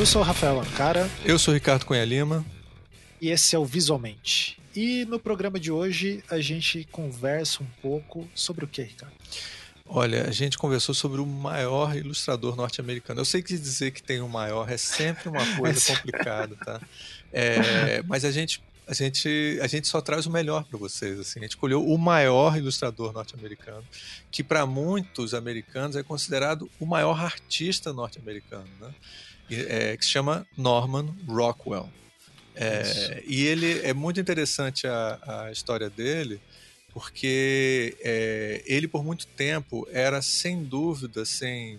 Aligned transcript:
Eu 0.00 0.06
sou 0.06 0.22
o 0.22 0.24
Rafael 0.24 0.58
Ancara. 0.58 1.10
Eu 1.26 1.38
sou 1.38 1.52
o 1.52 1.54
Ricardo 1.54 1.84
Cunha 1.84 2.06
Lima. 2.06 2.42
E 3.20 3.28
esse 3.28 3.54
é 3.54 3.58
o 3.58 3.66
Visualmente. 3.66 4.58
E 4.74 5.04
no 5.04 5.20
programa 5.20 5.60
de 5.60 5.70
hoje 5.70 6.24
a 6.30 6.40
gente 6.40 6.88
conversa 6.90 7.62
um 7.62 7.66
pouco 7.82 8.26
sobre 8.34 8.64
o 8.64 8.68
que, 8.68 8.80
Ricardo? 8.80 9.12
Olha, 9.84 10.26
a 10.26 10.30
gente 10.30 10.56
conversou 10.56 10.94
sobre 10.94 11.20
o 11.20 11.26
maior 11.26 11.94
ilustrador 11.94 12.56
norte-americano. 12.56 13.20
Eu 13.20 13.26
sei 13.26 13.42
que 13.42 13.52
dizer 13.52 13.90
que 13.90 14.02
tem 14.02 14.22
o 14.22 14.24
um 14.24 14.28
maior 14.28 14.70
é 14.70 14.78
sempre 14.78 15.28
uma 15.28 15.44
coisa 15.54 15.94
complicada, 15.94 16.56
tá? 16.56 16.80
É, 17.30 18.02
mas 18.04 18.24
a 18.24 18.30
gente, 18.30 18.62
a, 18.86 18.94
gente, 18.94 19.58
a 19.60 19.66
gente 19.66 19.86
só 19.86 20.00
traz 20.00 20.24
o 20.24 20.30
melhor 20.30 20.64
para 20.64 20.78
vocês. 20.78 21.20
Assim. 21.20 21.40
A 21.40 21.42
gente 21.42 21.50
escolheu 21.50 21.86
o 21.86 21.98
maior 21.98 22.56
ilustrador 22.56 23.12
norte-americano, 23.12 23.84
que 24.30 24.42
para 24.42 24.64
muitos 24.64 25.34
americanos 25.34 25.94
é 25.94 26.02
considerado 26.02 26.70
o 26.80 26.86
maior 26.86 27.22
artista 27.22 27.92
norte-americano, 27.92 28.66
né? 28.80 28.94
É, 29.52 29.96
que 29.96 30.04
se 30.04 30.10
chama 30.10 30.46
Norman 30.56 31.14
Rockwell. 31.26 31.90
É, 32.54 33.22
e 33.26 33.46
ele 33.46 33.80
é 33.80 33.94
muito 33.94 34.20
interessante 34.20 34.86
a, 34.86 35.46
a 35.46 35.52
história 35.52 35.88
dele, 35.88 36.40
porque 36.92 37.96
é, 38.00 38.62
ele 38.66 38.86
por 38.88 39.04
muito 39.04 39.26
tempo 39.26 39.88
era 39.90 40.20
sem 40.20 40.62
dúvida, 40.62 41.24
sem 41.24 41.78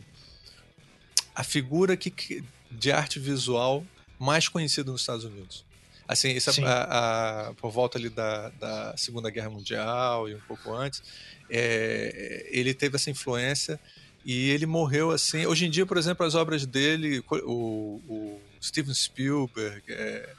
a 1.35 1.43
figura 1.43 1.95
que, 1.97 2.43
de 2.69 2.91
arte 2.91 3.19
visual 3.19 3.85
mais 4.17 4.47
conhecida 4.47 4.91
nos 4.91 5.01
Estados 5.01 5.25
Unidos. 5.25 5.65
Assim, 6.07 6.35
essa, 6.35 6.51
a, 6.65 7.49
a, 7.49 7.53
por 7.53 7.71
volta 7.71 7.97
ali 7.97 8.09
da, 8.09 8.49
da 8.49 8.97
Segunda 8.97 9.29
Guerra 9.29 9.49
Mundial 9.49 10.27
e 10.27 10.35
um 10.35 10.41
pouco 10.41 10.73
antes, 10.73 11.01
é, 11.49 12.47
ele 12.51 12.73
teve 12.73 12.95
essa 12.95 13.09
influência 13.09 13.79
e 14.25 14.49
ele 14.49 14.65
morreu 14.65 15.11
assim. 15.11 15.45
Hoje 15.45 15.65
em 15.65 15.69
dia, 15.69 15.85
por 15.85 15.97
exemplo, 15.97 16.25
as 16.25 16.35
obras 16.35 16.65
dele, 16.65 17.23
o, 17.29 18.01
o 18.07 18.41
Steven 18.61 18.93
Spielberg, 18.93 19.83
é, 19.89 20.33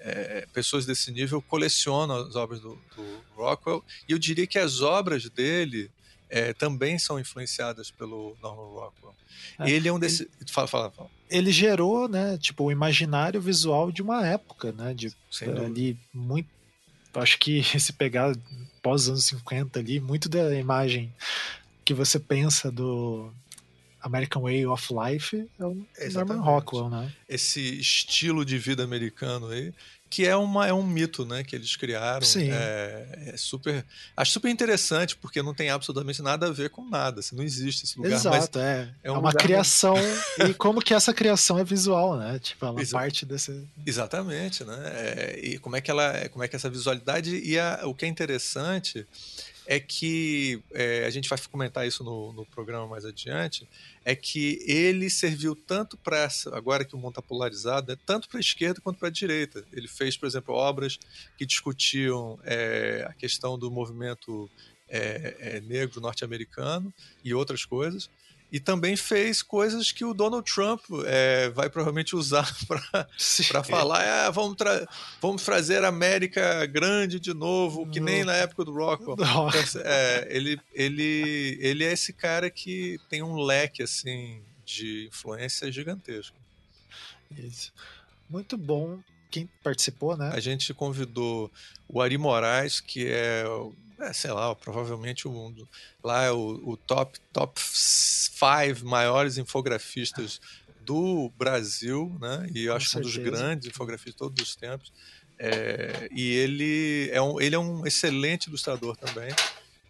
é, 0.00 0.46
pessoas 0.52 0.86
desse 0.86 1.10
nível 1.10 1.40
colecionam 1.42 2.16
as 2.16 2.36
obras 2.36 2.60
do, 2.60 2.78
do, 2.96 3.18
Rockwell 3.34 3.84
e 4.08 4.12
eu 4.12 4.18
diria 4.18 4.46
que 4.46 4.58
as 4.58 4.80
obras 4.80 5.28
dele 5.28 5.90
é, 6.28 6.52
também 6.52 6.98
são 6.98 7.18
influenciadas 7.18 7.90
pelo 7.90 8.36
Norman 8.42 8.64
Rockwell. 8.64 9.14
É, 9.60 9.70
ele 9.70 9.88
é 9.88 9.92
um 9.92 9.98
desses. 9.98 10.26
Fala, 10.50 10.66
fala, 10.66 10.90
fala. 10.90 11.10
Ele 11.30 11.52
gerou, 11.52 12.08
né, 12.08 12.36
tipo, 12.38 12.64
o 12.64 12.72
imaginário 12.72 13.40
visual 13.40 13.92
de 13.92 14.02
uma 14.02 14.26
época, 14.26 14.72
né, 14.72 14.94
de 14.94 15.14
ali 15.64 15.96
muito. 16.12 16.48
Acho 17.14 17.38
que 17.38 17.62
se 17.78 17.92
pegar 17.92 18.36
pós 18.82 19.08
anos 19.08 19.24
50 19.26 19.78
ali, 19.78 20.00
muito 20.00 20.28
da 20.28 20.54
imagem 20.54 21.12
que 21.88 21.94
você 21.94 22.20
pensa 22.20 22.70
do 22.70 23.32
American 24.02 24.42
Way 24.42 24.66
of 24.66 24.92
Life 24.92 25.48
é 25.58 25.64
o 25.64 25.86
Norman 26.12 26.42
Rockwell, 26.42 26.90
né? 26.90 27.10
Esse 27.26 27.80
estilo 27.80 28.44
de 28.44 28.58
vida 28.58 28.84
americano 28.84 29.48
aí, 29.48 29.72
que 30.10 30.26
é, 30.26 30.36
uma, 30.36 30.66
é 30.66 30.72
um 30.72 30.86
mito, 30.86 31.24
né, 31.24 31.42
que 31.42 31.56
eles 31.56 31.76
criaram. 31.76 32.26
Sim. 32.26 32.50
É, 32.50 33.30
é 33.32 33.36
super, 33.38 33.82
acho 34.14 34.32
super 34.32 34.50
interessante 34.50 35.16
porque 35.16 35.40
não 35.40 35.54
tem 35.54 35.70
absolutamente 35.70 36.20
nada 36.20 36.48
a 36.48 36.50
ver 36.50 36.68
com 36.68 36.86
nada, 36.86 37.20
assim, 37.20 37.34
não 37.34 37.42
existe 37.42 37.86
esse 37.86 37.96
lugar. 37.96 38.12
Exato, 38.12 38.58
é. 38.58 38.94
É, 39.02 39.10
um 39.10 39.14
é 39.14 39.18
uma 39.18 39.32
criação 39.32 39.94
e 40.46 40.52
como 40.52 40.82
que 40.82 40.92
essa 40.92 41.14
criação 41.14 41.58
é 41.58 41.64
visual, 41.64 42.18
né? 42.18 42.38
Tipo, 42.38 42.66
ela 42.66 42.82
Exa 42.82 42.98
parte 42.98 43.24
desse. 43.24 43.66
Exatamente, 43.86 44.62
né? 44.62 44.76
É, 44.92 45.40
e 45.42 45.58
como 45.58 45.74
é 45.74 45.80
que 45.80 45.90
ela, 45.90 46.28
como 46.28 46.44
é 46.44 46.48
que 46.48 46.54
essa 46.54 46.68
visualidade 46.68 47.34
e 47.34 47.58
a, 47.58 47.80
o 47.84 47.94
que 47.94 48.04
é 48.04 48.08
interessante 48.08 49.06
é 49.70 49.78
que 49.78 50.62
é, 50.72 51.04
a 51.04 51.10
gente 51.10 51.28
vai 51.28 51.38
comentar 51.52 51.86
isso 51.86 52.02
no, 52.02 52.32
no, 52.32 52.46
programa 52.46 52.86
mais 52.86 53.04
adiante, 53.04 53.68
é 54.02 54.16
que 54.16 54.64
ele 54.66 55.10
serviu 55.10 55.54
tanto 55.54 55.94
para 55.98 56.20
essa, 56.20 56.56
agora 56.56 56.86
que 56.86 56.94
o 56.94 56.98
mundo 56.98 57.10
está 57.10 57.20
polarizado, 57.20 57.92
né, 57.92 57.98
tanto 58.06 58.30
para 58.30 58.38
a 58.38 58.40
esquerda 58.40 58.80
quanto 58.80 58.98
para 58.98 59.08
a 59.08 59.10
direita. 59.10 59.62
Ele 59.70 59.86
fez, 59.86 60.16
por 60.16 60.24
exemplo, 60.24 60.54
obras 60.54 60.98
que 61.36 61.44
discutiam 61.44 62.40
é, 62.44 63.04
a 63.06 63.12
questão 63.12 63.58
do 63.58 63.70
movimento 63.70 64.50
é, 64.88 65.36
é 65.38 65.60
negro 65.60 66.00
norte-americano 66.00 66.92
e 67.22 67.34
outras 67.34 67.66
coisas 67.66 68.08
e 68.50 68.58
também 68.58 68.96
fez 68.96 69.42
coisas 69.42 69.92
que 69.92 70.04
o 70.04 70.14
Donald 70.14 70.50
Trump 70.50 70.82
é, 71.04 71.50
vai 71.50 71.68
provavelmente 71.68 72.16
usar 72.16 72.50
para 72.66 73.62
falar 73.62 74.26
ah, 74.26 74.30
vamos, 74.30 74.56
tra 74.56 74.88
vamos 75.20 75.42
trazer 75.42 75.84
a 75.84 75.88
América 75.88 76.64
grande 76.66 77.20
de 77.20 77.34
novo, 77.34 77.86
que 77.90 78.00
nem 78.00 78.24
na 78.24 78.34
época 78.34 78.64
do 78.64 78.72
Rockwell. 78.72 79.16
Então, 79.28 79.50
é, 79.84 80.26
ele, 80.30 80.58
ele, 80.72 81.58
ele 81.60 81.84
é 81.84 81.92
esse 81.92 82.12
cara 82.12 82.50
que 82.50 82.98
tem 83.08 83.22
um 83.22 83.36
leque 83.36 83.82
assim 83.82 84.40
de 84.64 85.06
influência 85.06 85.70
gigantesco. 85.70 86.36
Isso. 87.36 87.72
Muito 88.28 88.56
bom 88.56 88.98
quem 89.30 89.48
participou, 89.62 90.16
né? 90.16 90.30
A 90.32 90.40
gente 90.40 90.72
convidou 90.72 91.50
o 91.86 92.00
Ari 92.00 92.16
Moraes, 92.16 92.80
que 92.80 93.06
é 93.06 93.44
é, 94.00 94.12
sei 94.12 94.30
lá, 94.30 94.54
provavelmente 94.54 95.26
o 95.26 95.32
mundo. 95.32 95.68
Lá 96.02 96.22
é 96.22 96.30
o, 96.30 96.60
o 96.64 96.76
top, 96.76 97.18
top 97.32 97.60
five 98.38 98.84
maiores 98.84 99.38
infografistas 99.38 100.40
do 100.80 101.30
Brasil, 101.36 102.16
né? 102.20 102.48
E 102.54 102.64
eu 102.64 102.74
acho 102.74 102.90
que 102.90 102.98
um 102.98 103.00
dos 103.02 103.16
grandes 103.16 103.68
infografistas 103.68 104.14
de 104.14 104.18
todos 104.18 104.42
os 104.42 104.54
tempos. 104.54 104.92
É, 105.38 106.08
e 106.10 106.32
ele 106.32 107.10
é, 107.12 107.20
um, 107.20 107.40
ele 107.40 107.54
é 107.54 107.58
um 107.58 107.86
excelente 107.86 108.46
ilustrador 108.46 108.96
também. 108.96 109.30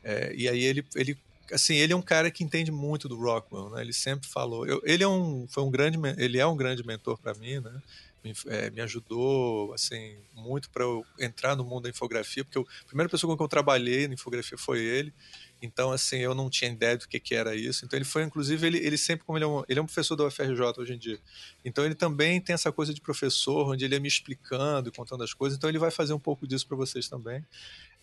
É, 0.02 0.32
e 0.34 0.48
aí 0.48 0.62
ele, 0.62 0.84
ele 0.94 1.16
assim, 1.52 1.76
ele 1.76 1.92
é 1.92 1.96
um 1.96 2.02
cara 2.02 2.30
que 2.30 2.42
entende 2.42 2.70
muito 2.70 3.08
do 3.08 3.16
Rockwell, 3.16 3.70
né? 3.70 3.82
Ele 3.82 3.92
sempre 3.92 4.28
falou. 4.28 4.66
Eu, 4.66 4.80
ele 4.84 5.04
é 5.04 5.08
um, 5.08 5.46
foi 5.48 5.62
um 5.62 5.70
grande, 5.70 5.98
ele 6.16 6.38
é 6.38 6.46
um 6.46 6.56
grande 6.56 6.84
mentor 6.86 7.18
para 7.18 7.34
mim, 7.34 7.60
né? 7.60 7.82
me, 8.22 8.34
é, 8.46 8.70
me 8.70 8.80
ajudou 8.80 9.72
assim 9.72 10.16
muito 10.34 10.70
para 10.70 10.84
eu 10.84 11.04
entrar 11.18 11.56
no 11.56 11.64
mundo 11.64 11.84
da 11.84 11.90
infografia, 11.90 12.44
porque 12.44 12.58
eu, 12.58 12.66
a 12.82 12.86
primeira 12.86 13.08
pessoa 13.08 13.30
com 13.30 13.36
que 13.36 13.42
eu 13.42 13.48
trabalhei 13.48 14.06
na 14.08 14.14
infografia 14.14 14.58
foi 14.58 14.80
ele. 14.80 15.12
Então, 15.60 15.90
assim, 15.90 16.18
eu 16.18 16.34
não 16.34 16.48
tinha 16.48 16.70
ideia 16.70 16.96
do 16.96 17.08
que, 17.08 17.18
que 17.18 17.34
era 17.34 17.54
isso. 17.54 17.84
Então, 17.84 17.98
ele 17.98 18.04
foi, 18.04 18.22
inclusive, 18.22 18.64
ele, 18.66 18.78
ele 18.78 18.96
sempre, 18.96 19.24
como 19.24 19.36
ele 19.36 19.44
é, 19.44 19.48
um, 19.48 19.64
ele 19.68 19.78
é 19.80 19.82
um 19.82 19.86
professor 19.86 20.14
da 20.14 20.24
UFRJ 20.24 20.60
hoje 20.78 20.94
em 20.94 20.98
dia. 20.98 21.18
Então, 21.64 21.84
ele 21.84 21.94
também 21.94 22.40
tem 22.40 22.54
essa 22.54 22.70
coisa 22.70 22.94
de 22.94 23.00
professor, 23.00 23.68
onde 23.68 23.84
ele 23.84 23.96
é 23.96 23.98
me 23.98 24.08
explicando 24.08 24.92
contando 24.92 25.24
as 25.24 25.34
coisas. 25.34 25.56
Então, 25.56 25.68
ele 25.68 25.78
vai 25.78 25.90
fazer 25.90 26.12
um 26.12 26.18
pouco 26.18 26.46
disso 26.46 26.66
para 26.66 26.76
vocês 26.76 27.08
também. 27.08 27.44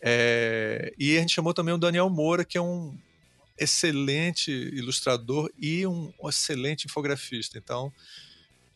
É, 0.01 0.93
e 0.99 1.17
a 1.17 1.21
gente 1.21 1.33
chamou 1.33 1.53
também 1.53 1.73
o 1.73 1.77
Daniel 1.77 2.09
Moura, 2.09 2.43
que 2.43 2.57
é 2.57 2.61
um 2.61 2.97
excelente 3.57 4.51
ilustrador 4.51 5.49
e 5.57 5.87
um 5.87 6.11
excelente 6.27 6.85
infografista. 6.85 7.57
Então, 7.57 7.93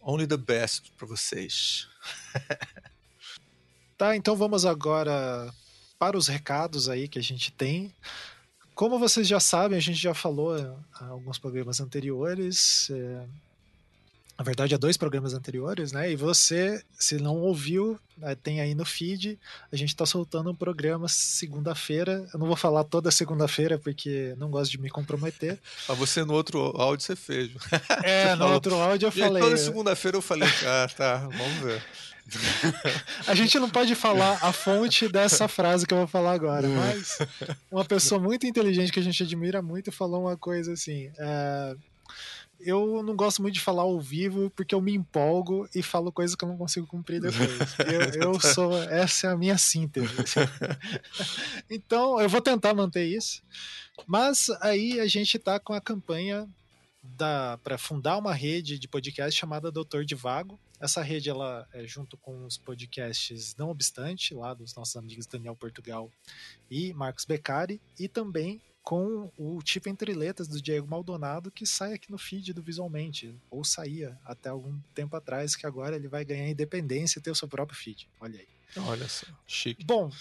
Only 0.01 0.25
the 0.25 0.37
best 0.37 0.91
para 0.97 1.05
vocês. 1.05 1.87
tá, 3.97 4.15
então 4.15 4.35
vamos 4.35 4.65
agora 4.65 5.53
para 5.97 6.17
os 6.17 6.27
recados 6.27 6.87
aí 6.87 7.07
que 7.07 7.19
a 7.19 7.23
gente 7.23 7.51
tem. 7.51 7.93
Como 8.79 8.97
vocês 8.97 9.27
já 9.27 9.41
sabem, 9.41 9.77
a 9.77 9.81
gente 9.81 9.99
já 9.99 10.13
falou 10.13 10.57
em 10.57 10.73
alguns 11.01 11.37
programas 11.37 11.81
anteriores. 11.81 12.89
É, 12.89 13.25
na 14.39 14.45
verdade, 14.45 14.73
há 14.73 14.77
dois 14.77 14.95
programas 14.95 15.33
anteriores, 15.33 15.91
né? 15.91 16.09
E 16.09 16.15
você, 16.15 16.81
se 16.97 17.17
não 17.17 17.35
ouviu, 17.41 17.99
né, 18.17 18.35
tem 18.41 18.61
aí 18.61 18.73
no 18.73 18.85
feed. 18.85 19.37
A 19.69 19.75
gente 19.75 19.89
está 19.89 20.05
soltando 20.05 20.49
um 20.49 20.55
programa 20.55 21.09
segunda-feira. 21.09 22.25
Eu 22.33 22.39
não 22.39 22.47
vou 22.47 22.55
falar 22.55 22.85
toda 22.85 23.11
segunda-feira 23.11 23.77
porque 23.77 24.33
não 24.37 24.49
gosto 24.49 24.71
de 24.71 24.77
me 24.79 24.89
comprometer. 24.89 25.59
Mas 25.89 25.97
você 25.97 26.23
no 26.23 26.31
outro 26.31 26.61
áudio 26.77 27.05
você 27.05 27.17
fez. 27.17 27.51
É, 28.01 28.27
você 28.27 28.31
no 28.31 28.37
falou. 28.37 28.53
outro 28.53 28.75
áudio 28.75 29.07
eu 29.07 29.11
falei. 29.11 29.41
E 29.41 29.45
toda 29.45 29.57
segunda-feira 29.57 30.15
eu 30.15 30.21
falei, 30.21 30.47
ah, 30.65 30.87
tá, 30.95 31.17
vamos 31.17 31.59
ver. 31.61 31.83
A 33.27 33.35
gente 33.35 33.59
não 33.59 33.69
pode 33.69 33.93
falar 33.93 34.39
a 34.41 34.53
fonte 34.53 35.09
dessa 35.09 35.49
frase 35.49 35.85
que 35.85 35.93
eu 35.93 35.97
vou 35.97 36.07
falar 36.07 36.31
agora, 36.31 36.65
mas 36.69 37.17
uma 37.69 37.83
pessoa 37.83 38.21
muito 38.21 38.45
inteligente 38.47 38.91
que 38.91 38.99
a 39.01 39.03
gente 39.03 39.21
admira 39.21 39.61
muito 39.61 39.91
falou 39.91 40.21
uma 40.21 40.37
coisa 40.37 40.71
assim. 40.71 41.11
É, 41.17 41.75
eu 42.59 43.01
não 43.03 43.15
gosto 43.15 43.41
muito 43.41 43.55
de 43.55 43.61
falar 43.61 43.83
ao 43.83 43.99
vivo 43.99 44.49
porque 44.51 44.75
eu 44.75 44.81
me 44.81 44.93
empolgo 44.93 45.67
e 45.73 45.81
falo 45.81 46.11
coisas 46.11 46.35
que 46.35 46.43
eu 46.43 46.49
não 46.49 46.57
consigo 46.57 46.85
cumprir 46.85 47.21
depois. 47.21 47.49
Eu, 47.89 48.33
eu 48.33 48.39
sou, 48.39 48.77
essa 48.83 49.27
é 49.27 49.31
a 49.31 49.37
minha 49.37 49.57
síntese. 49.57 50.07
então, 51.69 52.19
eu 52.19 52.29
vou 52.29 52.41
tentar 52.41 52.73
manter 52.73 53.05
isso. 53.05 53.41
Mas 54.05 54.49
aí 54.61 54.99
a 54.99 55.07
gente 55.07 55.37
está 55.37 55.59
com 55.59 55.73
a 55.73 55.81
campanha 55.81 56.47
para 57.63 57.77
fundar 57.77 58.17
uma 58.17 58.33
rede 58.33 58.77
de 58.77 58.87
podcast 58.87 59.37
chamada 59.37 59.71
Doutor 59.71 60.05
de 60.05 60.15
Vago. 60.15 60.59
Essa 60.79 61.01
rede 61.01 61.29
ela 61.29 61.67
é 61.73 61.85
junto 61.85 62.17
com 62.17 62.45
os 62.45 62.57
podcasts 62.57 63.55
Não 63.57 63.69
Obstante, 63.69 64.33
lá 64.33 64.53
dos 64.53 64.73
nossos 64.75 64.95
amigos 64.95 65.25
Daniel 65.25 65.55
Portugal 65.55 66.09
e 66.69 66.93
Marcos 66.93 67.25
Beccari, 67.25 67.81
e 67.99 68.07
também 68.07 68.61
com 68.83 69.31
o 69.37 69.61
tipo 69.61 69.89
entre 69.89 70.13
letras 70.13 70.47
do 70.47 70.61
Diego 70.61 70.87
Maldonado 70.87 71.51
que 71.51 71.65
sai 71.65 71.93
aqui 71.93 72.11
no 72.11 72.17
feed 72.17 72.53
do 72.53 72.61
Visualmente, 72.61 73.35
ou 73.49 73.63
saía 73.63 74.17
até 74.25 74.49
algum 74.49 74.79
tempo 74.93 75.15
atrás, 75.15 75.55
que 75.55 75.65
agora 75.65 75.95
ele 75.95 76.07
vai 76.07 76.25
ganhar 76.25 76.49
independência 76.49 77.19
e 77.19 77.21
ter 77.21 77.31
o 77.31 77.35
seu 77.35 77.47
próprio 77.47 77.77
feed. 77.77 78.09
Olha 78.19 78.39
aí. 78.39 78.47
Olha 78.77 79.07
só, 79.07 79.25
chique. 79.47 79.83
Bom, 79.83 80.11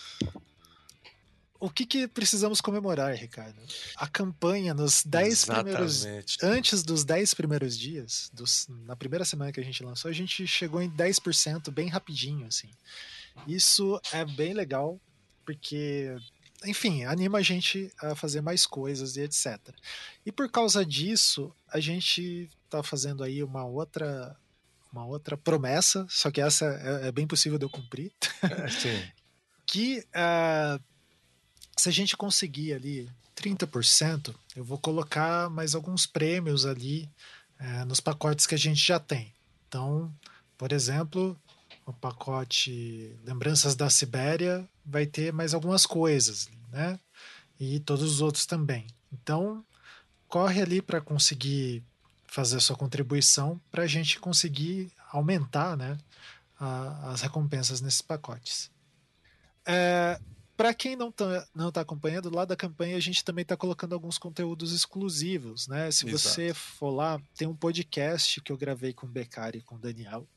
o 1.60 1.69
que, 1.69 1.84
que 1.84 2.06
precisamos 2.06 2.60
comemorar, 2.60 3.12
Ricardo? 3.14 3.60
A 3.96 4.06
campanha 4.06 4.72
nos 4.72 5.02
10 5.04 5.44
primeiros. 5.44 6.06
Antes 6.40 6.84
dos 6.84 7.04
10 7.04 7.34
primeiros 7.34 7.76
dias, 7.76 8.31
dos, 8.32 8.69
na 8.87 8.94
primeira 8.94 9.25
semana 9.25 9.50
que 9.50 9.58
a 9.58 9.64
gente 9.64 9.82
lançou, 9.82 10.08
a 10.08 10.14
gente 10.14 10.46
chegou 10.46 10.81
em 10.81 10.90
10% 10.90 11.70
bem 11.72 11.88
rapidinho, 11.88 12.46
assim. 12.46 12.70
Isso 13.46 14.00
é 14.12 14.25
bem 14.25 14.54
legal, 14.54 15.00
porque, 15.44 16.16
enfim, 16.64 17.05
anima 17.05 17.38
a 17.38 17.43
gente 17.43 17.93
a 18.00 18.14
fazer 18.14 18.40
mais 18.40 18.66
coisas 18.66 19.16
e 19.16 19.22
etc. 19.22 19.58
E 20.26 20.32
por 20.32 20.50
causa 20.50 20.84
disso, 20.84 21.52
a 21.69 21.81
gente 21.81 22.50
tá 22.69 22.82
fazendo 22.82 23.22
aí 23.22 23.43
uma 23.43 23.64
outra 23.64 24.37
uma 24.90 25.05
outra 25.05 25.37
promessa, 25.37 26.06
só 26.08 26.31
que 26.31 26.40
essa 26.40 26.64
é, 26.64 27.08
é 27.08 27.12
bem 27.12 27.26
possível 27.26 27.58
de 27.58 27.64
eu 27.64 27.70
cumprir. 27.70 28.10
Sim. 28.81 29.02
que 29.66 29.99
uh, 29.99 30.82
se 31.76 31.88
a 31.90 31.93
gente 31.93 32.16
conseguir 32.16 32.72
ali 32.72 33.08
30%, 33.37 34.34
eu 34.56 34.64
vou 34.64 34.78
colocar 34.78 35.50
mais 35.50 35.75
alguns 35.75 36.06
prêmios 36.06 36.64
ali 36.64 37.08
uh, 37.61 37.84
nos 37.84 38.00
pacotes 38.00 38.46
que 38.46 38.54
a 38.54 38.58
gente 38.58 38.84
já 38.84 38.99
tem. 38.99 39.32
Então, 39.69 40.12
por 40.56 40.72
exemplo, 40.72 41.38
o 41.88 41.93
pacote 41.94 43.19
Lembranças 43.25 43.75
da 43.75 43.88
Sibéria 43.88 44.69
vai 44.85 45.06
ter 45.06 45.32
mais 45.32 45.55
algumas 45.55 45.87
coisas, 45.87 46.49
né? 46.70 47.00
E 47.58 47.81
todos 47.81 48.05
os 48.05 48.20
outros 48.20 48.44
também. 48.44 48.87
Então, 49.11 49.64
corre 50.29 50.61
ali 50.61 50.82
para 50.82 51.00
conseguir 51.00 51.82
fazer 52.26 52.58
a 52.58 52.61
sua 52.61 52.76
contribuição 52.76 53.58
para 53.70 53.85
a 53.85 53.87
gente 53.87 54.20
conseguir 54.20 54.93
aumentar 55.11 55.76
né, 55.79 55.96
a, 56.61 57.11
as 57.11 57.23
recompensas 57.23 57.81
nesses 57.81 58.02
pacotes. 58.02 58.70
É, 59.67 60.20
para 60.58 60.75
quem 60.75 60.94
não 60.94 61.08
está 61.08 61.49
não 61.55 61.73
tá 61.73 61.81
acompanhando, 61.81 62.29
lá 62.29 62.44
da 62.44 62.55
campanha 62.55 62.99
a 62.99 63.00
gente 63.00 63.25
também 63.25 63.43
está 63.43 63.56
colocando 63.56 63.94
alguns 63.94 64.19
conteúdos 64.19 64.73
exclusivos. 64.73 65.67
Né? 65.67 65.90
Se 65.90 66.06
Exato. 66.06 66.19
você 66.19 66.52
for 66.52 66.90
lá, 66.90 67.19
tem 67.35 67.49
um 67.49 67.56
podcast 67.56 68.43
que 68.43 68.52
eu 68.52 68.58
gravei 68.58 68.93
com 68.93 69.06
o 69.06 69.11
Becari 69.11 69.58
e 69.58 69.62
com 69.62 69.76
o 69.76 69.79
Daniel, 69.79 70.29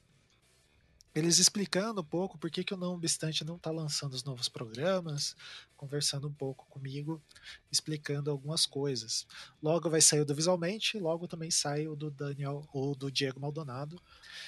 eles 1.14 1.40
explicando 1.40 2.02
um 2.02 2.06
pouco 2.06 2.38
por 2.38 2.50
que, 2.50 2.64
que 2.64 2.74
o 2.74 2.78
Não 2.78 2.94
Obstante 2.94 3.44
não 3.44 3.58
está 3.58 3.70
lançando 3.70 4.14
os 4.14 4.24
novos 4.24 4.48
programas, 4.48 5.36
conversando 5.76 6.28
um 6.28 6.34
pouco 6.34 6.66
comigo, 6.70 7.22
explicando 7.70 8.32
algumas 8.32 8.66
coisas. 8.66 9.28
Logo 9.62 9.90
vai 9.90 10.00
sair 10.00 10.22
o 10.22 10.26
do 10.26 10.34
Visualmente, 10.34 10.98
logo 11.00 11.28
também 11.28 11.52
sai 11.52 11.88
o 11.88 11.96
do 11.96 12.10
Daniel 12.10 12.66
ou 12.72 12.96
do 12.96 13.12
Diego 13.12 13.42
Maldonado. 13.42 14.02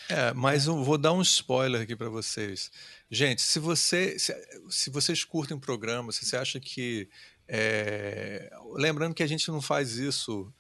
É, 0.08 0.34
mas 0.34 0.68
eu 0.68 0.84
vou 0.84 0.98
dar 0.98 1.12
um 1.12 1.22
spoiler 1.22 1.82
aqui 1.82 1.96
para 1.96 2.10
vocês. 2.10 2.72
Gente, 3.12 3.42
se, 3.42 3.60
você, 3.60 4.18
se, 4.18 4.34
se 4.70 4.90
vocês 4.90 5.26
curtem 5.26 5.58
o 5.58 5.60
programa, 5.60 6.12
se 6.12 6.26
você 6.26 6.38
acha 6.38 6.60
que. 6.60 7.10
É... 7.46 8.50
Lembrando 8.76 9.14
que 9.14 9.22
a 9.22 9.28
gente 9.28 9.50
não 9.50 9.62
faz 9.62 9.98
isso 9.98 10.52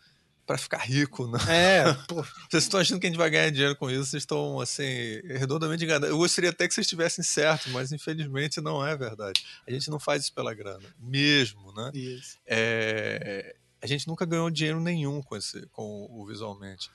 para 0.46 0.58
ficar 0.58 0.80
rico, 0.80 1.28
não. 1.28 1.40
É, 1.50 1.94
pô. 2.08 2.24
Vocês 2.50 2.64
estão 2.64 2.80
achando 2.80 3.00
que 3.00 3.08
a 3.08 3.10
gente 3.10 3.18
vai 3.18 3.30
ganhar 3.30 3.50
dinheiro 3.50 3.76
com 3.76 3.90
isso, 3.90 4.06
vocês 4.06 4.24
estão, 4.24 4.60
assim, 4.60 5.22
redondamente 5.26 5.84
enganados. 5.84 6.10
Eu 6.10 6.18
gostaria 6.18 6.50
até 6.50 6.68
que 6.68 6.74
vocês 6.74 6.86
estivessem 6.86 7.24
certos, 7.24 7.72
mas 7.72 7.92
infelizmente 7.92 8.62
não 8.62 8.86
é 8.86 8.96
verdade. 8.96 9.44
A 9.68 9.72
gente 9.72 9.90
não 9.90 10.00
faz 10.00 10.24
isso 10.24 10.34
pela 10.34 10.54
grana, 10.54 10.84
mesmo, 11.00 11.72
né? 11.74 11.92
Isso. 11.94 12.38
É, 12.46 13.56
a 13.82 13.88
gente 13.88 14.08
nunca 14.08 14.26
ganhou 14.26 14.50
dinheiro 14.50 14.80
nenhum 14.80 15.22
com, 15.22 15.36
esse, 15.36 15.66
com 15.68 16.08
o 16.10 16.26
Visualmente. 16.26 16.90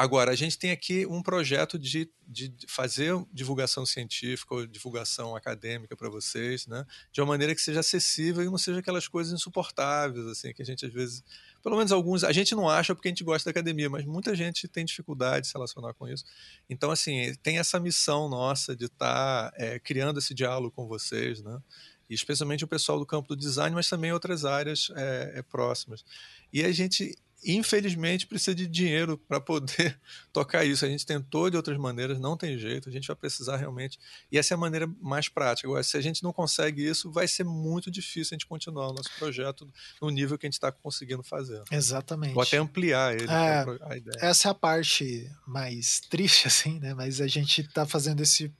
Agora, 0.00 0.30
a 0.30 0.34
gente 0.34 0.58
tem 0.58 0.70
aqui 0.70 1.04
um 1.04 1.22
projeto 1.22 1.78
de, 1.78 2.10
de 2.26 2.50
fazer 2.66 3.14
divulgação 3.30 3.84
científica 3.84 4.54
ou 4.54 4.66
divulgação 4.66 5.36
acadêmica 5.36 5.94
para 5.94 6.08
vocês, 6.08 6.66
né? 6.66 6.86
de 7.12 7.20
uma 7.20 7.26
maneira 7.26 7.54
que 7.54 7.60
seja 7.60 7.80
acessível 7.80 8.42
e 8.42 8.46
não 8.46 8.56
seja 8.56 8.80
aquelas 8.80 9.06
coisas 9.06 9.30
insuportáveis, 9.30 10.26
assim, 10.26 10.54
que 10.54 10.62
a 10.62 10.64
gente 10.64 10.86
às 10.86 10.92
vezes 10.92 11.22
pelo 11.62 11.76
menos 11.76 11.92
alguns, 11.92 12.24
a 12.24 12.32
gente 12.32 12.54
não 12.54 12.66
acha 12.66 12.94
porque 12.94 13.08
a 13.08 13.10
gente 13.10 13.22
gosta 13.22 13.44
da 13.44 13.50
academia, 13.50 13.90
mas 13.90 14.06
muita 14.06 14.34
gente 14.34 14.66
tem 14.66 14.86
dificuldade 14.86 15.42
de 15.42 15.48
se 15.48 15.52
relacionar 15.52 15.92
com 15.92 16.08
isso. 16.08 16.24
Então, 16.66 16.90
assim, 16.90 17.34
tem 17.42 17.58
essa 17.58 17.78
missão 17.78 18.26
nossa 18.26 18.74
de 18.74 18.86
estar 18.86 19.50
tá, 19.50 19.52
é, 19.58 19.78
criando 19.78 20.18
esse 20.18 20.32
diálogo 20.32 20.70
com 20.70 20.86
vocês, 20.86 21.42
né? 21.42 21.60
E 22.08 22.14
especialmente 22.14 22.64
o 22.64 22.68
pessoal 22.68 22.98
do 22.98 23.04
campo 23.04 23.28
do 23.28 23.36
design, 23.36 23.74
mas 23.74 23.86
também 23.86 24.12
outras 24.12 24.46
áreas 24.46 24.90
é, 24.96 25.32
é, 25.34 25.42
próximas. 25.42 26.02
E 26.50 26.64
a 26.64 26.72
gente 26.72 27.14
infelizmente 27.44 28.26
precisa 28.26 28.54
de 28.54 28.66
dinheiro 28.66 29.16
para 29.16 29.40
poder 29.40 29.98
tocar 30.32 30.64
isso. 30.64 30.84
A 30.84 30.88
gente 30.88 31.06
tentou 31.06 31.50
de 31.50 31.56
outras 31.56 31.78
maneiras, 31.78 32.18
não 32.18 32.36
tem 32.36 32.58
jeito, 32.58 32.88
a 32.88 32.92
gente 32.92 33.06
vai 33.06 33.16
precisar 33.16 33.56
realmente. 33.56 33.98
E 34.30 34.38
essa 34.38 34.54
é 34.54 34.56
a 34.56 34.58
maneira 34.58 34.86
mais 35.00 35.28
prática. 35.28 35.66
Agora, 35.68 35.82
se 35.82 35.96
a 35.96 36.00
gente 36.00 36.22
não 36.22 36.32
consegue 36.32 36.86
isso, 36.86 37.10
vai 37.10 37.26
ser 37.26 37.44
muito 37.44 37.90
difícil 37.90 38.34
a 38.34 38.36
gente 38.36 38.46
continuar 38.46 38.88
o 38.88 38.92
nosso 38.92 39.10
projeto 39.18 39.68
no 40.00 40.10
nível 40.10 40.36
que 40.36 40.46
a 40.46 40.48
gente 40.48 40.54
está 40.54 40.70
conseguindo 40.70 41.22
fazer. 41.22 41.62
Exatamente. 41.70 42.36
Ou 42.36 42.42
até 42.42 42.58
ampliar 42.58 43.14
ele, 43.14 43.30
é, 43.30 43.64
a 43.82 43.96
ideia. 43.96 44.16
Essa 44.18 44.48
é 44.48 44.50
a 44.50 44.54
parte 44.54 45.30
mais 45.46 46.00
triste, 46.00 46.46
assim, 46.48 46.78
né? 46.78 46.94
Mas 46.94 47.20
a 47.20 47.26
gente 47.26 47.62
está 47.62 47.86
fazendo 47.86 48.22
esse 48.22 48.52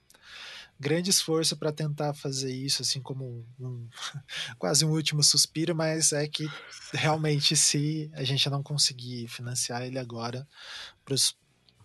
grande 0.81 1.11
esforço 1.11 1.55
para 1.55 1.71
tentar 1.71 2.11
fazer 2.15 2.51
isso, 2.51 2.81
assim 2.81 2.99
como 2.99 3.45
um, 3.59 3.87
quase 4.57 4.83
um 4.83 4.89
último 4.89 5.23
suspiro, 5.23 5.75
mas 5.75 6.11
é 6.11 6.27
que 6.27 6.49
realmente 6.91 7.55
se 7.55 8.09
a 8.15 8.23
gente 8.23 8.49
não 8.49 8.63
conseguir 8.63 9.27
financiar 9.27 9.83
ele 9.83 9.99
agora 9.99 10.47
para 11.05 11.13
os 11.13 11.37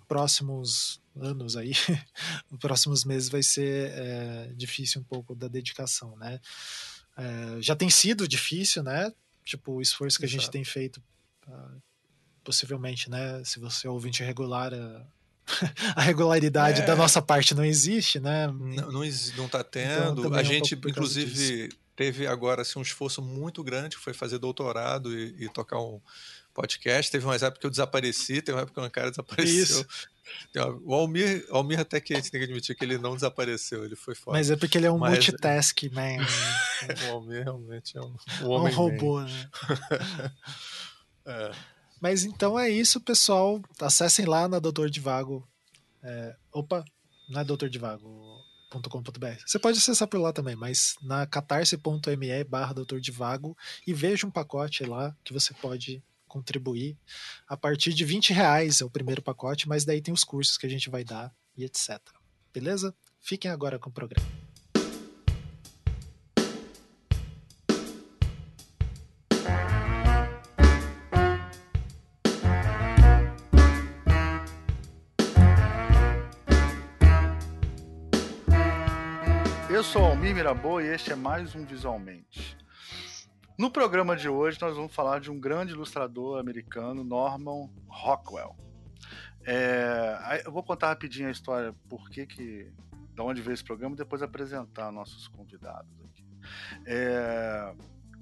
próximos 0.08 0.98
anos 1.14 1.56
aí, 1.56 1.72
os 2.50 2.58
próximos 2.58 3.04
meses 3.04 3.28
vai 3.28 3.42
ser 3.42 3.92
é, 3.92 4.52
difícil 4.54 5.02
um 5.02 5.04
pouco 5.04 5.34
da 5.34 5.46
dedicação, 5.46 6.16
né? 6.16 6.40
É, 7.18 7.60
já 7.60 7.76
tem 7.76 7.90
sido 7.90 8.26
difícil, 8.26 8.82
né? 8.82 9.12
Tipo, 9.44 9.72
o 9.72 9.82
esforço 9.82 10.18
que 10.18 10.24
Exato. 10.24 10.38
a 10.38 10.42
gente 10.42 10.50
tem 10.50 10.64
feito, 10.64 11.02
uh, 11.46 11.82
possivelmente, 12.42 13.08
né? 13.08 13.44
Se 13.44 13.60
você 13.60 13.86
é 13.86 13.90
ouvinte 13.90 14.22
regular, 14.22 14.72
uh, 14.72 15.06
a 15.94 16.02
regularidade 16.02 16.82
é. 16.82 16.84
da 16.84 16.96
nossa 16.96 17.22
parte 17.22 17.54
não 17.54 17.64
existe, 17.64 18.18
né? 18.18 18.46
Não, 18.48 18.92
não, 18.92 19.02
não 19.36 19.48
tá 19.48 19.62
tendo. 19.62 20.20
Então, 20.20 20.34
a 20.34 20.40
é 20.40 20.44
gente, 20.44 20.74
um 20.74 20.88
inclusive, 20.88 21.68
teve 21.94 22.26
agora 22.26 22.62
assim, 22.62 22.78
um 22.78 22.82
esforço 22.82 23.22
muito 23.22 23.62
grande, 23.62 23.96
que 23.96 24.02
foi 24.02 24.12
fazer 24.12 24.38
doutorado 24.38 25.16
e, 25.16 25.44
e, 25.44 25.48
tocar 25.48 25.78
um 25.78 26.00
podcast. 26.52 27.10
Teve 27.10 27.24
umas 27.24 27.42
épocas 27.42 27.60
que 27.60 27.66
eu 27.66 27.70
desapareci, 27.70 28.42
teve 28.42 28.56
uma 28.56 28.62
época 28.62 28.80
que 28.80 28.86
o 28.86 28.90
cara 28.90 29.10
desapareceu. 29.10 29.62
Isso. 29.62 29.86
O 30.84 30.92
Almir, 30.92 31.46
Almir 31.50 31.78
até 31.78 32.00
que 32.00 32.12
a 32.12 32.16
gente 32.16 32.32
tem 32.32 32.40
que 32.40 32.44
admitir 32.44 32.74
que 32.74 32.84
ele 32.84 32.98
não 32.98 33.14
desapareceu, 33.14 33.84
ele 33.84 33.94
foi 33.94 34.14
fora. 34.14 34.36
Mas 34.36 34.50
é 34.50 34.56
porque 34.56 34.76
ele 34.76 34.86
é 34.86 34.90
um 34.90 34.98
Mas... 34.98 35.12
multitask 35.12 35.80
man. 35.92 36.16
o 37.08 37.12
Almir 37.12 37.44
realmente 37.44 37.96
é 37.96 38.00
um, 38.00 38.16
um, 38.42 38.52
um 38.52 38.70
robô, 38.70 39.20
man. 39.20 39.26
né? 39.26 39.50
é. 41.26 41.75
Mas 42.00 42.24
então 42.24 42.58
é 42.58 42.68
isso, 42.68 43.00
pessoal. 43.00 43.60
Acessem 43.80 44.26
lá 44.26 44.48
na 44.48 44.58
Doutor. 44.58 44.90
É, 46.02 46.36
opa, 46.52 46.84
não 47.28 47.40
é 47.40 47.44
Doutor 47.44 47.68
de 47.68 47.78
Vago.com.br. 47.78 49.26
Você 49.46 49.58
pode 49.58 49.78
acessar 49.78 50.06
por 50.08 50.20
lá 50.20 50.32
também, 50.32 50.54
mas 50.54 50.94
na 51.02 51.26
catarse.me 51.26 52.44
barra 52.44 52.72
Doutor 52.74 53.00
e 53.86 53.92
veja 53.92 54.26
um 54.26 54.30
pacote 54.30 54.84
lá 54.84 55.16
que 55.24 55.32
você 55.32 55.54
pode 55.54 56.02
contribuir. 56.28 56.98
A 57.48 57.56
partir 57.56 57.94
de 57.94 58.04
20 58.04 58.32
reais 58.32 58.80
é 58.80 58.84
o 58.84 58.90
primeiro 58.90 59.22
pacote, 59.22 59.68
mas 59.68 59.84
daí 59.84 60.02
tem 60.02 60.12
os 60.12 60.24
cursos 60.24 60.58
que 60.58 60.66
a 60.66 60.70
gente 60.70 60.90
vai 60.90 61.02
dar 61.04 61.34
e 61.56 61.64
etc. 61.64 61.98
Beleza? 62.52 62.94
Fiquem 63.20 63.50
agora 63.50 63.78
com 63.78 63.88
o 63.88 63.92
programa. 63.92 64.45
Sou 79.92 80.04
Almir 80.04 80.34
Mirabô 80.34 80.80
e 80.80 80.88
este 80.88 81.12
é 81.12 81.14
mais 81.14 81.54
um 81.54 81.64
Visualmente. 81.64 82.58
No 83.56 83.70
programa 83.70 84.16
de 84.16 84.28
hoje 84.28 84.58
nós 84.60 84.74
vamos 84.74 84.92
falar 84.92 85.20
de 85.20 85.30
um 85.30 85.38
grande 85.38 85.72
ilustrador 85.72 86.40
americano, 86.40 87.04
Norman 87.04 87.70
Rockwell. 87.86 88.56
É, 89.46 90.42
eu 90.44 90.50
vou 90.50 90.64
contar 90.64 90.88
rapidinho 90.88 91.28
a 91.28 91.30
história, 91.30 91.72
por 91.88 92.10
que 92.10 92.26
que, 92.26 92.72
de 93.14 93.22
onde 93.22 93.40
veio 93.40 93.54
esse 93.54 93.62
programa, 93.62 93.94
e 93.94 93.98
depois 93.98 94.22
apresentar 94.22 94.90
nossos 94.90 95.28
convidados 95.28 96.00
aqui. 96.00 96.26
É, 96.84 97.72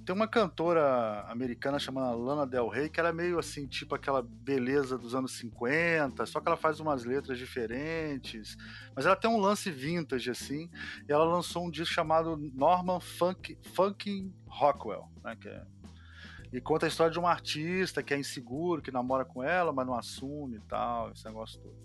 tem 0.05 0.15
uma 0.15 0.29
cantora 0.29 1.25
americana 1.29 1.79
chamada 1.79 2.15
Lana 2.15 2.47
Del 2.47 2.69
Rey, 2.69 2.89
que 2.89 3.01
era 3.01 3.13
meio 3.13 3.39
assim, 3.39 3.67
tipo 3.67 3.95
aquela 3.95 4.23
beleza 4.23 4.99
dos 4.99 5.15
anos 5.15 5.33
50, 5.33 6.27
só 6.27 6.41
que 6.41 6.49
ela 6.49 6.57
faz 6.57 6.79
umas 6.79 7.05
letras 7.05 7.39
diferentes, 7.39 8.57
mas 8.95 9.07
ela 9.07 9.17
tem 9.17 9.31
um 9.31 9.39
lance 9.39 9.71
vintage, 9.71 10.31
assim, 10.31 10.71
e 11.09 11.13
ela 11.13 11.25
lançou 11.25 11.67
um 11.67 11.71
disco 11.71 11.95
chamado 11.95 12.37
Norman 12.37 13.01
Funk, 13.01 13.59
Funkin' 13.75 14.35
Rockwell, 14.47 15.09
né, 15.23 15.37
que 15.41 15.49
é, 15.49 15.65
e 16.53 16.61
conta 16.61 16.87
a 16.87 16.89
história 16.89 17.13
de 17.13 17.19
um 17.19 17.27
artista 17.27 18.01
que 18.01 18.15
é 18.15 18.19
inseguro, 18.19 18.81
que 18.81 18.93
namora 18.93 19.25
com 19.25 19.43
ela, 19.43 19.73
mas 19.73 19.87
não 19.87 19.95
assume 19.95 20.59
e 20.59 20.61
tal, 20.61 21.11
esse 21.11 21.25
negócio 21.25 21.61
todo. 21.61 21.77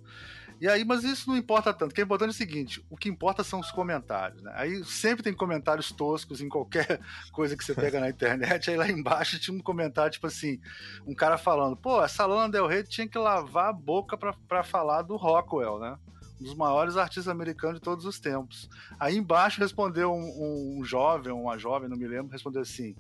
E 0.61 0.67
aí, 0.67 0.83
mas 0.83 1.05
isso 1.05 1.29
não 1.29 1.37
importa 1.37 1.73
tanto. 1.73 1.91
O 1.91 1.95
que 1.95 2.01
é 2.01 2.03
importante 2.03 2.29
é 2.29 2.31
o 2.31 2.33
seguinte: 2.33 2.85
o 2.89 2.97
que 2.97 3.07
importa 3.07 3.43
são 3.43 3.59
os 3.59 3.71
comentários, 3.71 4.41
né? 4.41 4.51
Aí 4.55 4.83
sempre 4.83 5.23
tem 5.23 5.33
comentários 5.33 5.91
toscos 5.91 6.41
em 6.41 6.49
qualquer 6.49 6.99
coisa 7.31 7.55
que 7.55 7.63
você 7.63 7.73
pega 7.73 7.99
na 7.99 8.09
internet. 8.09 8.69
Aí 8.69 8.75
lá 8.75 8.89
embaixo 8.89 9.39
tinha 9.39 9.55
um 9.55 9.61
comentário, 9.61 10.11
tipo 10.11 10.27
assim, 10.27 10.59
um 11.07 11.15
cara 11.15 11.37
falando, 11.37 11.77
pô, 11.77 12.03
essa 12.03 12.25
Lana 12.25 12.49
Del 12.49 12.67
Rey 12.67 12.83
tinha 12.83 13.07
que 13.07 13.17
lavar 13.17 13.69
a 13.69 13.73
boca 13.73 14.17
para 14.17 14.63
falar 14.63 15.03
do 15.03 15.15
Rockwell, 15.15 15.79
né? 15.79 15.97
Um 16.41 16.43
dos 16.43 16.55
maiores 16.55 16.97
artistas 16.97 17.27
americanos 17.27 17.75
de 17.75 17.81
todos 17.81 18.05
os 18.05 18.19
tempos. 18.19 18.69
Aí 18.99 19.15
embaixo 19.15 19.61
respondeu 19.61 20.13
um, 20.13 20.79
um 20.79 20.83
jovem, 20.83 21.31
uma 21.31 21.57
jovem, 21.57 21.89
não 21.89 21.97
me 21.97 22.07
lembro, 22.07 22.31
respondeu 22.31 22.61
assim: 22.61 22.95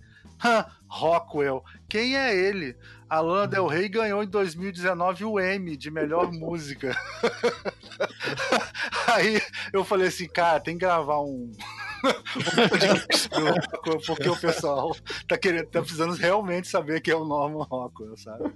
Rockwell. 0.87 1.63
Quem 1.87 2.17
é 2.17 2.35
ele? 2.35 2.75
A 3.09 3.21
Lana 3.21 3.47
Del 3.47 3.67
Rey 3.67 3.89
ganhou 3.89 4.23
em 4.23 4.27
2019 4.27 5.25
o 5.25 5.39
Emmy 5.39 5.75
de 5.75 5.89
melhor 5.89 6.31
música. 6.31 6.95
Aí 9.07 9.41
eu 9.73 9.83
falei 9.83 10.07
assim, 10.07 10.27
cara, 10.27 10.59
tem 10.59 10.75
que 10.75 10.85
gravar 10.85 11.21
um. 11.21 11.51
porque 14.05 14.29
o 14.29 14.39
pessoal 14.39 14.95
tá 15.27 15.37
querendo, 15.37 15.67
tá 15.67 15.81
precisando 15.81 16.13
realmente 16.13 16.67
saber 16.67 17.01
quem 17.01 17.13
é 17.13 17.17
o 17.17 17.25
Norman 17.25 17.63
Rockwell, 17.63 18.15
sabe? 18.15 18.53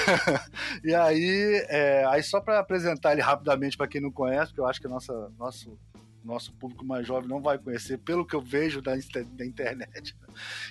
e 0.84 0.94
aí, 0.94 1.64
é, 1.68 2.04
aí 2.06 2.22
só 2.22 2.40
para 2.40 2.58
apresentar 2.58 3.12
ele 3.12 3.22
rapidamente 3.22 3.76
para 3.76 3.88
quem 3.88 4.00
não 4.00 4.10
conhece, 4.10 4.48
porque 4.48 4.60
eu 4.60 4.66
acho 4.66 4.80
que 4.80 4.88
nossa, 4.88 5.30
nosso 5.38 5.78
nosso 6.26 6.52
público 6.54 6.84
mais 6.84 7.06
jovem 7.06 7.28
não 7.28 7.40
vai 7.40 7.58
conhecer, 7.58 7.98
pelo 7.98 8.26
que 8.26 8.34
eu 8.34 8.40
vejo 8.40 8.82
da, 8.82 8.92
da 8.94 9.46
internet. 9.46 10.16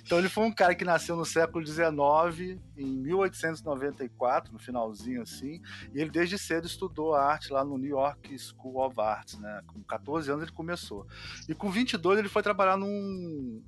Então 0.04 0.20
ele 0.20 0.30
foi 0.30 0.44
um 0.44 0.52
cara 0.52 0.76
que 0.76 0.86
nasceu 0.86 1.16
no 1.16 1.26
século 1.26 1.66
XIX, 1.66 2.60
em 2.78 2.86
1894, 2.86 4.54
no 4.54 4.60
finalzinho 4.60 5.22
assim, 5.22 5.62
e 5.94 6.00
ele 6.00 6.12
desde 6.12 6.38
cedo 6.38 6.68
estudou 6.68 7.16
arte 7.16 7.52
lá 7.52 7.64
no 7.64 7.78
New 7.78 7.90
York 7.90 8.38
School 8.38 8.86
of 8.86 9.00
Arts, 9.00 9.40
né? 9.40 9.62
Com 9.68 9.82
14 9.82 10.30
anos 10.30 10.44
ele 10.44 10.52
começou. 10.52 11.08
E 11.50 11.56
com 11.56 11.70
22 11.70 12.20
ele 12.20 12.30
foi 12.30 12.44
trabalhar 12.44 12.78
num 12.78 13.64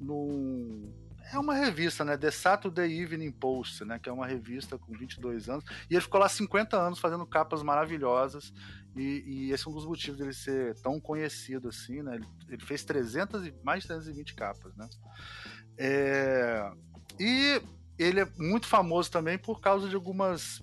num 0.00 0.92
é 1.32 1.38
uma 1.38 1.54
revista, 1.54 2.04
né? 2.04 2.16
The 2.16 2.30
Saturday 2.30 3.00
Evening 3.00 3.30
Post, 3.30 3.84
né? 3.84 3.98
Que 3.98 4.08
é 4.08 4.12
uma 4.12 4.26
revista 4.26 4.78
com 4.78 4.92
22 4.92 5.48
anos. 5.48 5.64
E 5.90 5.94
ele 5.94 6.00
ficou 6.00 6.20
lá 6.20 6.28
50 6.28 6.76
anos 6.76 6.98
fazendo 6.98 7.26
capas 7.26 7.62
maravilhosas. 7.62 8.52
E, 8.96 9.22
e 9.26 9.52
esse 9.52 9.66
é 9.66 9.70
um 9.70 9.74
dos 9.74 9.86
motivos 9.86 10.18
dele 10.18 10.32
ser 10.32 10.74
tão 10.80 11.00
conhecido 11.00 11.68
assim, 11.68 12.02
né? 12.02 12.16
Ele, 12.16 12.26
ele 12.48 12.64
fez 12.64 12.84
300 12.84 13.46
e, 13.46 13.54
mais 13.62 13.82
de 13.82 13.88
320 13.88 14.34
capas, 14.34 14.74
né? 14.76 14.88
É, 15.76 16.70
e 17.20 17.62
ele 17.98 18.20
é 18.20 18.28
muito 18.36 18.66
famoso 18.66 19.10
também 19.10 19.38
por 19.38 19.60
causa 19.60 19.88
de 19.88 19.94
algumas 19.94 20.62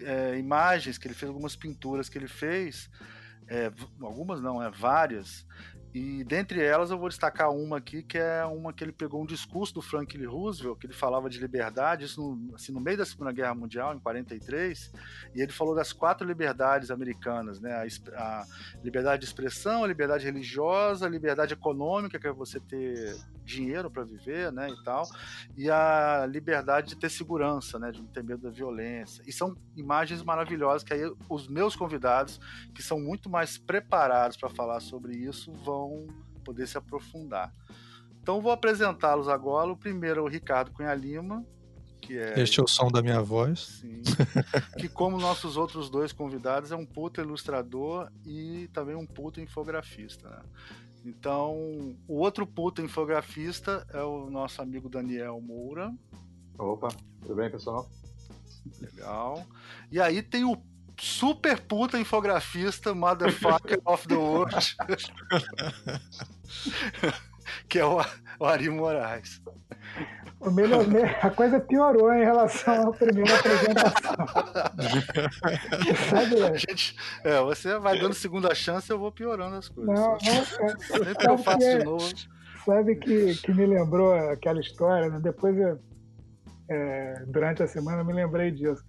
é, 0.00 0.38
imagens 0.38 0.98
que 0.98 1.06
ele 1.06 1.14
fez, 1.14 1.28
algumas 1.28 1.56
pinturas 1.56 2.08
que 2.08 2.18
ele 2.18 2.28
fez. 2.28 2.90
É, 3.48 3.72
algumas 4.00 4.40
não, 4.40 4.60
é 4.60 4.68
várias, 4.70 5.46
e 5.98 6.22
dentre 6.24 6.62
elas 6.62 6.90
eu 6.90 6.98
vou 6.98 7.08
destacar 7.08 7.50
uma 7.50 7.78
aqui, 7.78 8.02
que 8.02 8.18
é 8.18 8.44
uma 8.44 8.70
que 8.70 8.84
ele 8.84 8.92
pegou 8.92 9.22
um 9.22 9.24
discurso 9.24 9.72
do 9.72 9.80
Franklin 9.80 10.26
Roosevelt, 10.26 10.78
que 10.78 10.84
ele 10.84 10.92
falava 10.92 11.30
de 11.30 11.38
liberdade, 11.38 12.04
isso 12.04 12.20
no, 12.20 12.54
assim, 12.54 12.70
no 12.70 12.82
meio 12.82 12.98
da 12.98 13.06
Segunda 13.06 13.32
Guerra 13.32 13.54
Mundial, 13.54 13.94
em 13.94 13.98
43, 13.98 14.92
e 15.34 15.40
ele 15.40 15.52
falou 15.52 15.74
das 15.74 15.94
quatro 15.94 16.26
liberdades 16.26 16.90
americanas, 16.90 17.62
né? 17.62 17.72
A, 17.72 17.86
a 18.22 18.46
liberdade 18.84 19.20
de 19.20 19.26
expressão, 19.26 19.84
a 19.84 19.86
liberdade 19.86 20.26
religiosa, 20.26 21.06
a 21.06 21.08
liberdade 21.08 21.54
econômica, 21.54 22.18
que 22.18 22.26
é 22.26 22.32
você 22.32 22.60
ter 22.60 23.16
dinheiro 23.42 23.90
para 23.90 24.02
viver, 24.02 24.52
né, 24.52 24.68
e 24.68 24.82
tal, 24.82 25.08
e 25.56 25.70
a 25.70 26.26
liberdade 26.28 26.88
de 26.88 26.96
ter 26.96 27.08
segurança, 27.08 27.78
né, 27.78 27.92
de 27.92 28.02
não 28.02 28.08
ter 28.08 28.22
medo 28.22 28.42
da 28.42 28.50
violência. 28.50 29.22
E 29.24 29.32
são 29.32 29.56
imagens 29.76 30.22
maravilhosas 30.22 30.82
que 30.82 30.92
aí 30.92 31.10
os 31.28 31.48
meus 31.48 31.76
convidados, 31.76 32.40
que 32.74 32.82
são 32.82 33.00
muito 33.00 33.30
mais 33.30 33.56
preparados 33.56 34.36
para 34.36 34.50
falar 34.50 34.80
sobre 34.80 35.16
isso, 35.16 35.52
vão 35.64 35.85
poder 36.44 36.66
se 36.66 36.78
aprofundar. 36.78 37.52
Então 38.22 38.40
vou 38.40 38.52
apresentá-los 38.52 39.28
agora. 39.28 39.70
O 39.70 39.76
primeiro 39.76 40.20
é 40.20 40.22
o 40.22 40.28
Ricardo 40.28 40.72
Cunha 40.72 40.94
Lima, 40.94 41.44
que 42.00 42.18
é 42.18 42.40
Este 42.40 42.60
é 42.60 42.62
o 42.62 42.68
som 42.68 42.88
da 42.88 43.02
minha 43.02 43.20
voz. 43.20 43.80
Sim. 43.80 44.02
que 44.78 44.88
como 44.88 45.18
nossos 45.18 45.56
outros 45.56 45.90
dois 45.90 46.12
convidados 46.12 46.72
é 46.72 46.76
um 46.76 46.86
puta 46.86 47.20
ilustrador 47.20 48.10
e 48.24 48.68
também 48.72 48.94
um 48.94 49.06
puta 49.06 49.40
infografista, 49.40 50.28
né? 50.28 50.42
Então, 51.04 51.96
o 52.08 52.16
outro 52.16 52.44
puta 52.44 52.82
infografista 52.82 53.86
é 53.92 54.02
o 54.02 54.28
nosso 54.28 54.60
amigo 54.60 54.88
Daniel 54.88 55.40
Moura. 55.40 55.94
Opa, 56.58 56.88
tudo 57.20 57.36
bem, 57.36 57.48
pessoal? 57.48 57.88
Legal. 58.80 59.46
E 59.92 60.00
aí 60.00 60.20
tem 60.20 60.44
o 60.44 60.56
super 60.98 61.60
puta 61.60 61.98
infografista, 61.98 62.94
motherfucker 62.94 63.80
of 63.84 64.06
the 64.08 64.14
world, 64.14 64.54
que 67.68 67.78
é 67.78 67.84
o, 67.84 68.00
o 68.40 68.44
Ari 68.44 68.68
Moraes. 68.70 69.40
O 70.38 70.50
melhor, 70.50 70.84
a 71.22 71.30
coisa 71.30 71.58
piorou 71.58 72.12
em 72.12 72.22
relação 72.22 72.88
à 72.88 72.92
primeira 72.92 73.34
apresentação. 73.34 74.26
Sabe, 76.10 76.58
gente, 76.60 76.96
é, 77.24 77.40
você 77.40 77.78
vai 77.78 77.98
dando 77.98 78.14
segunda 78.14 78.54
chance, 78.54 78.90
eu 78.90 78.98
vou 78.98 79.10
piorando 79.10 79.56
as 79.56 79.68
coisas. 79.68 79.94
Não, 79.94 80.18
não, 80.22 80.68
é, 80.68 80.78
Sempre 80.78 81.14
que 81.14 81.28
eu 81.28 81.38
faço 81.38 81.58
que, 81.58 81.78
de 81.78 81.84
novo. 81.84 82.10
Sabe 82.64 82.96
que, 82.96 83.34
que 83.36 83.54
me 83.54 83.64
lembrou 83.64 84.12
aquela 84.12 84.60
história, 84.60 85.08
né? 85.08 85.20
Depois, 85.22 85.56
eu, 85.56 85.80
é, 86.70 87.24
durante 87.26 87.62
a 87.62 87.66
semana, 87.66 88.02
eu 88.02 88.04
me 88.04 88.12
lembrei 88.12 88.50
disso. 88.50 88.84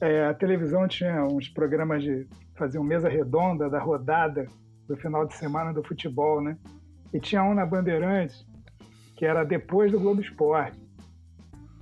É, 0.00 0.26
a 0.26 0.34
televisão 0.34 0.86
tinha 0.86 1.24
uns 1.24 1.48
programas 1.48 2.02
de 2.02 2.26
fazer 2.54 2.78
uma 2.78 2.88
mesa 2.88 3.08
redonda 3.08 3.68
da 3.68 3.78
rodada 3.78 4.46
do 4.86 4.96
final 4.96 5.26
de 5.26 5.34
semana 5.34 5.72
do 5.72 5.82
futebol, 5.82 6.40
né? 6.40 6.56
E 7.12 7.18
tinha 7.18 7.42
um 7.42 7.54
na 7.54 7.66
Bandeirantes 7.66 8.46
que 9.16 9.26
era 9.26 9.42
depois 9.44 9.90
do 9.90 9.98
Globo 9.98 10.20
Esporte. 10.20 10.78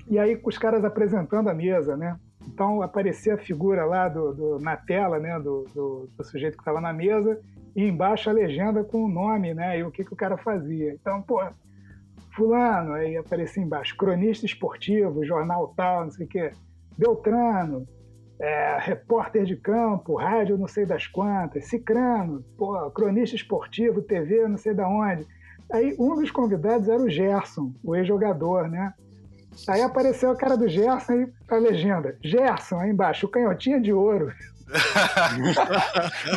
E 0.08 0.18
aí 0.18 0.40
os 0.42 0.56
caras 0.56 0.84
apresentando 0.84 1.50
a 1.50 1.54
mesa, 1.54 1.94
né? 1.94 2.18
Então 2.48 2.80
aparecia 2.80 3.34
a 3.34 3.38
figura 3.38 3.84
lá 3.84 4.08
do, 4.08 4.32
do 4.32 4.58
na 4.58 4.76
tela, 4.76 5.18
né, 5.18 5.38
do, 5.38 5.64
do, 5.74 6.08
do 6.16 6.24
sujeito 6.24 6.56
que 6.56 6.62
estava 6.62 6.80
na 6.80 6.92
mesa 6.92 7.38
e 7.74 7.82
embaixo 7.82 8.30
a 8.30 8.32
legenda 8.32 8.82
com 8.82 9.04
o 9.04 9.08
nome, 9.08 9.52
né, 9.52 9.78
e 9.78 9.82
o 9.82 9.90
que, 9.90 10.04
que 10.04 10.12
o 10.12 10.16
cara 10.16 10.38
fazia. 10.38 10.94
Então, 10.94 11.20
pô, 11.20 11.42
fulano, 12.34 12.94
aí 12.94 13.16
aparecia 13.16 13.62
embaixo, 13.62 13.96
cronista 13.96 14.46
esportivo, 14.46 15.24
jornal 15.24 15.74
tal, 15.76 16.04
não 16.04 16.10
sei 16.10 16.24
o 16.24 16.28
quê, 16.28 16.52
Beltrano, 16.96 17.86
é, 18.38 18.78
repórter 18.80 19.44
de 19.44 19.56
campo, 19.56 20.16
rádio 20.16 20.58
não 20.58 20.68
sei 20.68 20.84
das 20.84 21.06
quantas, 21.06 21.66
Cicrano, 21.66 22.44
pô, 22.56 22.90
cronista 22.90 23.36
esportivo, 23.36 24.02
TV 24.02 24.46
não 24.46 24.58
sei 24.58 24.74
da 24.74 24.88
onde. 24.88 25.26
Aí 25.72 25.96
um 25.98 26.14
dos 26.14 26.30
convidados 26.30 26.88
era 26.88 27.02
o 27.02 27.10
Gerson, 27.10 27.72
o 27.82 27.96
ex-jogador, 27.96 28.68
né? 28.68 28.92
Aí 29.68 29.82
apareceu 29.82 30.30
a 30.30 30.36
cara 30.36 30.56
do 30.56 30.68
Gerson 30.68 31.12
e 31.12 31.32
a 31.48 31.56
legenda: 31.56 32.16
Gerson, 32.22 32.78
aí 32.78 32.90
embaixo, 32.90 33.26
o 33.26 33.28
canhotinha 33.28 33.80
de 33.80 33.92
ouro. 33.92 34.32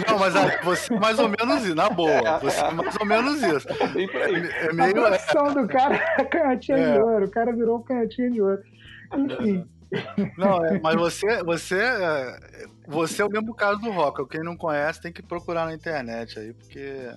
Não, 0.07 0.19
mas 0.19 0.33
você 0.63 0.93
é 0.93 0.99
mais 0.99 1.17
ou 1.19 1.27
menos 1.27 1.65
isso, 1.65 1.75
na 1.75 1.89
boa. 1.89 2.39
Você 2.39 2.59
é 2.59 2.71
mais 2.71 2.95
ou 2.95 3.05
menos 3.05 3.41
isso. 3.41 3.67
É 3.69 4.71
meio... 4.73 5.05
A 5.05 5.09
profissão 5.09 5.53
do 5.53 5.67
cara 5.67 5.95
é 6.17 6.23
canhotinha 6.23 6.77
é. 6.77 6.93
de 6.93 6.99
ouro. 6.99 7.25
O 7.25 7.31
cara 7.31 7.51
virou 7.51 7.83
canhotinha 7.83 8.29
de 8.29 8.41
ouro. 8.41 8.61
Enfim. 9.15 9.67
Não, 10.37 10.63
é, 10.65 10.79
mas 10.79 10.95
você, 10.95 11.43
você, 11.43 11.75
é, 11.75 12.67
você 12.87 13.21
é 13.21 13.25
o 13.25 13.29
mesmo 13.29 13.53
caso 13.55 13.79
do 13.81 13.89
Rock. 13.91 14.27
Quem 14.27 14.43
não 14.43 14.55
conhece 14.55 15.01
tem 15.01 15.11
que 15.11 15.21
procurar 15.21 15.65
na 15.65 15.73
internet 15.73 16.37
aí, 16.37 16.53
porque 16.53 17.09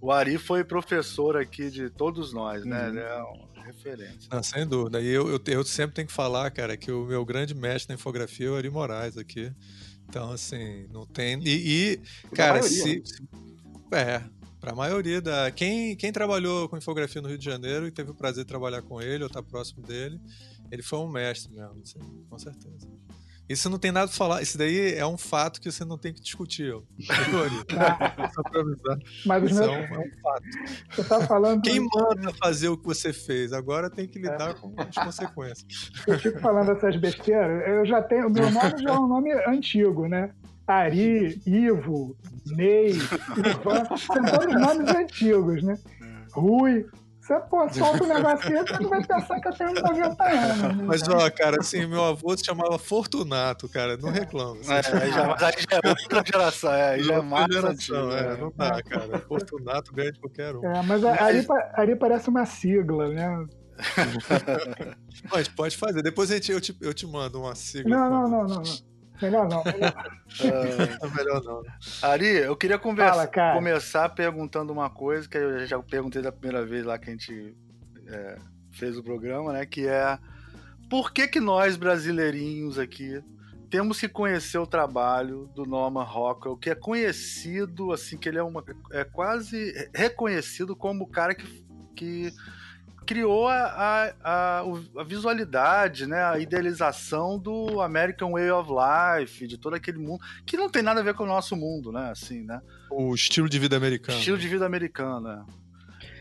o 0.00 0.12
Ari 0.12 0.38
foi 0.38 0.62
professor 0.64 1.36
aqui 1.36 1.70
de 1.70 1.90
todos 1.90 2.32
nós, 2.32 2.64
né? 2.64 2.82
Uhum. 2.82 2.88
Ele 2.88 3.00
é 3.00 3.16
uma 3.16 3.64
referência. 3.64 4.28
Não, 4.30 4.42
sem 4.42 4.66
dúvida. 4.66 5.00
E 5.00 5.08
eu, 5.08 5.28
eu, 5.28 5.40
eu, 5.44 5.64
sempre 5.64 5.96
tenho 5.96 6.08
que 6.08 6.14
falar, 6.14 6.50
cara, 6.50 6.76
que 6.76 6.92
o 6.92 7.04
meu 7.04 7.24
grande 7.24 7.54
mestre 7.54 7.88
na 7.88 7.94
infografia 7.96 8.46
é 8.46 8.50
o 8.50 8.56
Ari 8.56 8.70
Moraes 8.70 9.16
aqui. 9.16 9.52
Então, 10.08 10.30
assim, 10.30 10.86
não 10.92 11.06
tem. 11.06 11.40
E, 11.44 11.94
e 11.94 12.00
cara, 12.34 12.60
maioria, 12.60 12.70
se. 12.70 13.02
Né? 13.90 14.00
É, 14.00 14.22
para 14.60 14.72
a 14.72 14.76
maioria 14.76 15.20
da. 15.20 15.50
Quem, 15.50 15.96
quem 15.96 16.12
trabalhou 16.12 16.68
com 16.68 16.76
infografia 16.76 17.20
no 17.20 17.28
Rio 17.28 17.38
de 17.38 17.44
Janeiro 17.44 17.86
e 17.86 17.90
teve 17.90 18.10
o 18.10 18.14
prazer 18.14 18.44
de 18.44 18.48
trabalhar 18.48 18.82
com 18.82 19.00
ele 19.00 19.24
ou 19.24 19.30
tá 19.30 19.42
próximo 19.42 19.82
dele, 19.82 20.20
ele 20.70 20.82
foi 20.82 20.98
um 20.98 21.08
mestre 21.08 21.52
mesmo, 21.52 21.82
com 22.28 22.38
certeza. 22.38 22.88
Isso 23.46 23.68
não 23.68 23.78
tem 23.78 23.92
nada 23.92 24.08
pra 24.08 24.16
falar. 24.16 24.42
Isso 24.42 24.56
daí 24.56 24.94
é 24.94 25.06
um 25.06 25.18
fato 25.18 25.60
que 25.60 25.70
você 25.70 25.84
não 25.84 25.98
tem 25.98 26.14
que 26.14 26.20
discutir. 26.20 26.72
Só 28.34 28.42
pra 28.42 28.60
avisar. 28.60 28.98
Mas 29.26 29.44
Isso 29.44 29.60
meu... 29.60 29.70
é, 29.70 29.76
um, 29.76 29.94
é, 29.94 29.98
um, 29.98 30.10
fato. 30.22 30.42
Você 30.90 31.04
tá 31.04 31.26
falando. 31.26 31.62
Quem 31.62 31.80
manda 31.80 32.32
fazer 32.42 32.68
o 32.68 32.78
que 32.78 32.86
você 32.86 33.12
fez? 33.12 33.52
Agora 33.52 33.90
tem 33.90 34.08
que 34.08 34.18
lidar 34.18 34.50
é. 34.50 34.54
com 34.54 34.74
as 34.78 34.94
consequências. 34.94 35.90
Eu 36.06 36.18
fico 36.18 36.40
falando 36.40 36.72
essas 36.72 36.96
besteiras. 36.96 37.68
Eu 37.68 37.84
já 37.84 38.02
tenho. 38.02 38.28
O 38.28 38.32
meu 38.32 38.50
nome 38.50 38.82
já 38.82 38.90
é 38.90 38.98
um 38.98 39.06
nome 39.06 39.32
antigo, 39.46 40.08
né? 40.08 40.30
Ari, 40.66 41.42
Ivo, 41.46 42.16
Ney, 42.46 42.92
Ivan. 42.92 43.96
São 43.98 44.24
todos 44.24 44.54
nomes 44.54 44.88
antigos, 44.88 45.62
né? 45.62 45.78
Rui. 46.32 46.86
Você, 47.24 47.40
pô, 47.48 47.66
solta 47.70 48.04
um 48.04 48.06
negócio 48.06 48.50
desse, 48.50 48.66
você 48.74 48.82
não 48.82 48.90
vai 48.90 49.02
pensar 49.02 49.40
que 49.40 49.48
eu 49.48 49.52
tenho 49.54 49.72
90 49.72 50.24
anos. 50.24 50.76
Né? 50.76 50.84
Mas, 50.86 51.08
ó, 51.08 51.30
cara, 51.30 51.56
assim, 51.58 51.86
meu 51.86 52.04
avô 52.04 52.36
se 52.36 52.44
chamava 52.44 52.78
Fortunato, 52.78 53.66
cara, 53.66 53.96
não 53.96 54.10
reclama. 54.10 54.60
Assim. 54.60 54.72
É, 54.74 54.82
já, 55.10 55.26
mas 55.28 55.42
aí 55.42 55.54
já 55.70 55.80
é 55.82 55.88
outra 55.88 56.22
geração, 56.26 56.72
é, 56.74 56.88
aí 56.90 57.02
já 57.02 57.14
é 57.14 57.22
mais 57.22 57.46
geração, 57.50 58.12
é, 58.12 58.20
é. 58.34 58.36
não 58.36 58.52
dá, 58.54 58.82
cara. 58.82 59.18
Fortunato 59.20 59.90
ganha 59.94 60.12
de 60.12 60.20
qualquer 60.20 60.54
um. 60.54 60.66
É, 60.66 60.82
mas 60.82 61.02
a- 61.02 61.24
ali, 61.24 61.42
pa- 61.46 61.72
ali 61.72 61.96
parece 61.96 62.28
uma 62.28 62.44
sigla, 62.44 63.08
né? 63.08 63.46
Mas 65.32 65.48
pode 65.48 65.76
fazer, 65.78 66.02
depois 66.02 66.30
a 66.30 66.34
gente, 66.34 66.52
eu, 66.52 66.60
te, 66.60 66.76
eu 66.80 66.92
te 66.92 67.06
mando 67.06 67.40
uma 67.40 67.54
sigla. 67.54 67.88
Não, 67.96 68.10
não, 68.10 68.28
não, 68.28 68.44
não. 68.46 68.62
não. 68.62 68.93
Melhor 69.22 69.48
não. 69.48 69.62
melhor- 69.64 70.98
não. 71.02 71.10
Melhor 71.14 71.42
não. 71.44 71.62
Ari, 72.02 72.26
eu 72.26 72.56
queria 72.56 72.78
conversa- 72.78 73.30
Fala, 73.32 73.54
começar 73.54 74.08
perguntando 74.10 74.72
uma 74.72 74.90
coisa 74.90 75.28
que 75.28 75.36
eu 75.38 75.66
já 75.66 75.78
perguntei 75.82 76.20
da 76.20 76.32
primeira 76.32 76.64
vez 76.66 76.84
lá 76.84 76.98
que 76.98 77.08
a 77.08 77.12
gente 77.12 77.56
é, 78.06 78.36
fez 78.72 78.96
o 78.98 79.02
programa, 79.02 79.52
né? 79.52 79.64
Que 79.66 79.86
é 79.86 80.18
por 80.90 81.12
que 81.12 81.26
que 81.28 81.40
nós 81.40 81.76
brasileirinhos 81.76 82.78
aqui 82.78 83.22
temos 83.70 83.98
que 83.98 84.08
conhecer 84.08 84.58
o 84.58 84.66
trabalho 84.66 85.50
do 85.54 85.64
Norman 85.64 86.04
Rockwell, 86.04 86.56
que 86.56 86.70
é 86.70 86.74
conhecido, 86.74 87.92
assim, 87.92 88.16
que 88.16 88.28
ele 88.28 88.38
é, 88.38 88.42
uma, 88.42 88.62
é 88.92 89.02
quase 89.04 89.72
reconhecido 89.94 90.76
como 90.76 91.04
o 91.04 91.08
cara 91.08 91.34
que, 91.34 91.64
que 91.96 92.32
criou 93.04 93.48
a, 93.48 94.14
a, 94.22 94.60
a, 94.60 95.04
visualidade, 95.04 96.06
né, 96.06 96.22
a 96.24 96.38
idealização 96.38 97.38
do 97.38 97.80
American 97.80 98.32
Way 98.32 98.50
of 98.50 98.70
Life, 98.70 99.46
de 99.46 99.58
todo 99.58 99.74
aquele 99.74 99.98
mundo, 99.98 100.20
que 100.46 100.56
não 100.56 100.68
tem 100.68 100.82
nada 100.82 101.00
a 101.00 101.02
ver 101.02 101.14
com 101.14 101.24
o 101.24 101.26
nosso 101.26 101.56
mundo, 101.56 101.92
né, 101.92 102.10
assim, 102.10 102.42
né? 102.42 102.60
O 102.90 103.14
estilo 103.14 103.48
de 103.48 103.58
vida 103.58 103.76
americano. 103.76 104.18
Estilo 104.18 104.38
de 104.38 104.48
vida 104.48 104.66
americano, 104.66 105.20
né? 105.20 105.44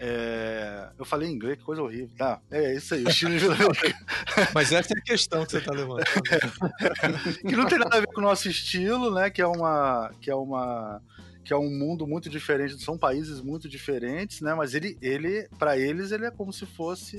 É, 0.06 0.90
Eu 1.00 1.06
falei 1.06 1.30
em 1.30 1.34
inglês, 1.34 1.58
que 1.58 1.64
coisa 1.64 1.82
horrível. 1.82 2.10
Tá, 2.18 2.42
é 2.52 2.76
isso 2.76 2.94
aí, 2.94 3.06
o 3.06 3.10
estilo 3.10 3.32
de 3.32 3.40
vida 3.40 3.54
americano. 3.54 3.96
Mas 4.54 4.72
essa 4.74 4.94
é 4.94 4.98
a 4.98 5.02
questão 5.02 5.46
que 5.46 5.52
você 5.52 5.62
tá 5.62 5.72
levantando. 5.72 6.04
que 7.40 7.56
não 7.56 7.66
tem 7.66 7.80
nada 7.80 7.98
a 7.98 8.00
ver 8.02 8.08
com 8.08 8.20
o 8.20 8.24
nosso 8.24 8.50
estilo, 8.50 9.14
né? 9.14 9.30
Que 9.30 9.42
é 9.42 9.48
uma. 9.48 10.12
Que 10.20 10.30
é 10.30 10.36
uma. 10.36 11.02
Que 11.44 11.54
é 11.54 11.58
um 11.58 11.70
mundo 11.70 12.08
muito 12.08 12.30
diferente, 12.30 12.82
são 12.82 12.98
países 12.98 13.42
muito 13.42 13.68
diferentes, 13.68 14.42
né? 14.42 14.54
Mas 14.54 14.74
ele, 14.74 14.98
ele 15.02 15.48
para 15.60 15.78
eles, 15.78 16.12
ele 16.12 16.26
é 16.26 16.32
como 16.32 16.54
se 16.54 16.66
fosse. 16.66 17.18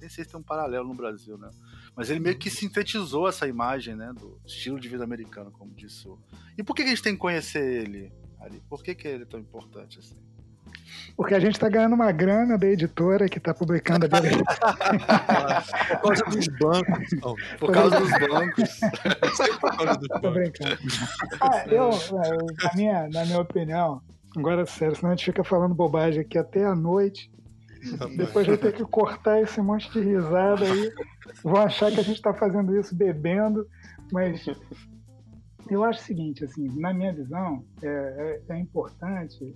Nem 0.00 0.08
sei 0.08 0.24
se 0.24 0.30
tem 0.30 0.38
um 0.40 0.42
paralelo 0.42 0.88
no 0.88 0.94
Brasil, 0.94 1.36
né? 1.36 1.50
Mas 1.96 2.08
ele 2.10 2.20
meio 2.20 2.38
que 2.38 2.50
sintetizou 2.50 3.28
essa 3.28 3.48
imagem, 3.48 3.96
né? 3.96 4.12
Do 4.12 4.40
estilo 4.46 4.78
de 4.78 4.88
vida 4.88 5.02
americano, 5.02 5.50
como 5.50 5.74
disse 5.74 6.06
o. 6.08 6.18
E 6.56 6.62
por 6.62 6.74
que 6.74 6.82
a 6.82 6.86
gente 6.86 7.02
tem 7.02 7.14
que 7.14 7.18
conhecer 7.18 7.82
ele, 7.82 8.12
Ari? 8.40 8.62
Por 8.68 8.82
que, 8.82 8.94
que 8.94 9.08
ele 9.08 9.24
é 9.24 9.26
tão 9.26 9.40
importante 9.40 9.98
assim? 9.98 10.27
Porque 11.16 11.34
a 11.34 11.40
gente 11.40 11.54
está 11.54 11.68
ganhando 11.68 11.94
uma 11.94 12.12
grana 12.12 12.56
da 12.56 12.66
editora 12.66 13.28
que 13.28 13.38
está 13.38 13.52
publicando 13.52 14.06
a 14.06 14.08
Bíblia. 14.08 14.42
Por 16.00 16.14
causa 16.14 16.24
dos 16.24 16.48
bancos. 16.58 17.08
Não, 17.22 17.34
Por 17.58 17.72
causa 17.72 18.00
dos 18.00 18.10
bancos. 18.10 18.80
por 19.60 19.76
causa 19.76 19.98
dos 19.98 20.08
Tô 20.20 20.30
brincando. 20.30 20.78
Ah, 21.40 21.64
eu, 21.66 21.90
é, 21.90 22.64
na, 22.64 22.74
minha, 22.74 23.08
na 23.08 23.24
minha 23.24 23.40
opinião, 23.40 24.00
agora 24.36 24.64
sério, 24.66 24.94
senão 24.96 25.12
a 25.12 25.16
gente 25.16 25.24
fica 25.26 25.42
falando 25.44 25.74
bobagem 25.74 26.20
aqui 26.20 26.38
até 26.38 26.64
a 26.64 26.74
noite. 26.74 27.30
Depois 28.16 28.46
vai 28.46 28.56
ter 28.56 28.72
que 28.72 28.84
cortar 28.84 29.40
esse 29.40 29.60
monte 29.60 29.90
de 29.92 30.00
risada 30.00 30.64
aí. 30.64 30.92
Vão 31.44 31.56
achar 31.62 31.90
que 31.92 32.00
a 32.00 32.02
gente 32.02 32.16
está 32.16 32.34
fazendo 32.34 32.76
isso 32.76 32.94
bebendo, 32.94 33.66
mas 34.12 34.44
eu 35.70 35.84
acho 35.84 36.00
o 36.00 36.02
seguinte, 36.04 36.44
assim, 36.44 36.66
na 36.80 36.92
minha 36.92 37.12
visão, 37.12 37.64
é, 37.82 38.40
é- 38.48 38.54
é 38.54 38.58
importante 38.58 39.54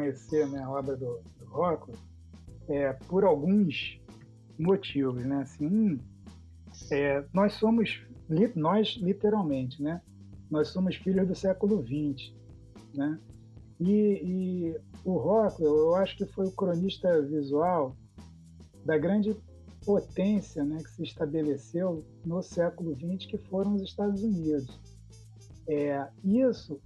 conhecer 0.00 0.48
né, 0.48 0.62
a 0.62 0.70
obra 0.70 0.96
do, 0.96 1.20
do 1.38 1.44
Rocco 1.46 1.92
é, 2.68 2.92
por 2.92 3.24
alguns 3.24 4.00
motivos, 4.58 5.24
né? 5.24 5.42
Assim, 5.42 6.00
é, 6.90 7.24
nós 7.32 7.54
somos, 7.54 8.02
li- 8.28 8.52
nós 8.56 8.98
literalmente, 9.00 9.82
né? 9.82 10.00
Nós 10.50 10.68
somos 10.68 10.96
filhos 10.96 11.28
do 11.28 11.34
século 11.34 11.82
XX, 11.82 12.32
né? 12.94 13.18
E, 13.78 13.92
e 14.22 14.80
o 15.04 15.16
Rockwell, 15.16 15.74
eu 15.76 15.94
acho 15.94 16.16
que 16.16 16.26
foi 16.26 16.46
o 16.46 16.52
cronista 16.52 17.22
visual 17.22 17.96
da 18.84 18.98
grande 18.98 19.36
potência 19.84 20.62
né, 20.62 20.76
que 20.82 20.90
se 20.90 21.02
estabeleceu 21.02 22.04
no 22.24 22.42
século 22.42 22.94
XX, 22.94 23.30
que 23.30 23.38
foram 23.38 23.74
os 23.74 23.82
Estados 23.82 24.22
Unidos. 24.22 24.78
É, 25.66 26.06
isso, 26.22 26.78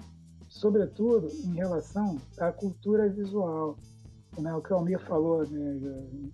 sobretudo, 0.55 1.29
em 1.45 1.55
relação 1.55 2.17
à 2.39 2.53
cultura 2.53 3.09
visual. 3.09 3.77
Né, 4.39 4.53
o 4.55 4.61
que 4.61 4.73
o 4.73 4.77
Almir 4.77 4.99
falou 5.01 5.47
né, 5.47 5.81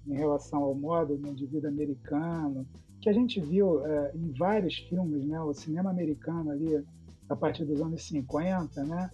em 0.07 0.15
relação 0.15 0.63
ao 0.63 0.75
modo 0.75 1.19
né, 1.19 1.33
de 1.33 1.47
vida 1.47 1.69
americano, 1.69 2.67
que 3.01 3.09
a 3.11 3.13
gente 3.13 3.41
viu 3.41 3.85
é, 3.85 4.13
em 4.15 4.33
vários 4.33 4.77
filmes, 4.77 5.27
né, 5.27 5.41
o 5.41 5.53
cinema 5.53 5.91
americano 5.91 6.51
ali, 6.51 6.83
a 7.29 7.37
partir 7.37 7.65
dos 7.65 7.81
anos 7.81 8.03
50, 8.05 8.85
né, 8.85 9.11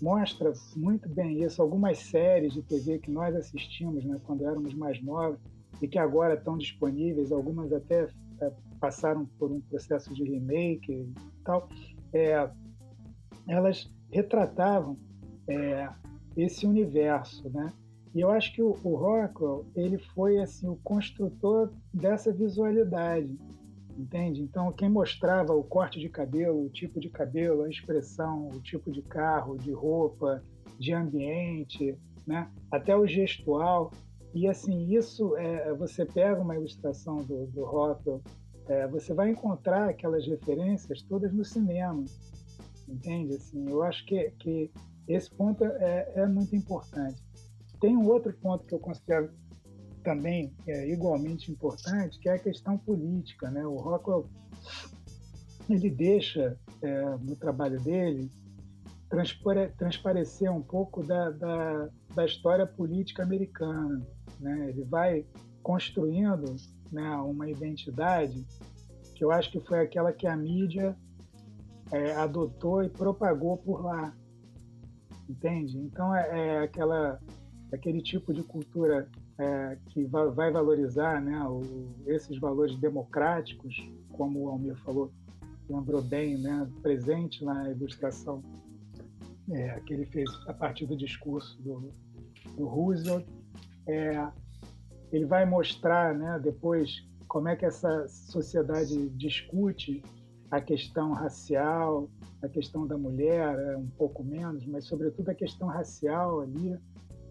mostra 0.00 0.52
muito 0.76 1.08
bem 1.08 1.42
isso. 1.42 1.60
Algumas 1.60 1.98
séries 1.98 2.54
de 2.54 2.62
TV 2.62 2.98
que 2.98 3.10
nós 3.10 3.34
assistimos 3.34 4.04
né, 4.04 4.18
quando 4.24 4.46
éramos 4.46 4.72
mais 4.74 5.02
novos 5.02 5.38
e 5.82 5.88
que 5.88 5.98
agora 5.98 6.34
estão 6.34 6.56
disponíveis, 6.56 7.32
algumas 7.32 7.72
até 7.72 8.08
é, 8.40 8.52
passaram 8.78 9.26
por 9.38 9.50
um 9.50 9.60
processo 9.60 10.14
de 10.14 10.24
remake 10.24 10.92
e 10.92 11.14
tal, 11.44 11.68
é, 12.12 12.50
elas 13.46 13.90
retratavam 14.10 14.96
é, 15.48 15.88
esse 16.36 16.66
universo, 16.66 17.48
né? 17.50 17.72
E 18.14 18.20
eu 18.20 18.30
acho 18.30 18.52
que 18.52 18.62
o, 18.62 18.76
o 18.82 18.96
Rockwell 18.96 19.66
ele 19.74 19.98
foi 19.98 20.38
assim 20.38 20.68
o 20.68 20.76
construtor 20.76 21.72
dessa 21.94 22.32
visualidade, 22.32 23.38
entende? 23.96 24.42
Então 24.42 24.72
quem 24.72 24.88
mostrava 24.88 25.54
o 25.54 25.62
corte 25.62 26.00
de 26.00 26.08
cabelo, 26.08 26.66
o 26.66 26.70
tipo 26.70 26.98
de 26.98 27.08
cabelo, 27.08 27.62
a 27.62 27.70
expressão, 27.70 28.48
o 28.48 28.60
tipo 28.60 28.90
de 28.90 29.02
carro, 29.02 29.56
de 29.56 29.70
roupa, 29.70 30.42
de 30.78 30.92
ambiente, 30.92 31.96
né? 32.26 32.50
Até 32.70 32.96
o 32.96 33.06
gestual 33.06 33.92
e 34.34 34.48
assim 34.48 34.92
isso 34.92 35.36
é, 35.36 35.72
você 35.74 36.04
pega 36.04 36.40
uma 36.40 36.56
ilustração 36.56 37.16
do, 37.16 37.46
do 37.46 37.64
Rockwell, 37.64 38.22
é, 38.68 38.86
você 38.86 39.12
vai 39.12 39.30
encontrar 39.30 39.88
aquelas 39.88 40.26
referências 40.26 41.02
todas 41.02 41.32
no 41.32 41.44
cinema, 41.44 42.04
entende? 42.90 43.34
Assim, 43.34 43.68
eu 43.68 43.82
acho 43.82 44.04
que, 44.06 44.30
que 44.38 44.70
esse 45.08 45.30
ponto 45.30 45.64
é, 45.64 46.12
é 46.16 46.26
muito 46.26 46.54
importante. 46.54 47.22
Tem 47.80 47.96
um 47.96 48.06
outro 48.06 48.32
ponto 48.34 48.66
que 48.66 48.74
eu 48.74 48.78
considero 48.78 49.30
também 50.02 50.54
é, 50.66 50.88
igualmente 50.90 51.50
importante, 51.50 52.18
que 52.18 52.28
é 52.28 52.34
a 52.34 52.38
questão 52.38 52.76
política. 52.78 53.50
Né? 53.50 53.66
O 53.66 53.76
Rockwell 53.76 54.28
ele 55.68 55.90
deixa 55.90 56.58
é, 56.82 57.04
no 57.16 57.36
trabalho 57.36 57.80
dele 57.80 58.30
transpare, 59.08 59.68
transparecer 59.76 60.50
um 60.50 60.62
pouco 60.62 61.02
da, 61.02 61.30
da, 61.30 61.88
da 62.14 62.24
história 62.24 62.66
política 62.66 63.22
americana. 63.22 64.06
Né? 64.38 64.70
Ele 64.70 64.84
vai 64.84 65.26
construindo 65.62 66.56
né, 66.90 67.16
uma 67.16 67.48
identidade 67.48 68.46
que 69.14 69.24
eu 69.24 69.30
acho 69.30 69.50
que 69.50 69.60
foi 69.60 69.80
aquela 69.80 70.12
que 70.12 70.26
a 70.26 70.36
mídia 70.36 70.96
é, 71.92 72.12
adotou 72.12 72.82
e 72.82 72.88
propagou 72.88 73.56
por 73.56 73.84
lá, 73.84 74.14
entende? 75.28 75.78
Então 75.78 76.14
é, 76.14 76.56
é 76.56 76.58
aquela 76.62 77.20
aquele 77.72 78.02
tipo 78.02 78.34
de 78.34 78.42
cultura 78.42 79.08
é, 79.38 79.78
que 79.88 80.04
vai, 80.04 80.28
vai, 80.30 80.50
valorizar 80.50 81.20
né, 81.20 81.40
o, 81.44 81.62
esses 82.06 82.38
valores 82.38 82.76
democráticos, 82.76 83.76
como 84.12 84.40
o 84.40 84.48
Almir 84.48 84.76
falou, 84.78 85.12
lembrou 85.68 86.02
bem, 86.02 86.36
né, 86.36 86.68
presente 86.82 87.44
na 87.44 87.70
ilustração 87.70 88.42
é, 89.50 89.80
que 89.80 89.94
ele 89.94 90.06
fez 90.06 90.28
a 90.46 90.52
partir 90.52 90.86
do 90.86 90.96
discurso 90.96 91.60
do, 91.62 91.92
do 92.56 92.66
Roosevelt. 92.66 93.26
É, 93.86 94.28
ele 95.12 95.24
vai 95.24 95.44
mostrar 95.44 96.14
né, 96.14 96.38
depois 96.42 97.06
como 97.26 97.48
é 97.48 97.56
que 97.56 97.64
essa 97.64 98.06
sociedade 98.08 99.08
discute 99.10 100.02
a 100.50 100.60
questão 100.60 101.12
racial, 101.12 102.08
a 102.42 102.48
questão 102.48 102.86
da 102.86 102.98
mulher, 102.98 103.58
é, 103.58 103.76
um 103.76 103.88
pouco 103.88 104.24
menos, 104.24 104.66
mas 104.66 104.84
sobretudo 104.86 105.28
a 105.30 105.34
questão 105.34 105.68
racial 105.68 106.40
ali, 106.40 106.76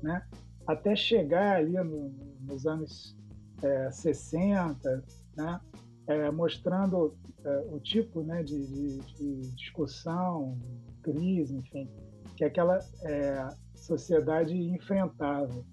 né? 0.02 0.26
até 0.70 0.96
chegar 0.96 1.58
ali 1.58 1.74
no, 1.74 2.14
nos 2.42 2.66
anos 2.68 3.18
é, 3.62 3.90
60, 3.92 5.04
né? 5.36 5.60
É, 6.08 6.32
mostrando 6.32 7.16
é, 7.44 7.68
o 7.72 7.80
tipo 7.80 8.24
né, 8.24 8.42
de, 8.42 8.66
de, 8.66 8.98
de, 9.14 9.56
discussão, 9.56 10.58
crise, 11.04 11.56
enfim, 11.56 11.88
que 12.36 12.44
aquela 12.44 12.80
é, 13.04 13.48
sociedade 13.76 14.56
enfrentava, 14.56 15.64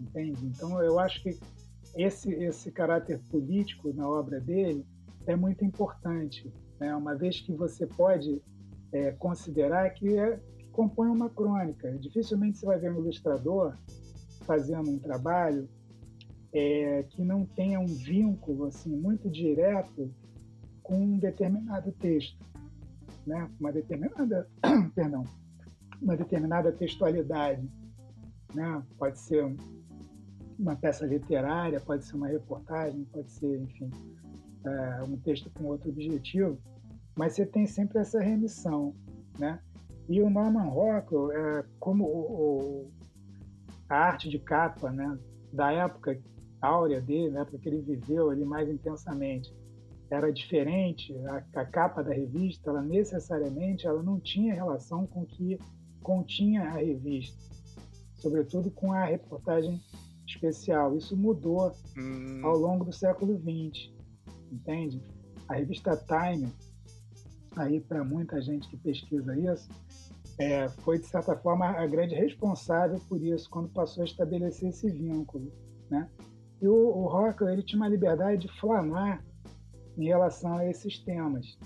entende? 0.00 0.46
Então, 0.46 0.82
eu 0.82 0.98
acho 0.98 1.22
que 1.22 1.38
esse, 1.96 2.32
esse 2.32 2.72
caráter 2.72 3.20
político 3.30 3.92
na 3.92 4.08
obra 4.08 4.40
dele 4.40 4.86
é 5.26 5.36
muito 5.36 5.64
importante, 5.66 6.50
né? 6.78 6.94
uma 6.94 7.14
vez 7.14 7.40
que 7.40 7.52
você 7.52 7.86
pode 7.86 8.42
é, 8.92 9.12
considerar 9.12 9.90
que, 9.90 10.16
é, 10.16 10.38
que 10.58 10.68
compõe 10.68 11.08
uma 11.08 11.28
crônica. 11.28 11.90
Dificilmente 11.98 12.58
você 12.58 12.66
vai 12.66 12.78
ver 12.78 12.92
um 12.92 13.00
ilustrador 13.00 13.76
fazendo 14.46 14.90
um 14.90 14.98
trabalho 14.98 15.68
é, 16.52 17.02
que 17.10 17.24
não 17.24 17.44
tenha 17.44 17.80
um 17.80 17.86
vínculo 17.86 18.66
assim 18.66 18.94
muito 18.96 19.28
direto 19.28 20.10
com 20.82 20.96
um 20.96 21.18
determinado 21.18 21.90
texto, 21.92 22.38
né? 23.26 23.50
Uma 23.58 23.72
determinada, 23.72 24.48
perdão, 24.94 25.24
uma 26.00 26.16
determinada 26.16 26.70
textualidade, 26.70 27.68
né? 28.54 28.82
Pode 28.98 29.18
ser 29.18 29.44
uma 30.58 30.76
peça 30.76 31.04
literária, 31.06 31.80
pode 31.80 32.04
ser 32.04 32.14
uma 32.14 32.28
reportagem, 32.28 33.04
pode 33.06 33.30
ser, 33.32 33.60
enfim, 33.60 33.90
é, 34.64 35.02
um 35.02 35.16
texto 35.16 35.50
com 35.50 35.64
outro 35.64 35.90
objetivo, 35.90 36.58
mas 37.16 37.34
você 37.34 37.46
tem 37.46 37.66
sempre 37.66 37.98
essa 37.98 38.20
remissão, 38.20 38.94
né? 39.38 39.60
E 40.08 40.20
o 40.20 40.28
Norman 40.28 40.68
Rockwell, 40.68 41.32
é, 41.32 41.64
como 41.78 42.04
o, 42.04 42.18
o, 42.32 42.90
a 43.88 43.96
arte 43.96 44.28
de 44.28 44.38
capa, 44.38 44.90
né, 44.90 45.18
da 45.52 45.72
época 45.72 46.20
áurea 46.60 47.00
dele, 47.00 47.30
né, 47.30 47.44
porque 47.44 47.68
ele 47.68 47.80
viveu 47.80 48.30
ali 48.30 48.44
mais 48.44 48.68
intensamente, 48.68 49.54
era 50.10 50.32
diferente. 50.32 51.14
A, 51.26 51.60
a, 51.60 51.64
capa 51.64 52.02
da 52.02 52.12
revista, 52.12 52.70
ela 52.70 52.82
necessariamente, 52.82 53.86
ela 53.86 54.02
não 54.02 54.20
tinha 54.20 54.54
relação 54.54 55.06
com 55.06 55.22
o 55.22 55.26
que 55.26 55.58
continha 56.02 56.62
a 56.62 56.72
revista, 56.72 57.42
sobretudo 58.16 58.70
com 58.70 58.92
a 58.92 59.04
reportagem 59.04 59.80
especial. 60.26 60.96
Isso 60.96 61.16
mudou 61.16 61.72
hum. 61.96 62.40
ao 62.44 62.56
longo 62.56 62.84
do 62.84 62.92
século 62.92 63.38
XX, 63.38 63.93
entende? 64.54 65.00
A 65.48 65.54
revista 65.54 65.96
Time, 65.96 66.52
aí 67.56 67.80
para 67.80 68.04
muita 68.04 68.40
gente 68.40 68.68
que 68.68 68.76
pesquisa 68.76 69.36
isso, 69.38 69.68
é, 70.38 70.68
foi 70.68 70.98
de 70.98 71.06
certa 71.06 71.36
forma 71.36 71.66
a 71.66 71.86
grande 71.86 72.14
responsável 72.14 72.98
por 73.08 73.22
isso 73.22 73.48
quando 73.50 73.68
passou 73.68 74.02
a 74.02 74.06
estabelecer 74.06 74.70
esse 74.70 74.90
vínculo, 74.90 75.52
né? 75.90 76.08
E 76.60 76.68
o, 76.68 76.74
o 76.74 77.06
Rockwell, 77.06 77.52
ele 77.52 77.62
tinha 77.62 77.80
uma 77.80 77.88
liberdade 77.88 78.46
de 78.46 78.60
flanar 78.60 79.22
em 79.98 80.06
relação 80.06 80.56
a 80.56 80.66
esses 80.66 80.98
temas, 80.98 81.58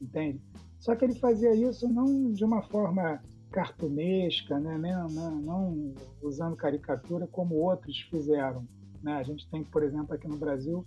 entende? 0.00 0.40
Só 0.78 0.94
que 0.96 1.04
ele 1.04 1.14
fazia 1.14 1.54
isso 1.54 1.88
não 1.88 2.32
de 2.32 2.44
uma 2.44 2.62
forma 2.62 3.20
cartunesca, 3.50 4.58
né? 4.58 4.78
não, 4.78 5.08
não, 5.08 5.40
não 5.40 5.94
usando 6.22 6.56
caricatura 6.56 7.26
como 7.26 7.56
outros 7.56 8.00
fizeram. 8.10 8.66
Né? 9.02 9.14
A 9.14 9.22
gente 9.22 9.48
tem, 9.50 9.64
por 9.64 9.82
exemplo, 9.82 10.14
aqui 10.14 10.28
no 10.28 10.36
Brasil, 10.36 10.84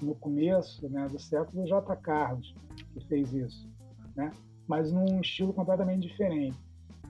no 0.00 0.14
começo 0.14 0.88
né, 0.88 1.08
do 1.08 1.18
século, 1.18 1.62
o 1.62 1.66
J. 1.66 1.96
Carlos, 1.96 2.54
que 2.92 3.06
fez 3.06 3.32
isso, 3.32 3.68
né? 4.16 4.30
mas 4.66 4.92
num 4.92 5.20
estilo 5.20 5.52
completamente 5.52 6.06
diferente. 6.06 6.58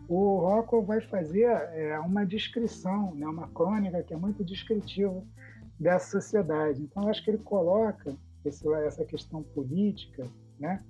O 0.09 0.39
Rockwell 0.39 0.83
vai 0.83 1.01
fazer 1.03 1.45
é, 1.45 1.99
uma 1.99 2.25
descrição, 2.25 3.15
né, 3.15 3.27
uma 3.27 3.49
crônica 3.49 4.03
que 4.03 4.15
é 4.15 4.17
muito 4.17 4.43
descritiva 4.43 5.23
dessa 5.79 6.13
sociedade. 6.13 6.81
Então, 6.83 7.09
acho 7.09 7.23
que 7.23 7.31
ele 7.31 7.39
coloca 7.39 8.17
esse, 8.45 8.67
essa 8.85 9.05
questão 9.05 9.43
política 9.43 10.25
né, 10.59 10.83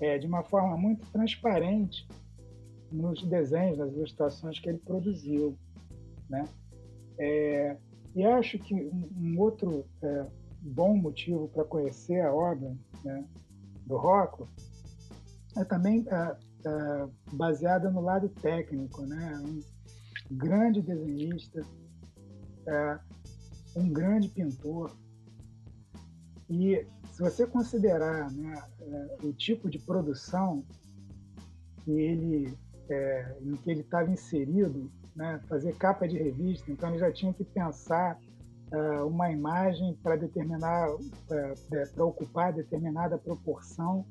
é, 0.00 0.18
de 0.18 0.26
uma 0.26 0.44
forma 0.44 0.76
muito 0.76 1.04
transparente 1.10 2.06
nos 2.92 3.22
desenhos, 3.24 3.78
nas 3.78 3.92
ilustrações 3.92 4.58
que 4.60 4.68
ele 4.68 4.78
produziu. 4.78 5.56
Né? 6.28 6.44
É, 7.18 7.76
e 8.14 8.24
acho 8.24 8.58
que 8.58 8.74
um, 8.74 9.08
um 9.16 9.38
outro 9.40 9.84
é, 10.02 10.26
bom 10.62 10.96
motivo 10.96 11.48
para 11.48 11.64
conhecer 11.64 12.20
a 12.20 12.32
obra 12.32 12.76
né, 13.04 13.24
do 13.86 13.96
Rocco 13.96 14.48
é 15.56 15.64
também 15.64 16.06
é, 16.08 16.36
é, 16.66 17.08
baseada 17.32 17.90
no 17.90 18.00
lado 18.00 18.28
técnico, 18.28 19.02
né? 19.02 19.42
Um 19.44 19.60
grande 20.36 20.80
desenhista, 20.80 21.60
é, 22.66 22.98
um 23.76 23.92
grande 23.92 24.28
pintor. 24.28 24.96
E 26.48 26.86
se 27.12 27.20
você 27.20 27.46
considerar 27.46 28.30
né, 28.32 28.62
o 29.22 29.32
tipo 29.32 29.68
de 29.68 29.78
produção 29.78 30.64
que 31.84 31.90
ele, 31.90 32.56
em 33.40 33.56
que 33.56 33.70
ele 33.70 33.80
estava 33.80 34.10
inserido, 34.10 34.90
né, 35.14 35.40
fazer 35.48 35.76
capa 35.76 36.06
de 36.06 36.16
revista, 36.16 36.70
então 36.70 36.90
ele 36.90 36.98
já 36.98 37.12
tinha 37.12 37.32
que 37.32 37.44
pensar 37.44 38.18
uma 39.06 39.30
imagem 39.30 39.98
para 40.02 40.16
determinar, 40.16 40.88
para 41.94 42.04
ocupar 42.04 42.52
determinada 42.52 43.18
proporção, 43.18 44.06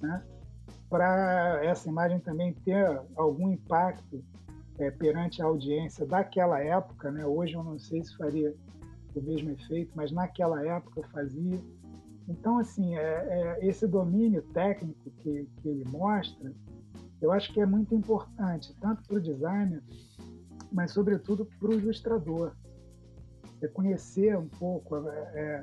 né, 0.00 0.22
para 0.88 1.64
essa 1.64 1.88
imagem 1.88 2.20
também 2.20 2.52
ter 2.52 3.00
algum 3.16 3.50
impacto 3.50 4.22
é, 4.78 4.90
perante 4.90 5.40
a 5.40 5.46
audiência 5.46 6.06
daquela 6.06 6.60
época, 6.60 7.10
né? 7.10 7.24
Hoje 7.24 7.54
eu 7.54 7.62
não 7.62 7.78
sei 7.78 8.04
se 8.04 8.16
faria 8.16 8.54
o 9.14 9.22
mesmo 9.22 9.50
efeito, 9.50 9.92
mas 9.94 10.10
naquela 10.12 10.64
época 10.66 11.02
fazia. 11.08 11.60
Então, 12.28 12.58
assim, 12.58 12.96
é, 12.96 13.00
é, 13.00 13.66
esse 13.66 13.86
domínio 13.86 14.42
técnico 14.52 15.10
que, 15.22 15.48
que 15.56 15.68
ele 15.68 15.84
mostra, 15.88 16.52
eu 17.20 17.32
acho 17.32 17.52
que 17.52 17.60
é 17.60 17.66
muito 17.66 17.94
importante, 17.94 18.74
tanto 18.80 19.02
para 19.04 19.16
o 19.16 19.20
designer, 19.20 19.82
mas 20.70 20.92
sobretudo 20.92 21.46
para 21.58 21.68
o 21.68 21.74
ilustrador. 21.74 22.52
É 23.62 23.68
conhecer 23.68 24.36
um 24.36 24.48
pouco 24.48 24.96
é, 24.96 25.32
é, 25.34 25.62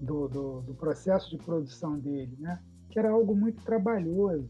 do, 0.00 0.28
do, 0.28 0.60
do, 0.60 0.74
processo 0.74 1.30
de 1.30 1.38
produção 1.38 1.98
dele, 1.98 2.36
né? 2.38 2.60
que 2.90 2.98
era 2.98 3.10
algo 3.10 3.34
muito 3.34 3.62
trabalhoso. 3.64 4.48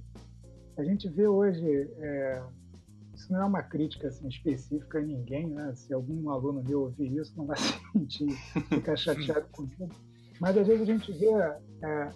A 0.76 0.82
gente 0.82 1.08
vê 1.08 1.26
hoje, 1.26 1.64
é, 1.98 2.42
isso 3.14 3.32
não 3.32 3.42
é 3.42 3.44
uma 3.44 3.62
crítica 3.62 4.08
assim, 4.08 4.26
específica 4.26 4.98
a 4.98 5.02
ninguém, 5.02 5.46
né? 5.46 5.72
se 5.76 5.94
algum 5.94 6.30
aluno 6.30 6.62
meu 6.64 6.82
ouvir 6.82 7.16
isso, 7.16 7.32
não 7.36 7.46
vai 7.46 7.56
se 7.56 7.74
sentir, 7.92 8.30
ficar 8.68 8.96
chateado 8.96 9.46
comigo, 9.52 9.88
mas 10.40 10.56
às 10.56 10.66
vezes 10.66 10.82
a 10.82 10.92
gente 10.92 11.12
vê 11.12 11.30
é, 11.30 12.10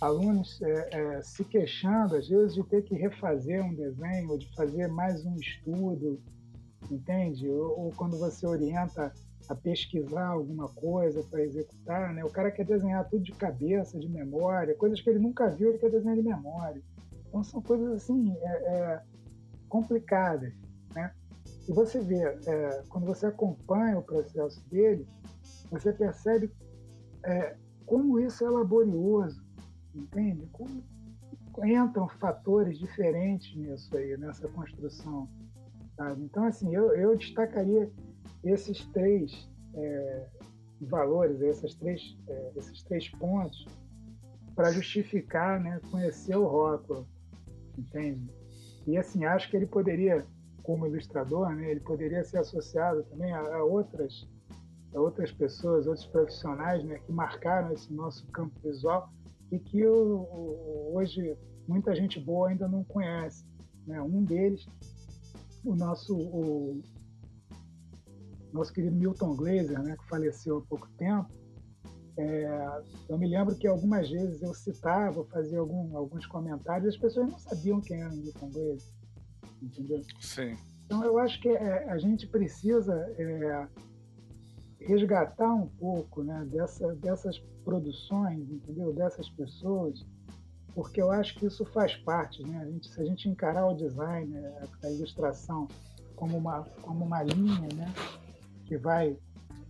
alunos 0.00 0.60
é, 0.62 0.88
é, 0.92 1.22
se 1.22 1.44
queixando, 1.44 2.16
às 2.16 2.28
vezes, 2.28 2.54
de 2.54 2.62
ter 2.64 2.82
que 2.82 2.94
refazer 2.94 3.62
um 3.62 3.74
desenho, 3.74 4.30
ou 4.30 4.38
de 4.38 4.52
fazer 4.54 4.88
mais 4.88 5.24
um 5.24 5.36
estudo, 5.36 6.20
entende? 6.90 7.48
Ou, 7.48 7.78
ou 7.78 7.90
quando 7.90 8.18
você 8.18 8.46
orienta 8.46 9.12
a 9.50 9.54
pesquisar 9.56 10.28
alguma 10.28 10.68
coisa 10.68 11.24
para 11.24 11.42
executar, 11.42 12.14
né? 12.14 12.24
O 12.24 12.30
cara 12.30 12.52
quer 12.52 12.64
desenhar 12.64 13.08
tudo 13.08 13.24
de 13.24 13.32
cabeça, 13.32 13.98
de 13.98 14.08
memória, 14.08 14.76
coisas 14.76 15.00
que 15.00 15.10
ele 15.10 15.18
nunca 15.18 15.50
viu, 15.50 15.70
ele 15.70 15.78
quer 15.78 15.90
desenhar 15.90 16.14
de 16.14 16.22
memória. 16.22 16.80
Então 17.26 17.42
são 17.42 17.60
coisas 17.60 17.94
assim 17.94 18.32
é, 18.42 18.46
é, 18.46 19.02
complicadas, 19.68 20.52
né? 20.94 21.12
E 21.68 21.72
você 21.72 21.98
vê, 21.98 22.22
é, 22.22 22.82
quando 22.88 23.06
você 23.06 23.26
acompanha 23.26 23.98
o 23.98 24.02
processo 24.04 24.64
dele, 24.68 25.04
você 25.68 25.92
percebe 25.92 26.48
é, 27.24 27.56
como 27.84 28.20
isso 28.20 28.44
é 28.44 28.48
laborioso, 28.48 29.44
entende? 29.92 30.46
Como 30.52 30.80
entram 31.64 32.08
fatores 32.08 32.78
diferentes 32.78 33.56
nisso 33.56 33.96
aí, 33.96 34.16
nessa 34.16 34.46
construção. 34.46 35.28
Sabe? 35.96 36.22
Então, 36.22 36.44
assim, 36.44 36.72
eu, 36.72 36.94
eu 36.94 37.16
destacaria 37.16 37.90
esses 38.44 38.84
três 38.86 39.48
é, 39.74 40.26
valores, 40.80 41.40
esses 41.40 41.74
três, 41.74 42.16
é, 42.28 42.52
esses 42.56 42.82
três 42.82 43.08
pontos, 43.08 43.66
para 44.54 44.72
justificar 44.72 45.60
né, 45.60 45.80
conhecer 45.90 46.36
o 46.36 46.46
Rockwell, 46.46 47.06
entende? 47.78 48.30
E 48.86 48.96
assim, 48.96 49.24
acho 49.24 49.50
que 49.50 49.56
ele 49.56 49.66
poderia, 49.66 50.26
como 50.62 50.86
ilustrador, 50.86 51.50
né, 51.54 51.70
ele 51.70 51.80
poderia 51.80 52.24
ser 52.24 52.38
associado 52.38 53.02
também 53.04 53.32
a, 53.32 53.56
a 53.56 53.64
outras 53.64 54.28
a 54.94 55.00
outras 55.00 55.30
pessoas, 55.30 55.86
outros 55.86 56.06
profissionais 56.06 56.82
né, 56.84 56.98
que 56.98 57.12
marcaram 57.12 57.72
esse 57.72 57.92
nosso 57.92 58.26
campo 58.28 58.58
visual 58.60 59.08
e 59.52 59.58
que 59.58 59.86
o, 59.86 59.94
o, 59.94 60.92
hoje 60.96 61.36
muita 61.66 61.94
gente 61.94 62.18
boa 62.18 62.48
ainda 62.48 62.68
não 62.68 62.82
conhece. 62.84 63.44
Né? 63.86 64.00
Um 64.02 64.24
deles, 64.24 64.66
o 65.64 65.74
nosso 65.74 66.16
o, 66.16 66.82
nosso 68.52 68.72
querido 68.72 68.96
Milton 68.96 69.36
Glaser, 69.36 69.82
né, 69.82 69.96
que 69.96 70.08
faleceu 70.08 70.58
há 70.58 70.62
pouco 70.62 70.88
tempo, 70.98 71.30
é, 72.16 72.82
eu 73.08 73.18
me 73.18 73.26
lembro 73.26 73.56
que 73.56 73.66
algumas 73.66 74.10
vezes 74.10 74.42
eu 74.42 74.52
citava, 74.52 75.24
fazia 75.26 75.58
algum, 75.58 75.96
alguns 75.96 76.26
comentários, 76.26 76.86
e 76.86 76.96
as 76.96 77.00
pessoas 77.00 77.30
não 77.30 77.38
sabiam 77.38 77.80
quem 77.80 78.02
era 78.02 78.12
o 78.12 78.16
Milton 78.16 78.50
Glaser, 78.50 78.92
entendeu? 79.62 80.02
Sim. 80.20 80.56
Então 80.84 81.04
eu 81.04 81.18
acho 81.18 81.40
que 81.40 81.48
é, 81.48 81.88
a 81.88 81.98
gente 81.98 82.26
precisa 82.26 82.94
é, 83.16 83.68
resgatar 84.80 85.54
um 85.54 85.68
pouco 85.68 86.22
né, 86.22 86.46
dessa, 86.50 86.94
dessas 86.96 87.38
produções, 87.64 88.50
entendeu? 88.50 88.92
Dessas 88.92 89.28
pessoas, 89.30 90.04
porque 90.74 91.00
eu 91.00 91.10
acho 91.10 91.38
que 91.38 91.46
isso 91.46 91.64
faz 91.66 91.96
parte, 91.96 92.42
né? 92.42 92.58
A 92.58 92.64
gente, 92.70 92.88
se 92.88 93.00
a 93.00 93.04
gente 93.04 93.28
encarar 93.28 93.66
o 93.66 93.74
design, 93.74 94.34
a 94.82 94.90
ilustração 94.90 95.68
como 96.16 96.36
uma, 96.36 96.64
como 96.82 97.04
uma 97.04 97.22
linha, 97.22 97.68
né? 97.74 97.92
Que 98.70 98.78
vai 98.78 99.16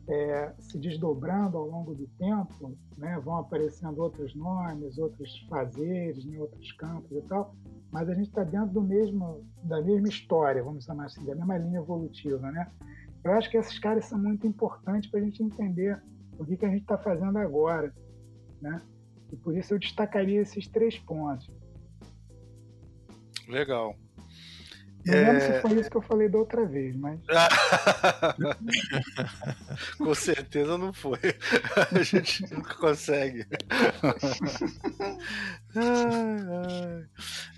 é, 0.07 0.53
se 0.59 0.79
desdobrando 0.79 1.57
ao 1.57 1.67
longo 1.67 1.95
do 1.95 2.07
tempo, 2.19 2.77
né? 2.99 3.19
vão 3.25 3.39
aparecendo 3.39 3.99
outros 4.03 4.35
nomes, 4.35 4.99
outros 4.99 5.47
fazeres, 5.49 6.23
né? 6.27 6.39
outros 6.39 6.71
campos 6.73 7.11
e 7.11 7.23
tal, 7.23 7.55
mas 7.91 8.11
a 8.11 8.15
gente 8.15 8.29
está 8.29 8.45
dentro 8.45 8.75
do 8.75 8.83
mesmo, 8.83 9.43
da 9.63 9.81
mesma 9.81 10.07
história, 10.09 10.63
vamos 10.63 10.85
chamar 10.85 11.07
assim, 11.07 11.25
da 11.25 11.35
mesma 11.35 11.57
linha 11.57 11.79
evolutiva. 11.79 12.53
Né? 12.53 12.71
Eu 13.25 13.33
acho 13.33 13.51
que 13.51 13.57
esses 13.57 13.79
caras 13.79 14.05
são 14.05 14.19
muito 14.19 14.47
importantes 14.47 15.11
para 15.11 15.21
a 15.21 15.23
gente 15.23 15.43
entender 15.43 15.99
o 16.39 16.45
que, 16.45 16.59
que 16.59 16.67
a 16.67 16.71
gente 16.71 16.83
está 16.83 16.99
fazendo 16.99 17.39
agora, 17.39 17.91
né? 18.61 18.81
E 19.33 19.37
por 19.37 19.57
isso 19.57 19.75
eu 19.75 19.79
destacaria 19.79 20.41
esses 20.41 20.67
três 20.67 20.99
pontos. 20.99 21.49
Legal. 23.49 23.95
Não 25.05 25.15
é... 25.15 25.33
lembro 25.33 25.41
se 25.41 25.61
foi 25.61 25.81
isso 25.81 25.91
que 25.91 25.97
eu 25.97 26.03
falei 26.03 26.29
da 26.29 26.39
outra 26.39 26.65
vez, 26.67 26.95
mas. 26.97 27.19
Com 29.99 30.15
certeza 30.15 30.77
não 30.77 30.93
foi. 30.93 31.19
A 31.93 32.03
gente 32.03 32.43
nunca 32.53 32.75
consegue. 32.75 33.47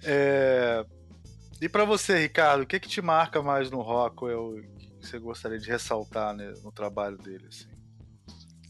é... 0.04 0.84
E 1.60 1.68
para 1.68 1.84
você, 1.84 2.18
Ricardo, 2.18 2.62
o 2.62 2.66
que, 2.66 2.80
que 2.80 2.88
te 2.88 3.02
marca 3.02 3.42
mais 3.42 3.70
no 3.70 3.82
Rockwell 3.82 4.62
que 5.00 5.06
você 5.06 5.18
gostaria 5.18 5.58
de 5.58 5.68
ressaltar 5.68 6.34
né, 6.34 6.54
no 6.62 6.72
trabalho 6.72 7.18
dele? 7.18 7.46
Assim? 7.48 7.66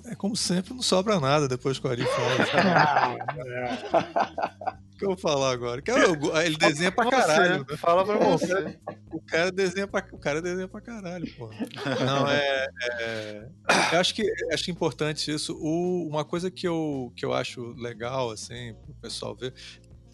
É 0.04 0.14
como 0.14 0.36
sempre, 0.36 0.74
não 0.74 0.82
sobra 0.82 1.20
nada 1.20 1.46
depois 1.46 1.78
que 1.78 1.86
o 1.86 1.90
Ari 1.90 2.04
fala. 2.04 3.18
O 5.02 5.04
que 5.04 5.04
eu 5.04 5.08
vou 5.08 5.16
falar 5.16 5.50
agora? 5.50 5.82
Que 5.82 5.90
eu, 5.90 6.36
ele 6.44 6.56
desenha 6.58 6.92
pra 6.92 7.10
caralho. 7.10 7.66
Né? 7.68 7.76
Fala 7.76 8.04
pra 8.04 8.16
você. 8.18 8.78
O 9.10 9.20
cara 9.20 9.50
desenha 9.50 9.86
pra, 9.86 10.06
o 10.12 10.18
cara 10.18 10.40
desenha 10.40 10.68
pra 10.68 10.80
caralho, 10.80 11.26
pô. 11.36 11.50
Não, 12.04 12.28
é. 12.30 12.68
é 13.00 13.48
eu 13.92 14.00
acho 14.00 14.14
que, 14.14 14.22
acho 14.52 14.70
importante 14.70 15.30
isso. 15.30 15.56
O, 15.60 16.08
uma 16.08 16.24
coisa 16.24 16.50
que 16.50 16.66
eu, 16.66 17.12
que 17.16 17.24
eu 17.24 17.32
acho 17.32 17.72
legal, 17.74 18.30
assim, 18.30 18.74
pro 18.84 18.94
pessoal 18.94 19.34
ver. 19.34 19.52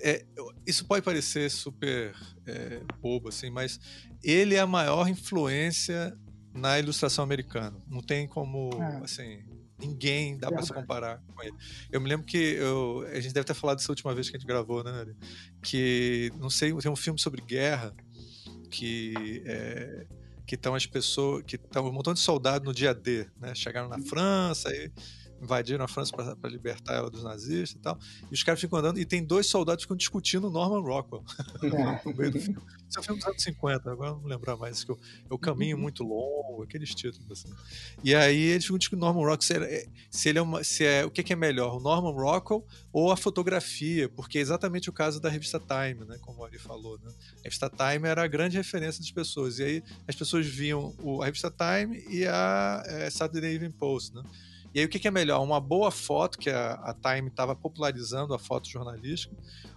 É, 0.01 0.25
isso 0.67 0.85
pode 0.87 1.05
parecer 1.05 1.51
super 1.51 2.15
é, 2.47 2.81
bobo, 3.01 3.29
assim, 3.29 3.51
mas 3.51 3.81
ele 4.23 4.55
é 4.55 4.61
a 4.61 4.67
maior 4.67 5.09
influência 5.09 6.17
na 6.55 6.79
ilustração 6.79 7.25
americana. 7.25 7.77
Não 7.89 8.01
tem 8.01 8.27
como, 8.27 8.71
é. 8.81 9.05
assim, 9.05 9.45
Ninguém 9.79 10.37
dá 10.37 10.51
para 10.51 10.63
se 10.63 10.73
comparar 10.73 11.23
com 11.35 11.43
ele. 11.43 11.55
Eu 11.91 12.01
me 12.01 12.09
lembro 12.09 12.27
que 12.27 12.37
eu, 12.37 13.07
a 13.13 13.21
gente 13.21 13.33
deve 13.33 13.45
ter 13.45 13.55
falado 13.55 13.79
dessa 13.79 13.93
última 13.93 14.13
vez 14.15 14.29
que 14.29 14.37
a 14.37 14.39
gente 14.41 14.49
gravou, 14.49 14.83
né? 14.83 15.07
Que, 15.63 16.33
não 16.39 16.51
sei, 16.51 16.75
tem 16.75 16.91
um 16.91 16.97
filme 16.97 17.19
sobre 17.19 17.41
guerra 17.41 17.95
que 18.71 19.43
é, 19.47 20.07
que 20.49 20.55
estão 20.55 20.75
as 20.75 20.87
pessoas, 20.87 21.45
que 21.47 21.57
estão 21.57 21.87
um 21.87 21.93
montão 21.93 22.15
de 22.15 22.21
soldados 22.21 22.67
no 22.67 22.75
dia 22.75 22.95
D, 22.95 23.27
né? 23.39 23.55
Chegaram 23.55 23.89
na. 23.89 23.99
França 23.99 24.71
e 24.75 24.91
invadiram 25.41 25.85
a 25.85 25.89
França 25.89 26.15
para 26.15 26.51
libertar 26.51 26.95
ela 26.95 27.11
dos 27.11 27.23
nazistas 27.23 27.73
e 27.73 27.79
tal. 27.79 27.99
E 28.31 28.35
os 28.35 28.43
caras 28.43 28.61
ficam 28.61 28.79
andando 28.79 28.99
e 28.99 29.05
tem 29.05 29.25
dois 29.25 29.47
soldados 29.47 29.85
que 29.85 29.87
ficam 29.87 29.97
discutindo 29.97 30.51
Norman 30.51 30.81
Rockwell 30.81 31.25
no 32.05 32.15
meio 32.15 32.33
do 32.33 32.41
filme. 32.41 32.61
Isso 32.89 32.99
é 32.99 33.01
um 33.01 33.05
filme 33.05 33.21
dos 33.21 33.29
anos 33.29 33.43
50, 33.43 33.91
agora 33.91 34.13
não 34.13 34.25
lembrar 34.25 34.57
mais. 34.57 34.83
Que 34.83 34.91
eu, 34.91 34.99
eu 35.31 35.39
caminho 35.39 35.77
uhum. 35.77 35.83
muito 35.83 36.03
longo, 36.03 36.63
aqueles 36.63 36.95
títulos 36.95 37.31
assim. 37.31 37.55
E 38.03 38.15
aí 38.15 38.41
eles 38.41 38.65
ficam 38.65 38.79
discutindo 38.79 39.01
Norman 39.01 39.21
Rockwell 39.21 39.43
se, 39.43 39.55
é, 39.55 39.87
se 40.11 40.29
ele 40.29 40.39
é 40.39 40.43
uma, 40.43 40.65
se 40.65 40.85
é 40.85 41.05
o 41.05 41.11
que, 41.11 41.23
que, 41.23 41.33
é 41.33 41.37
melhor, 41.37 41.77
o 41.77 41.81
Norman 41.81 42.13
Rockwell 42.13 42.65
ou 42.93 43.13
a 43.13 43.17
fotografia, 43.17 44.09
porque 44.09 44.39
é 44.39 44.41
exatamente 44.41 44.89
o 44.89 44.93
caso 44.93 45.21
da 45.21 45.29
revista 45.29 45.61
Time, 45.61 46.05
né? 46.07 46.19
Como 46.21 46.41
o 46.41 46.45
Ari 46.45 46.59
falou, 46.59 46.99
né? 47.05 47.13
A 47.41 47.43
revista 47.45 47.71
Time 47.71 48.09
era 48.09 48.25
a 48.25 48.27
grande 48.27 48.57
referência 48.57 49.01
das 49.01 49.11
pessoas. 49.11 49.59
E 49.59 49.65
aí 49.65 49.85
as 50.07 50.17
pessoas 50.17 50.47
viam 50.47 50.95
o, 51.03 51.23
a 51.23 51.27
revista 51.27 51.51
Time 51.51 52.03
e 52.09 52.27
a 52.27 52.83
é, 52.87 53.11
Saturday 53.11 53.55
Evening 53.55 53.73
Post, 53.73 54.15
né? 54.15 54.23
E 54.79 54.83
aí 54.83 54.87
o 54.87 54.89
que, 54.89 55.01
que 55.01 55.09
é 55.09 55.11
melhor? 55.11 55.43
Uma 55.43 55.61
boa 55.61 55.91
foto, 55.91 56.39
que 56.39 56.49
a, 56.49 56.75
a 56.75 56.95
Time 56.95 57.27
estava 57.27 57.57
popularizando 57.57 58.33
a 58.33 58.39
foto 58.39 58.69
jornalística, 58.69 59.35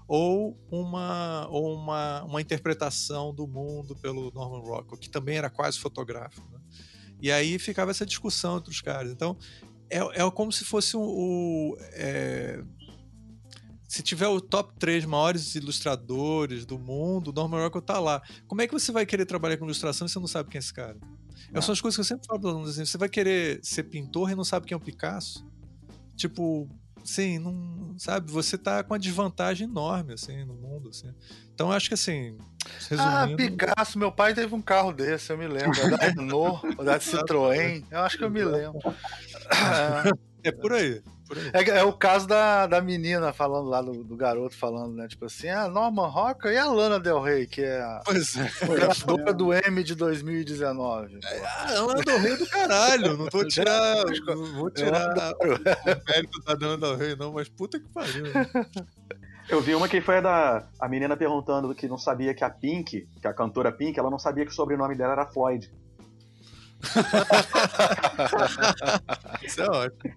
ou 0.08 0.56
uma, 0.70 1.48
ou 1.50 1.74
uma, 1.74 2.24
uma 2.24 2.40
interpretação 2.40 3.34
do 3.34 3.48
mundo 3.48 3.96
pelo 3.96 4.32
Norman 4.32 4.60
Rockwell, 4.60 5.00
que 5.00 5.10
também 5.10 5.38
era 5.38 5.50
quase 5.50 5.80
fotográfico. 5.80 6.48
Né? 6.52 6.60
E 7.20 7.32
aí 7.32 7.58
ficava 7.58 7.90
essa 7.90 8.06
discussão 8.06 8.60
entre 8.60 8.70
os 8.70 8.80
caras. 8.80 9.12
Então, 9.12 9.36
é, 9.90 9.98
é 9.98 10.32
como 10.32 10.52
se 10.52 10.64
fosse 10.64 10.96
o. 10.96 11.02
Um, 11.02 11.76
é, 11.94 12.64
se 13.92 14.02
tiver 14.02 14.30
o 14.30 14.40
top 14.40 14.74
3 14.80 15.04
maiores 15.04 15.54
ilustradores 15.54 16.66
do 16.66 16.80
mundo, 16.80 17.28
o 17.28 17.34
Norman 17.34 17.62
Rockwell 17.64 17.82
tá 17.82 18.00
lá. 18.00 18.22
Como 18.48 18.62
é 18.62 18.66
que 18.66 18.72
você 18.72 18.90
vai 18.90 19.06
querer 19.06 19.26
trabalhar 19.26 19.58
com 19.58 19.66
ilustração 19.66 20.08
se 20.08 20.14
você 20.14 20.20
não 20.22 20.28
sabe 20.28 20.50
quem 20.50 20.60
é 20.60 20.60
esse 20.60 20.74
cara? 20.74 20.98
Essas 21.50 21.66
são 21.66 21.74
as 21.74 21.82
coisas 21.82 21.98
que 21.98 22.00
eu 22.00 22.06
sempre 22.06 22.26
falo 22.26 22.40
para 22.40 22.52
alunos. 22.52 22.70
Assim, 22.70 22.86
você 22.86 22.98
vai 22.98 23.10
querer 23.10 23.60
ser 23.62 23.84
pintor 23.84 24.32
e 24.32 24.36
não 24.36 24.46
sabe 24.46 24.66
quem 24.66 24.76
é 24.76 24.78
o 24.78 24.80
Picasso? 24.80 25.46
Tipo, 26.16 26.70
sim, 27.04 27.38
não 27.38 27.94
sabe, 27.98 28.32
você 28.32 28.58
tá 28.58 28.82
com 28.82 28.94
uma 28.94 29.00
desvantagem 29.00 29.68
enorme 29.68 30.14
assim 30.14 30.46
no 30.46 30.54
mundo, 30.54 30.88
assim. 30.88 31.14
Então 31.54 31.68
eu 31.68 31.74
acho 31.74 31.90
que 31.90 31.96
assim, 31.96 32.38
ah, 32.98 33.26
resumindo... 33.26 33.34
Ah, 33.34 33.36
Picasso, 33.36 34.00
meu 34.00 34.12
pai 34.14 34.34
teve 34.34 34.56
um 34.56 34.62
carro 34.62 34.94
desse, 34.94 35.34
eu 35.34 35.38
me 35.38 35.50
lembro, 35.50 35.78
da 35.90 35.98
Renault, 35.98 36.76
da 36.78 36.98
Citroën, 36.98 37.84
eu 37.92 38.00
acho 38.00 38.18
que 38.18 38.24
eu 38.24 38.32
me 38.32 38.46
lembro. 38.46 38.80
É 40.44 40.52
por 40.54 40.72
aí. 40.72 41.04
É, 41.54 41.80
é, 41.80 41.84
o 41.84 41.94
caso 41.94 42.28
da, 42.28 42.68
da 42.68 42.82
menina 42.82 43.32
falando 43.32 43.70
lá, 43.70 43.82
do, 43.82 44.04
do, 44.04 44.16
garoto 44.16 44.58
falando, 44.58 44.96
né? 44.96 45.08
Tipo 45.08 45.26
assim, 45.26 45.50
a 45.50 45.68
Norman 45.68 46.08
Rocker 46.08 46.52
e 46.52 46.58
a 46.58 46.66
Lana 46.66 47.00
Del 47.00 47.22
Rey, 47.22 47.48
que 47.48 47.62
é 47.62 47.82
a 47.82 48.02
pois 48.06 48.36
é. 48.36 48.52
ganhadora 48.68 49.34
do 49.34 49.54
M 49.54 49.84
de 49.84 49.96
2019. 49.96 51.20
É, 51.24 51.46
a 51.46 51.82
Lana 51.82 52.04
Del 52.04 52.20
Rey 52.20 52.38
do 52.38 52.48
caralho, 52.48 53.18
não 53.18 53.28
vou 53.32 53.46
tirar, 53.48 54.04
não 54.26 54.54
vou 54.54 54.70
tirar 54.70 55.34
o 55.40 55.48
mérito 56.08 56.40
da 56.46 56.54
Lana 56.54 56.78
Del 56.78 56.98
Rey, 56.98 57.16
não, 57.16 57.34
mas 57.34 57.50
puta 57.50 57.80
que 57.80 57.88
pariu. 57.90 58.26
Eu 59.50 59.62
vi 59.62 59.74
uma 59.76 59.90
que 59.90 60.02
foi 60.02 60.18
a 60.18 60.22
da 60.22 60.68
a 60.80 60.88
menina 60.88 61.18
perguntando 61.18 61.76
que 61.76 61.88
não 61.88 61.98
sabia 61.98 62.34
que 62.34 62.44
a 62.44 62.50
Pink, 62.50 63.08
que 63.20 63.28
a 63.28 63.34
cantora 63.34 63.72
Pink, 63.72 64.00
ela 64.00 64.10
não 64.10 64.20
sabia 64.20 64.46
que 64.46 64.52
o 64.52 64.56
sobrenome 64.56 64.96
dela 64.96 65.14
era 65.14 65.28
Floyd. 65.28 65.72
Isso 69.44 69.62
é 69.62 69.70
ótimo. 69.70 70.16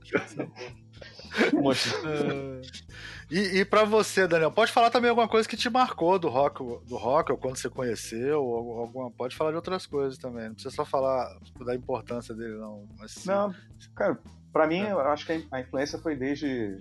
E 3.30 3.60
e 3.60 3.64
para 3.64 3.84
você, 3.84 4.28
Daniel, 4.28 4.52
pode 4.52 4.70
falar 4.70 4.90
também 4.90 5.08
alguma 5.08 5.26
coisa 5.26 5.48
que 5.48 5.56
te 5.56 5.70
marcou 5.70 6.18
do 6.18 6.28
rock, 6.28 6.62
do 6.86 6.96
rock 6.96 7.32
ou 7.32 7.38
quando 7.38 7.56
você 7.56 7.70
conheceu, 7.70 8.44
ou 8.44 8.80
alguma, 8.80 9.10
pode 9.10 9.34
falar 9.34 9.50
de 9.50 9.56
outras 9.56 9.86
coisas 9.86 10.18
também. 10.18 10.48
Não 10.48 10.54
precisa 10.54 10.74
só 10.74 10.84
falar 10.84 11.34
da 11.64 11.74
importância 11.74 12.34
dele, 12.34 12.56
não. 12.56 12.86
Mas, 12.98 13.24
não, 13.24 13.54
cara, 13.94 14.18
para 14.52 14.66
mim, 14.66 14.82
é. 14.82 14.92
eu 14.92 15.00
acho 15.00 15.26
que 15.26 15.44
a 15.50 15.60
influência 15.60 15.98
foi 15.98 16.14
desde, 16.14 16.78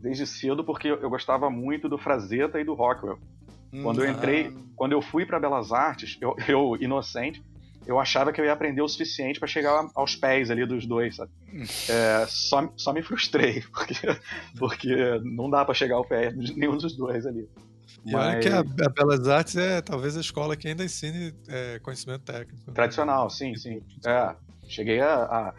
desde 0.00 0.26
cedo, 0.26 0.62
porque 0.62 0.88
eu 0.88 1.10
gostava 1.10 1.48
muito 1.50 1.88
do 1.88 1.98
Frazetta 1.98 2.60
e 2.60 2.64
do 2.64 2.74
Rockwell. 2.74 3.18
Quando 3.82 4.04
eu 4.04 4.10
entrei, 4.10 4.46
ah. 4.46 4.60
quando 4.76 4.92
eu 4.92 5.02
fui 5.02 5.26
para 5.26 5.40
Belas 5.40 5.72
Artes, 5.72 6.16
eu, 6.20 6.36
eu 6.46 6.76
inocente, 6.80 7.44
eu 7.86 8.00
achava 8.00 8.32
que 8.32 8.40
eu 8.40 8.44
ia 8.44 8.52
aprender 8.52 8.82
o 8.82 8.88
suficiente 8.88 9.38
para 9.38 9.48
chegar 9.48 9.88
aos 9.94 10.16
pés 10.16 10.50
ali 10.50 10.66
dos 10.66 10.86
dois, 10.86 11.16
sabe? 11.16 11.30
É, 11.88 12.26
só, 12.26 12.72
só 12.76 12.92
me 12.92 13.02
frustrei, 13.02 13.62
porque, 13.72 13.94
porque 14.58 15.20
não 15.22 15.48
dá 15.48 15.64
para 15.64 15.74
chegar 15.74 15.96
ao 15.96 16.04
pé 16.04 16.30
de 16.30 16.58
nenhum 16.58 16.76
dos 16.76 16.96
dois 16.96 17.24
ali. 17.24 17.48
E 18.04 18.12
Mas... 18.12 18.34
olha 18.34 18.40
que 18.40 18.48
a, 18.48 18.58
a, 18.58 18.88
Belas 18.88 19.28
Artes 19.28 19.56
é 19.56 19.80
talvez 19.80 20.16
a 20.16 20.20
escola 20.20 20.56
que 20.56 20.68
ainda 20.68 20.84
ensine 20.84 21.34
é, 21.48 21.78
conhecimento 21.80 22.22
técnico. 22.22 22.62
Né? 22.66 22.74
Tradicional, 22.74 23.30
sim, 23.30 23.54
sim. 23.56 23.82
É, 24.04 24.34
cheguei 24.68 25.00
a, 25.00 25.14
a, 25.14 25.54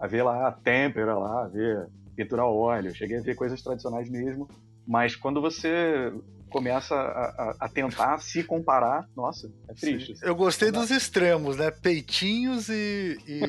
a, 0.00 0.06
ver 0.06 0.22
lá 0.22 0.48
a 0.48 0.52
têmpera, 0.52 1.16
lá, 1.16 1.44
a 1.44 1.48
ver 1.48 1.88
pintura 2.14 2.42
a 2.42 2.46
óleo, 2.46 2.94
cheguei 2.94 3.18
a 3.18 3.22
ver 3.22 3.34
coisas 3.34 3.62
tradicionais 3.62 4.10
mesmo. 4.10 4.48
Mas 4.86 5.14
quando 5.14 5.40
você 5.40 6.12
começa 6.48 6.94
a, 6.94 6.98
a, 6.98 7.56
a, 7.60 7.68
tentar 7.68 8.18
se 8.18 8.42
comparar, 8.42 9.06
nossa, 9.16 9.50
é 9.68 9.74
triste. 9.74 10.14
Eu 10.22 10.34
gostei 10.34 10.70
dos 10.70 10.90
extremos, 10.90 11.56
né? 11.56 11.70
Peitinhos 11.70 12.68
e, 12.68 13.18
e, 13.26 13.40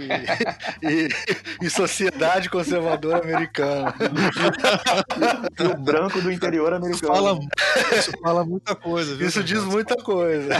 e, 0.84 1.10
e 1.66 1.70
sociedade 1.70 2.50
conservadora 2.50 3.24
americana. 3.24 3.94
e 5.60 5.64
o 5.64 5.78
branco 5.78 6.22
do 6.22 6.32
interior 6.32 6.74
americano. 6.74 6.96
Isso 6.96 7.08
fala, 7.08 7.40
isso 7.98 8.12
fala 8.22 8.46
muita 8.46 8.76
coisa. 8.76 9.16
Viu, 9.16 9.28
isso 9.28 9.44
diz 9.44 9.64
muita 9.64 9.96
coisa. 9.96 10.50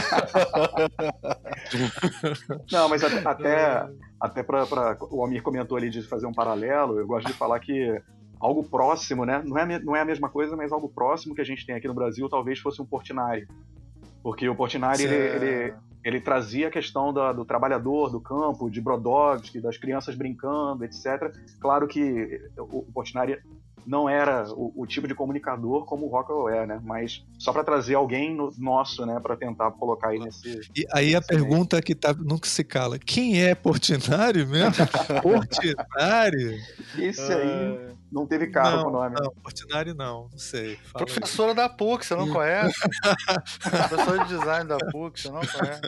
Não, 2.72 2.88
mas 2.88 3.04
até, 3.04 3.86
até 4.20 4.42
para 4.42 4.96
o 5.10 5.24
Amir 5.24 5.42
comentou 5.42 5.76
ali 5.76 5.90
de 5.90 6.02
fazer 6.02 6.26
um 6.26 6.32
paralelo, 6.32 6.98
eu 6.98 7.06
gosto 7.06 7.26
de 7.26 7.32
falar 7.32 7.60
que 7.60 8.00
algo 8.40 8.64
próximo, 8.64 9.26
né? 9.26 9.42
Não 9.44 9.58
é, 9.58 9.78
não 9.78 9.94
é 9.94 10.00
a 10.00 10.04
mesma 10.04 10.28
coisa, 10.28 10.56
mas 10.56 10.72
algo 10.72 10.88
próximo 10.88 11.34
que 11.34 11.40
a 11.40 11.44
gente 11.44 11.66
tem 11.66 11.74
aqui 11.74 11.86
no 11.86 11.94
Brasil 11.94 12.28
talvez 12.28 12.58
fosse 12.58 12.80
um 12.80 12.86
Portinari. 12.86 13.46
Porque 14.22 14.48
o 14.48 14.54
Portinari, 14.54 15.04
ele, 15.04 15.14
ele, 15.14 15.74
ele, 16.02 16.20
trazia 16.20 16.68
a 16.68 16.70
questão 16.70 17.12
da, 17.12 17.32
do 17.32 17.44
trabalhador, 17.44 18.10
do 18.10 18.20
campo, 18.20 18.70
de 18.70 18.80
Brodowski, 18.80 19.60
das 19.60 19.76
crianças 19.76 20.14
brincando, 20.14 20.84
etc. 20.84 21.34
Claro 21.58 21.86
que 21.86 22.40
o, 22.58 22.78
o 22.78 22.92
Portinari 22.92 23.38
não 23.86 24.08
era 24.08 24.48
o, 24.52 24.72
o, 24.76 24.86
tipo 24.86 25.06
de 25.06 25.14
comunicador 25.14 25.84
como 25.84 26.06
o 26.06 26.08
Rockwell 26.08 26.48
é, 26.48 26.66
né? 26.66 26.80
Mas 26.82 27.24
só 27.38 27.52
para 27.52 27.64
trazer 27.64 27.94
alguém 27.94 28.34
no, 28.34 28.52
nosso, 28.58 29.04
né? 29.06 29.18
Para 29.20 29.36
tentar 29.36 29.70
colocar 29.72 30.08
aí 30.08 30.18
nesse. 30.18 30.60
E 30.76 30.86
aí 30.92 31.14
a 31.14 31.22
pergunta 31.22 31.76
meio. 31.76 31.84
que 31.84 31.94
tá, 31.94 32.12
nunca 32.12 32.48
se 32.48 32.64
cala: 32.64 32.98
quem 32.98 33.42
é 33.42 33.54
Portinari 33.54 34.44
mesmo? 34.46 34.74
Portinari? 35.22 36.60
Esse 36.98 37.32
aí 37.32 37.90
ah. 37.90 37.94
não 38.10 38.26
teve 38.26 38.48
carro 38.48 38.76
não, 38.76 38.82
com 38.84 38.88
o 38.88 38.92
nome. 38.92 39.16
Não, 39.20 39.32
Portinari 39.42 39.94
não, 39.94 40.28
não 40.30 40.38
sei. 40.38 40.78
Professora 40.92 41.50
aí. 41.50 41.56
da 41.56 41.68
PUC, 41.68 42.06
você 42.06 42.14
não 42.14 42.28
conhece? 42.30 42.78
Professora 43.60 44.24
de 44.24 44.36
design 44.36 44.68
da 44.68 44.78
PUC, 44.78 45.20
você 45.20 45.30
não 45.30 45.40
conhece? 45.40 45.80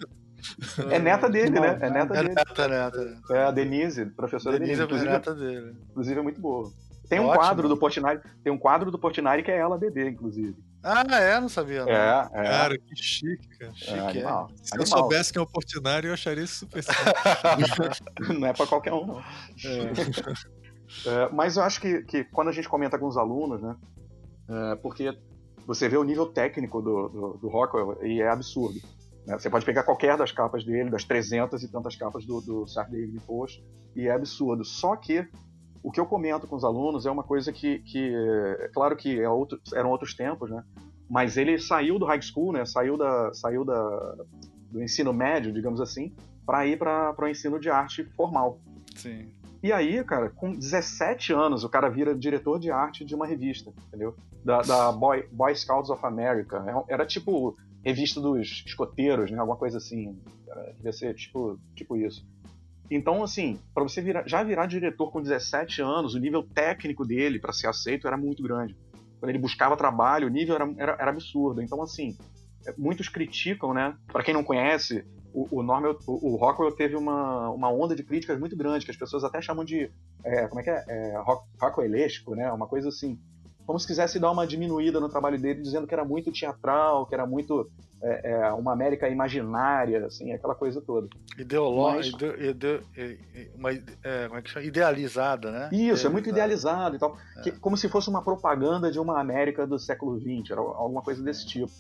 É 0.91 0.99
neta 0.99 1.29
dele, 1.31 1.61
né? 1.61 1.79
É 1.81 1.91
neta 1.91 2.15
É 2.15 2.23
dele. 2.23 2.35
neta, 2.35 2.69
neta. 2.69 3.19
É 3.31 3.45
a 3.45 3.51
Denise, 3.51 4.07
professora 4.07 4.59
Denise 4.59 4.85
Denise. 4.87 5.07
é 5.07 5.11
neta 5.11 5.35
dele. 5.35 5.77
inclusive 5.91 6.19
é 6.19 6.23
muito 6.23 6.41
boa. 6.41 6.73
Tem 7.09 7.21
um 7.21 7.27
Ótimo. 7.27 7.41
quadro 7.41 7.69
do 7.69 7.77
Portinari, 7.77 8.21
tem 8.43 8.53
um 8.53 8.59
quadro 8.59 8.91
do 8.91 8.99
Portinari 8.99 9.43
que 9.43 9.51
é 9.51 9.59
ela 9.59 9.77
bebê, 9.77 10.09
inclusive. 10.09 10.57
Ah, 10.83 11.05
é? 11.21 11.39
Não 11.41 11.49
sabia. 11.49 11.85
Não. 11.85 11.93
É, 11.93 12.29
é. 12.33 12.43
Cara, 12.45 12.79
que 12.79 12.97
chique, 12.97 13.49
cara. 13.59 13.71
é 13.71 13.75
chique, 13.75 13.93
é. 13.93 14.01
animal. 14.01 14.51
Se 14.63 14.77
eu 14.77 14.83
animal. 14.83 14.99
soubesse 14.99 15.33
quem 15.33 15.41
é 15.41 15.43
o 15.43 15.47
Portinari, 15.47 16.07
eu 16.07 16.15
acharia 16.15 16.45
isso 16.45 16.61
super. 16.61 16.83
Não 18.39 18.47
é 18.47 18.53
pra 18.53 18.67
qualquer 18.67 18.93
um, 18.93 19.07
não. 19.07 19.23
É, 21.07 21.29
mas 21.33 21.57
eu 21.57 21.63
acho 21.63 21.81
que, 21.81 22.03
que 22.03 22.25
quando 22.25 22.49
a 22.49 22.53
gente 22.53 22.69
comenta 22.69 22.99
com 22.99 23.07
os 23.07 23.17
alunos, 23.17 23.63
né? 23.63 23.77
é, 24.49 24.77
porque 24.77 25.17
você 25.67 25.89
vê 25.89 25.97
o 25.97 26.05
nível 26.05 26.27
técnico 26.27 26.83
do, 26.83 27.09
do, 27.09 27.39
do 27.39 27.49
Rockwell 27.49 28.05
e 28.05 28.21
é 28.21 28.29
absurdo. 28.29 28.81
né? 29.27 29.39
Você 29.39 29.49
pode 29.49 29.65
pegar 29.65 29.85
qualquer 29.85 30.17
das 30.17 30.33
capas 30.33 30.65
dele, 30.65 30.91
das 30.91 31.05
300 31.05 31.63
e 31.63 31.69
tantas 31.69 31.97
capas 31.97 32.25
do, 32.25 32.41
do 32.41 32.67
Saturday 32.67 33.05
Evening 33.05 33.21
Post, 33.21 33.65
e 33.95 34.07
é 34.07 34.13
absurdo. 34.13 34.65
Só 34.65 34.97
que 34.97 35.27
o 35.83 35.91
que 35.91 36.01
eu 36.01 36.07
comento 36.07 36.47
com 36.47 36.57
os 36.57 36.65
alunos 36.65 37.07
é 37.07 37.11
uma 37.11 37.25
coisa 37.25 37.53
que, 37.53 37.81
que 37.81 38.15
é 38.61 38.71
claro 38.73 38.97
que 38.97 39.21
é 39.21 39.29
outro, 39.29 39.61
eram 39.75 39.91
outros 39.91 40.15
tempos, 40.15 40.51
né? 40.51 40.63
Mas 41.11 41.37
ele 41.37 41.59
saiu 41.59 41.99
do 41.99 42.07
high 42.07 42.23
school, 42.23 42.53
né? 42.53 42.65
Saiu 42.65 42.97
da, 42.97 43.35
saiu 43.35 43.65
da, 43.65 44.17
do 44.71 44.83
ensino 44.83 45.13
médio, 45.13 45.53
digamos 45.53 45.81
assim, 45.81 46.15
para 46.47 46.67
ir 46.67 46.79
para 46.79 47.15
o 47.19 47.29
ensino 47.29 47.59
de 47.59 47.69
arte 47.69 48.05
formal. 48.17 48.59
Sim. 48.97 49.29
E 49.63 49.73
aí, 49.73 50.03
cara, 50.03 50.29
com 50.29 50.53
17 50.53 51.33
anos, 51.33 51.63
o 51.63 51.69
cara 51.69 51.89
vira 51.89 52.15
diretor 52.15 52.59
de 52.59 52.71
arte 52.71 53.05
de 53.05 53.15
uma 53.15 53.27
revista, 53.27 53.73
entendeu? 53.87 54.17
Da, 54.45 54.61
da 54.61 54.91
Boy, 54.91 55.25
Boy 55.31 55.55
Scouts 55.55 55.89
of 55.89 56.05
America. 56.05 56.65
Era, 56.67 56.85
era 56.89 57.07
tipo 57.07 57.57
revista 57.85 58.21
dos 58.21 58.65
escoteiros, 58.67 59.31
né? 59.31 59.39
Alguma 59.39 59.57
coisa 59.57 59.79
assim. 59.79 60.19
Era, 60.49 60.73
devia 60.73 60.93
ser 60.93 61.15
tipo, 61.15 61.59
tipo 61.77 61.97
isso. 61.97 62.27
Então, 62.95 63.23
assim, 63.23 63.59
para 63.75 63.83
você 63.83 64.03
virar, 64.03 64.27
já 64.27 64.43
virar 64.43 64.67
diretor 64.67 65.11
com 65.11 65.23
17 65.23 65.81
anos, 65.81 66.15
o 66.15 66.19
nível 66.19 66.43
técnico 66.43 67.07
dele 67.07 67.39
para 67.39 67.53
ser 67.53 67.67
aceito 67.67 68.07
era 68.07 68.17
muito 68.17 68.43
grande. 68.43 68.77
Quando 69.19 69.31
ele 69.31 69.39
buscava 69.39 69.77
trabalho, 69.77 70.27
o 70.27 70.31
nível 70.31 70.55
era, 70.55 70.75
era, 70.77 70.97
era 71.01 71.11
absurdo. 71.11 71.63
Então, 71.63 71.81
assim, 71.81 72.17
é, 72.67 72.75
muitos 72.77 73.09
criticam, 73.09 73.73
né? 73.73 73.97
Para 74.09 74.23
quem 74.23 74.35
não 74.35 74.45
conhece, 74.45 75.07
o, 75.33 75.61
o, 75.61 75.63
Norman, 75.63 75.97
o, 76.07 76.35
o 76.35 76.37
Rockwell 76.37 76.73
teve 76.73 76.95
uma, 76.95 77.49
uma 77.51 77.71
onda 77.71 77.97
de 77.97 78.03
críticas 78.03 78.39
muito 78.39 78.57
grande, 78.57 78.85
que 78.85 78.91
as 78.91 78.97
pessoas 78.97 79.25
até 79.25 79.41
chamam 79.41 79.65
de. 79.65 79.91
É, 80.25 80.47
como 80.47 80.61
é 80.61 80.65
que 80.65 80.71
é? 80.71 80.85
é 80.87 81.19
rock, 81.19 81.47
Rockwellesco, 81.61 82.35
né? 82.35 82.53
Uma 82.53 82.67
coisa 82.67 82.89
assim. 82.89 83.19
Como 83.73 83.81
se 83.81 83.87
quisesse 83.87 84.19
dar 84.19 84.31
uma 84.31 84.47
diminuída 84.47 85.01
no 85.01 85.09
trabalho 85.09 85.41
dele, 85.41 85.63
dizendo 85.63 85.87
que 85.87 85.95
era 85.95 86.05
muito 86.05 86.31
teatral, 86.31 87.07
que 87.07 87.15
era 87.15 87.25
muito 87.25 87.71
é, 88.03 88.33
é, 88.33 88.53
uma 88.53 88.71
América 88.71 89.09
imaginária, 89.09 90.05
assim, 90.05 90.31
aquela 90.31 90.55
coisa 90.55 90.83
toda. 90.83 91.09
Ideológica, 91.39 92.35
Mas... 92.37 92.51
ide, 92.51 92.83
ide, 92.95 93.51
uma, 93.57 93.71
é, 93.71 94.27
como 94.27 94.39
é 94.39 94.43
que 94.43 94.51
chama? 94.51 94.67
Idealizada, 94.67 95.51
né? 95.51 95.71
Isso, 95.73 96.07
é 96.07 96.11
muito 96.11 96.29
idealizado 96.29 96.97
e 96.97 96.99
tal. 96.99 97.17
Que, 97.43 97.51
como 97.53 97.75
se 97.75 97.89
fosse 97.89 98.11
uma 98.11 98.21
propaganda 98.21 98.93
de 98.93 99.01
uma 99.01 99.19
América 99.19 99.67
do 99.67 99.79
século 99.79 100.21
XX, 100.21 100.51
era 100.51 100.61
alguma 100.61 101.01
coisa 101.01 101.23
desse 101.23 101.47
tipo. 101.47 101.73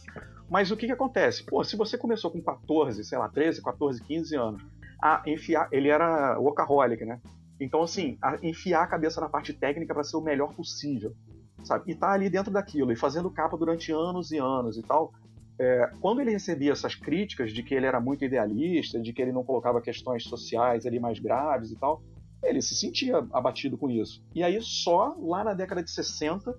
Mas 0.48 0.70
o 0.70 0.78
que, 0.78 0.86
que 0.86 0.92
acontece? 0.92 1.44
Pô, 1.44 1.62
se 1.62 1.76
você 1.76 1.98
começou 1.98 2.30
com 2.30 2.40
14, 2.40 3.04
sei 3.04 3.18
lá, 3.18 3.28
13, 3.28 3.60
14, 3.60 4.02
15 4.02 4.34
anos, 4.34 4.62
a 4.98 5.22
enfiar. 5.26 5.68
Ele 5.70 5.90
era 5.90 6.38
workaholic, 6.38 7.04
né? 7.04 7.20
Então, 7.60 7.82
assim, 7.82 8.16
a 8.22 8.38
enfiar 8.42 8.82
a 8.82 8.86
cabeça 8.86 9.20
na 9.20 9.28
parte 9.28 9.52
técnica 9.52 9.92
para 9.92 10.02
ser 10.02 10.16
o 10.16 10.22
melhor 10.22 10.54
possível, 10.54 11.14
sabe? 11.64 11.90
E 11.90 11.94
tá 11.94 12.12
ali 12.12 12.28
dentro 12.28 12.52
daquilo, 12.52 12.92
e 12.92 12.96
fazendo 12.96 13.30
capa 13.30 13.56
durante 13.56 13.92
anos 13.92 14.30
e 14.30 14.38
anos 14.38 14.76
e 14.76 14.82
tal. 14.82 15.12
É, 15.58 15.90
quando 16.00 16.20
ele 16.20 16.30
recebia 16.30 16.72
essas 16.72 16.94
críticas 16.94 17.52
de 17.52 17.62
que 17.62 17.74
ele 17.74 17.86
era 17.86 18.00
muito 18.00 18.24
idealista, 18.24 19.00
de 19.00 19.12
que 19.12 19.20
ele 19.20 19.32
não 19.32 19.44
colocava 19.44 19.80
questões 19.80 20.24
sociais 20.24 20.86
ali 20.86 20.98
mais 20.98 21.18
graves 21.18 21.70
e 21.70 21.76
tal, 21.76 22.02
ele 22.42 22.60
se 22.60 22.74
sentia 22.74 23.18
abatido 23.32 23.78
com 23.78 23.88
isso. 23.88 24.24
E 24.34 24.42
aí, 24.42 24.60
só 24.60 25.14
lá 25.20 25.44
na 25.44 25.54
década 25.54 25.82
de 25.82 25.90
60 25.90 26.52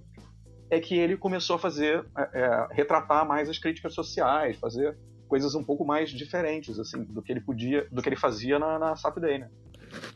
é 0.70 0.80
que 0.80 0.96
ele 0.96 1.18
começou 1.18 1.58
a 1.58 1.60
fazer, 1.60 2.06
é, 2.34 2.68
retratar 2.72 3.28
mais 3.28 3.50
as 3.50 3.58
críticas 3.58 3.94
sociais, 3.94 4.58
fazer 4.58 4.98
coisas 5.28 5.56
um 5.56 5.64
pouco 5.64 5.84
mais 5.84 6.10
diferentes, 6.10 6.80
assim, 6.80 7.04
do 7.04 7.22
que 7.22 7.32
ele 7.32 7.42
podia, 7.42 7.88
do 7.92 8.02
que 8.02 8.10
ele 8.10 8.16
fazia 8.16 8.58
na, 8.58 8.80
na 8.80 8.96
Saturday, 8.96 9.40
né? 9.40 9.50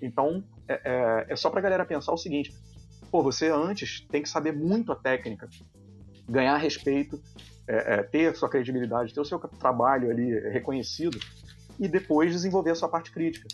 Então, 0.01 0.43
é, 0.67 0.81
é, 0.83 1.25
é 1.33 1.35
só 1.35 1.49
pra 1.49 1.61
galera 1.61 1.85
pensar 1.85 2.11
o 2.11 2.17
seguinte: 2.17 2.53
pô, 3.11 3.23
você 3.23 3.49
antes 3.49 4.05
tem 4.09 4.21
que 4.21 4.29
saber 4.29 4.53
muito 4.53 4.91
a 4.91 4.95
técnica, 4.95 5.47
ganhar 6.27 6.57
respeito, 6.57 7.21
é, 7.67 7.95
é, 7.95 8.03
ter 8.03 8.35
sua 8.35 8.49
credibilidade, 8.49 9.13
ter 9.13 9.19
o 9.19 9.25
seu 9.25 9.39
trabalho 9.39 10.09
ali 10.09 10.39
reconhecido 10.49 11.19
e 11.79 11.87
depois 11.87 12.31
desenvolver 12.31 12.71
a 12.71 12.75
sua 12.75 12.89
parte 12.89 13.11
crítica. 13.11 13.47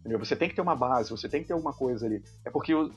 Entendeu? 0.00 0.18
Você 0.18 0.36
tem 0.36 0.48
que 0.48 0.54
ter 0.54 0.62
uma 0.62 0.76
base, 0.76 1.10
você 1.10 1.28
tem 1.28 1.42
que 1.42 1.48
ter 1.48 1.52
alguma 1.52 1.72
coisa 1.72 2.06
ali. 2.06 2.22
É 2.44 2.50
porque 2.50 2.72
eu, 2.72 2.90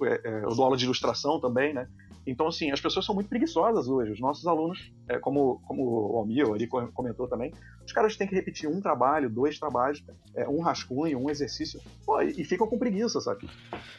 eu 0.43 0.55
dou 0.55 0.65
aula 0.65 0.77
de 0.77 0.85
ilustração 0.85 1.39
também, 1.39 1.73
né? 1.73 1.87
Então, 2.29 2.47
assim, 2.47 2.71
as 2.71 2.79
pessoas 2.79 3.05
são 3.05 3.15
muito 3.15 3.27
preguiçosas 3.27 3.87
hoje. 3.87 4.11
Os 4.11 4.19
nossos 4.19 4.45
alunos, 4.45 4.91
é, 5.07 5.17
como, 5.17 5.59
como 5.67 5.83
o 5.83 6.17
Almir 6.17 6.45
ali 6.47 6.67
comentou 6.67 7.27
também, 7.27 7.53
os 7.85 7.91
caras 7.91 8.15
têm 8.15 8.27
que 8.27 8.35
repetir 8.35 8.69
um 8.69 8.79
trabalho, 8.79 9.29
dois 9.29 9.57
trabalhos, 9.57 10.03
é, 10.35 10.47
um 10.47 10.61
rascunho, 10.61 11.19
um 11.19 11.29
exercício, 11.29 11.81
pô, 12.05 12.21
e, 12.21 12.41
e, 12.41 12.43
ficam 12.43 12.67
com 12.67 12.77
preguiça, 12.77 13.19
sabe? 13.19 13.49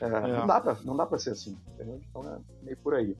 É, 0.00 0.08
não, 0.08 0.46
dá 0.46 0.60
pra, 0.60 0.76
não 0.84 0.96
dá 0.96 1.06
pra 1.06 1.18
ser 1.18 1.30
assim, 1.30 1.56
entendeu? 1.74 2.00
Então 2.08 2.22
é 2.22 2.64
meio 2.64 2.76
por 2.78 2.94
aí. 2.94 3.16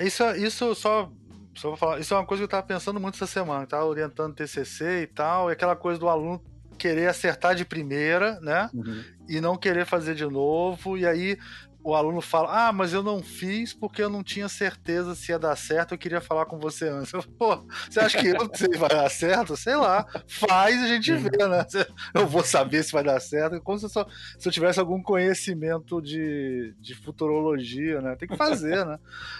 Isso, 0.00 0.24
isso 0.36 0.74
só 0.74 1.10
só 1.54 1.68
vou 1.68 1.76
falar, 1.76 2.00
isso 2.00 2.12
é 2.12 2.16
uma 2.16 2.26
coisa 2.26 2.40
que 2.40 2.44
eu 2.44 2.48
tava 2.48 2.66
pensando 2.66 2.98
muito 2.98 3.14
essa 3.14 3.26
semana, 3.26 3.66
tava 3.66 3.84
orientando 3.84 4.34
TCC 4.34 5.02
e 5.02 5.06
tal, 5.06 5.50
e 5.50 5.52
aquela 5.52 5.76
coisa 5.76 6.00
do 6.00 6.08
aluno 6.08 6.42
querer 6.76 7.08
acertar 7.08 7.54
de 7.54 7.64
primeira, 7.64 8.40
né? 8.40 8.68
Uhum. 8.74 9.04
E 9.28 9.40
não 9.40 9.56
querer 9.56 9.86
fazer 9.86 10.14
de 10.14 10.26
novo, 10.26 10.98
e 10.98 11.06
aí 11.06 11.38
o 11.84 11.94
aluno 11.94 12.22
fala: 12.22 12.68
Ah, 12.68 12.72
mas 12.72 12.94
eu 12.94 13.02
não 13.02 13.22
fiz 13.22 13.74
porque 13.74 14.02
eu 14.02 14.08
não 14.08 14.22
tinha 14.22 14.48
certeza 14.48 15.14
se 15.14 15.30
ia 15.30 15.38
dar 15.38 15.54
certo, 15.54 15.92
eu 15.92 15.98
queria 15.98 16.20
falar 16.20 16.46
com 16.46 16.58
você 16.58 16.88
antes. 16.88 17.12
Eu, 17.12 17.22
Pô, 17.22 17.62
você 17.88 18.00
acha 18.00 18.18
que 18.18 18.28
eu 18.28 18.50
sei 18.54 18.78
vai 18.78 18.88
dar 18.88 19.10
certo? 19.10 19.54
Sei 19.56 19.76
lá, 19.76 20.06
faz 20.26 20.80
e 20.80 20.84
a 20.84 20.88
gente 20.88 21.14
vê, 21.14 21.46
né? 21.46 21.66
Eu 22.14 22.26
vou 22.26 22.42
saber 22.42 22.82
se 22.82 22.92
vai 22.92 23.04
dar 23.04 23.20
certo. 23.20 23.60
Como 23.60 23.78
se 23.78 23.84
eu, 23.84 23.90
só, 23.90 24.06
se 24.38 24.48
eu 24.48 24.52
tivesse 24.52 24.80
algum 24.80 25.02
conhecimento 25.02 26.00
de, 26.00 26.74
de 26.80 26.94
futurologia, 26.94 28.00
né? 28.00 28.16
Tem 28.16 28.26
que 28.26 28.36
fazer, 28.36 28.84
né? 28.86 28.98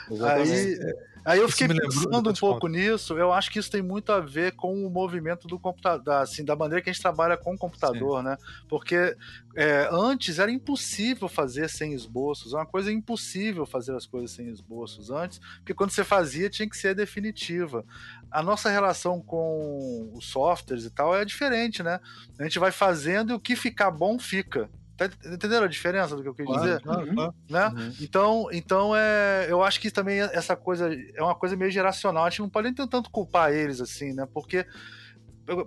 aí. 0.22 0.78
Aí 1.24 1.38
eu 1.38 1.48
fiquei 1.48 1.68
pensando 1.68 2.30
um 2.30 2.34
pouco 2.34 2.68
nisso, 2.68 3.16
eu 3.16 3.32
acho 3.32 3.50
que 3.50 3.58
isso 3.58 3.70
tem 3.70 3.80
muito 3.80 4.12
a 4.12 4.20
ver 4.20 4.52
com 4.52 4.87
o 4.87 4.90
movimento 4.90 5.48
do 5.48 5.58
computador, 5.58 6.16
assim, 6.16 6.44
da 6.44 6.54
maneira 6.54 6.82
que 6.82 6.90
a 6.90 6.92
gente 6.92 7.00
trabalha 7.00 7.37
com 7.37 7.54
o 7.54 7.58
computador, 7.58 8.18
Sim. 8.18 8.24
né? 8.28 8.37
Porque 8.68 9.16
é, 9.56 9.88
antes 9.90 10.38
era 10.38 10.50
impossível 10.50 11.26
fazer 11.26 11.70
sem 11.70 11.94
esboços, 11.94 12.52
é 12.52 12.56
uma 12.56 12.66
coisa 12.66 12.92
impossível 12.92 13.64
fazer 13.64 13.94
as 13.96 14.04
coisas 14.04 14.32
sem 14.32 14.48
esboços 14.48 15.10
antes, 15.10 15.38
porque 15.56 15.72
quando 15.72 15.90
você 15.90 16.04
fazia 16.04 16.50
tinha 16.50 16.68
que 16.68 16.76
ser 16.76 16.94
definitiva. 16.94 17.84
A 18.30 18.42
nossa 18.42 18.68
relação 18.68 19.22
com 19.22 20.10
os 20.12 20.26
softwares 20.26 20.84
e 20.84 20.90
tal 20.90 21.16
é 21.16 21.24
diferente, 21.24 21.82
né? 21.82 22.00
A 22.38 22.42
gente 22.42 22.58
vai 22.58 22.70
fazendo 22.70 23.30
e 23.30 23.34
o 23.34 23.40
que 23.40 23.56
ficar 23.56 23.90
bom 23.90 24.18
fica. 24.18 24.68
Tá 24.96 25.07
entendendo 25.26 25.64
a 25.64 25.68
diferença 25.68 26.14
do 26.14 26.22
que 26.22 26.28
eu 26.28 26.35
quis 26.35 26.46
dizer? 26.46 26.80
Claro, 26.80 27.12
claro. 27.12 27.35
Né? 27.50 27.66
Uhum. 27.66 27.94
Então, 28.00 28.48
então 28.52 28.96
é, 28.96 29.46
eu 29.48 29.62
acho 29.62 29.80
que 29.80 29.90
também 29.90 30.20
essa 30.20 30.54
coisa 30.54 30.88
é 31.14 31.22
uma 31.22 31.35
coisa 31.35 31.57
meio 31.57 31.70
geracional. 31.70 32.24
A 32.24 32.30
gente 32.30 32.40
não 32.40 32.48
pode 32.48 32.66
nem 32.66 32.74
tanto 32.74 33.11
culpar 33.11 33.52
eles 33.52 33.80
assim, 33.80 34.12
né? 34.12 34.26
Porque, 34.33 34.64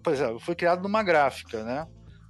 por 0.01 0.13
exemplo, 0.13 0.35
eu 0.35 0.39
fui 0.39 0.55
criado 0.55 0.81
numa 0.81 1.03
gráfica, 1.03 1.61
né? 1.63 1.85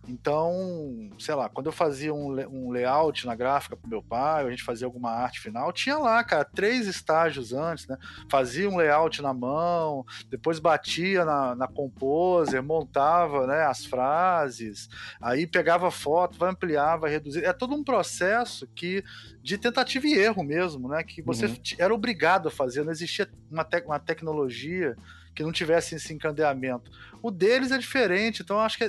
Então, 0.08 1.10
sei 1.20 1.36
lá, 1.36 1.50
quando 1.50 1.68
eu 1.68 1.72
fazia 1.72 2.14
um, 2.14 2.32
um 2.50 2.72
layout 2.72 3.26
na 3.26 3.36
gráfica 3.36 3.76
pro 3.76 3.90
meu 3.90 4.02
pai, 4.02 4.44
ou 4.44 4.48
a 4.48 4.52
gente 4.52 4.64
fazia 4.64 4.88
alguma 4.88 5.12
arte 5.12 5.40
final, 5.42 5.74
tinha 5.74 5.98
lá, 5.98 6.24
cara, 6.24 6.46
três 6.46 6.88
estágios 6.88 7.52
antes, 7.52 7.88
né? 7.88 7.98
Fazia 8.30 8.70
um 8.70 8.78
layout 8.78 9.22
na 9.22 9.34
mão, 9.34 10.06
depois 10.30 10.60
batia 10.60 11.26
na, 11.26 11.56
na 11.56 11.68
Composer, 11.68 12.64
montava 12.64 13.46
né, 13.46 13.66
as 13.66 13.86
frases, 13.86 14.88
aí 15.22 15.46
pegava 15.46 15.92
foto, 15.92 16.38
vai 16.38 16.52
ampliar, 16.52 16.96
vai 16.96 17.12
reduzir. 17.12 17.44
É 17.44 17.52
todo 17.52 17.76
um 17.76 17.84
processo 17.84 18.66
que 18.68 19.04
de 19.42 19.58
tentativa 19.58 20.08
e 20.08 20.14
erro 20.14 20.44
mesmo, 20.44 20.88
né? 20.88 21.04
Que 21.04 21.22
você 21.22 21.48
uhum. 21.48 21.58
era 21.78 21.94
obrigado 21.94 22.48
a 22.48 22.52
fazer, 22.52 22.84
não 22.84 22.92
existia 22.92 23.30
uma, 23.52 23.66
te 23.66 23.82
uma 23.82 24.00
tecnologia 24.00 24.96
que 25.38 25.44
não 25.44 25.52
tivesse 25.52 25.94
esse 25.94 26.12
encandeamento. 26.12 26.90
O 27.22 27.30
deles 27.30 27.72
é 27.72 27.78
diferente, 27.78 28.42
então 28.42 28.58
eu 28.58 28.64
acho 28.64 28.80
que 28.80 28.86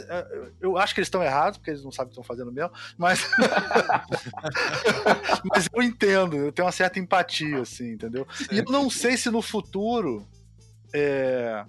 eu 0.62 0.78
acho 0.78 0.94
que 0.94 1.00
eles 1.00 1.08
estão 1.08 1.22
errados, 1.22 1.58
porque 1.58 1.72
eles 1.72 1.84
não 1.84 1.92
sabem 1.92 2.06
o 2.06 2.08
que 2.08 2.12
estão 2.14 2.24
fazendo 2.24 2.50
mesmo, 2.50 2.72
mas 2.96 3.30
mas 5.44 5.68
eu 5.70 5.82
entendo, 5.82 6.36
eu 6.36 6.50
tenho 6.50 6.64
uma 6.64 6.72
certa 6.72 6.98
empatia, 6.98 7.60
assim, 7.60 7.92
entendeu? 7.92 8.26
E 8.50 8.60
eu 8.60 8.64
não 8.64 8.88
sei 8.88 9.18
se 9.18 9.30
no 9.30 9.42
futuro 9.42 10.26
é... 10.94 11.66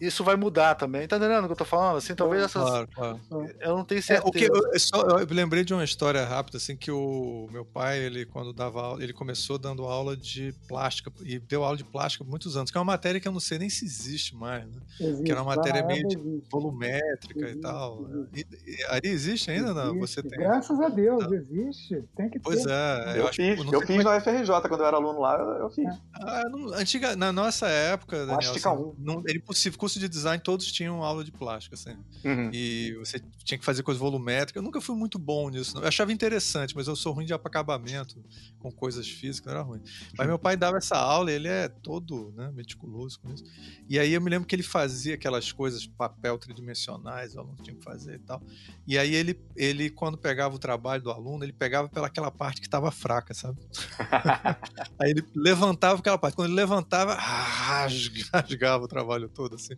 isso 0.00 0.24
vai 0.24 0.36
mudar 0.36 0.74
também. 0.74 1.06
Tá 1.06 1.16
entendendo 1.16 1.44
o 1.44 1.46
que 1.46 1.52
eu 1.52 1.56
tô 1.56 1.64
falando? 1.64 1.96
Assim, 1.96 2.14
talvez 2.14 2.42
essas. 2.42 2.62
Claro, 2.62 2.88
claro. 2.94 3.20
Eu 3.60 3.76
não 3.76 3.84
tenho 3.84 4.02
certeza. 4.02 4.26
É, 4.26 4.28
o 4.28 4.32
que 4.32 4.44
eu, 4.44 4.78
só, 4.78 5.02
eu 5.02 5.26
lembrei 5.30 5.64
de 5.64 5.72
uma 5.72 5.84
história 5.84 6.24
rápida, 6.24 6.58
assim, 6.58 6.76
que 6.76 6.90
o 6.90 7.48
meu 7.50 7.64
pai, 7.64 7.98
ele, 7.98 8.26
quando 8.26 8.52
dava 8.52 8.82
aula, 8.82 9.02
ele 9.02 9.12
começou 9.12 9.58
dando 9.58 9.84
aula 9.84 10.16
de 10.16 10.52
plástica, 10.68 11.12
e 11.22 11.38
deu 11.38 11.64
aula 11.64 11.76
de 11.76 11.84
plástica 11.84 12.24
por 12.24 12.30
muitos 12.30 12.56
anos, 12.56 12.70
que 12.70 12.76
é 12.76 12.80
uma 12.80 12.84
matéria 12.84 13.20
que 13.20 13.28
eu 13.28 13.32
não 13.32 13.40
sei 13.40 13.58
nem 13.58 13.70
se 13.70 13.84
existe 13.84 14.34
mais, 14.34 14.66
né? 14.66 14.80
Existe, 15.00 15.24
que 15.24 15.32
era 15.32 15.42
uma 15.42 15.56
matéria 15.56 15.84
meio 15.84 16.06
existe. 16.06 16.42
volumétrica 16.50 17.40
existe, 17.40 17.58
e 17.58 17.62
tal. 17.62 18.08
E, 18.34 18.40
e, 18.40 18.84
aí 18.88 19.00
existe 19.04 19.50
ainda, 19.50 19.72
não? 19.72 19.98
Você 20.00 20.22
tem. 20.22 20.38
Graças 20.38 20.78
a 20.80 20.88
Deus, 20.88 21.26
tá. 21.26 21.34
existe. 21.34 22.04
Tem 22.16 22.28
que 22.28 22.38
pois 22.38 22.62
ter. 22.62 22.70
é, 22.70 23.12
eu, 23.12 23.26
eu 23.26 23.32
fiz, 23.32 23.72
eu 23.72 23.80
fiz 23.80 24.00
é 24.00 24.02
na 24.02 24.16
UFRJ 24.16 24.68
quando 24.68 24.80
eu 24.80 24.86
era 24.86 24.96
aluno 24.96 25.20
lá, 25.20 25.36
eu 25.60 25.70
fiz. 25.70 25.88
Ah, 26.14 26.42
não, 26.50 26.74
antiga, 26.74 27.16
na 27.16 27.32
nossa 27.32 27.68
época, 27.68 28.26
Daniel, 28.26 28.52
assim, 28.52 28.94
não, 28.98 29.22
era 29.26 29.36
impossível. 29.36 29.78
Curso 29.84 30.00
de 30.00 30.08
design, 30.08 30.42
todos 30.42 30.72
tinham 30.72 31.02
aula 31.04 31.22
de 31.22 31.30
plástico, 31.30 31.74
assim. 31.74 31.94
Uhum. 32.24 32.48
E 32.54 32.94
você 33.00 33.20
tinha 33.44 33.58
que 33.58 33.64
fazer 33.66 33.82
coisa 33.82 34.00
volumétrica. 34.00 34.58
Eu 34.58 34.62
nunca 34.62 34.80
fui 34.80 34.96
muito 34.96 35.18
bom 35.18 35.50
nisso. 35.50 35.74
Não. 35.74 35.82
Eu 35.82 35.88
achava 35.88 36.10
interessante, 36.10 36.74
mas 36.74 36.88
eu 36.88 36.96
sou 36.96 37.12
ruim 37.12 37.26
de 37.26 37.34
acabamento 37.34 38.24
com 38.58 38.72
coisas 38.72 39.06
físicas, 39.06 39.52
não 39.52 39.60
era 39.60 39.68
ruim. 39.68 39.82
Mas 40.16 40.26
meu 40.26 40.38
pai 40.38 40.56
dava 40.56 40.78
essa 40.78 40.96
aula 40.96 41.30
e 41.30 41.34
ele 41.34 41.48
é 41.48 41.68
todo 41.68 42.32
né, 42.34 42.50
meticuloso 42.54 43.20
com 43.20 43.30
isso. 43.30 43.44
E 43.86 43.98
aí 43.98 44.14
eu 44.14 44.22
me 44.22 44.30
lembro 44.30 44.48
que 44.48 44.56
ele 44.56 44.62
fazia 44.62 45.16
aquelas 45.16 45.52
coisas, 45.52 45.86
papel 45.86 46.38
tridimensionais, 46.38 47.34
o 47.34 47.40
aluno 47.40 47.58
tinha 47.62 47.76
que 47.76 47.84
fazer 47.84 48.14
e 48.14 48.20
tal. 48.20 48.42
E 48.86 48.96
aí 48.96 49.14
ele, 49.14 49.38
ele 49.54 49.90
quando 49.90 50.16
pegava 50.16 50.54
o 50.54 50.58
trabalho 50.58 51.02
do 51.02 51.10
aluno, 51.10 51.44
ele 51.44 51.52
pegava 51.52 51.90
pelaquela 51.90 52.30
parte 52.30 52.62
que 52.62 52.66
estava 52.66 52.90
fraca, 52.90 53.34
sabe? 53.34 53.60
aí 54.98 55.10
ele 55.10 55.22
levantava 55.36 56.00
aquela 56.00 56.16
parte. 56.16 56.36
Quando 56.36 56.48
ele 56.48 56.56
levantava, 56.56 57.12
rasgava 57.20 58.84
o 58.84 58.88
trabalho 58.88 59.28
todo, 59.28 59.56
assim. 59.56 59.73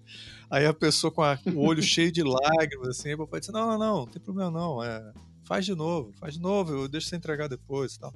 Aí 0.51 0.67
a 0.67 0.75
pessoa 0.75 1.11
com 1.11 1.23
a, 1.23 1.39
o 1.55 1.61
olho 1.61 1.83
cheio 1.83 2.13
de 2.13 2.23
lágrimas, 2.23 2.89
assim, 2.89 3.15
o 3.15 3.19
papai 3.19 3.41
disse, 3.41 3.53
não, 3.53 3.67
não, 3.67 3.79
não, 3.79 3.97
não 3.99 4.07
tem 4.07 4.23
problema 4.23 4.51
não, 4.51 4.83
é, 4.83 5.13
faz 5.45 5.65
de 5.65 5.75
novo, 5.75 6.13
faz 6.19 6.35
de 6.35 6.41
novo, 6.41 6.73
eu 6.73 6.89
deixo 6.89 7.09
você 7.09 7.17
entregar 7.17 7.49
depois 7.49 7.95
e 7.95 8.01
tal. 8.01 8.15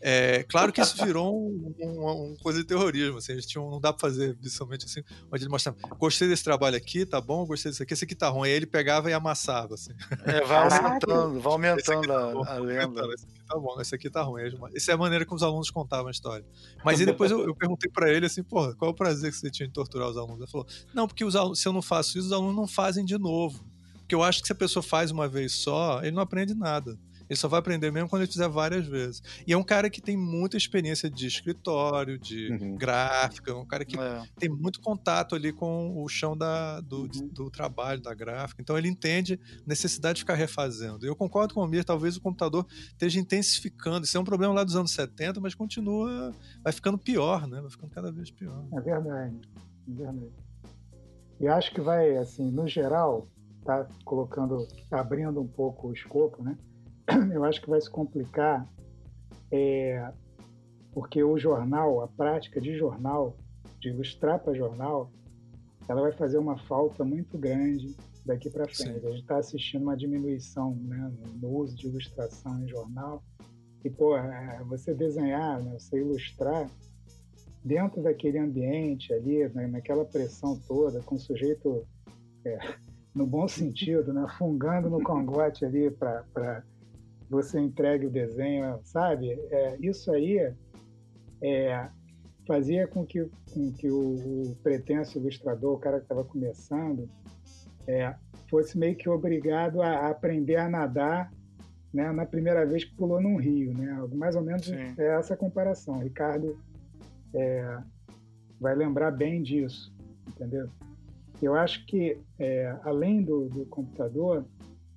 É, 0.00 0.42
claro 0.44 0.70
que 0.70 0.82
isso 0.82 1.02
virou 1.02 1.34
um, 1.34 1.74
um, 1.80 2.32
um, 2.32 2.36
coisa 2.42 2.58
de 2.58 2.66
terrorismo, 2.66 3.18
assim, 3.18 3.32
eles 3.32 3.46
tinham, 3.46 3.70
não 3.70 3.80
dá 3.80 3.90
pra 3.90 4.00
fazer 4.00 4.36
visualmente 4.38 4.84
assim, 4.84 5.02
onde 5.32 5.44
ele 5.44 5.50
mostrava, 5.50 5.78
gostei 5.98 6.28
desse 6.28 6.44
trabalho 6.44 6.76
aqui, 6.76 7.06
tá 7.06 7.20
bom, 7.22 7.46
gostei 7.46 7.72
desse 7.72 7.82
aqui, 7.82 7.94
esse 7.94 8.04
aqui 8.04 8.14
tá 8.14 8.28
ruim, 8.28 8.50
aí 8.50 8.54
ele 8.54 8.66
pegava 8.66 9.08
e 9.08 9.14
amassava, 9.14 9.74
assim. 9.74 9.92
É, 10.26 10.44
vai 10.44 10.58
aumentando, 10.58 11.40
vai 11.40 11.52
aumentando 11.52 12.08
tá 12.08 12.50
a, 12.50 12.54
a 12.54 12.58
lenda. 12.58 13.00
Esse 13.14 13.24
aqui 13.24 13.46
tá 13.46 13.58
bom, 13.58 13.80
esse 13.80 13.94
aqui 13.94 14.10
tá 14.10 14.22
ruim. 14.22 14.42
Essa 14.74 14.92
é 14.92 14.94
a 14.94 14.98
maneira 14.98 15.24
como 15.24 15.36
os 15.36 15.42
alunos 15.42 15.70
contavam 15.70 16.08
a 16.08 16.10
história. 16.10 16.44
Mas 16.84 17.00
aí 17.00 17.06
depois 17.06 17.30
eu, 17.30 17.42
eu 17.46 17.54
perguntei 17.54 17.90
para 17.90 18.12
ele 18.12 18.26
assim, 18.26 18.42
porra, 18.42 18.74
qual 18.74 18.90
é 18.90 18.92
o 18.92 18.96
prazer 18.96 19.30
que 19.30 19.38
você 19.38 19.50
tinha 19.50 19.66
de 19.66 19.72
torturar 19.72 20.08
os 20.08 20.18
alunos? 20.18 20.40
Ele 20.40 20.50
falou, 20.50 20.66
não, 20.92 21.08
porque 21.08 21.24
os 21.24 21.34
alunos, 21.34 21.60
se 21.60 21.66
eu 21.66 21.72
não 21.72 21.82
faço 21.82 22.18
isso, 22.18 22.26
os 22.26 22.32
alunos 22.32 22.54
não 22.54 22.66
fazem 22.66 23.04
de 23.06 23.16
novo. 23.16 23.64
Porque 24.00 24.14
eu 24.14 24.22
acho 24.22 24.42
que 24.42 24.46
se 24.46 24.52
a 24.52 24.56
pessoa 24.56 24.82
faz 24.82 25.10
uma 25.10 25.26
vez 25.26 25.52
só, 25.52 26.02
ele 26.02 26.10
não 26.10 26.22
aprende 26.22 26.54
nada. 26.54 26.98
Ele 27.28 27.38
só 27.38 27.48
vai 27.48 27.60
aprender 27.60 27.90
mesmo 27.90 28.08
quando 28.08 28.22
ele 28.22 28.30
fizer 28.30 28.48
várias 28.48 28.86
vezes. 28.86 29.22
E 29.46 29.52
é 29.52 29.56
um 29.56 29.62
cara 29.62 29.88
que 29.88 30.00
tem 30.00 30.16
muita 30.16 30.56
experiência 30.56 31.10
de 31.10 31.26
escritório, 31.26 32.18
de 32.18 32.52
uhum. 32.52 32.76
gráfica, 32.76 33.52
é 33.52 33.54
um 33.54 33.66
cara 33.66 33.84
que 33.84 33.98
é. 33.98 34.22
tem 34.38 34.48
muito 34.48 34.80
contato 34.80 35.34
ali 35.34 35.52
com 35.52 36.02
o 36.02 36.08
chão 36.08 36.36
da, 36.36 36.80
do, 36.80 37.02
uhum. 37.02 37.28
do 37.32 37.50
trabalho, 37.50 38.00
da 38.00 38.14
gráfica. 38.14 38.60
Então 38.60 38.76
ele 38.76 38.88
entende 38.88 39.40
necessidade 39.66 40.16
de 40.16 40.22
ficar 40.22 40.34
refazendo. 40.34 41.06
Eu 41.06 41.16
concordo 41.16 41.54
com 41.54 41.60
o 41.60 41.66
Mir, 41.66 41.84
talvez 41.84 42.16
o 42.16 42.20
computador 42.20 42.66
esteja 42.88 43.18
intensificando. 43.18 44.04
Isso 44.04 44.16
é 44.16 44.20
um 44.20 44.24
problema 44.24 44.52
lá 44.52 44.64
dos 44.64 44.76
anos 44.76 44.92
70, 44.92 45.40
mas 45.40 45.54
continua, 45.54 46.32
vai 46.62 46.72
ficando 46.72 46.98
pior, 46.98 47.46
né? 47.46 47.60
Vai 47.60 47.70
ficando 47.70 47.90
cada 47.90 48.12
vez 48.12 48.30
pior. 48.30 48.64
É 48.72 48.80
verdade, 48.80 49.40
é 49.88 49.92
verdade. 49.92 50.44
E 51.40 51.48
acho 51.48 51.72
que 51.74 51.80
vai, 51.80 52.16
assim, 52.16 52.50
no 52.50 52.66
geral, 52.66 53.28
tá 53.64 53.86
colocando, 54.04 54.66
abrindo 54.90 55.40
um 55.40 55.48
pouco 55.48 55.88
o 55.88 55.92
escopo, 55.92 56.42
né? 56.42 56.56
eu 57.32 57.44
acho 57.44 57.60
que 57.60 57.68
vai 57.68 57.80
se 57.80 57.90
complicar 57.90 58.68
é, 59.50 60.12
porque 60.92 61.22
o 61.22 61.36
jornal, 61.36 62.00
a 62.02 62.08
prática 62.08 62.60
de 62.60 62.76
jornal, 62.76 63.36
de 63.80 63.88
ilustrar 63.88 64.38
para 64.38 64.54
jornal, 64.54 65.10
ela 65.88 66.00
vai 66.00 66.12
fazer 66.12 66.38
uma 66.38 66.56
falta 66.56 67.04
muito 67.04 67.36
grande 67.36 67.96
daqui 68.24 68.48
para 68.48 68.64
frente. 68.64 69.00
Sim. 69.00 69.06
A 69.06 69.10
gente 69.10 69.22
está 69.22 69.36
assistindo 69.36 69.82
uma 69.82 69.96
diminuição 69.96 70.74
né, 70.76 71.12
no 71.40 71.48
uso 71.48 71.76
de 71.76 71.88
ilustração 71.88 72.62
em 72.62 72.68
jornal. 72.68 73.22
E, 73.84 73.90
pô, 73.90 74.16
é, 74.16 74.62
você 74.64 74.94
desenhar, 74.94 75.62
né, 75.62 75.76
você 75.78 75.98
ilustrar 75.98 76.70
dentro 77.62 78.02
daquele 78.02 78.38
ambiente 78.38 79.12
ali, 79.12 79.46
né, 79.48 79.66
naquela 79.66 80.04
pressão 80.04 80.58
toda, 80.66 81.00
com 81.02 81.16
o 81.16 81.18
sujeito, 81.18 81.86
é, 82.44 82.58
no 83.14 83.26
bom 83.26 83.46
sentido, 83.46 84.12
né, 84.12 84.26
fungando 84.38 84.88
no 84.88 85.02
cangote 85.02 85.64
ali 85.64 85.90
para 85.90 86.64
você 87.28 87.58
entregue 87.58 88.06
o 88.06 88.10
desenho, 88.10 88.78
sabe? 88.84 89.30
É, 89.50 89.76
isso 89.80 90.12
aí 90.12 90.52
é, 91.42 91.88
fazia 92.46 92.86
com 92.86 93.04
que, 93.04 93.28
com 93.52 93.72
que 93.72 93.90
o, 93.90 94.14
o 94.42 94.56
pretenso 94.62 95.18
ilustrador, 95.18 95.74
o 95.74 95.78
cara 95.78 95.98
que 95.98 96.04
estava 96.04 96.24
começando, 96.24 97.08
é, 97.86 98.14
fosse 98.48 98.78
meio 98.78 98.96
que 98.96 99.08
obrigado 99.08 99.82
a, 99.82 99.88
a, 99.88 100.10
aprender 100.10 100.56
a 100.56 100.68
nadar 100.68 101.32
né, 101.92 102.10
na 102.12 102.26
primeira 102.26 102.66
vez 102.66 102.84
que 102.84 102.94
pulou 102.94 103.20
num 103.20 103.36
rio. 103.36 103.72
Né? 103.72 104.08
Mais 104.14 104.36
ou 104.36 104.42
menos 104.42 104.66
Sim. 104.66 104.94
é 104.98 105.16
essa 105.16 105.36
comparação. 105.36 106.00
Ricardo 106.00 106.58
é, 107.34 107.78
vai 108.60 108.74
lembrar 108.74 109.10
bem 109.10 109.42
disso, 109.42 109.94
entendeu? 110.28 110.68
Eu 111.42 111.54
acho 111.54 111.84
que, 111.86 112.18
é, 112.38 112.76
além 112.84 113.22
do, 113.22 113.48
do 113.48 113.66
computador, 113.66 114.44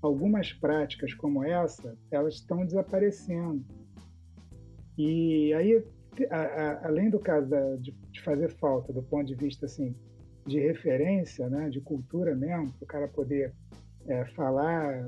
algumas 0.07 0.51
práticas 0.53 1.13
como 1.13 1.43
essa, 1.43 1.95
elas 2.09 2.35
estão 2.35 2.65
desaparecendo. 2.65 3.63
E 4.97 5.53
aí, 5.53 5.83
a, 6.29 6.41
a, 6.41 6.87
além 6.87 7.09
do 7.09 7.19
caso 7.19 7.47
da, 7.47 7.75
de, 7.75 7.91
de, 7.91 8.21
fazer 8.21 8.49
falta 8.49 8.91
do 8.91 9.03
ponto 9.03 9.25
de 9.25 9.35
vista 9.35 9.65
assim 9.65 9.95
de 10.45 10.59
referência, 10.59 11.49
né, 11.49 11.69
de 11.69 11.81
cultura 11.81 12.33
mesmo, 12.33 12.71
para 12.73 12.83
o 12.83 12.87
cara 12.87 13.07
poder 13.07 13.53
é, 14.07 14.25
falar 14.27 15.05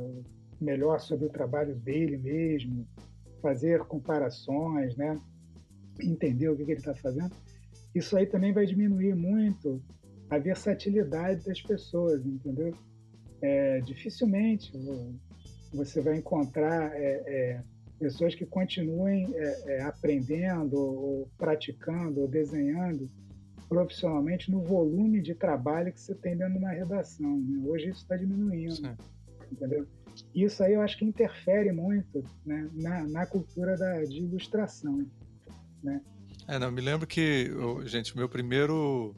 melhor 0.60 1.00
sobre 1.00 1.26
o 1.26 1.30
trabalho 1.30 1.74
dele 1.76 2.18
mesmo, 2.18 2.86
fazer 3.42 3.80
comparações, 3.86 4.96
né, 4.98 5.18
entender 6.02 6.50
o 6.50 6.58
que, 6.58 6.66
que 6.66 6.72
ele 6.72 6.80
está 6.80 6.94
fazendo, 6.94 7.34
isso 7.96 8.18
aí 8.18 8.26
também 8.26 8.52
vai 8.52 8.66
diminuir 8.66 9.16
muito 9.16 9.82
a 10.30 10.38
versatilidade 10.38 11.46
das 11.46 11.62
pessoas, 11.62 12.24
entendeu? 12.26 12.74
É, 13.42 13.80
dificilmente 13.82 14.72
você 15.74 16.02
vai 16.02 16.18
encontrar 16.18 16.92
é, 16.96 17.24
é, 17.28 17.64
pessoas 18.00 18.34
que 18.34 18.46
continuem 18.46 19.28
é, 19.36 19.64
é, 19.74 19.82
aprendendo, 19.82 20.78
ou 20.78 21.30
praticando, 21.38 22.22
ou 22.22 22.28
desenhando 22.28 23.10
profissionalmente 23.68 24.50
no 24.50 24.64
volume 24.64 25.22
de 25.22 25.36
trabalho 25.36 25.94
que 25.94 26.02
você 26.02 26.16
tem 26.16 26.36
dentro 26.36 26.54
de 26.54 26.60
uma 26.60 26.72
redação. 26.72 27.40
Né? 27.40 27.62
Hoje 27.68 27.90
isso 27.90 28.02
está 28.02 28.18
diminuindo, 28.18 28.76
Sim. 28.76 28.98
entendeu? 29.52 29.88
Isso 30.34 30.64
aí 30.64 30.74
eu 30.74 30.82
acho 30.82 30.98
que 30.98 31.06
interfere 31.06 31.72
muito 31.72 32.24
né, 32.46 32.68
na, 32.74 33.08
na 33.08 33.26
cultura 33.28 33.78
da, 33.78 34.04
de 34.04 34.18
ilustração, 34.18 35.06
né? 35.84 36.02
É, 36.48 36.58
não, 36.58 36.72
me 36.72 36.82
lembro 36.82 37.06
que, 37.06 37.52
gente, 37.86 38.18
meu 38.18 38.28
primeiro 38.28 39.16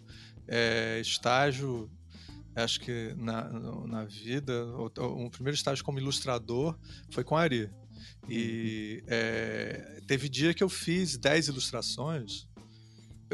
é, 0.48 1.00
estágio 1.00 1.90
acho 2.56 2.80
que 2.80 3.14
na, 3.18 3.50
na 3.88 4.06
vida, 4.06 4.66
o, 4.76 4.86
o, 5.26 5.30
primeiro 5.30 5.56
estágio 5.56 5.84
como 5.84 6.00
ilustrador 6.00 6.78
foi 7.10 7.24
com 7.24 7.36
a 7.36 7.42
Ari. 7.42 7.70
E 8.28 9.04
é, 9.08 10.02
teve 10.08 10.28
dia 10.28 10.54
que 10.54 10.64
eu 10.64 10.70
fiz 10.70 11.18
10 11.18 11.50
ilustrações, 11.50 12.48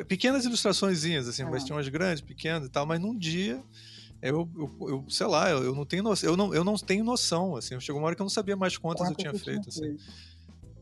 pequenas 0.07 0.45
ilustraçõezinhas, 0.45 1.27
assim, 1.27 1.43
ah. 1.43 1.49
mas 1.49 1.63
tinha 1.63 1.75
umas 1.75 1.87
grandes, 1.87 2.21
pequenas 2.21 2.67
e 2.67 2.69
tal, 2.69 2.85
mas 2.85 2.99
num 2.99 3.17
dia 3.17 3.63
eu, 4.21 4.49
eu, 4.55 4.87
eu, 4.87 5.05
sei 5.09 5.27
lá, 5.27 5.49
eu, 5.49 5.75
não 5.75 5.85
tenho 5.85 6.03
noção, 6.03 6.29
eu 6.29 6.37
não, 6.37 6.53
eu 6.53 6.63
não 6.63 6.75
tenho 6.75 7.03
noção, 7.03 7.55
assim, 7.55 7.79
chegou 7.79 8.01
uma 8.01 8.07
hora 8.07 8.15
que 8.15 8.21
eu 8.21 8.25
não 8.25 8.29
sabia 8.29 8.55
mais 8.55 8.77
quantas, 8.77 9.07
quantas 9.07 9.25
eu 9.25 9.31
tinha 9.31 9.43
feito, 9.43 9.69
assim. 9.69 9.97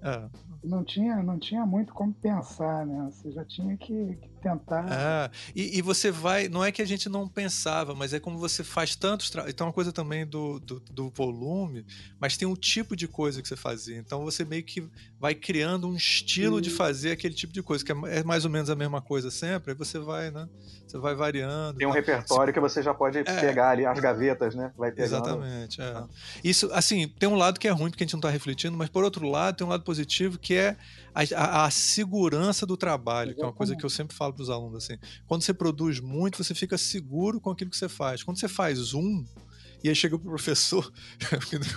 É. 0.02 0.30
Não 0.64 0.84
tinha, 0.84 1.22
não 1.24 1.40
tinha 1.40 1.66
muito 1.66 1.94
como 1.94 2.14
pensar, 2.14 2.86
né? 2.86 3.10
Você 3.12 3.32
já 3.32 3.44
tinha 3.44 3.76
que, 3.76 4.16
que 4.16 4.30
tentar. 4.46 4.86
É. 4.92 5.32
E, 5.56 5.80
e, 5.80 5.82
você 5.82 6.12
vai. 6.12 6.48
Não 6.48 6.64
é 6.64 6.72
que 6.72 6.82
a 6.82 6.86
gente 6.86 7.10
não 7.10 7.28
pensava, 7.28 7.96
mas 7.96 8.14
é 8.14 8.20
como 8.20 8.38
você 8.38 8.64
faz 8.64 8.96
tantos. 8.96 9.32
Tra... 9.32 9.50
Então, 9.50 9.66
é 9.66 9.68
uma 9.70 9.74
coisa 9.74 9.92
também 9.92 10.26
do, 10.26 10.60
do, 10.60 10.80
do, 10.80 11.10
volume, 11.10 11.84
mas 12.20 12.38
tem 12.38 12.48
um 12.48 12.56
tipo 12.56 12.96
de 12.96 13.08
coisa 13.08 13.42
que 13.42 13.48
você 13.48 13.56
fazia. 13.56 13.98
Então, 13.98 14.24
você 14.24 14.46
meio 14.46 14.64
que 14.64 14.88
vai 15.20 15.34
criando 15.34 15.88
um 15.88 15.96
estilo 15.96 16.62
de 16.62 16.70
fazer 16.70 17.12
aquele 17.12 17.34
tipo 17.34 17.52
de 17.52 17.64
coisa, 17.64 17.84
que 17.84 17.92
é, 17.92 18.20
é 18.20 18.24
mais 18.24 18.46
ou 18.46 18.52
menos 18.52 18.70
a 18.70 18.76
mesma 18.76 19.02
coisa 19.02 19.32
sempre, 19.32 19.72
aí 19.72 19.78
você 19.78 19.98
vai, 19.98 20.30
né? 20.30 20.48
Você 20.86 21.00
vai 21.00 21.16
variando. 21.16 21.78
Tem 21.78 21.88
um 21.88 21.92
repertório 21.92 22.54
que 22.54 22.60
você 22.60 22.84
já 22.84 22.94
pode 22.94 23.18
é. 23.18 23.24
pegar 23.24 23.72
ali, 23.72 23.86
as 23.86 24.00
gavetas, 24.00 24.54
né? 24.54 24.72
Vai 24.78 24.94
Exatamente. 24.96 25.82
É. 25.82 26.04
Isso, 26.44 26.70
assim, 26.72 27.08
tem 27.08 27.28
um 27.28 27.36
lado 27.36 27.60
que 27.60 27.68
é 27.68 27.72
ruim 27.72 27.90
porque 27.90 28.04
a 28.04 28.06
gente 28.06 28.14
não 28.14 28.20
está 28.20 28.30
refletindo, 28.30 28.78
mas 28.78 28.90
por 28.90 29.04
outro 29.04 29.28
lado, 29.28 29.58
tem 29.58 29.66
um 29.66 29.70
lado 29.70 29.84
positivo, 29.84 30.38
que 30.38 30.54
é 30.54 30.78
a, 31.16 31.66
a, 31.66 31.72
segurança 31.72 32.66
do 32.66 32.76
trabalho, 32.76 33.30
Exatamente. 33.30 33.36
que 33.36 33.42
é 33.42 33.46
uma 33.46 33.54
coisa 33.54 33.76
que 33.76 33.86
eu 33.86 33.90
sempre 33.90 34.16
falo 34.16 34.34
para 34.34 34.44
os 34.44 34.50
alunos 34.50 34.84
assim. 34.84 34.98
Quando 35.26 35.44
você 35.44 35.54
produz 35.54 36.00
muito, 36.02 36.44
você 36.44 36.54
fica 36.54 36.78
seguro 36.78 37.40
com 37.40 37.50
aquilo 37.50 37.72
que 37.72 37.78
você 37.78 37.88
faz. 37.88 38.22
Quando 38.22 38.38
você 38.38 38.50
faz 38.50 38.94
um, 38.94 39.26
e 39.82 39.88
aí 39.88 39.96
chegou 39.96 40.20
pro 40.20 40.30
professor, 40.30 40.92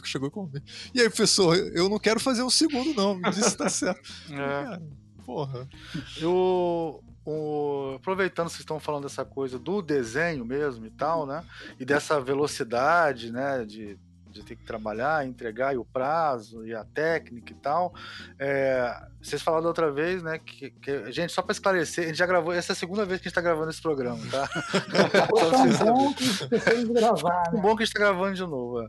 chegou 0.03 0.31
comigo. 0.31 0.65
E 0.93 1.01
aí, 1.01 1.09
professor, 1.09 1.57
eu 1.57 1.89
não 1.89 1.99
quero 1.99 2.19
fazer 2.19 2.43
um 2.43 2.51
segundo, 2.51 2.93
não. 2.95 3.15
Me 3.15 3.31
disse 3.31 3.51
se 3.51 3.57
tá 3.57 3.69
certo. 3.71 4.11
É. 4.31 4.37
Cara, 4.37 4.83
porra. 5.25 5.69
Eu, 6.17 7.05
o, 7.25 7.95
aproveitando 7.97 8.47
que 8.47 8.53
vocês 8.53 8.61
estão 8.61 8.81
falando 8.81 9.03
dessa 9.05 9.25
coisa 9.25 9.59
do 9.59 9.81
desenho 9.83 10.45
mesmo 10.45 10.87
e 10.87 10.91
tal, 10.91 11.27
né? 11.27 11.45
E 11.79 11.85
dessa 11.85 12.21
velocidade, 12.21 13.31
né? 13.31 13.65
De 13.65 13.99
de 14.31 14.45
ter 14.45 14.57
que 14.57 14.65
trabalhar, 14.65 15.27
entregar 15.27 15.75
e 15.75 15.79
o 15.79 15.85
prazo 15.85 16.67
e 16.67 16.75
a 16.75 16.85
técnica 16.85 17.53
e 17.53 17.57
tal. 17.57 17.95
É, 18.39 19.09
vocês 19.21 19.43
falaram 19.43 19.63
da 19.63 19.69
outra 19.69 19.91
vez, 19.91 20.23
né? 20.23 20.39
Que, 20.39 20.71
que 20.71 21.11
gente, 21.13 21.33
só 21.33 21.43
para 21.43 21.53
esclarecer, 21.53 22.05
a 22.05 22.07
gente 22.09 22.19
já 22.19 22.27
gravou. 22.27 22.53
Essa 22.53 22.73
é 22.73 22.75
a 22.75 22.77
segunda 22.77 23.05
vez 23.05 23.21
que 23.21 23.27
a 23.27 23.29
gente 23.29 23.33
está 23.33 23.41
gravando 23.41 23.71
esse 23.71 23.83
programa, 23.83 24.21
tá? 24.31 24.49
é 25.19 25.91
bom 25.91 26.15
que 26.15 26.93
gravar. 26.93 27.53
Né? 27.53 27.61
bom 27.61 27.77
que 27.77 27.83
a 27.83 27.87
gente 27.87 27.97
está 27.97 27.99
gravando 27.99 28.35
de 28.35 28.43
novo. 28.43 28.83
É. 28.83 28.89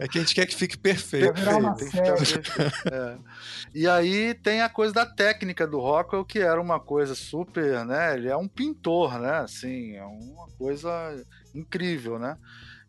é. 0.04 0.08
que 0.08 0.18
a 0.18 0.20
gente 0.22 0.34
quer 0.34 0.46
que 0.46 0.54
fique 0.54 0.78
perfeito. 0.78 1.34
perfeito 1.34 1.74
tem 1.76 1.90
que 1.90 1.96
ficar 1.96 2.16
perfeito. 2.16 2.52
É. 2.92 3.18
E 3.74 3.86
aí 3.88 4.34
tem 4.34 4.62
a 4.62 4.68
coisa 4.68 4.94
da 4.94 5.04
técnica 5.04 5.66
do 5.66 5.78
Rockwell, 5.78 6.24
que 6.24 6.38
era 6.38 6.60
uma 6.60 6.80
coisa 6.80 7.14
super, 7.14 7.84
né? 7.84 8.14
Ele 8.14 8.28
é 8.28 8.36
um 8.36 8.48
pintor, 8.48 9.18
né? 9.18 9.38
Assim, 9.38 9.96
é 9.96 10.04
uma 10.04 10.48
coisa 10.58 10.90
incrível, 11.54 12.18
né? 12.18 12.36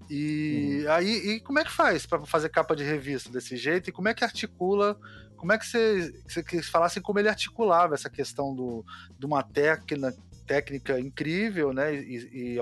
E 0.10 0.84
uhum. 0.84 0.92
aí, 0.92 1.30
e 1.32 1.40
como 1.42 1.60
é 1.60 1.64
que 1.64 1.72
faz 1.72 2.06
para 2.06 2.26
fazer 2.26 2.50
capa 2.50 2.76
de 2.76 2.84
revista 2.84 3.30
desse 3.30 3.58
jeito? 3.58 3.90
E 3.90 3.94
como 3.94 4.08
é 4.08 4.14
que 4.14 4.24
articula? 4.24 4.98
Como 5.36 5.52
é 5.52 5.58
que 5.58 5.66
você, 5.66 6.14
você 6.28 6.62
falasse 6.64 7.00
como 7.02 7.20
ele 7.20 7.30
articulava 7.30 7.94
essa 7.94 8.10
questão 8.10 8.56
do, 8.56 8.84
de 9.20 9.26
uma 9.26 9.44
técnica, 9.44 10.16
técnica 10.46 11.00
incrível, 11.00 11.74
né? 11.74 11.94
E, 11.96 12.56
e 12.56 12.58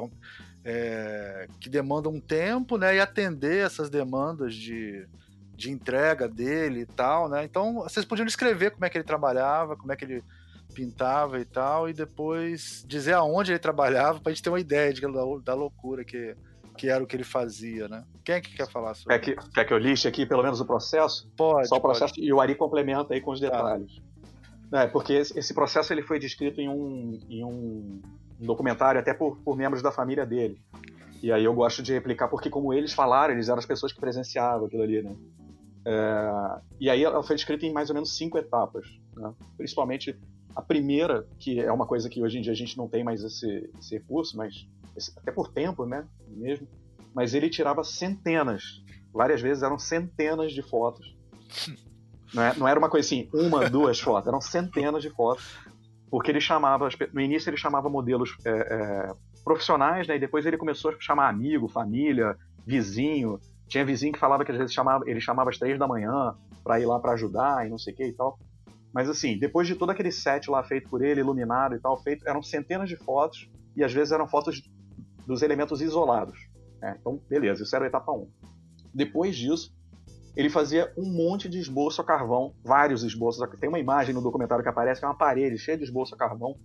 é, 0.64 1.48
que 1.60 1.70
demanda 1.70 2.10
um 2.10 2.20
tempo, 2.20 2.78
né? 2.78 2.96
E 2.96 3.00
atender 3.00 3.66
essas 3.66 3.90
demandas 3.90 4.56
de, 4.56 5.08
de 5.56 5.72
entrega 5.72 6.28
dele 6.28 6.82
e 6.82 6.86
tal, 6.86 7.30
né? 7.30 7.46
Então, 7.46 7.76
vocês 7.76 8.06
podiam 8.06 8.26
escrever 8.26 8.72
como 8.72 8.86
é 8.86 8.90
que 8.90 8.98
ele 8.98 9.06
trabalhava, 9.06 9.78
como 9.78 9.94
é 9.94 9.96
que 9.96 10.04
ele 10.04 10.24
pintava 10.74 11.40
e 11.40 11.46
tal, 11.46 11.88
e 11.88 11.94
depois 11.94 12.84
dizer 12.88 13.14
aonde 13.14 13.52
ele 13.52 13.60
trabalhava 13.60 14.20
para 14.20 14.32
a 14.32 14.34
gente 14.34 14.44
ter 14.44 14.50
uma 14.50 14.60
ideia 14.60 14.92
de, 14.92 15.02
da, 15.02 15.24
da 15.44 15.54
loucura 15.54 16.04
que 16.04 16.36
que 16.76 16.90
era 16.90 17.04
o 17.04 17.08
que 17.08 17.16
ele 17.16 17.24
fazia, 17.24 17.88
né? 17.88 18.04
Quem 18.24 18.36
é 18.36 18.42
que 18.42 18.56
quer 18.56 18.70
falar 18.70 18.94
sobre 18.94 19.18
quer 19.18 19.36
que, 19.36 19.50
quer 19.52 19.66
que 19.66 19.74
eu 19.74 19.78
liste 19.78 20.08
aqui 20.08 20.26
pelo 20.26 20.44
menos 20.44 20.60
o 20.60 20.66
processo? 20.66 21.32
Pode. 21.36 21.68
Só 21.68 21.78
o 21.78 21.82
processo 21.82 22.14
pode. 22.14 22.28
e 22.28 22.34
o 22.34 22.40
Ari 22.40 22.56
complementa 22.56 23.14
aí 23.14 23.22
com 23.22 23.32
os 23.32 23.40
detalhes. 23.40 24.02
Tá. 24.70 24.84
É, 24.84 24.88
porque 24.88 25.14
esse 25.14 25.54
processo 25.54 25.94
ele 25.94 26.02
foi 26.02 26.20
descrito 26.20 26.60
em 26.60 26.68
um, 26.68 27.20
em 27.30 27.44
um 27.44 28.02
documentário 28.40 29.00
até 29.00 29.14
por, 29.14 29.38
por 29.38 29.56
membros 29.56 29.82
da 29.82 29.92
família 29.92 30.26
dele. 30.26 30.62
E 31.22 31.32
aí 31.32 31.44
eu 31.44 31.54
gosto 31.54 31.82
de 31.82 31.94
replicar 31.94 32.28
porque 32.28 32.50
como 32.50 32.74
eles 32.74 32.94
falaram, 32.94 33.34
eles 33.34 33.48
eram 33.48 33.60
as 33.60 33.66
pessoas 33.66 33.94
que 33.94 34.00
presenciavam 34.00 34.68
aquilo 34.68 34.84
ali, 34.84 35.02
né? 35.02 35.16
É, 35.86 36.60
e 36.80 36.90
aí 36.90 37.04
ela 37.04 37.22
foi 37.22 37.36
descrita 37.36 37.66
em 37.66 37.72
mais 37.72 37.90
ou 37.90 37.94
menos 37.94 38.18
cinco 38.18 38.38
etapas, 38.38 38.88
né? 39.16 39.32
principalmente 39.56 40.18
a 40.56 40.62
primeira, 40.62 41.28
que 41.38 41.60
é 41.60 41.72
uma 41.72 41.86
coisa 41.86 42.10
que 42.10 42.22
hoje 42.24 42.40
em 42.40 42.42
dia 42.42 42.54
a 42.54 42.56
gente 42.56 42.78
não 42.78 42.88
tem 42.88 43.04
mais 43.04 43.24
esse, 43.24 43.70
esse 43.78 43.96
recurso, 43.96 44.36
mas 44.36 44.68
até 45.18 45.32
por 45.32 45.52
tempo, 45.52 45.86
né, 45.86 46.06
mesmo. 46.28 46.68
Mas 47.14 47.34
ele 47.34 47.50
tirava 47.50 47.84
centenas, 47.84 48.84
várias 49.14 49.42
vezes 49.42 49.64
eram 49.64 49.78
centenas 49.78 50.52
de 50.52 50.62
fotos. 50.62 51.16
Não, 52.34 52.44
é, 52.44 52.56
não 52.58 52.68
era 52.68 52.78
uma 52.78 52.90
coisa 52.90 53.06
assim, 53.06 53.30
uma, 53.34 53.68
duas 53.70 54.00
fotos, 54.00 54.28
eram 54.28 54.42
centenas 54.42 55.02
de 55.02 55.10
fotos, 55.10 55.58
porque 56.10 56.32
ele 56.32 56.42
chamava, 56.42 56.90
no 57.14 57.22
início 57.22 57.50
ele 57.50 57.58
chamava 57.58 57.90
modelos 57.90 58.36
é, 58.46 58.50
é, 58.50 59.14
profissionais, 59.44 60.08
né, 60.08 60.18
e 60.18 60.20
depois 60.20 60.46
ele 60.46 60.58
começou 60.58 60.92
a 60.92 61.00
chamar 61.00 61.30
amigo, 61.30 61.68
família, 61.68 62.38
vizinho. 62.66 63.40
Tinha 63.68 63.86
vizinho 63.86 64.14
que 64.14 64.20
falava 64.20 64.46
que 64.46 64.52
às 64.52 64.58
vezes 64.58 64.74
chamava, 64.74 65.04
ele 65.08 65.20
chamava 65.20 65.50
às 65.50 65.58
três 65.58 65.80
da 65.80 65.88
manhã 65.88 66.36
para 66.64 66.80
ir 66.80 66.86
lá 66.86 67.00
para 67.00 67.14
ajudar 67.14 67.66
e 67.66 67.70
não 67.70 67.78
sei 67.78 67.94
o 67.94 67.96
que 67.96 68.06
e 68.06 68.14
tal. 68.14 68.38
Mas 68.94 69.10
assim, 69.10 69.38
depois 69.38 69.68
de 69.68 69.76
todo 69.76 69.90
aquele 69.90 70.12
set 70.12 70.50
lá 70.50 70.64
feito 70.64 70.90
por 70.90 71.04
ele, 71.04 71.20
iluminado 71.20 71.76
e 71.76 71.80
tal, 71.80 72.02
feito, 72.02 72.28
eram 72.28 72.42
centenas 72.42 72.88
de 72.88 72.96
fotos 72.96 73.50
e 73.76 73.84
às 73.84 73.92
vezes 73.92 74.12
eram 74.12 74.28
fotos 74.28 74.62
dos 75.26 75.42
elementos 75.42 75.82
isolados. 75.82 76.38
Né? 76.82 76.98
Então, 77.00 77.20
beleza, 77.30 77.64
isso 77.64 77.76
era 77.76 77.86
a 77.86 77.88
etapa 77.88 78.12
1. 78.12 78.28
Depois 78.94 79.36
disso, 79.36 79.74
ele 80.36 80.50
fazia 80.50 80.92
um 80.98 81.06
monte 81.06 81.48
de 81.50 81.60
esboço 81.60 82.02
a 82.02 82.06
carvão, 82.06 82.54
vários 82.64 83.04
esboços. 83.04 83.48
Tem 83.60 83.70
uma 83.70 83.80
imagem 83.80 84.14
no 84.14 84.22
documentário 84.22 84.64
que 84.64 84.70
aparece 84.70 85.00
que 85.00 85.06
é 85.06 85.10
uma 85.10 85.18
parede 85.18 85.58
cheia 85.58 85.78
de 85.78 85.84
esboço 85.84 86.14
a 86.14 86.18
carvão 86.18 86.56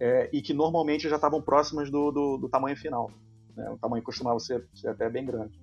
é, 0.00 0.28
e 0.32 0.42
que 0.42 0.52
normalmente 0.52 1.08
já 1.08 1.16
estavam 1.16 1.40
próximas 1.40 1.90
do, 1.90 2.10
do, 2.10 2.36
do 2.36 2.48
tamanho 2.48 2.76
final. 2.76 3.10
Né? 3.56 3.68
O 3.70 3.78
tamanho 3.78 4.02
costumava 4.02 4.38
ser, 4.38 4.66
ser 4.74 4.88
até 4.88 5.08
bem 5.08 5.24
grande. 5.24 5.58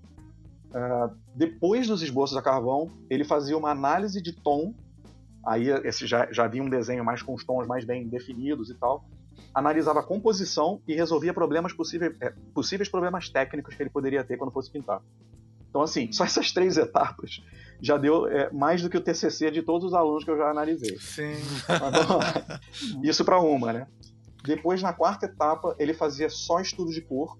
Uh, 0.69 1.15
depois 1.33 1.87
dos 1.87 2.01
esboços 2.01 2.35
a 2.35 2.41
carvão, 2.41 2.91
ele 3.09 3.23
fazia 3.23 3.57
uma 3.57 3.71
análise 3.71 4.21
de 4.21 4.33
tom 4.33 4.73
Aí 5.45 5.69
esse 5.83 6.07
já, 6.07 6.27
já 6.31 6.45
havia 6.45 6.63
um 6.63 6.69
desenho 6.69 7.05
mais 7.05 7.21
com 7.21 7.33
os 7.33 7.43
tons 7.43 7.67
mais 7.67 7.85
bem 7.85 8.07
definidos 8.07 8.69
e 8.69 8.73
tal. 8.73 9.05
Analisava 9.53 10.01
a 10.01 10.03
composição 10.03 10.81
e 10.87 10.93
resolvia 10.93 11.33
problemas 11.33 11.73
possíveis, 11.73 12.15
é, 12.21 12.33
possíveis 12.53 12.89
problemas 12.89 13.29
técnicos 13.29 13.75
que 13.75 13.81
ele 13.81 13.89
poderia 13.89 14.23
ter 14.23 14.37
quando 14.37 14.51
fosse 14.51 14.71
pintar. 14.71 15.01
Então, 15.69 15.81
assim, 15.81 16.11
só 16.11 16.23
essas 16.23 16.51
três 16.53 16.77
etapas 16.77 17.43
já 17.81 17.97
deu 17.97 18.27
é, 18.27 18.49
mais 18.51 18.81
do 18.81 18.89
que 18.89 18.97
o 18.97 19.01
TCC 19.01 19.51
de 19.51 19.61
todos 19.61 19.87
os 19.87 19.93
alunos 19.93 20.23
que 20.23 20.31
eu 20.31 20.37
já 20.37 20.49
analisei. 20.49 20.97
Sim. 20.99 21.35
Isso 23.03 23.25
para 23.25 23.39
uma, 23.39 23.73
né? 23.73 23.87
Depois, 24.43 24.81
na 24.81 24.93
quarta 24.93 25.25
etapa, 25.25 25.75
ele 25.77 25.93
fazia 25.93 26.29
só 26.29 26.61
estudos 26.61 26.93
de 26.93 27.01
cor. 27.01 27.37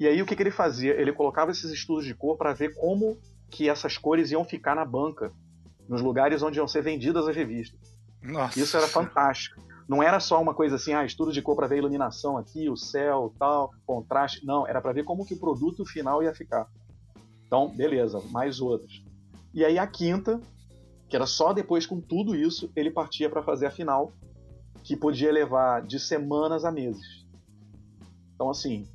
E 0.00 0.06
aí, 0.06 0.22
o 0.22 0.26
que, 0.26 0.34
que 0.34 0.42
ele 0.42 0.50
fazia? 0.50 0.98
Ele 0.98 1.12
colocava 1.12 1.50
esses 1.50 1.70
estudos 1.70 2.06
de 2.06 2.14
cor 2.14 2.36
para 2.36 2.54
ver 2.54 2.74
como 2.74 3.18
que 3.50 3.68
essas 3.68 3.98
cores 3.98 4.30
iam 4.30 4.44
ficar 4.44 4.74
na 4.74 4.84
banca 4.84 5.32
nos 5.88 6.00
lugares 6.00 6.42
onde 6.42 6.58
iam 6.58 6.66
ser 6.66 6.82
vendidas 6.82 7.28
as 7.28 7.36
revistas. 7.36 7.78
Nossa. 8.22 8.58
Isso 8.58 8.76
era 8.76 8.88
fantástico. 8.88 9.60
Não 9.88 10.02
era 10.02 10.18
só 10.18 10.40
uma 10.42 10.52
coisa 10.52 10.76
assim, 10.76 10.92
ah, 10.92 11.04
estudo 11.04 11.32
de 11.32 11.40
cor 11.40 11.54
para 11.54 11.68
ver 11.68 11.76
a 11.76 11.78
iluminação 11.78 12.36
aqui, 12.36 12.68
o 12.68 12.76
céu, 12.76 13.32
tal, 13.38 13.70
contraste. 13.86 14.44
Não, 14.44 14.66
era 14.66 14.80
para 14.80 14.92
ver 14.92 15.04
como 15.04 15.24
que 15.24 15.34
o 15.34 15.38
produto 15.38 15.84
final 15.84 16.22
ia 16.22 16.34
ficar. 16.34 16.68
Então, 17.46 17.68
beleza, 17.68 18.20
mais 18.30 18.60
outras. 18.60 19.02
E 19.54 19.64
aí 19.64 19.78
a 19.78 19.86
quinta, 19.86 20.40
que 21.08 21.14
era 21.14 21.26
só 21.26 21.52
depois 21.52 21.86
com 21.86 22.00
tudo 22.00 22.34
isso, 22.34 22.70
ele 22.74 22.90
partia 22.90 23.30
para 23.30 23.42
fazer 23.42 23.66
a 23.66 23.70
final, 23.70 24.12
que 24.82 24.96
podia 24.96 25.30
levar 25.30 25.82
de 25.82 26.00
semanas 26.00 26.64
a 26.64 26.72
meses. 26.72 27.24
Então, 28.34 28.50
assim, 28.50 28.88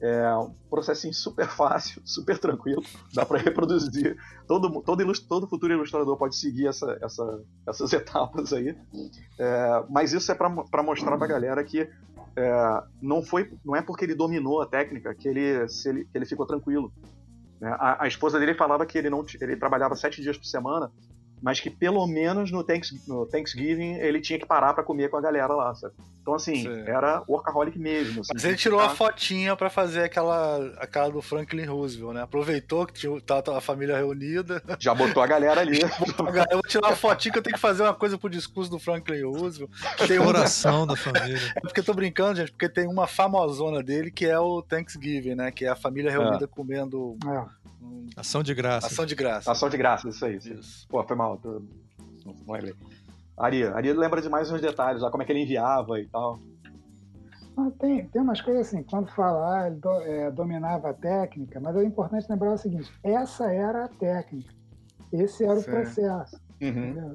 é 0.00 0.34
um 0.36 0.54
processinho 0.68 1.14
super 1.14 1.48
fácil, 1.48 2.02
super 2.04 2.38
tranquilo, 2.38 2.82
dá 3.14 3.24
para 3.24 3.38
reproduzir. 3.38 4.16
Todo, 4.46 4.82
todo, 4.82 5.12
todo 5.26 5.48
futuro 5.48 5.72
ilustrador 5.72 6.16
pode 6.16 6.36
seguir 6.36 6.66
essa, 6.66 6.98
essa, 7.00 7.42
essas 7.66 7.92
etapas 7.94 8.52
aí. 8.52 8.76
É, 9.38 9.84
mas 9.88 10.12
isso 10.12 10.30
é 10.30 10.34
para 10.34 10.82
mostrar 10.82 11.16
para 11.16 11.24
a 11.24 11.28
galera 11.28 11.64
que 11.64 11.88
é, 12.36 12.82
não, 13.00 13.22
foi, 13.22 13.50
não 13.64 13.74
é 13.74 13.80
porque 13.80 14.04
ele 14.04 14.14
dominou 14.14 14.60
a 14.60 14.66
técnica 14.66 15.14
que 15.14 15.26
ele, 15.26 15.40
ele, 15.40 16.04
que 16.04 16.18
ele 16.18 16.26
ficou 16.26 16.46
tranquilo. 16.46 16.92
É, 17.60 17.66
a, 17.66 18.04
a, 18.04 18.06
esposa 18.06 18.38
dele 18.38 18.54
falava 18.54 18.84
que 18.84 18.98
ele, 18.98 19.08
não, 19.08 19.24
ele 19.40 19.56
trabalhava 19.56 19.96
sete 19.96 20.20
dias 20.20 20.36
por 20.36 20.44
semana 20.44 20.92
mas 21.42 21.60
que 21.60 21.70
pelo 21.70 22.06
menos 22.06 22.50
no, 22.50 22.64
Thanks, 22.64 23.06
no 23.06 23.26
Thanksgiving 23.26 23.94
ele 23.94 24.20
tinha 24.20 24.38
que 24.38 24.46
parar 24.46 24.74
para 24.74 24.82
comer 24.82 25.10
com 25.10 25.16
a 25.16 25.20
galera 25.20 25.54
lá, 25.54 25.74
sabe? 25.74 25.94
Então, 26.26 26.34
assim, 26.34 26.62
Sim. 26.62 26.82
era 26.86 27.22
workaholic 27.28 27.78
mesmo. 27.78 28.22
Assim, 28.22 28.32
mas 28.34 28.44
ele 28.44 28.56
tirou 28.56 28.80
tá... 28.80 28.86
a 28.86 28.90
fotinha 28.90 29.54
para 29.54 29.70
fazer 29.70 30.02
aquela, 30.02 30.56
aquela 30.78 31.08
do 31.08 31.22
Franklin 31.22 31.66
Roosevelt, 31.66 32.14
né? 32.14 32.22
Aproveitou 32.22 32.84
que 32.84 32.94
tinha, 32.94 33.20
tava 33.20 33.56
a 33.56 33.60
família 33.60 33.96
reunida. 33.96 34.60
Já 34.76 34.92
botou 34.92 35.22
a 35.22 35.26
galera 35.26 35.60
ali. 35.60 35.78
eu 36.50 36.56
vou 36.56 36.62
tirar 36.66 36.88
uma 36.88 36.96
fotinha 36.96 37.32
que 37.32 37.38
eu 37.38 37.42
tenho 37.42 37.54
que 37.54 37.60
fazer 37.60 37.84
uma 37.84 37.94
coisa 37.94 38.18
pro 38.18 38.28
discurso 38.28 38.68
do 38.68 38.80
Franklin 38.80 39.22
Roosevelt. 39.22 39.70
tem 40.08 40.18
Coração 40.18 40.78
uma... 40.78 40.86
da 40.88 40.96
família. 40.96 41.52
É 41.54 41.60
porque 41.60 41.78
eu 41.78 41.84
tô 41.84 41.94
brincando, 41.94 42.40
gente, 42.40 42.50
porque 42.50 42.68
tem 42.68 42.88
uma 42.88 43.06
famosona 43.06 43.80
dele 43.80 44.10
que 44.10 44.26
é 44.26 44.38
o 44.38 44.62
Thanksgiving, 44.62 45.36
né? 45.36 45.52
Que 45.52 45.64
é 45.64 45.68
a 45.68 45.76
família 45.76 46.10
reunida 46.10 46.44
é. 46.44 46.48
comendo. 46.48 47.16
É 47.24 47.66
Ação 48.16 48.42
de 48.42 48.54
graça. 48.54 48.86
Ação 48.86 49.06
de 49.06 49.14
graça. 49.14 49.52
Ação 49.52 49.68
de 49.68 49.76
graça, 49.76 50.08
isso 50.08 50.24
aí. 50.24 50.36
Isso. 50.36 50.86
Pô, 50.88 51.02
foi 51.04 51.16
mal. 51.26 51.38
Tô... 51.38 51.62
Não 52.24 52.54
lembrei. 52.54 52.74
Ari, 53.36 53.64
Ari 53.64 53.92
lembra 53.92 54.22
de 54.22 54.28
mais 54.28 54.50
uns 54.50 54.60
detalhes, 54.60 55.02
lá, 55.02 55.10
como 55.10 55.22
é 55.22 55.26
que 55.26 55.32
ele 55.32 55.42
enviava 55.42 56.00
e 56.00 56.06
tal. 56.08 56.38
Ah, 57.58 57.70
tem, 57.78 58.06
tem 58.08 58.22
umas 58.22 58.40
coisas 58.40 58.66
assim, 58.66 58.82
quando 58.82 59.08
fala, 59.12 59.62
ah, 59.62 59.66
ele 59.66 59.76
do, 59.76 59.90
é, 60.02 60.30
dominava 60.30 60.90
a 60.90 60.94
técnica, 60.94 61.58
mas 61.58 61.74
é 61.76 61.84
importante 61.84 62.26
lembrar 62.28 62.52
o 62.52 62.58
seguinte: 62.58 62.92
essa 63.02 63.50
era 63.52 63.84
a 63.84 63.88
técnica, 63.88 64.52
esse 65.12 65.44
era 65.44 65.56
Sim. 65.56 65.70
o 65.70 65.72
processo. 65.72 66.40
Uhum. 66.60 67.14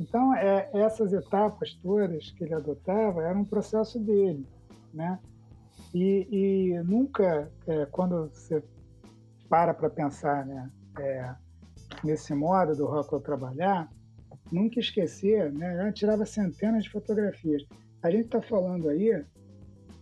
Então, 0.00 0.34
é, 0.34 0.70
essas 0.72 1.12
etapas 1.12 1.74
todas 1.82 2.30
que 2.30 2.44
ele 2.44 2.54
adotava 2.54 3.22
eram 3.22 3.40
um 3.40 3.44
processo 3.44 3.98
dele, 3.98 4.46
né? 4.94 5.18
E, 5.94 6.28
e 6.30 6.82
nunca, 6.82 7.50
é, 7.66 7.86
quando 7.86 8.30
você 8.32 8.62
para 9.48 9.72
para 9.72 9.88
pensar 9.88 10.44
né, 10.46 10.70
é, 10.98 11.34
nesse 12.04 12.34
modo 12.34 12.76
do 12.76 12.86
Rockwell 12.86 13.20
trabalhar, 13.20 13.88
nunca 14.52 14.80
esquecer, 14.80 15.52
né? 15.52 15.78
Ela 15.78 15.92
tirava 15.92 16.24
centenas 16.24 16.84
de 16.84 16.90
fotografias. 16.90 17.62
A 18.02 18.10
gente 18.10 18.26
está 18.26 18.40
falando 18.40 18.88
aí 18.88 19.24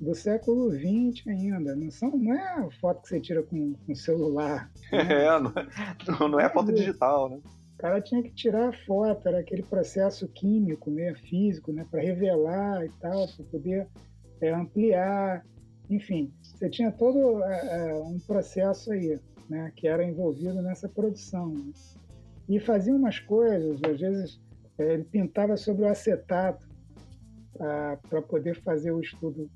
do 0.00 0.14
século 0.14 0.70
XX 0.70 1.26
ainda. 1.26 1.74
Não, 1.74 1.90
são, 1.90 2.10
não 2.16 2.34
é 2.34 2.68
foto 2.80 3.02
que 3.02 3.08
você 3.08 3.20
tira 3.20 3.42
com, 3.42 3.74
com 3.74 3.94
celular. 3.94 4.70
Né? 4.92 4.98
É, 5.26 5.40
não, 5.40 5.52
é, 5.56 6.28
não 6.28 6.40
é 6.40 6.48
foto 6.48 6.72
digital, 6.72 7.30
né? 7.30 7.40
O 7.74 7.78
cara 7.78 8.00
tinha 8.00 8.22
que 8.22 8.30
tirar 8.30 8.70
a 8.70 8.72
foto, 8.86 9.28
era 9.28 9.40
aquele 9.40 9.62
processo 9.62 10.26
químico, 10.28 10.90
né, 10.90 11.14
físico, 11.14 11.70
né, 11.72 11.86
para 11.90 12.00
revelar 12.00 12.82
e 12.86 12.88
tal, 13.00 13.28
para 13.28 13.44
poder 13.44 13.86
é, 14.40 14.50
ampliar. 14.50 15.44
Enfim, 15.90 16.32
você 16.42 16.70
tinha 16.70 16.90
todo 16.90 17.44
é, 17.44 17.90
é, 17.90 17.94
um 17.96 18.18
processo 18.26 18.90
aí, 18.92 19.20
né, 19.48 19.72
que 19.74 19.86
era 19.86 20.04
envolvido 20.04 20.60
nessa 20.62 20.88
produção. 20.88 21.48
Né? 21.48 21.72
E 22.48 22.60
fazia 22.60 22.94
umas 22.94 23.18
coisas, 23.18 23.82
às 23.82 24.00
vezes 24.00 24.40
é, 24.78 24.94
ele 24.94 25.04
pintava 25.04 25.56
sobre 25.56 25.84
o 25.84 25.88
acetato 25.88 26.66
para 28.08 28.20
poder 28.20 28.60
fazer 28.60 28.92
o 28.92 29.00
estudo 29.00 29.50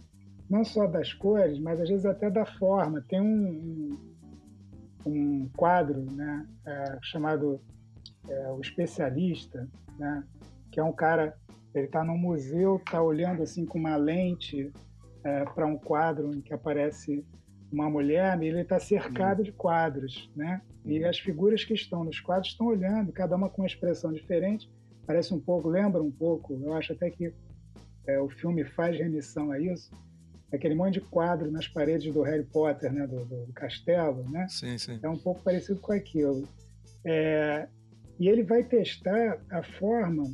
não 0.50 0.64
só 0.64 0.88
das 0.88 1.12
cores, 1.12 1.60
mas 1.60 1.80
às 1.80 1.88
vezes 1.88 2.04
até 2.04 2.28
da 2.28 2.44
forma. 2.44 3.04
Tem 3.08 3.20
um, 3.20 3.96
um, 5.06 5.10
um 5.10 5.48
quadro 5.56 6.04
né, 6.12 6.46
é, 6.66 6.98
chamado 7.02 7.60
é, 8.28 8.48
O 8.50 8.60
Especialista, 8.60 9.68
né, 9.96 10.24
que 10.72 10.80
é 10.80 10.82
um 10.82 10.92
cara, 10.92 11.36
ele 11.72 11.86
está 11.86 12.02
no 12.02 12.18
museu, 12.18 12.76
está 12.76 13.00
olhando 13.00 13.44
assim 13.44 13.64
com 13.64 13.78
uma 13.78 13.96
lente 13.96 14.72
é, 15.22 15.44
para 15.44 15.66
um 15.66 15.78
quadro 15.78 16.34
em 16.34 16.40
que 16.40 16.52
aparece 16.52 17.24
uma 17.72 17.88
mulher 17.88 18.42
e 18.42 18.48
ele 18.48 18.60
está 18.60 18.78
cercado 18.78 19.42
de 19.42 19.52
quadros, 19.52 20.30
né? 20.34 20.60
E 20.84 21.04
as 21.04 21.18
figuras 21.18 21.64
que 21.64 21.74
estão 21.74 22.04
nos 22.04 22.20
quadros 22.20 22.52
estão 22.52 22.66
olhando, 22.66 23.12
cada 23.12 23.36
uma 23.36 23.48
com 23.48 23.62
uma 23.62 23.66
expressão 23.66 24.12
diferente. 24.12 24.70
Parece 25.06 25.32
um 25.34 25.40
pouco, 25.40 25.68
lembra 25.68 26.02
um 26.02 26.10
pouco. 26.10 26.58
Eu 26.62 26.74
acho 26.74 26.92
até 26.92 27.10
que 27.10 27.32
é, 28.06 28.20
o 28.20 28.28
filme 28.28 28.64
faz 28.64 28.98
remissão 28.98 29.50
a 29.50 29.58
isso 29.58 29.90
aquele 30.52 30.74
monte 30.74 30.94
de 30.94 31.00
quadro 31.00 31.50
nas 31.50 31.68
paredes 31.68 32.12
do 32.12 32.22
Harry 32.22 32.44
Potter, 32.44 32.92
né, 32.92 33.06
do, 33.06 33.24
do 33.24 33.52
castelo, 33.52 34.28
né? 34.30 34.46
Sim, 34.48 34.76
sim. 34.78 34.98
É 35.02 35.08
um 35.08 35.16
pouco 35.16 35.42
parecido 35.42 35.80
com 35.80 35.92
aquilo. 35.92 36.48
É, 37.04 37.68
e 38.18 38.28
ele 38.28 38.42
vai 38.42 38.64
testar 38.64 39.40
a 39.50 39.62
forma 39.62 40.24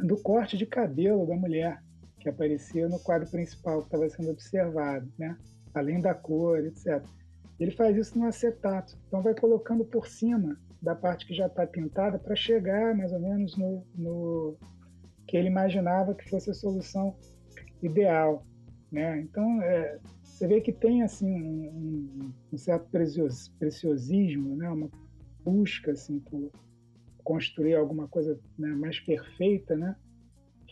do 0.00 0.16
corte 0.16 0.56
de 0.56 0.64
cabelo 0.64 1.26
da 1.26 1.34
mulher 1.34 1.82
que 2.20 2.28
aparecia 2.28 2.88
no 2.88 2.98
quadro 3.00 3.28
principal 3.28 3.80
que 3.80 3.88
estava 3.88 4.08
sendo 4.08 4.30
observado, 4.30 5.10
né? 5.18 5.36
Além 5.74 6.00
da 6.00 6.14
cor, 6.14 6.58
etc. 6.64 7.04
Ele 7.58 7.70
faz 7.72 7.96
isso 7.96 8.18
no 8.18 8.26
acetato, 8.26 8.96
então 9.06 9.22
vai 9.22 9.34
colocando 9.34 9.84
por 9.84 10.06
cima 10.06 10.56
da 10.80 10.94
parte 10.94 11.26
que 11.26 11.34
já 11.34 11.46
está 11.46 11.66
pintada 11.66 12.18
para 12.18 12.36
chegar 12.36 12.94
mais 12.94 13.12
ou 13.12 13.18
menos 13.18 13.56
no, 13.56 13.84
no 13.96 14.56
que 15.26 15.36
ele 15.36 15.48
imaginava 15.48 16.14
que 16.14 16.28
fosse 16.30 16.50
a 16.50 16.54
solução 16.54 17.16
ideal. 17.82 18.46
Né? 18.92 19.20
Então, 19.20 19.60
é, 19.62 19.98
você 20.22 20.46
vê 20.46 20.60
que 20.60 20.72
tem 20.72 21.02
assim 21.02 21.30
um, 21.30 22.32
um 22.52 22.56
certo 22.56 22.88
precios, 22.90 23.48
preciosismo, 23.58 24.56
né? 24.56 24.70
uma 24.70 24.88
busca 25.44 25.92
assim, 25.92 26.20
por 26.20 26.50
construir 27.24 27.74
alguma 27.74 28.08
coisa 28.08 28.38
né, 28.58 28.68
mais 28.68 28.98
perfeita, 29.00 29.76
né? 29.76 29.94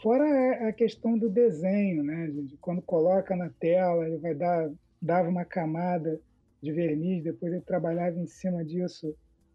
Fora 0.02 0.68
a 0.68 0.72
questão 0.72 1.18
do 1.18 1.28
desenho, 1.28 2.02
né? 2.02 2.32
Quando 2.60 2.80
coloca 2.82 3.34
na 3.36 3.50
tela, 3.50 4.06
ele 4.06 4.18
vai 4.18 4.34
dar 4.34 4.70
dava 5.06 5.28
uma 5.28 5.44
camada 5.44 6.20
de 6.62 6.72
verniz, 6.72 7.22
depois 7.22 7.52
ele 7.52 7.62
trabalhava 7.62 8.18
em 8.18 8.26
cima 8.26 8.64
disso, 8.64 9.14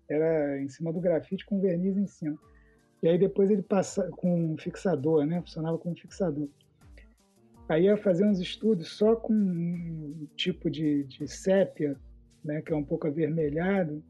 era 0.09 0.59
em 0.61 0.69
cima 0.69 0.91
do 0.91 1.01
grafite 1.01 1.45
com 1.45 1.59
verniz 1.59 1.97
em 1.97 2.07
cima. 2.07 2.37
E 3.03 3.07
aí 3.07 3.17
depois 3.17 3.49
ele 3.49 3.61
passa 3.61 4.09
com 4.11 4.53
um 4.53 4.57
fixador, 4.57 5.25
né? 5.25 5.41
Funcionava 5.41 5.77
como 5.77 5.95
fixador. 5.95 6.47
Aí 7.67 7.85
ia 7.85 7.97
fazer 7.97 8.25
uns 8.25 8.39
estudos 8.39 8.89
só 8.89 9.15
com 9.15 9.33
um 9.33 10.27
tipo 10.35 10.69
de, 10.69 11.03
de 11.05 11.27
sépia, 11.27 11.95
né, 12.43 12.61
que 12.61 12.73
é 12.73 12.75
um 12.75 12.83
pouco 12.83 13.07
avermelhado, 13.07 14.03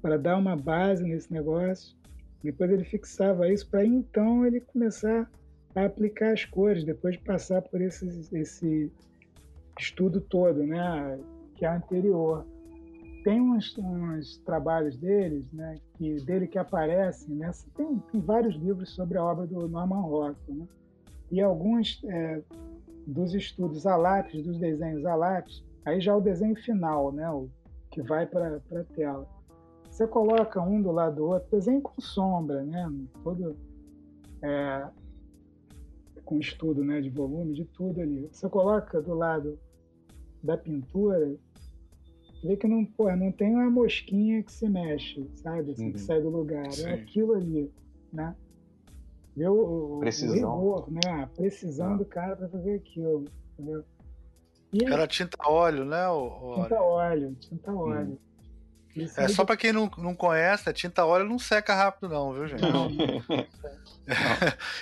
para 0.00 0.16
dar 0.16 0.36
uma 0.36 0.56
base 0.56 1.02
nesse 1.02 1.32
negócio. 1.32 1.96
Depois 2.42 2.70
ele 2.70 2.84
fixava 2.84 3.52
isso 3.52 3.68
para 3.68 3.84
então 3.84 4.46
ele 4.46 4.60
começar 4.60 5.28
a 5.74 5.84
aplicar 5.84 6.32
as 6.32 6.44
cores, 6.44 6.84
depois 6.84 7.16
de 7.16 7.24
passar 7.24 7.60
por 7.60 7.80
esse, 7.80 8.06
esse 8.32 8.90
estudo 9.80 10.20
todo, 10.20 10.62
né, 10.62 11.18
que 11.56 11.64
é 11.64 11.68
anterior. 11.68 12.46
Tem 13.24 13.40
uns, 13.40 13.76
uns 13.76 14.38
trabalhos 14.38 14.96
deles, 14.96 15.44
né, 15.52 15.76
que, 15.94 16.16
dele 16.24 16.46
que 16.46 16.58
aparecem, 16.58 17.34
nessa, 17.34 17.66
tem, 17.74 17.98
tem 18.10 18.20
vários 18.20 18.54
livros 18.56 18.90
sobre 18.94 19.18
a 19.18 19.24
obra 19.24 19.46
do 19.46 19.68
Norman 19.68 20.00
Rockwell, 20.00 20.58
né? 20.58 20.66
e 21.30 21.40
alguns 21.40 22.02
é, 22.04 22.42
dos 23.06 23.34
estudos 23.34 23.86
a 23.86 23.96
lápis, 23.96 24.42
dos 24.42 24.58
desenhos 24.58 25.04
a 25.04 25.14
lápis, 25.14 25.64
aí 25.84 26.00
já 26.00 26.16
o 26.16 26.20
desenho 26.20 26.56
final, 26.56 27.12
né, 27.12 27.30
o 27.30 27.48
que 27.90 28.02
vai 28.02 28.26
para 28.26 28.56
a 28.56 28.84
tela. 28.94 29.26
Você 29.90 30.06
coloca 30.06 30.60
um 30.62 30.80
do 30.80 30.90
lado 30.90 31.16
do 31.16 31.26
outro, 31.26 31.50
desenho 31.50 31.82
com 31.82 32.00
sombra, 32.00 32.62
né, 32.62 32.90
todo 33.22 33.54
é, 34.42 34.88
com 36.24 36.38
estudo, 36.38 36.82
né, 36.82 37.00
de 37.00 37.10
volume, 37.10 37.52
de 37.54 37.64
tudo 37.66 38.00
ali. 38.00 38.28
Você 38.32 38.48
coloca 38.48 39.02
do 39.02 39.14
lado 39.14 39.58
da 40.42 40.56
pintura, 40.56 41.36
vê 42.42 42.56
que 42.56 42.66
não, 42.66 42.84
pô, 42.84 43.14
não 43.14 43.30
tem 43.32 43.54
uma 43.54 43.70
mosquinha 43.70 44.42
que 44.42 44.52
se 44.52 44.68
mexe, 44.68 45.28
sabe, 45.36 45.72
assim, 45.72 45.86
uhum. 45.86 45.92
que 45.92 46.00
sai 46.00 46.20
do 46.20 46.30
lugar. 46.30 46.66
É 46.66 46.70
Sim. 46.70 46.86
É 46.86 46.94
aquilo 46.94 47.34
ali, 47.34 47.72
né? 48.12 48.34
Ver 49.36 49.48
o, 49.48 49.98
precisão. 50.00 50.58
o 50.58 50.76
rigor, 50.76 50.90
né? 50.90 51.22
A 51.22 51.26
precisão 51.26 51.94
ah. 51.94 51.96
do 51.96 52.04
cara 52.04 52.36
para 52.36 52.48
fazer 52.48 52.74
aquilo, 52.74 53.24
entendeu? 53.52 53.84
E 54.72 54.84
Era 54.84 55.06
tinta 55.06 55.36
óleo, 55.48 55.84
né? 55.84 56.08
O, 56.08 56.52
o 56.52 56.62
tinta 56.62 56.82
óleo, 56.82 57.36
tinta 57.40 57.72
hum. 57.72 57.78
óleo. 57.78 58.12
Hum. 58.12 58.29
É, 59.16 59.28
só 59.28 59.44
para 59.44 59.56
quem 59.56 59.72
não, 59.72 59.90
não 59.98 60.14
conhece, 60.14 60.68
a 60.68 60.72
tinta 60.72 61.04
óleo 61.04 61.24
não 61.24 61.38
seca 61.38 61.74
rápido, 61.74 62.08
não, 62.08 62.32
viu, 62.32 62.48
gente? 62.48 62.62
Não. 62.62 62.90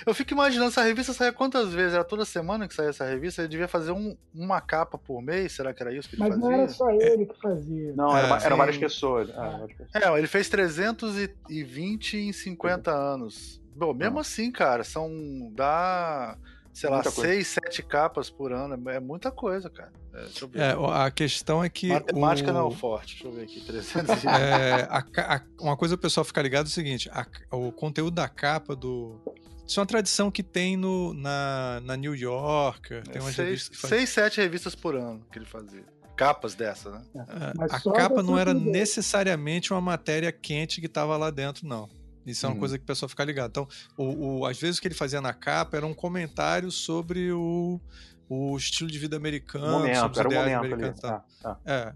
Eu 0.05 0.13
fico 0.13 0.33
imaginando, 0.33 0.69
essa 0.69 0.81
revista 0.81 1.13
saia 1.13 1.31
quantas 1.31 1.71
vezes? 1.71 1.93
Era 1.93 2.03
toda 2.03 2.25
semana 2.25 2.67
que 2.67 2.73
saía 2.73 2.89
essa 2.89 3.05
revista? 3.05 3.41
Ele 3.41 3.49
devia 3.49 3.67
fazer 3.67 3.91
um, 3.91 4.17
uma 4.33 4.59
capa 4.59 4.97
por 4.97 5.21
mês? 5.21 5.51
Será 5.51 5.73
que 5.73 5.83
era 5.83 5.93
isso 5.93 6.09
que 6.09 6.15
ele 6.15 6.23
Mas 6.23 6.29
fazia? 6.29 6.49
Mas 6.49 6.57
não 6.57 6.63
era 6.63 6.69
só 6.69 6.89
ele 6.91 7.25
que 7.27 7.39
fazia. 7.39 7.93
Não, 7.93 8.17
era, 8.17 8.41
é, 8.41 8.45
eram 8.45 8.57
várias 8.57 8.77
pessoas. 8.77 9.29
É, 9.29 10.05
é, 10.05 10.17
ele 10.17 10.27
fez 10.27 10.49
320 10.49 12.17
em 12.17 12.33
50 12.33 12.91
anos. 12.91 13.61
Bom, 13.75 13.93
mesmo 13.93 14.15
não. 14.15 14.21
assim, 14.21 14.51
cara, 14.51 14.83
são. 14.83 15.09
dá. 15.53 16.35
Sei 16.73 16.89
lá, 16.89 17.03
seis, 17.03 17.47
sete 17.47 17.83
capas 17.83 18.29
por 18.29 18.53
ano. 18.53 18.89
É 18.89 18.99
muita 18.99 19.31
coisa, 19.31 19.69
cara. 19.69 19.91
É, 20.13 20.71
é 20.71 20.75
a 21.05 21.11
questão 21.11 21.63
é 21.63 21.69
que. 21.69 21.87
Matemática 21.87 22.51
o... 22.51 22.53
não 22.53 22.61
é 22.61 22.63
o 22.63 22.71
forte. 22.71 23.15
Deixa 23.15 23.27
eu 23.27 23.31
ver 23.31 23.43
aqui. 23.43 23.61
300 23.61 24.25
é, 24.25 24.87
a, 24.89 25.35
a, 25.35 25.41
uma 25.59 25.75
coisa 25.75 25.95
o 25.95 25.97
pessoal 25.97 26.23
ficar 26.23 26.41
ligado 26.41 26.65
é 26.65 26.69
o 26.69 26.71
seguinte: 26.71 27.09
a, 27.11 27.25
o 27.51 27.71
conteúdo 27.71 28.15
da 28.15 28.27
capa 28.27 28.75
do. 28.75 29.19
Isso 29.67 29.79
é 29.79 29.81
uma 29.81 29.87
tradição 29.87 30.31
que 30.31 30.41
tem 30.41 30.75
no, 30.75 31.13
na, 31.13 31.79
na 31.83 31.95
New 31.95 32.15
York. 32.15 32.89
Tem 33.03 33.21
é, 33.21 33.31
seis, 33.31 33.67
faz... 33.67 33.89
seis, 33.89 34.09
sete 34.09 34.41
revistas 34.41 34.73
por 34.73 34.95
ano 34.95 35.23
que 35.31 35.37
ele 35.37 35.45
fazia 35.45 35.83
capas 36.19 36.53
dessa, 36.53 36.91
né? 36.91 37.01
É, 37.15 37.63
a 37.73 37.93
capa 37.93 38.21
não 38.21 38.37
era 38.37 38.53
necessariamente 38.53 39.71
uma 39.71 39.79
matéria 39.79 40.33
quente 40.33 40.81
que 40.81 40.87
estava 40.87 41.15
lá 41.15 41.31
dentro, 41.31 41.65
não. 41.65 41.89
Isso 42.31 42.45
é 42.45 42.49
uma 42.49 42.53
uhum. 42.53 42.59
coisa 42.59 42.77
que 42.77 42.83
o 42.83 42.87
pessoal 42.87 43.09
fica 43.09 43.23
ligado. 43.23 43.49
Então, 43.49 43.67
o, 43.97 44.39
o, 44.39 44.45
às 44.45 44.59
vezes 44.59 44.77
o 44.77 44.81
que 44.81 44.87
ele 44.87 44.95
fazia 44.95 45.21
na 45.21 45.33
capa 45.33 45.77
era 45.77 45.85
um 45.85 45.93
comentário 45.93 46.71
sobre 46.71 47.31
o, 47.31 47.79
o 48.27 48.57
estilo 48.57 48.89
de 48.89 48.99
vida 48.99 49.17
americano, 49.17 49.79
momento, 49.79 49.99
sobre 49.99 50.19
os 50.19 50.25
ideais 50.25 50.53
americanos. 50.53 50.99
Tá. 50.99 51.23
Ah. 51.43 51.57
É. 51.65 51.93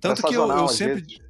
Tanto 0.00 0.22
que 0.22 0.34
eu, 0.34 0.48
eu 0.48 0.68
sempre. 0.68 1.02
Vezes. 1.02 1.23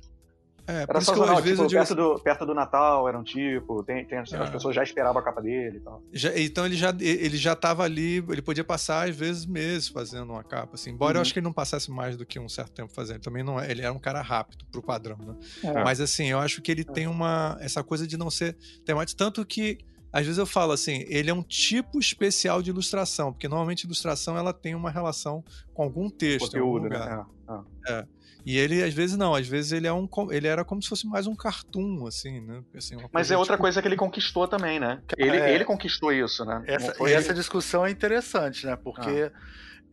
É, 0.67 0.87
era 0.89 1.01
só 1.01 1.13
às 1.13 1.45
vezes, 1.45 1.59
tipo, 1.59 1.71
perto, 1.71 1.95
do, 1.95 2.19
perto 2.21 2.47
do 2.47 2.55
Natal 2.55 3.07
era 3.07 3.19
um 3.19 3.23
tipo, 3.23 3.83
tem, 3.83 4.05
tem 4.05 4.19
assim, 4.19 4.37
as 4.37 4.49
pessoas 4.49 4.75
já 4.75 4.83
esperavam 4.83 5.21
a 5.21 5.25
capa 5.25 5.43
dele 5.43 5.77
e 5.77 5.81
tal. 5.81 6.03
Já, 6.13 6.39
então 6.39 6.65
ele 6.65 6.75
já, 6.75 6.95
ele 6.99 7.37
já 7.37 7.55
tava 7.55 7.83
ali, 7.83 8.25
ele 8.29 8.41
podia 8.41 8.65
passar 8.65 9.09
às 9.09 9.15
vezes 9.15 9.45
meses 9.45 9.89
fazendo 9.89 10.33
uma 10.33 10.43
capa, 10.43 10.75
assim. 10.75 10.91
Embora 10.91 11.13
uhum. 11.13 11.17
eu 11.19 11.23
acho 11.23 11.33
que 11.35 11.39
ele 11.39 11.45
não 11.45 11.53
passasse 11.53 11.91
mais 11.91 12.17
do 12.17 12.25
que 12.25 12.39
um 12.41 12.49
certo 12.49 12.73
tempo 12.73 12.93
fazendo. 12.93 13.21
Também 13.21 13.43
não 13.43 13.61
é, 13.61 13.71
ele 13.71 13.83
era 13.83 13.93
um 13.93 13.99
cara 13.99 14.23
rápido 14.23 14.65
pro 14.73 14.83
padrão, 14.83 15.19
né? 15.19 15.37
É. 15.63 15.85
Mas 15.85 16.01
assim, 16.01 16.27
eu 16.31 16.39
acho 16.39 16.63
que 16.63 16.71
ele 16.71 16.85
tem 16.85 17.07
uma 17.07 17.59
essa 17.61 17.85
coisa 17.85 18.07
de 18.07 18.17
não 18.17 18.31
ser 18.31 18.57
temático, 18.87 19.19
tanto 19.19 19.45
que 19.45 19.79
às 20.15 20.25
vezes 20.25 20.39
eu 20.39 20.47
falo 20.47 20.73
assim, 20.73 21.05
ele 21.09 21.29
é 21.29 21.35
um 21.35 21.43
tipo 21.43 21.99
especial 21.99 22.63
de 22.63 22.71
ilustração, 22.71 23.33
porque 23.33 23.49
normalmente 23.49 23.83
ilustração 23.83 24.39
ela 24.39 24.53
tem 24.53 24.75
uma 24.75 24.89
relação 24.89 25.45
com 25.75 25.83
algum 25.83 26.09
texto, 26.09 26.47
Conteúdo, 26.47 26.85
algum 26.85 26.89
né? 26.89 26.99
lugar. 26.99 27.27
Né? 27.49 27.65
É. 27.89 28.07
é. 28.47 28.51
E 28.51 28.59
ele, 28.59 28.83
às 28.83 28.93
vezes, 28.93 29.17
não, 29.17 29.35
às 29.35 29.47
vezes 29.47 29.73
ele 29.73 29.87
é 29.87 29.93
um. 29.93 30.09
Ele 30.31 30.47
era 30.47 30.65
como 30.65 30.83
se 30.83 30.89
fosse 30.89 31.07
mais 31.07 31.27
um 31.27 31.35
cartoon, 31.35 32.07
assim, 32.07 32.41
né? 32.41 32.63
Assim, 32.75 32.97
Mas 33.13 33.31
é 33.31 33.37
outra 33.37 33.55
tipo... 33.55 33.63
coisa 33.63 33.81
que 33.81 33.89
ele 33.89 33.97
conquistou 33.97 34.47
também, 34.47 34.79
né? 34.79 35.01
Ele, 35.17 35.37
é... 35.37 35.55
ele 35.55 35.65
conquistou 35.65 36.13
isso, 36.13 36.45
né? 36.45 36.63
Essa, 36.67 36.95
e 37.09 37.13
essa 37.13 37.33
discussão 37.33 37.87
é 37.87 37.91
interessante, 37.91 38.67
né? 38.67 38.77
Porque 38.77 39.31
ah. 39.33 39.41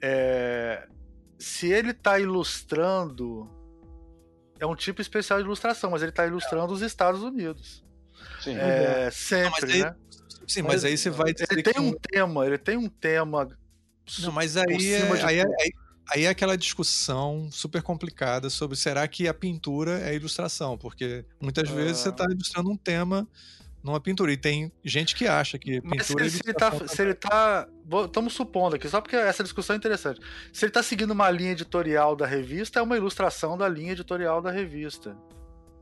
é, 0.01 0.87
se 1.39 1.71
ele 1.71 1.91
está 1.91 2.19
ilustrando. 2.19 3.49
É 4.59 4.65
um 4.65 4.75
tipo 4.75 5.01
especial 5.01 5.39
de 5.39 5.45
ilustração, 5.45 5.89
mas 5.89 6.03
ele 6.03 6.11
está 6.11 6.27
ilustrando 6.27 6.71
os 6.71 6.83
Estados 6.83 7.23
Unidos. 7.23 7.83
Sim. 8.41 8.55
É, 8.55 9.09
sempre, 9.11 9.65
não, 9.65 9.73
aí, 9.73 9.81
né? 9.83 9.95
Sim, 10.47 10.61
mas, 10.63 10.73
mas, 10.73 10.85
aí 10.85 10.97
você 10.97 11.09
vai 11.09 11.33
Ele 11.49 11.63
tem 11.63 11.81
um... 11.81 11.89
um 11.89 11.93
tema, 11.93 12.45
ele 12.45 12.57
tem 12.57 12.77
um 12.77 12.89
tema. 12.89 13.47
Não, 14.19 14.31
mas 14.31 14.57
aí, 14.57 14.93
é, 14.93 15.25
aí, 15.25 15.39
é, 15.39 15.43
aí, 15.43 15.71
aí 16.11 16.25
é 16.25 16.29
aquela 16.29 16.57
discussão 16.57 17.49
super 17.51 17.81
complicada 17.81 18.49
sobre 18.49 18.75
será 18.77 19.07
que 19.07 19.27
a 19.27 19.33
pintura 19.33 20.01
é 20.01 20.13
ilustração? 20.13 20.77
Porque 20.77 21.25
muitas 21.39 21.69
vezes 21.69 21.97
você 21.97 22.09
está 22.09 22.25
ilustrando 22.25 22.69
um 22.69 22.77
tema 22.77 23.27
numa 23.83 23.99
pintura. 23.99 24.31
E 24.31 24.37
tem 24.37 24.71
gente 24.83 25.15
que 25.15 25.27
acha 25.27 25.57
que 25.57 25.81
pintura 25.81 26.03
se, 26.03 26.13
ele, 26.13 26.29
se 26.29 26.41
ele 26.45 26.53
tá, 26.53 26.87
se 26.87 27.01
ele 27.01 27.13
tá. 27.13 27.67
Estamos 28.05 28.33
supondo 28.33 28.75
aqui, 28.75 28.87
só 28.87 29.01
porque 29.01 29.15
essa 29.15 29.43
discussão 29.43 29.73
é 29.73 29.77
interessante. 29.77 30.19
Se 30.53 30.65
ele 30.65 30.71
tá 30.71 30.83
seguindo 30.83 31.11
uma 31.11 31.29
linha 31.29 31.51
editorial 31.51 32.15
da 32.15 32.25
revista, 32.25 32.79
é 32.79 32.81
uma 32.81 32.95
ilustração 32.95 33.57
da 33.57 33.67
linha 33.67 33.93
editorial 33.93 34.41
da 34.41 34.51
revista. 34.51 35.15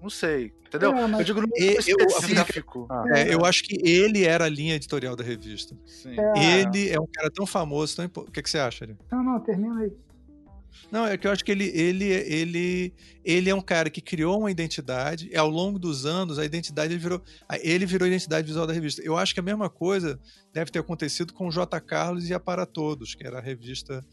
Não 0.02 0.10
sei, 0.10 0.54
entendeu? 0.66 0.96
É, 0.96 1.14
eu 1.20 1.24
digo 1.26 1.42
no 1.42 1.50
eu, 1.56 1.78
específico. 1.78 2.88
Eu, 2.90 3.16
é, 3.16 3.34
eu 3.34 3.44
acho 3.44 3.64
que 3.64 3.78
ele 3.86 4.24
era 4.24 4.46
a 4.46 4.50
linha 4.50 4.76
editorial 4.76 5.14
da 5.14 5.24
revista. 5.26 5.76
É. 6.06 6.62
Ele 6.62 6.90
é 6.90 6.98
um 6.98 7.06
cara 7.06 7.30
tão 7.30 7.46
famoso, 7.46 7.98
tão 7.98 8.06
impo... 8.06 8.22
O 8.22 8.32
que, 8.32 8.42
que 8.42 8.50
você 8.50 8.60
acha, 8.60 8.86
ali? 8.86 8.96
Não, 9.12 9.22
não, 9.22 9.40
termina 9.42 9.82
aí. 9.82 9.92
Não, 10.92 11.06
é 11.06 11.18
que 11.18 11.28
eu 11.28 11.32
acho 11.32 11.44
que 11.44 11.52
ele, 11.52 11.66
ele, 11.66 12.06
ele, 12.06 12.94
ele 13.24 13.50
é 13.50 13.56
um 13.56 13.62
cara 13.62 13.90
que 13.90 14.02
criou 14.02 14.40
uma 14.40 14.52
identidade, 14.52 15.30
e 15.32 15.38
ao 15.38 15.50
longo 15.50 15.78
dos 15.78 16.06
anos 16.06 16.40
a 16.40 16.46
identidade 16.46 16.94
ele 16.94 17.00
virou, 17.00 17.22
ele 17.62 17.86
virou 17.86 18.06
a 18.06 18.08
identidade 18.08 18.48
visual 18.48 18.66
da 18.66 18.74
revista. 18.74 19.02
Eu 19.04 19.18
acho 19.18 19.34
que 19.34 19.40
a 19.40 19.44
mesma 19.44 19.70
coisa 19.70 20.20
deve 20.54 20.72
ter 20.72 20.80
acontecido 20.80 21.34
com 21.34 21.48
o 21.48 21.52
J. 21.52 21.80
Carlos 21.82 22.30
e 22.30 22.34
a 22.34 22.40
Para 22.40 22.66
Todos, 22.66 23.16
que 23.16 23.26
era 23.26 23.38
a 23.38 23.42
revista 23.42 24.04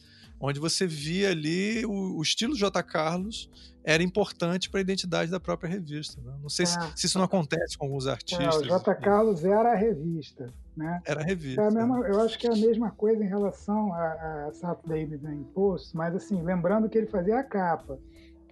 onde 0.41 0.61
você 0.61 0.87
via 0.87 1.31
ali 1.31 1.85
o, 1.87 2.19
o 2.19 2.23
estilo 2.23 2.55
J. 2.55 2.83
Carlos 2.83 3.51
era 3.83 4.03
importante 4.03 4.69
para 4.69 4.81
a 4.81 4.83
identidade 4.83 5.31
da 5.31 5.41
própria 5.41 5.71
revista. 5.71 6.21
Né? 6.21 6.35
Não 6.43 6.49
sei 6.49 6.65
é. 6.65 6.67
se, 6.67 6.79
se, 6.97 7.07
isso 7.07 7.19
não 7.19 7.25
acontece 7.25 7.79
com 7.79 7.87
alguns 7.87 8.07
artistas. 8.07 8.45
É, 8.45 8.59
o 8.59 8.63
J. 8.63 8.95
Carlos 8.97 9.45
era 9.45 9.73
a 9.73 9.77
revista. 9.77 10.53
Né? 10.77 11.01
Era 11.07 11.21
a 11.21 11.25
revista. 11.25 11.63
É 11.63 11.69
a 11.69 11.71
mesma, 11.71 12.07
eu 12.07 12.21
acho 12.21 12.39
que 12.39 12.47
é 12.47 12.53
a 12.53 12.57
mesma 12.57 12.91
coisa 12.91 13.25
em 13.25 13.29
relação 13.29 13.93
a, 13.95 14.47
a 14.47 14.53
Saturday 14.53 15.03
Evening 15.03 15.45
Post, 15.55 15.97
mas 15.97 16.15
assim, 16.15 16.43
lembrando 16.43 16.89
que 16.89 16.99
ele 16.99 17.07
fazia 17.07 17.39
a 17.39 17.43
capa. 17.43 17.99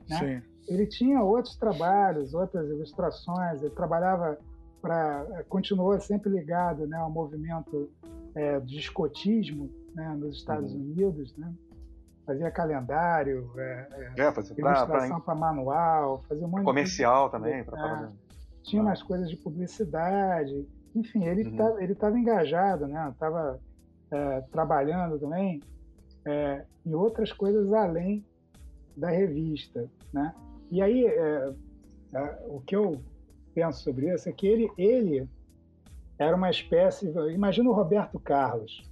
Né? 0.08 0.18
Sim. 0.18 0.42
Ele 0.66 0.86
tinha 0.86 1.22
outros 1.22 1.56
trabalhos, 1.56 2.32
outras 2.32 2.66
ilustrações, 2.68 3.62
ele 3.62 3.74
trabalhava 3.74 4.38
para. 4.80 5.44
continuou 5.48 6.00
sempre 6.00 6.30
ligado 6.30 6.86
né, 6.86 6.96
ao 6.96 7.10
movimento 7.10 7.90
é, 8.34 8.58
do 8.58 8.72
escotismo 8.72 9.70
né, 9.94 10.08
nos 10.18 10.38
Estados 10.38 10.72
uhum. 10.72 10.80
Unidos. 10.80 11.36
Né? 11.36 11.52
fazia 12.24 12.50
calendário, 12.50 13.50
é, 13.56 14.12
é, 14.16 14.22
é 14.22 14.32
fazia 14.32 14.56
ilustração 14.58 15.20
para 15.20 15.34
manual, 15.34 16.22
fazia 16.26 16.46
um 16.46 16.48
monte 16.48 16.64
comercial 16.64 17.26
de... 17.26 17.32
também. 17.32 17.54
É, 17.60 18.08
tinha 18.62 18.80
ah. 18.80 18.86
umas 18.86 19.02
coisas 19.02 19.28
de 19.28 19.36
publicidade, 19.36 20.66
enfim, 20.94 21.24
ele 21.24 21.48
uhum. 21.48 21.56
Tá, 21.56 21.82
estava 21.82 22.18
engajado, 22.18 22.86
né? 22.86 23.08
Estava 23.10 23.60
é, 24.10 24.40
trabalhando 24.52 25.18
também 25.18 25.60
é, 26.24 26.64
em 26.86 26.94
outras 26.94 27.32
coisas 27.32 27.72
além 27.72 28.24
da 28.96 29.10
revista, 29.10 29.88
né? 30.12 30.34
E 30.70 30.80
aí 30.80 31.04
é, 31.04 31.52
é, 32.14 32.44
o 32.46 32.60
que 32.60 32.76
eu 32.76 33.00
penso 33.54 33.82
sobre 33.82 34.12
isso 34.12 34.28
é 34.28 34.32
que 34.32 34.46
ele 34.46 34.70
ele 34.78 35.28
era 36.18 36.36
uma 36.36 36.50
espécie, 36.50 37.12
imagina 37.32 37.68
o 37.68 37.72
Roberto 37.72 38.20
Carlos, 38.20 38.88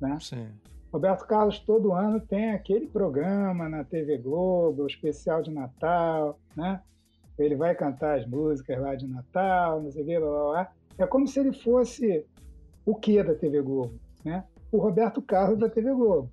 né? 0.00 0.18
Sim. 0.20 0.48
Roberto 0.92 1.26
Carlos 1.26 1.58
todo 1.58 1.92
ano 1.92 2.20
tem 2.20 2.52
aquele 2.52 2.86
programa 2.86 3.68
na 3.68 3.82
TV 3.82 4.16
Globo, 4.16 4.84
o 4.84 4.86
especial 4.86 5.42
de 5.42 5.50
Natal, 5.50 6.38
né? 6.56 6.80
Ele 7.36 7.56
vai 7.56 7.74
cantar 7.74 8.20
as 8.20 8.24
músicas 8.24 8.80
lá 8.80 8.94
de 8.94 9.08
Natal, 9.08 9.82
não 9.82 9.90
sei 9.90 10.04
o 10.04 10.06
que, 10.06 10.20
blá, 10.20 10.28
blá, 10.28 10.50
blá. 10.50 10.72
É 10.98 11.06
como 11.06 11.26
se 11.26 11.40
ele 11.40 11.52
fosse 11.52 12.24
o 12.84 12.94
que 12.94 13.22
da 13.22 13.34
TV 13.34 13.60
Globo, 13.62 13.98
né? 14.24 14.44
O 14.70 14.78
Roberto 14.78 15.22
Carlos 15.22 15.58
da 15.58 15.68
TV 15.68 15.92
Globo, 15.92 16.30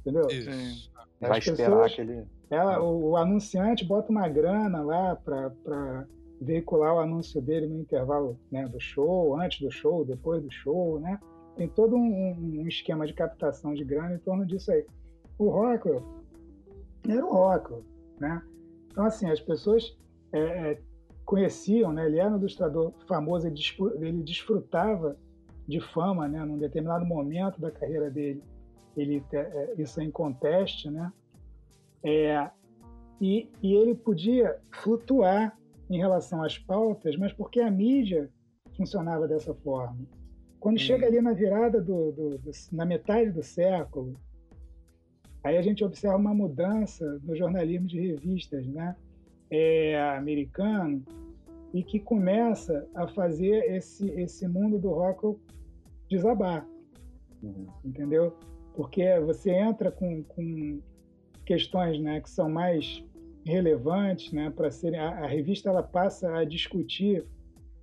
entendeu? 0.00 0.26
Isso. 0.28 0.90
Vai 1.20 1.38
esperar 1.38 1.86
aquele... 1.86 2.24
Ela, 2.50 2.80
o, 2.80 3.10
o, 3.10 3.16
anunciante 3.16 3.84
bota 3.84 4.10
uma 4.10 4.28
grana 4.28 4.80
lá 4.82 5.16
para 5.16 6.06
veicular 6.40 6.94
o 6.94 7.00
anúncio 7.00 7.40
dele 7.40 7.66
no 7.66 7.80
intervalo 7.80 8.38
né, 8.52 8.68
do 8.68 8.78
show, 8.78 9.40
antes 9.40 9.60
do 9.60 9.70
show, 9.70 10.04
depois 10.04 10.42
do 10.42 10.50
show, 10.50 11.00
né? 11.00 11.18
tem 11.56 11.68
todo 11.68 11.96
um, 11.96 12.60
um, 12.60 12.68
esquema 12.68 13.06
de 13.06 13.14
captação 13.14 13.74
de 13.74 13.82
grana 13.82 14.14
em 14.14 14.18
torno 14.18 14.46
disso 14.46 14.70
aí. 14.70 14.86
O 15.38 15.48
Rockwell 15.48 16.04
era 17.08 17.24
o 17.24 17.32
Rockwell, 17.32 17.82
né? 18.20 18.42
Então, 18.90 19.04
assim, 19.04 19.28
as 19.28 19.40
pessoas 19.40 19.96
é, 20.32 20.38
é, 20.38 20.80
conheciam, 21.26 21.92
né? 21.92 22.06
Ele 22.06 22.18
era 22.18 22.32
um 22.32 22.38
ilustrador 22.38 22.92
famoso, 23.06 23.46
ele, 23.46 23.58
ele 24.00 24.22
desfrutava 24.22 25.18
de 25.66 25.80
fama, 25.80 26.28
né? 26.28 26.42
Num 26.44 26.56
determinado 26.56 27.04
momento 27.04 27.60
da 27.60 27.70
carreira 27.70 28.08
dele, 28.08 28.42
ele 28.96 29.22
é, 29.32 29.74
isso 29.76 30.00
é 30.00 30.04
em 30.04 30.10
conteste, 30.10 30.88
né? 30.88 31.12
É, 32.02 32.48
e, 33.20 33.50
e 33.60 33.74
ele 33.74 33.94
podia 33.94 34.56
flutuar 34.70 35.58
em 35.90 35.98
relação 35.98 36.42
às 36.42 36.56
pautas, 36.56 37.16
mas 37.16 37.32
porque 37.32 37.60
a 37.60 37.70
mídia 37.70 38.30
funcionava 38.76 39.26
dessa 39.26 39.52
forma. 39.54 40.06
Quando 40.60 40.78
chega 40.78 41.06
ali 41.06 41.20
na 41.20 41.32
virada 41.32 41.80
do, 41.80 42.12
do, 42.12 42.38
do, 42.38 42.50
na 42.72 42.84
metade 42.84 43.30
do 43.30 43.42
século, 43.42 44.18
aí 45.42 45.56
a 45.56 45.62
gente 45.62 45.84
observa 45.84 46.16
uma 46.16 46.34
mudança 46.34 47.20
no 47.22 47.34
jornalismo 47.36 47.86
de 47.86 48.00
revistas, 48.00 48.66
né, 48.66 48.96
é, 49.50 50.00
americano, 50.16 51.02
e 51.72 51.82
que 51.82 52.00
começa 52.00 52.88
a 52.94 53.06
fazer 53.08 53.64
esse 53.74 54.08
esse 54.12 54.46
mundo 54.48 54.78
do 54.78 54.90
rock 54.90 55.36
desabar, 56.08 56.66
uhum. 57.42 57.66
entendeu? 57.84 58.36
Porque 58.74 59.18
você 59.20 59.50
entra 59.50 59.90
com, 59.90 60.22
com 60.22 60.80
questões, 61.44 62.00
né, 62.00 62.20
que 62.20 62.30
são 62.30 62.48
mais 62.48 63.02
relevantes, 63.44 64.32
né, 64.32 64.50
para 64.50 64.70
serem 64.70 64.98
a, 64.98 65.24
a, 65.24 65.26
revista 65.26 65.70
ela 65.70 65.82
passa 65.82 66.36
a 66.36 66.44
discutir 66.44 67.24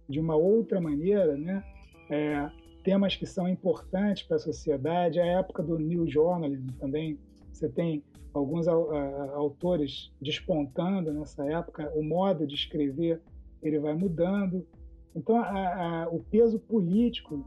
de 0.09 0.19
uma 0.19 0.35
outra 0.35 0.79
maneira, 0.79 1.37
né, 1.37 1.63
é, 2.09 2.49
temas 2.83 3.15
que 3.15 3.25
são 3.25 3.47
importantes 3.47 4.23
para 4.23 4.35
a 4.35 4.39
sociedade. 4.39 5.19
A 5.19 5.25
época 5.25 5.63
do 5.63 5.79
New 5.79 6.07
Journalism 6.07 6.67
também, 6.79 7.17
você 7.51 7.69
tem 7.69 8.03
alguns 8.33 8.67
autores 8.67 10.11
despontando 10.21 11.13
nessa 11.13 11.45
época, 11.45 11.91
o 11.95 12.03
modo 12.03 12.47
de 12.47 12.55
escrever 12.55 13.21
ele 13.61 13.79
vai 13.79 13.93
mudando. 13.93 14.65
Então, 15.15 15.37
a, 15.37 16.03
a, 16.03 16.09
o 16.09 16.19
peso 16.23 16.59
político 16.59 17.45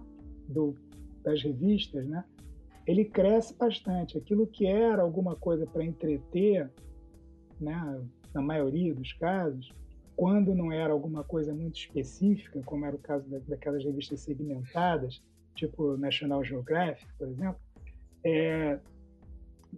do, 0.48 0.74
das 1.22 1.42
revistas, 1.42 2.06
né, 2.06 2.24
ele 2.86 3.04
cresce 3.04 3.54
bastante. 3.54 4.16
Aquilo 4.16 4.46
que 4.46 4.66
era 4.66 5.02
alguma 5.02 5.34
coisa 5.34 5.66
para 5.66 5.84
entreter, 5.84 6.70
né, 7.60 8.00
na 8.32 8.40
maioria 8.40 8.94
dos 8.94 9.12
casos, 9.14 9.72
quando 10.14 10.54
não 10.54 10.72
era 10.72 10.92
alguma 10.92 11.24
coisa 11.24 11.52
muito 11.52 11.78
específica, 11.78 12.62
como 12.64 12.86
era 12.86 12.96
o 12.96 12.98
caso 12.98 13.28
daquelas 13.46 13.84
revistas 13.84 14.20
segmentadas, 14.20 15.22
tipo 15.54 15.96
National 15.96 16.44
Geographic, 16.44 17.06
por 17.18 17.28
exemplo, 17.28 17.60
é, 18.24 18.78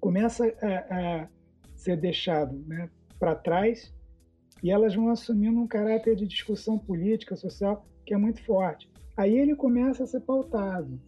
começa 0.00 0.44
a, 0.46 1.22
a, 1.22 1.28
ser 1.74 1.96
deixado 1.96 2.56
né, 2.66 2.90
para 3.18 3.34
trás 3.34 3.92
e 4.62 4.70
elas 4.70 4.94
vão 4.94 5.08
assumindo 5.08 5.60
um 5.60 5.66
caráter 5.66 6.16
de 6.16 6.26
discussão 6.26 6.78
política, 6.78 7.36
social, 7.36 7.86
que 8.04 8.12
é 8.12 8.16
muito 8.16 8.42
forte. 8.44 8.90
Aí 9.16 9.36
ele 9.36 9.54
começa 9.54 10.04
a 10.04 10.06
ser 10.06 10.20
pautado. 10.20 11.00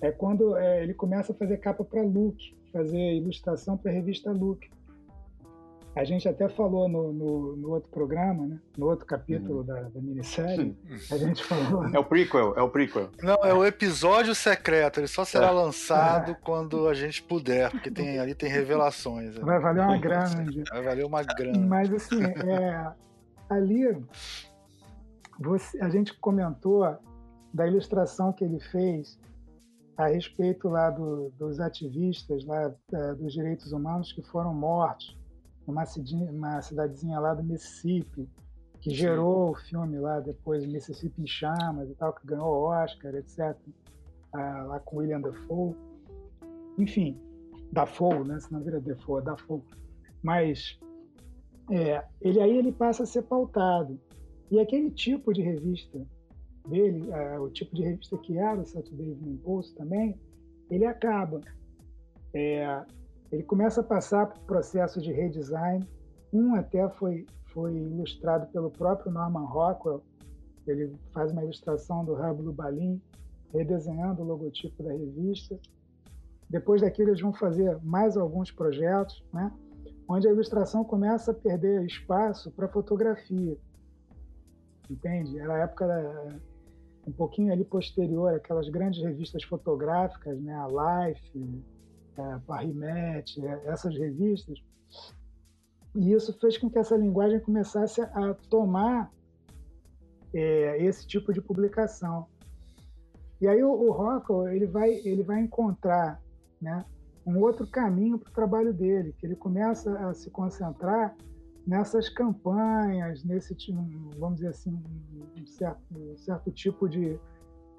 É 0.00 0.10
quando 0.10 0.56
é, 0.56 0.82
ele 0.82 0.94
começa 0.94 1.32
a 1.32 1.34
fazer 1.34 1.58
capa 1.58 1.84
para 1.84 2.02
Look, 2.02 2.36
fazer 2.72 3.14
ilustração 3.14 3.76
para 3.76 3.90
a 3.90 3.94
revista 3.94 4.30
Look. 4.30 4.68
A 5.96 6.04
gente 6.04 6.28
até 6.28 6.46
falou 6.46 6.86
no, 6.90 7.10
no, 7.10 7.56
no, 7.56 7.70
outro 7.70 7.88
programa, 7.88 8.46
né? 8.46 8.60
no 8.76 8.84
outro 8.84 9.06
capítulo 9.06 9.60
uhum. 9.60 9.64
da, 9.64 9.80
da, 9.80 9.98
minissérie, 9.98 10.76
a 11.10 11.16
gente 11.16 11.42
falou... 11.42 11.86
É 11.88 11.98
o 11.98 12.04
prequel, 12.04 12.54
é 12.54 12.60
o 12.60 12.68
prequel. 12.68 13.08
Não, 13.22 13.36
é 13.42 13.54
o 13.54 13.64
episódio 13.64 14.34
secreto, 14.34 15.00
ele 15.00 15.06
só 15.06 15.24
será 15.24 15.46
é. 15.46 15.50
lançado 15.52 16.32
é. 16.32 16.34
quando 16.34 16.86
a 16.86 16.92
gente 16.92 17.22
puder, 17.22 17.70
porque 17.70 17.90
tem, 17.90 18.18
ali 18.18 18.34
tem 18.34 18.50
revelações. 18.50 19.38
Vai 19.38 19.58
valer 19.58 19.84
uma 19.84 19.96
grana. 19.96 20.44
Vai 20.70 20.82
valer 20.82 21.06
uma 21.06 21.22
grana. 21.22 21.66
Mas 21.66 21.90
assim, 21.90 22.22
é, 22.22 22.92
ali 23.48 23.98
você, 25.40 25.80
a 25.82 25.88
gente 25.88 26.12
comentou 26.18 26.84
da 27.54 27.66
ilustração 27.66 28.34
que 28.34 28.44
ele 28.44 28.60
fez 28.60 29.18
a 29.96 30.08
respeito 30.08 30.68
lá 30.68 30.90
do, 30.90 31.30
dos 31.38 31.58
ativistas 31.58 32.44
lá 32.44 32.70
é, 32.92 33.14
dos 33.14 33.32
direitos 33.32 33.72
humanos 33.72 34.12
que 34.12 34.20
foram 34.20 34.52
mortos 34.52 35.16
numa 35.66 35.84
cidinha, 35.84 36.30
uma 36.30 36.60
cidadezinha 36.62 37.18
lá 37.18 37.34
do 37.34 37.42
Mississippi, 37.42 38.28
que 38.80 38.90
Sim. 38.90 38.96
gerou 38.96 39.50
o 39.50 39.54
filme 39.54 39.98
lá 39.98 40.20
depois, 40.20 40.66
Mississippi 40.66 41.22
em 41.22 41.26
Chamas 41.26 41.90
e 41.90 41.94
tal, 41.94 42.12
que 42.12 42.26
ganhou 42.26 42.64
Oscar, 42.64 43.14
etc. 43.14 43.56
Ah, 44.32 44.62
lá 44.64 44.80
com 44.80 44.98
William 44.98 45.20
Dafoe. 45.20 45.74
Enfim, 46.78 47.18
Dafoe, 47.72 48.26
né? 48.26 48.38
Se 48.38 48.52
não 48.52 48.60
vira 48.60 48.80
Dafoe, 48.80 49.20
é 49.20 49.24
Dafoe. 49.24 49.62
Mas 50.22 50.78
é, 51.70 52.04
ele 52.20 52.40
aí 52.40 52.56
ele 52.56 52.72
passa 52.72 53.02
a 53.02 53.06
ser 53.06 53.22
pautado. 53.22 53.98
E 54.50 54.60
aquele 54.60 54.90
tipo 54.90 55.32
de 55.32 55.42
revista 55.42 56.00
dele, 56.68 57.10
é, 57.10 57.38
o 57.38 57.48
tipo 57.50 57.74
de 57.74 57.82
revista 57.82 58.16
que 58.18 58.38
era 58.38 58.60
o 58.60 58.66
Saturday 58.66 59.10
Evening 59.10 59.38
Post 59.38 59.74
também, 59.74 60.18
ele 60.70 60.84
acaba. 60.84 61.40
É, 62.32 62.84
ele 63.30 63.42
começa 63.42 63.80
a 63.80 63.84
passar 63.84 64.26
por 64.26 64.40
processo 64.40 65.00
de 65.00 65.12
redesign. 65.12 65.86
Um 66.32 66.54
até 66.54 66.88
foi, 66.90 67.26
foi 67.52 67.74
ilustrado 67.74 68.46
pelo 68.48 68.70
próprio 68.70 69.10
Norman 69.10 69.46
Rockwell. 69.46 70.02
Ele 70.66 70.92
faz 71.12 71.32
uma 71.32 71.42
ilustração 71.42 72.04
do 72.04 72.14
Hub 72.14 72.52
Balin, 72.52 73.00
redesenhando 73.52 74.22
o 74.22 74.24
logotipo 74.24 74.82
da 74.82 74.92
revista. 74.92 75.58
Depois 76.48 76.80
daquilo, 76.80 77.10
eles 77.10 77.20
vão 77.20 77.32
fazer 77.32 77.76
mais 77.82 78.16
alguns 78.16 78.50
projetos, 78.50 79.24
né? 79.32 79.52
onde 80.08 80.28
a 80.28 80.30
ilustração 80.30 80.84
começa 80.84 81.32
a 81.32 81.34
perder 81.34 81.84
espaço 81.84 82.50
para 82.52 82.68
fotografia. 82.68 83.56
Entende? 84.88 85.38
Era 85.38 85.54
a 85.54 85.58
época 85.58 86.40
um 87.06 87.12
pouquinho 87.12 87.52
ali 87.52 87.64
posterior, 87.64 88.34
aquelas 88.34 88.68
grandes 88.68 89.02
revistas 89.02 89.42
fotográficas, 89.44 90.40
né? 90.40 90.54
a 90.54 91.08
Life, 91.08 91.62
a 92.18 92.40
Parimet, 92.46 93.44
essas 93.64 93.96
revistas. 93.96 94.58
E 95.94 96.12
isso 96.12 96.32
fez 96.38 96.58
com 96.58 96.68
que 96.68 96.78
essa 96.78 96.96
linguagem 96.96 97.40
começasse 97.40 98.00
a 98.00 98.34
tomar 98.50 99.10
é, 100.34 100.82
esse 100.82 101.06
tipo 101.06 101.32
de 101.32 101.40
publicação. 101.40 102.26
E 103.40 103.46
aí 103.48 103.62
o, 103.62 103.70
o 103.70 103.90
Rockwell 103.92 104.48
ele 104.48 104.66
vai, 104.66 104.90
ele 105.04 105.22
vai 105.22 105.40
encontrar 105.40 106.20
né, 106.60 106.84
um 107.26 107.38
outro 107.40 107.66
caminho 107.66 108.18
para 108.18 108.30
o 108.30 108.34
trabalho 108.34 108.72
dele, 108.72 109.14
que 109.18 109.26
ele 109.26 109.36
começa 109.36 109.92
a 110.08 110.14
se 110.14 110.30
concentrar 110.30 111.16
nessas 111.66 112.08
campanhas, 112.08 113.24
nesse 113.24 113.56
vamos 114.18 114.36
dizer 114.36 114.48
assim, 114.48 114.78
um 115.36 115.46
certo, 115.46 115.82
um 115.90 116.16
certo 116.16 116.50
tipo 116.52 116.88
de 116.88 117.18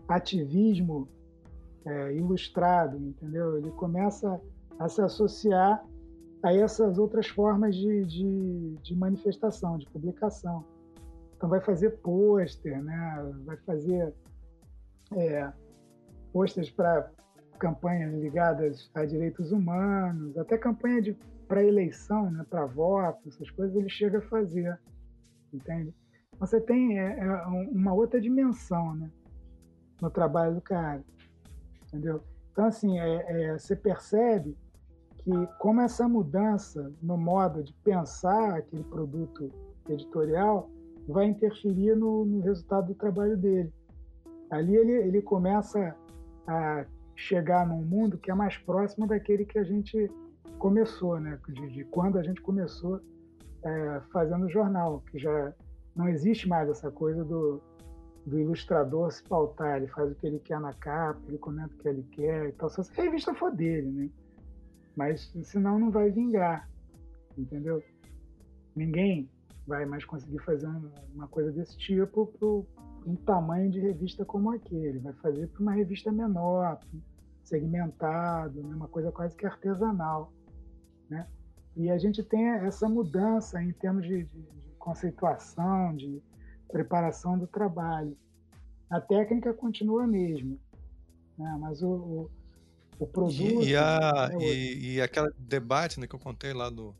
ativismo 0.07 1.07
é, 1.87 2.13
ilustrado, 2.13 2.97
entendeu? 2.97 3.57
Ele 3.57 3.71
começa 3.71 4.39
a 4.77 4.89
se 4.89 5.01
associar 5.01 5.83
a 6.43 6.53
essas 6.53 6.97
outras 6.97 7.27
formas 7.27 7.75
de, 7.75 8.05
de, 8.05 8.75
de 8.83 8.95
manifestação, 8.95 9.77
de 9.77 9.85
publicação. 9.87 10.63
Então 11.35 11.49
vai 11.49 11.61
fazer 11.61 11.91
pôster, 12.01 12.83
né? 12.83 13.33
Vai 13.45 13.57
fazer 13.57 14.13
é, 15.15 15.51
para 16.75 17.11
campanhas 17.57 18.13
ligadas 18.21 18.91
a 18.93 19.05
direitos 19.05 19.51
humanos, 19.51 20.37
até 20.37 20.57
campanha 20.57 21.01
de 21.01 21.17
para 21.47 21.63
eleição, 21.63 22.29
né, 22.29 22.45
para 22.49 22.65
voto, 22.65 23.29
essas 23.29 23.49
coisas 23.51 23.73
ele 23.75 23.89
chega 23.89 24.17
a 24.17 24.21
fazer, 24.21 24.77
entende? 25.53 25.93
Você 26.39 26.59
tem 26.59 26.99
é, 26.99 27.19
é 27.19 27.31
uma 27.71 27.93
outra 27.93 28.19
dimensão, 28.19 28.95
né, 28.95 29.09
no 30.01 30.09
trabalho 30.09 30.55
do 30.55 30.61
cara, 30.61 31.01
entendeu? 31.87 32.21
Então 32.51 32.65
assim, 32.65 32.99
é, 32.99 33.25
é, 33.27 33.57
você 33.57 33.75
percebe 33.75 34.57
que 35.17 35.31
como 35.59 35.81
essa 35.81 36.07
mudança 36.07 36.91
no 37.01 37.17
modo 37.17 37.63
de 37.63 37.73
pensar 37.83 38.55
aquele 38.55 38.83
produto 38.83 39.51
editorial 39.89 40.69
vai 41.07 41.25
interferir 41.25 41.95
no, 41.95 42.25
no 42.25 42.41
resultado 42.41 42.87
do 42.87 42.95
trabalho 42.95 43.37
dele. 43.37 43.73
Ali 44.49 44.75
ele, 44.75 44.93
ele 44.93 45.21
começa 45.21 45.95
a 46.45 46.85
chegar 47.15 47.67
num 47.67 47.81
mundo 47.81 48.17
que 48.17 48.29
é 48.29 48.33
mais 48.33 48.57
próximo 48.57 49.07
daquele 49.07 49.45
que 49.45 49.57
a 49.57 49.63
gente 49.63 50.09
começou, 50.59 51.19
né? 51.19 51.39
De, 51.47 51.69
de 51.69 51.83
quando 51.85 52.17
a 52.17 52.23
gente 52.23 52.41
começou 52.41 53.01
é, 53.63 54.01
fazendo 54.11 54.49
jornal, 54.49 55.03
que 55.11 55.17
já 55.17 55.53
não 55.95 56.07
existe 56.07 56.47
mais 56.47 56.69
essa 56.69 56.91
coisa 56.91 57.23
do, 57.23 57.61
do 58.27 58.37
ilustrador 58.37 59.09
se 59.09 59.23
pautar, 59.23 59.77
ele 59.77 59.87
faz 59.87 60.11
o 60.11 60.15
que 60.15 60.27
ele 60.27 60.39
quer 60.39 60.59
na 60.59 60.73
capa, 60.73 61.19
ele 61.29 61.37
comenta 61.37 61.73
o 61.73 61.77
que 61.77 61.87
ele 61.87 62.03
quer 62.11 62.49
e 62.49 62.51
tal, 62.51 62.69
só 62.69 62.83
se 62.83 62.91
a 62.99 63.03
revista 63.05 63.33
for 63.33 63.55
dele, 63.55 63.89
né? 63.89 64.09
Mas 64.97 65.31
senão 65.43 65.79
não 65.79 65.89
vai 65.89 66.11
vingar, 66.11 66.69
entendeu? 67.37 67.81
Ninguém 68.75 69.29
vai 69.65 69.85
mais 69.85 70.03
conseguir 70.03 70.39
fazer 70.39 70.67
uma 71.15 71.27
coisa 71.29 71.51
desse 71.53 71.77
tipo 71.77 72.33
um 73.05 73.15
tamanho 73.15 73.71
de 73.71 73.79
revista 73.79 74.25
como 74.25 74.51
aquele, 74.51 74.99
vai 74.99 75.13
fazer 75.13 75.47
para 75.47 75.61
uma 75.61 75.71
revista 75.71 76.11
menor, 76.11 76.77
segmentado, 77.45 78.61
né? 78.61 78.75
uma 78.75 78.89
coisa 78.89 79.09
quase 79.09 79.37
que 79.37 79.45
artesanal, 79.45 80.33
né? 81.09 81.25
E 81.77 81.89
a 81.89 81.97
gente 81.97 82.21
tem 82.23 82.45
essa 82.45 82.89
mudança 82.89 83.63
em 83.63 83.71
termos 83.71 84.05
de, 84.05 84.25
de, 84.25 84.41
de 84.41 84.71
conceituação, 84.77 85.95
de 85.95 86.21
preparação 86.67 87.37
do 87.37 87.47
trabalho. 87.47 88.17
A 88.89 89.01
técnica 89.01 89.53
continua 89.53 90.03
a 90.03 90.07
mesma, 90.07 90.55
né? 91.37 91.57
mas 91.59 91.81
o, 91.81 91.89
o, 91.89 92.31
o 92.99 93.07
produto. 93.07 93.63
E, 93.63 93.69
e, 93.69 93.75
a, 93.75 94.29
é 94.31 94.37
e, 94.37 94.93
e 94.93 95.01
aquele 95.01 95.31
debate 95.37 95.99
né, 95.99 96.07
que 96.07 96.15
eu 96.15 96.19
contei 96.19 96.53
lá 96.53 96.69
do, 96.69 96.95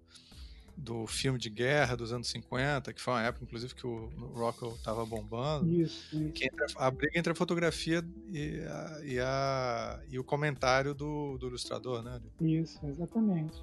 do 0.77 1.07
filme 1.07 1.39
de 1.39 1.49
guerra 1.49 1.97
dos 1.97 2.13
anos 2.13 2.29
50, 2.29 2.93
que 2.93 3.01
foi 3.01 3.13
uma 3.13 3.23
época, 3.23 3.43
inclusive, 3.43 3.73
que 3.73 3.87
o 3.87 4.09
Rockwell 4.35 4.75
estava 4.75 5.03
bombando. 5.03 5.67
Isso, 5.67 6.15
isso. 6.15 6.77
A 6.77 6.91
briga 6.91 7.17
entre 7.17 7.31
a 7.31 7.35
fotografia 7.35 8.03
e, 8.29 8.61
a, 8.61 8.99
e, 9.03 9.19
a, 9.19 9.99
e 10.09 10.19
o 10.19 10.23
comentário 10.23 10.93
do, 10.93 11.37
do, 11.39 11.47
ilustrador, 11.47 12.03
né? 12.03 12.21
Isso, 12.39 12.79
exatamente. 12.85 13.59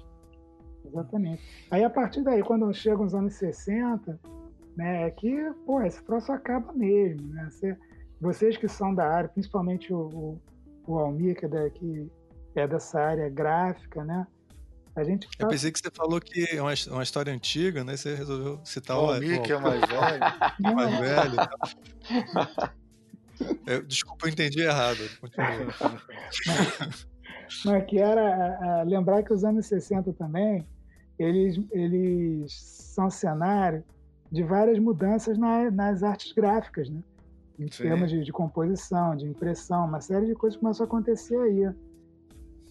Exatamente. 0.85 1.41
Aí, 1.71 1.83
a 1.83 1.89
partir 1.89 2.21
daí, 2.21 2.43
quando 2.43 2.71
chega 2.73 3.01
os 3.01 3.15
anos 3.15 3.33
60, 3.35 4.19
né, 4.75 5.07
é 5.07 5.11
que, 5.11 5.51
pô, 5.65 5.81
esse 5.81 6.03
troço 6.03 6.31
acaba 6.31 6.73
mesmo, 6.73 7.33
né? 7.33 7.49
Você, 7.49 7.77
vocês 8.19 8.57
que 8.57 8.67
são 8.67 8.93
da 8.93 9.07
área, 9.07 9.29
principalmente 9.29 9.93
o, 9.93 10.07
o, 10.07 10.41
o 10.85 10.99
Almir, 10.99 11.35
que 11.37 11.45
é, 11.45 11.47
da, 11.47 11.69
que 11.69 12.11
é 12.55 12.67
dessa 12.67 12.99
área 12.99 13.29
gráfica, 13.29 14.03
né? 14.03 14.27
A 14.95 15.03
gente 15.03 15.27
Eu 15.37 15.49
pensei 15.49 15.71
que 15.71 15.79
você 15.79 15.91
falou 15.93 16.21
que 16.21 16.47
é 16.55 16.61
uma, 16.61 16.73
uma 16.91 17.03
história 17.03 17.33
antiga, 17.33 17.83
né? 17.83 17.97
Você 17.97 18.15
resolveu 18.15 18.61
citar 18.63 18.97
o. 18.97 19.11
O 19.11 19.19
Mickey 19.19 19.51
é 19.51 19.59
mais 19.59 19.81
velho. 19.81 20.73
mais 20.73 20.99
velho. 20.99 21.35
Eu, 23.67 23.83
desculpa, 23.83 24.27
eu 24.27 24.31
entendi 24.31 24.61
errado. 24.61 24.97
Continua. 25.19 25.73
Mas 27.65 27.85
que 27.85 27.99
era 27.99 28.83
lembrar 28.83 29.23
que 29.23 29.33
os 29.33 29.43
anos 29.43 29.65
60 29.65 30.13
também, 30.13 30.65
eles, 31.19 31.59
eles 31.71 32.53
são 32.53 33.09
cenário 33.09 33.83
de 34.35 34.43
várias 34.43 34.77
mudanças 34.77 35.37
na, 35.37 35.71
nas 35.71 36.03
artes 36.03 36.33
gráficas, 36.33 36.89
né? 36.89 37.01
Em 37.57 37.71
Sim. 37.71 37.83
termos 37.83 38.09
de, 38.09 38.21
de, 38.21 38.33
composição, 38.33 39.15
de 39.15 39.25
impressão, 39.25 39.85
uma 39.85 40.01
série 40.01 40.25
de 40.25 40.35
coisas 40.35 40.59
começou 40.59 40.83
a 40.83 40.87
acontecer 40.87 41.37
aí. 41.37 41.73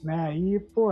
Né? 0.03 0.37
E, 0.37 0.61
pô, 0.61 0.91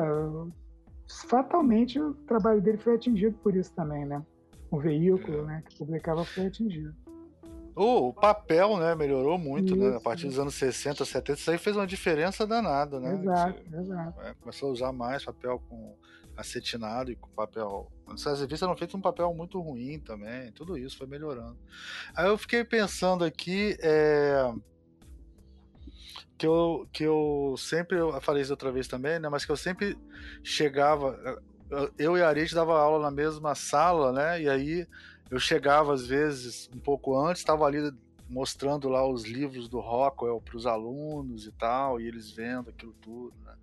fatalmente 1.28 2.00
o 2.00 2.14
trabalho 2.26 2.62
dele 2.62 2.78
foi 2.78 2.94
atingido 2.94 3.36
por 3.42 3.54
isso 3.54 3.70
também, 3.74 4.06
né? 4.06 4.22
O 4.70 4.80
veículo 4.80 5.40
é. 5.40 5.42
né, 5.42 5.62
que 5.68 5.76
publicava 5.76 6.24
foi 6.24 6.46
atingido. 6.46 6.94
Oh, 7.76 8.08
o 8.08 8.14
papel, 8.14 8.78
né, 8.78 8.94
melhorou 8.94 9.36
muito, 9.36 9.74
isso, 9.74 9.76
né? 9.76 9.96
A 9.96 10.00
partir 10.00 10.26
dos 10.26 10.38
anos 10.38 10.54
60, 10.54 11.04
70, 11.04 11.38
isso 11.38 11.50
aí 11.50 11.58
fez 11.58 11.76
uma 11.76 11.86
diferença 11.86 12.46
danada, 12.46 12.98
né? 12.98 13.12
Exato, 13.20 13.62
Você, 13.62 13.76
exato. 13.76 14.20
É, 14.22 14.34
começou 14.40 14.70
a 14.70 14.72
usar 14.72 14.92
mais 14.92 15.22
papel 15.22 15.62
com 15.68 15.94
acetinado 16.42 17.10
e 17.10 17.16
com 17.16 17.28
papel. 17.30 17.90
Essas 18.12 18.40
revistas 18.40 18.62
eram 18.62 18.76
feitas 18.76 18.94
um 18.94 19.00
papel 19.00 19.32
muito 19.34 19.60
ruim 19.60 19.98
também, 19.98 20.52
tudo 20.52 20.76
isso 20.76 20.98
foi 20.98 21.06
melhorando. 21.06 21.58
Aí 22.14 22.28
eu 22.28 22.36
fiquei 22.36 22.62
pensando 22.62 23.24
aqui, 23.24 23.76
é, 23.80 24.52
que 26.36 26.46
eu, 26.46 26.86
que 26.92 27.04
eu 27.04 27.54
sempre, 27.56 27.98
eu 27.98 28.20
falei 28.20 28.42
isso 28.42 28.52
outra 28.52 28.70
vez 28.70 28.86
também, 28.86 29.18
né? 29.18 29.28
Mas 29.28 29.44
que 29.44 29.52
eu 29.52 29.56
sempre 29.56 29.96
chegava, 30.42 31.40
eu 31.98 32.18
e 32.18 32.22
a 32.22 32.28
Arete 32.28 32.54
dava 32.54 32.78
aula 32.78 33.02
na 33.02 33.10
mesma 33.10 33.54
sala, 33.54 34.12
né? 34.12 34.42
E 34.42 34.48
aí 34.48 34.86
eu 35.30 35.38
chegava 35.38 35.94
às 35.94 36.06
vezes 36.06 36.68
um 36.74 36.78
pouco 36.78 37.16
antes, 37.16 37.40
estava 37.40 37.64
ali 37.64 37.92
mostrando 38.28 38.88
lá 38.88 39.06
os 39.06 39.24
livros 39.24 39.68
do 39.68 39.78
Rockwell 39.78 40.40
para 40.40 40.56
os 40.56 40.66
alunos 40.66 41.46
e 41.46 41.52
tal, 41.52 42.00
e 42.00 42.08
eles 42.08 42.30
vendo 42.30 42.70
aquilo 42.70 42.94
tudo, 43.00 43.34
né? 43.44 43.54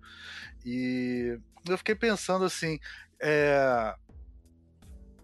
E 0.64 1.38
eu 1.68 1.78
fiquei 1.78 1.94
pensando 1.94 2.44
assim, 2.44 2.78
é, 3.20 3.94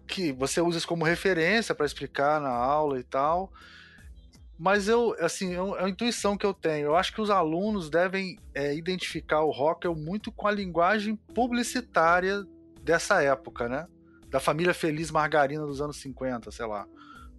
que 0.07 0.31
você 0.31 0.61
usa 0.61 0.77
isso 0.77 0.87
como 0.87 1.03
referência 1.03 1.75
para 1.75 1.85
explicar 1.85 2.39
na 2.39 2.49
aula 2.49 2.99
e 2.99 3.03
tal, 3.03 3.51
mas 4.57 4.87
eu, 4.87 5.15
assim, 5.19 5.53
é, 5.53 5.57
é 5.57 5.61
uma 5.61 5.89
intuição 5.89 6.35
que 6.35 6.45
eu 6.45 6.53
tenho. 6.53 6.87
Eu 6.87 6.95
acho 6.95 7.13
que 7.13 7.21
os 7.21 7.29
alunos 7.29 7.89
devem 7.89 8.39
é, 8.55 8.75
identificar 8.75 9.41
o 9.41 9.51
Rockwell 9.51 9.95
muito 9.95 10.31
com 10.31 10.47
a 10.47 10.51
linguagem 10.51 11.15
publicitária 11.15 12.43
dessa 12.81 13.21
época, 13.21 13.69
né? 13.69 13.85
Da 14.29 14.39
família 14.39 14.73
Feliz 14.73 15.11
Margarina 15.11 15.65
dos 15.65 15.79
anos 15.79 15.97
50, 15.97 16.49
sei 16.51 16.65
lá. 16.65 16.87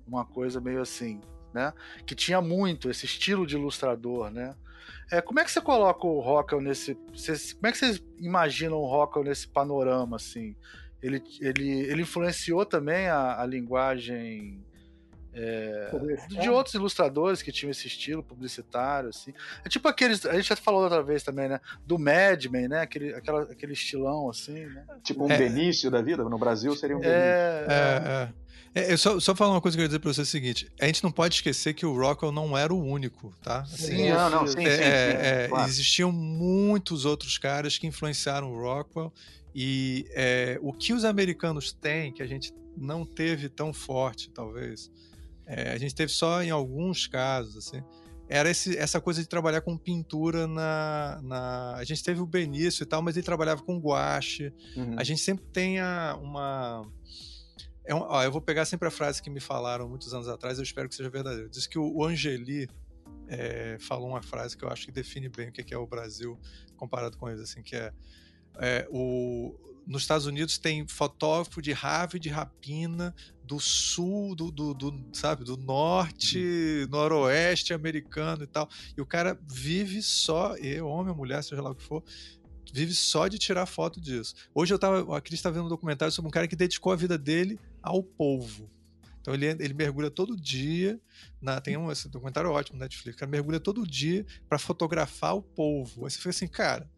Uma 0.06 0.24
coisa 0.24 0.60
meio 0.60 0.80
assim, 0.80 1.20
né? 1.52 1.72
Que 2.06 2.14
tinha 2.14 2.40
muito 2.40 2.88
esse 2.88 3.04
estilo 3.04 3.46
de 3.46 3.56
ilustrador, 3.56 4.30
né? 4.30 4.54
É, 5.10 5.20
como 5.20 5.40
é 5.40 5.44
que 5.44 5.50
você 5.50 5.60
coloca 5.60 6.06
o 6.06 6.20
Rockwell 6.20 6.60
nesse. 6.60 6.98
Vocês, 7.12 7.52
como 7.52 7.66
é 7.66 7.72
que 7.72 7.78
vocês 7.78 8.02
imaginam 8.18 8.78
o 8.78 8.86
Rockwell 8.86 9.24
nesse 9.24 9.48
panorama, 9.48 10.16
assim? 10.16 10.54
Ele, 11.02 11.22
ele, 11.40 11.70
ele 11.82 12.02
influenciou 12.02 12.66
também 12.66 13.08
a, 13.08 13.40
a 13.40 13.46
linguagem 13.46 14.64
É, 15.40 15.90
de 16.42 16.48
outros 16.50 16.74
ilustradores 16.74 17.42
que 17.42 17.52
tinham 17.52 17.70
esse 17.70 17.86
estilo 17.86 18.24
publicitário, 18.24 19.10
assim. 19.10 19.32
É 19.64 19.68
tipo 19.68 19.86
aqueles. 19.86 20.26
A 20.26 20.34
gente 20.34 20.48
já 20.48 20.56
falou 20.56 20.82
outra 20.82 21.02
vez 21.02 21.22
também, 21.22 21.48
né? 21.48 21.60
Do 21.86 21.96
Mad 21.96 22.44
Men, 22.46 22.66
né? 22.66 22.80
Aquele, 22.80 23.14
aquela, 23.14 23.42
aquele 23.42 23.72
estilão, 23.74 24.28
assim, 24.28 24.66
né? 24.66 24.84
Tipo 25.04 25.26
um 25.26 25.30
é. 25.30 25.38
Benício 25.38 25.90
da 25.90 26.02
vida? 26.02 26.24
No 26.24 26.38
Brasil 26.38 26.74
seria 26.74 26.96
um 26.96 27.04
é, 27.04 27.04
Benício. 27.04 27.72
É, 27.72 28.22
é. 28.24 28.47
É. 28.80 28.92
eu 28.92 28.98
só, 28.98 29.18
só 29.20 29.34
falar 29.34 29.52
uma 29.52 29.60
coisa 29.60 29.76
que 29.76 29.82
eu 29.82 29.84
queria 29.84 29.88
dizer 29.88 29.98
pra 30.00 30.12
você 30.12 30.20
é 30.20 30.22
o 30.22 30.26
seguinte: 30.26 30.70
a 30.80 30.86
gente 30.86 31.02
não 31.02 31.10
pode 31.10 31.36
esquecer 31.36 31.74
que 31.74 31.86
o 31.86 31.96
Rockwell 31.96 32.32
não 32.32 32.56
era 32.56 32.72
o 32.72 32.82
único, 32.82 33.34
tá? 33.42 33.60
Assim, 33.60 33.86
sim, 33.86 34.10
não, 34.10 34.30
não, 34.30 34.46
sim, 34.46 34.54
sim, 34.54 34.62
sim 34.62 35.48
claro. 35.48 35.68
Existiam 35.68 36.12
muitos 36.12 37.04
outros 37.04 37.38
caras 37.38 37.78
que 37.78 37.86
influenciaram 37.86 38.52
o 38.52 38.60
Rockwell. 38.60 39.12
E 39.54 40.06
o 40.62 40.72
que 40.72 40.92
os 40.92 41.04
americanos 41.04 41.72
têm, 41.72 42.12
que 42.12 42.22
a 42.22 42.26
gente 42.26 42.52
não 42.76 43.04
teve 43.04 43.48
tão 43.48 43.72
forte, 43.72 44.30
talvez, 44.30 44.90
é, 45.48 45.72
a 45.72 45.78
gente 45.78 45.94
teve 45.94 46.12
só 46.12 46.42
em 46.42 46.50
alguns 46.50 47.06
casos, 47.06 47.56
assim. 47.56 47.82
Era 48.28 48.50
esse, 48.50 48.76
essa 48.76 49.00
coisa 49.00 49.22
de 49.22 49.28
trabalhar 49.28 49.62
com 49.62 49.76
pintura 49.76 50.46
na, 50.46 51.18
na. 51.22 51.76
A 51.76 51.84
gente 51.84 52.04
teve 52.04 52.20
o 52.20 52.26
Benício 52.26 52.82
e 52.82 52.86
tal, 52.86 53.00
mas 53.00 53.16
ele 53.16 53.24
trabalhava 53.24 53.62
com 53.62 53.78
guache. 53.78 54.52
Uhum. 54.76 54.94
A 54.98 55.02
gente 55.02 55.22
sempre 55.22 55.46
tem 55.46 55.80
a, 55.80 56.18
uma. 56.20 56.86
É 57.88 57.94
um, 57.94 58.02
ó, 58.02 58.22
eu 58.22 58.30
vou 58.30 58.42
pegar 58.42 58.66
sempre 58.66 58.86
a 58.86 58.90
frase 58.90 59.22
que 59.22 59.30
me 59.30 59.40
falaram 59.40 59.88
muitos 59.88 60.12
anos 60.12 60.28
atrás, 60.28 60.58
eu 60.58 60.62
espero 60.62 60.90
que 60.90 60.94
seja 60.94 61.08
verdadeiro. 61.08 61.48
Diz 61.48 61.66
que 61.66 61.78
o, 61.78 62.04
Angeli 62.04 62.68
é, 63.26 63.78
falou 63.80 64.10
uma 64.10 64.20
frase 64.20 64.54
que 64.54 64.62
eu 64.62 64.68
acho 64.68 64.84
que 64.84 64.92
define 64.92 65.30
bem 65.30 65.48
o 65.48 65.52
que 65.52 65.72
é 65.72 65.78
o 65.78 65.86
Brasil 65.86 66.38
comparado 66.76 67.16
com 67.16 67.26
eles, 67.30 67.40
assim, 67.40 67.62
que 67.62 67.74
é, 67.74 67.90
é 68.58 68.86
o, 68.90 69.58
nos 69.86 70.02
Estados 70.02 70.26
Unidos 70.26 70.58
tem 70.58 70.86
fotógrafo 70.86 71.62
de 71.62 71.72
rave 71.72 72.18
de 72.18 72.28
rapina 72.28 73.14
do 73.42 73.58
sul, 73.58 74.36
do, 74.36 74.50
do, 74.50 74.74
do, 74.74 75.04
sabe, 75.14 75.42
do 75.42 75.56
norte, 75.56 76.82
uhum. 76.82 76.90
noroeste 76.90 77.72
americano 77.72 78.44
e 78.44 78.46
tal. 78.46 78.68
E 78.98 79.00
o 79.00 79.06
cara 79.06 79.40
vive 79.50 80.02
só, 80.02 80.54
e 80.58 80.78
homem 80.82 81.10
ou 81.10 81.16
mulher, 81.16 81.42
seja 81.42 81.62
lá 81.62 81.70
o 81.70 81.74
que 81.74 81.82
for, 81.82 82.04
vive 82.70 82.92
só 82.92 83.28
de 83.28 83.38
tirar 83.38 83.64
foto 83.64 83.98
disso. 83.98 84.34
Hoje 84.54 84.74
eu 84.74 84.78
tava, 84.78 85.16
a 85.16 85.22
Cris 85.22 85.40
tá 85.40 85.50
vendo 85.50 85.64
um 85.64 85.70
documentário 85.70 86.12
sobre 86.12 86.28
um 86.28 86.30
cara 86.30 86.46
que 86.46 86.54
dedicou 86.54 86.92
a 86.92 86.96
vida 86.96 87.16
dele 87.16 87.58
ao 87.88 88.02
povo. 88.02 88.70
Então 89.20 89.34
ele, 89.34 89.46
ele 89.46 89.74
mergulha 89.74 90.10
todo 90.10 90.36
dia, 90.36 90.98
na, 91.40 91.60
tem 91.60 91.76
um 91.76 91.92
esse 91.92 92.08
documentário 92.08 92.50
ótimo 92.50 92.78
na 92.78 92.84
Netflix, 92.84 93.16
o 93.16 93.18
cara 93.18 93.30
mergulha 93.30 93.60
todo 93.60 93.86
dia 93.86 94.24
para 94.48 94.58
fotografar 94.58 95.36
o 95.36 95.42
povo. 95.42 96.04
Aí 96.04 96.10
você 96.10 96.16
fica 96.18 96.30
assim, 96.30 96.48
cara, 96.48 96.88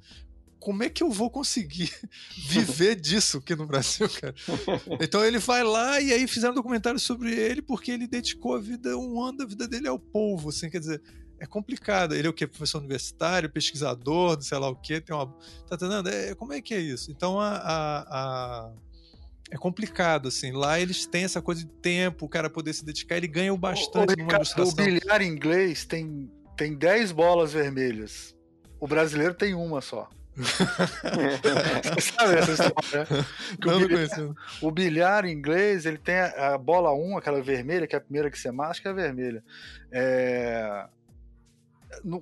como 0.60 0.82
é 0.82 0.90
que 0.90 1.02
eu 1.02 1.10
vou 1.10 1.30
conseguir 1.30 1.90
viver 2.48 2.94
disso 2.94 3.38
aqui 3.38 3.56
no 3.56 3.66
Brasil, 3.66 4.08
cara? 4.08 4.34
Então 5.00 5.24
ele 5.24 5.38
vai 5.38 5.64
lá 5.64 6.00
e 6.00 6.12
aí 6.12 6.28
fizeram 6.28 6.52
um 6.52 6.56
documentário 6.56 7.00
sobre 7.00 7.34
ele 7.34 7.62
porque 7.62 7.90
ele 7.90 8.06
dedicou 8.06 8.54
a 8.54 8.60
vida, 8.60 8.96
um 8.96 9.20
ano 9.22 9.38
da 9.38 9.46
vida 9.46 9.66
dele 9.66 9.88
ao 9.88 9.98
povo, 9.98 10.50
assim, 10.50 10.68
quer 10.68 10.78
dizer, 10.78 11.02
é 11.40 11.46
complicado. 11.46 12.14
Ele 12.14 12.28
é 12.28 12.30
o 12.30 12.34
quê? 12.34 12.46
Professor 12.46 12.78
universitário, 12.78 13.50
pesquisador, 13.50 14.40
sei 14.42 14.58
lá 14.58 14.68
o 14.68 14.76
quê, 14.76 15.00
tem 15.00 15.16
uma... 15.16 15.26
Tá 15.66 15.74
entendendo? 15.74 16.08
É, 16.08 16.34
como 16.34 16.52
é 16.52 16.60
que 16.60 16.74
é 16.74 16.80
isso? 16.80 17.10
Então 17.10 17.40
a, 17.40 17.56
a, 17.56 18.00
a... 18.02 18.72
É 19.50 19.56
complicado, 19.56 20.28
assim. 20.28 20.52
Lá 20.52 20.78
eles 20.78 21.06
têm 21.06 21.24
essa 21.24 21.42
coisa 21.42 21.62
de 21.62 21.70
tempo, 21.70 22.26
o 22.26 22.28
cara 22.28 22.48
poder 22.48 22.72
se 22.72 22.84
dedicar, 22.84 23.16
ele 23.16 23.26
ganha 23.26 23.54
bastante 23.56 24.14
o, 24.14 24.24
o, 24.24 24.26
numa. 24.26 24.68
O 24.68 24.72
bilhar 24.72 25.22
inglês 25.22 25.84
tem, 25.84 26.30
tem 26.56 26.74
10 26.74 27.12
bolas 27.12 27.52
vermelhas. 27.52 28.34
O 28.78 28.86
brasileiro 28.86 29.34
tem 29.34 29.54
uma 29.54 29.80
só. 29.80 30.08
Você 30.40 32.00
sabe 32.00 32.34
essa 32.36 32.52
história? 32.52 33.06
Né? 33.10 33.26
Não, 33.64 33.76
o, 33.76 33.88
bilhar, 33.88 34.34
o 34.62 34.70
bilhar 34.70 35.24
inglês, 35.26 35.84
ele 35.84 35.98
tem 35.98 36.14
a, 36.14 36.54
a 36.54 36.58
bola 36.58 36.94
1, 36.94 37.18
aquela 37.18 37.42
vermelha, 37.42 37.86
que 37.86 37.94
é 37.94 37.98
a 37.98 38.00
primeira 38.00 38.30
que 38.30 38.38
você 38.38 38.50
que 38.80 38.88
é 38.88 38.90
a 38.90 38.94
vermelha. 38.94 39.44
É, 39.92 40.86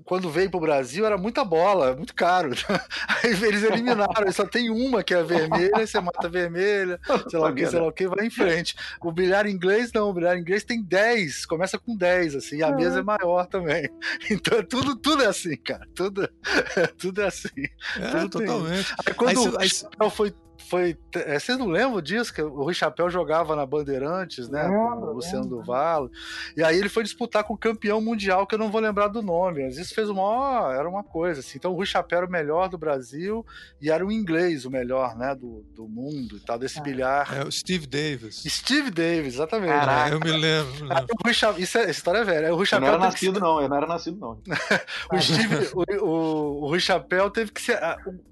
quando 0.04 0.30
veio 0.30 0.50
pro 0.50 0.60
Brasil 0.60 1.04
era 1.06 1.16
muita 1.16 1.44
bola, 1.44 1.94
muito 1.94 2.14
caro. 2.14 2.50
Aí 3.22 3.30
eles 3.30 3.62
eliminaram, 3.62 4.30
só 4.32 4.46
tem 4.46 4.70
uma 4.70 5.02
que 5.02 5.14
é 5.14 5.18
a 5.18 5.22
vermelha, 5.22 5.86
você 5.86 6.00
mata 6.00 6.26
a 6.26 6.30
vermelha, 6.30 7.00
sei 7.28 7.38
lá 7.38 7.50
o 7.50 7.54
que, 7.54 7.66
sei 7.66 7.80
lá 7.80 7.86
o 7.86 7.92
que, 7.92 8.08
vai 8.08 8.26
em 8.26 8.30
frente. 8.30 8.74
O 9.00 9.12
bilhar 9.12 9.46
inglês 9.46 9.92
não, 9.92 10.10
o 10.10 10.12
bilhar 10.12 10.36
inglês 10.36 10.64
tem 10.64 10.82
10, 10.82 11.46
começa 11.46 11.78
com 11.78 11.96
10, 11.96 12.36
assim, 12.36 12.56
e 12.56 12.62
a 12.62 12.72
mesa 12.72 13.00
é 13.00 13.02
maior 13.02 13.46
também. 13.46 13.88
Então 14.30 14.62
tudo, 14.62 14.96
tudo 14.96 15.22
é 15.22 15.26
assim, 15.26 15.56
cara. 15.56 15.86
Tudo, 15.94 16.28
tudo 16.98 17.22
é 17.22 17.26
assim. 17.26 17.48
É, 17.96 18.10
tudo 18.10 18.28
totalmente. 18.28 18.94
Aí 19.06 19.14
quando 19.14 19.58
aí, 19.58 19.68
aí... 20.00 20.10
foi 20.10 20.34
foi. 20.58 20.96
É, 21.14 21.38
vocês 21.38 21.56
não 21.58 21.66
lembram 21.66 22.00
disso? 22.00 22.32
Que 22.32 22.42
o 22.42 22.64
Rui 22.64 22.74
Chapéu 22.74 23.08
jogava 23.08 23.54
na 23.54 23.64
Bandeirantes, 23.64 24.48
né? 24.48 24.66
com 24.66 24.74
o 24.74 25.12
Luciano 25.14 25.46
do 25.46 25.62
Valo. 25.62 26.10
E 26.56 26.62
aí 26.62 26.76
ele 26.76 26.88
foi 26.88 27.02
disputar 27.02 27.44
com 27.44 27.54
o 27.54 27.58
campeão 27.58 28.00
mundial, 28.00 28.46
que 28.46 28.54
eu 28.54 28.58
não 28.58 28.70
vou 28.70 28.80
lembrar 28.80 29.08
do 29.08 29.22
nome. 29.22 29.64
Mas 29.64 29.78
isso 29.78 29.94
fez 29.94 30.08
uma. 30.08 30.74
Era 30.74 30.88
uma 30.88 31.04
coisa, 31.04 31.40
assim. 31.40 31.58
Então 31.58 31.72
o 31.72 31.76
Rui 31.76 31.86
Chapéu 31.86 32.18
era 32.18 32.26
o 32.26 32.30
melhor 32.30 32.68
do 32.68 32.76
Brasil 32.76 33.46
e 33.80 33.90
era 33.90 34.04
o 34.04 34.12
inglês 34.12 34.64
o 34.64 34.70
melhor, 34.70 35.16
né? 35.16 35.34
Do, 35.34 35.64
do 35.74 35.86
mundo 35.88 36.36
e 36.36 36.40
tal, 36.40 36.58
desse 36.58 36.80
ah. 36.80 36.82
bilhar. 36.82 37.36
É 37.36 37.44
o 37.44 37.52
Steve 37.52 37.86
Davis. 37.86 38.42
Steve 38.46 38.90
Davis, 38.90 39.34
exatamente. 39.34 39.70
Caraca. 39.70 40.14
Eu 40.14 40.20
me 40.20 40.32
lembro. 40.32 40.72
Me 40.74 40.88
lembro. 40.88 41.06
Rui 41.24 41.34
Chapéu, 41.34 41.62
isso 41.62 41.78
é, 41.78 41.82
essa 41.82 41.90
história 41.90 42.18
é 42.18 42.24
velha. 42.24 42.52
O 42.52 42.56
Rui 42.56 42.66
Chapéu 42.66 42.88
eu 42.88 42.92
não 42.92 42.98
era 42.98 43.10
nascido, 43.10 43.34
que... 43.34 43.40
não. 43.40 43.60
Eu 43.60 43.68
não 43.68 43.76
era 43.76 43.86
nascido, 43.86 44.18
não. 44.18 44.40
o, 45.12 45.20
Steve, 45.20 45.70
o, 45.74 46.04
o, 46.04 46.64
o 46.64 46.68
Rui 46.68 46.80
Chapéu 46.80 47.30
teve 47.30 47.52
que 47.52 47.62
ser. 47.62 47.78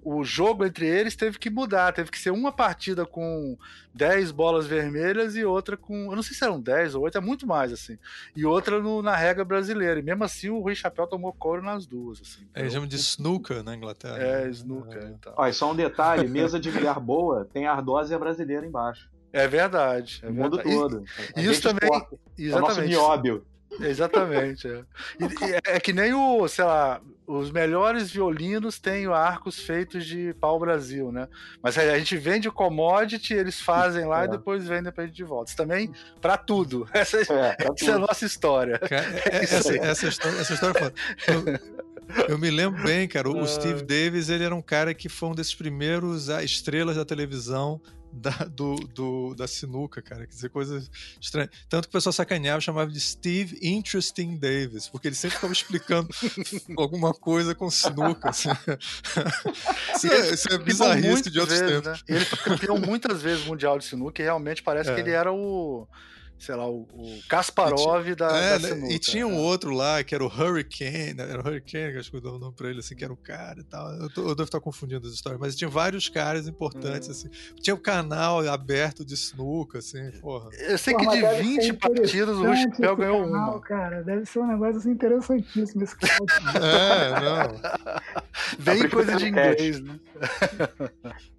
O, 0.03 0.20
o 0.20 0.24
jogo 0.24 0.64
entre 0.64 0.87
eles 0.87 1.14
teve 1.14 1.39
que 1.39 1.51
mudar, 1.51 1.93
teve 1.93 2.11
que 2.17 2.23
ser 2.23 2.31
uma 2.31 2.51
partida 2.51 3.05
com 3.05 3.57
10 3.95 4.31
bolas 4.33 4.67
vermelhas 4.67 5.37
e 5.37 5.45
outra 5.45 5.77
com. 5.77 6.11
Eu 6.11 6.17
não 6.17 6.23
sei 6.23 6.35
se 6.35 6.43
eram 6.43 6.61
10 6.61 6.95
ou 6.95 7.03
8, 7.05 7.19
é 7.19 7.21
muito 7.21 7.47
mais, 7.47 7.73
assim. 7.73 7.99
E 8.35 8.45
outra 8.45 8.81
no, 8.81 9.03
na 9.03 9.14
regra 9.14 9.45
brasileira. 9.45 10.01
E 10.01 10.03
mesmo 10.03 10.25
assim 10.25 10.49
o 10.49 10.61
Rui 10.61 10.75
Chapéu 10.75 11.07
tomou 11.07 11.33
couro 11.33 11.62
nas 11.62 11.87
duas. 11.87 12.21
Assim. 12.21 12.47
É, 12.55 12.61
eles 12.61 12.73
chamam 12.73 12.89
de 12.89 12.97
snooker 12.97 13.62
na 13.62 13.75
Inglaterra. 13.75 14.19
É, 14.19 14.49
snooker 14.49 15.03
é. 15.03 15.11
e 15.11 15.14
tal. 15.19 15.35
Olha, 15.37 15.53
só 15.53 15.71
um 15.71 15.77
detalhe: 15.77 16.27
mesa 16.27 16.59
de 16.59 16.71
bilhar 16.71 16.99
boa 16.99 17.47
tem 17.53 17.67
ardósia 17.67 18.19
brasileira 18.19 18.67
embaixo. 18.67 19.11
É 19.33 19.47
verdade. 19.47 20.21
É 20.23 20.29
o 20.29 20.33
mundo 20.33 20.57
verdade. 20.57 20.77
todo. 20.77 21.05
E, 21.37 21.45
isso 21.45 21.62
também. 21.62 21.91
Exatamente. 22.39 22.51
É 22.51 22.57
o 22.57 22.61
nosso 22.61 22.81
nióbio. 22.81 23.47
Exatamente. 23.81 24.69
É. 24.69 24.85
E, 25.21 25.71
é 25.77 25.81
que 25.81 25.93
nem 25.93 26.14
o, 26.14 26.49
sei 26.49 26.64
lá, 26.64 27.01
os 27.27 27.51
melhores 27.51 28.11
violinos 28.11 28.79
têm 28.79 29.07
arcos 29.07 29.59
feitos 29.59 30.07
de 30.07 30.35
pau-brasil, 30.35 31.11
né? 31.11 31.29
Mas 31.62 31.77
a 31.77 31.99
gente 31.99 32.16
vende 32.16 32.49
o 32.49 32.53
commodity, 32.53 33.35
eles 33.35 33.61
fazem 33.61 34.05
lá 34.05 34.22
é. 34.22 34.24
e 34.27 34.31
depois 34.31 34.66
vendem 34.66 34.93
pra 34.93 35.05
gente 35.07 35.16
de 35.16 35.24
volta. 35.24 35.51
Isso 35.51 35.57
também 35.57 35.91
para 36.20 36.37
tudo. 36.37 36.89
Essa, 36.95 37.18
é, 37.18 37.20
essa 37.20 37.74
tudo. 37.74 37.91
é 37.91 37.95
a 37.95 37.99
nossa 37.99 38.24
história. 38.24 38.81
É, 38.91 39.37
essa, 39.45 39.77
essa, 39.77 40.09
história, 40.09 40.39
essa 40.39 40.55
história 40.55 40.79
é 40.79 41.33
eu, 41.33 42.29
eu, 42.29 42.39
me 42.39 42.51
lembro 42.51 42.83
bem, 42.83 43.09
cara. 43.09 43.29
O 43.29 43.47
Steve 43.47 43.83
Davis, 43.83 44.29
ele 44.29 44.45
era 44.45 44.55
um 44.55 44.62
cara 44.62 44.95
que 44.95 45.09
foi 45.09 45.29
um 45.29 45.35
desses 45.35 45.55
primeiros 45.55 46.31
ah, 46.31 46.43
estrelas 46.43 46.97
da 46.97 47.05
televisão 47.05 47.81
da, 48.17 48.31
do, 48.31 48.77
do, 48.77 49.35
da 49.35 49.47
sinuca, 49.47 50.01
cara. 50.01 50.27
Quer 50.27 50.35
dizer, 50.35 50.49
coisas 50.49 50.91
estranhas. 51.21 51.51
Tanto 51.69 51.85
que 51.85 51.91
o 51.91 51.93
pessoal 51.93 52.12
sacaneava, 52.12 52.61
chamava 52.61 52.91
de 52.91 52.99
Steve 52.99 53.59
Interesting 53.62 54.37
Davis, 54.37 54.89
porque 54.89 55.09
ele 55.09 55.14
sempre 55.14 55.37
ficava 55.37 55.53
explicando 55.53 56.09
alguma 56.77 57.12
coisa 57.12 57.55
com 57.55 57.71
sinuca. 57.71 58.31
Assim. 58.31 58.49
isso, 59.95 60.07
é, 60.07 60.31
isso 60.31 60.49
é 60.49 60.59
de 61.31 61.41
outros 61.41 61.59
vezes, 61.59 61.83
tempos. 61.83 61.87
Né? 61.87 62.17
Ele 62.17 62.25
foi 62.25 62.39
campeão 62.39 62.79
muitas 62.79 63.23
vezes 63.23 63.45
mundial 63.45 63.79
de 63.79 63.85
sinuca 63.85 64.23
e 64.23 64.25
realmente 64.25 64.62
parece 64.62 64.91
é. 64.91 64.95
que 64.95 65.01
ele 65.01 65.11
era 65.11 65.33
o 65.33 65.87
sei 66.39 66.55
lá, 66.55 66.68
o, 66.68 66.82
o 66.93 67.20
Kasparov 67.28 68.05
tinha, 68.05 68.16
da, 68.16 68.37
é, 68.37 68.59
da 68.59 68.68
sinuca, 68.68 68.93
E 68.93 68.99
tinha 68.99 69.26
um 69.26 69.34
é. 69.34 69.39
outro 69.39 69.70
lá, 69.70 70.05
que 70.05 70.14
era 70.14 70.22
o 70.22 70.26
Hurricane, 70.26 71.14
né? 71.14 71.28
era 71.28 71.41
o 71.41 71.47
Hurricane, 71.47 71.93
que 71.93 71.99
acho 71.99 72.11
que 72.11 72.16
eu 72.16 72.20
dou 72.20 72.37
o 72.37 72.39
nome 72.39 72.55
pra 72.55 72.68
ele, 72.68 72.80
assim, 72.80 72.95
que 72.95 73.05
era 73.05 73.12
o 73.12 73.16
cara 73.16 73.61
e 73.61 73.64
tal. 73.64 73.91
Eu, 73.95 74.11
tô, 74.11 74.20
eu 74.22 74.34
devo 74.34 74.45
estar 74.45 74.61
confundindo 74.61 75.07
as 75.07 75.14
histórias, 75.14 75.41
mas 75.41 75.57
tinha 75.57 75.68
vários 75.68 76.09
caras 76.09 76.47
importantes, 76.47 77.09
hum. 77.09 77.12
assim. 77.12 77.30
Tinha 77.61 77.74
o 77.74 77.78
um 77.78 77.82
canal 77.82 78.47
aberto 78.49 79.05
de 79.05 79.16
sinuca, 79.16 79.78
assim, 79.78 80.11
porra. 80.20 80.51
Eu 80.53 80.78
sei 80.78 80.95
que 80.95 81.07
de 81.07 81.22
20 81.43 81.72
partidas 81.74 82.37
o 82.37 82.55
Chapéu 82.55 82.97
ganhou 82.97 83.24
canal, 83.24 83.51
uma. 83.53 83.61
cara, 83.61 84.03
deve 84.03 84.26
ser 84.26 84.41
um 84.41 84.47
negócio 84.47 84.78
assim, 84.78 84.91
interessantíssimo 84.91 85.82
esse 85.82 85.97
canal. 85.97 86.26
é, 86.62 87.20
não. 87.20 88.64
Bem 88.64 88.89
coisa 88.89 89.16
de 89.16 89.26
inglês, 89.26 89.80
né? 89.80 89.99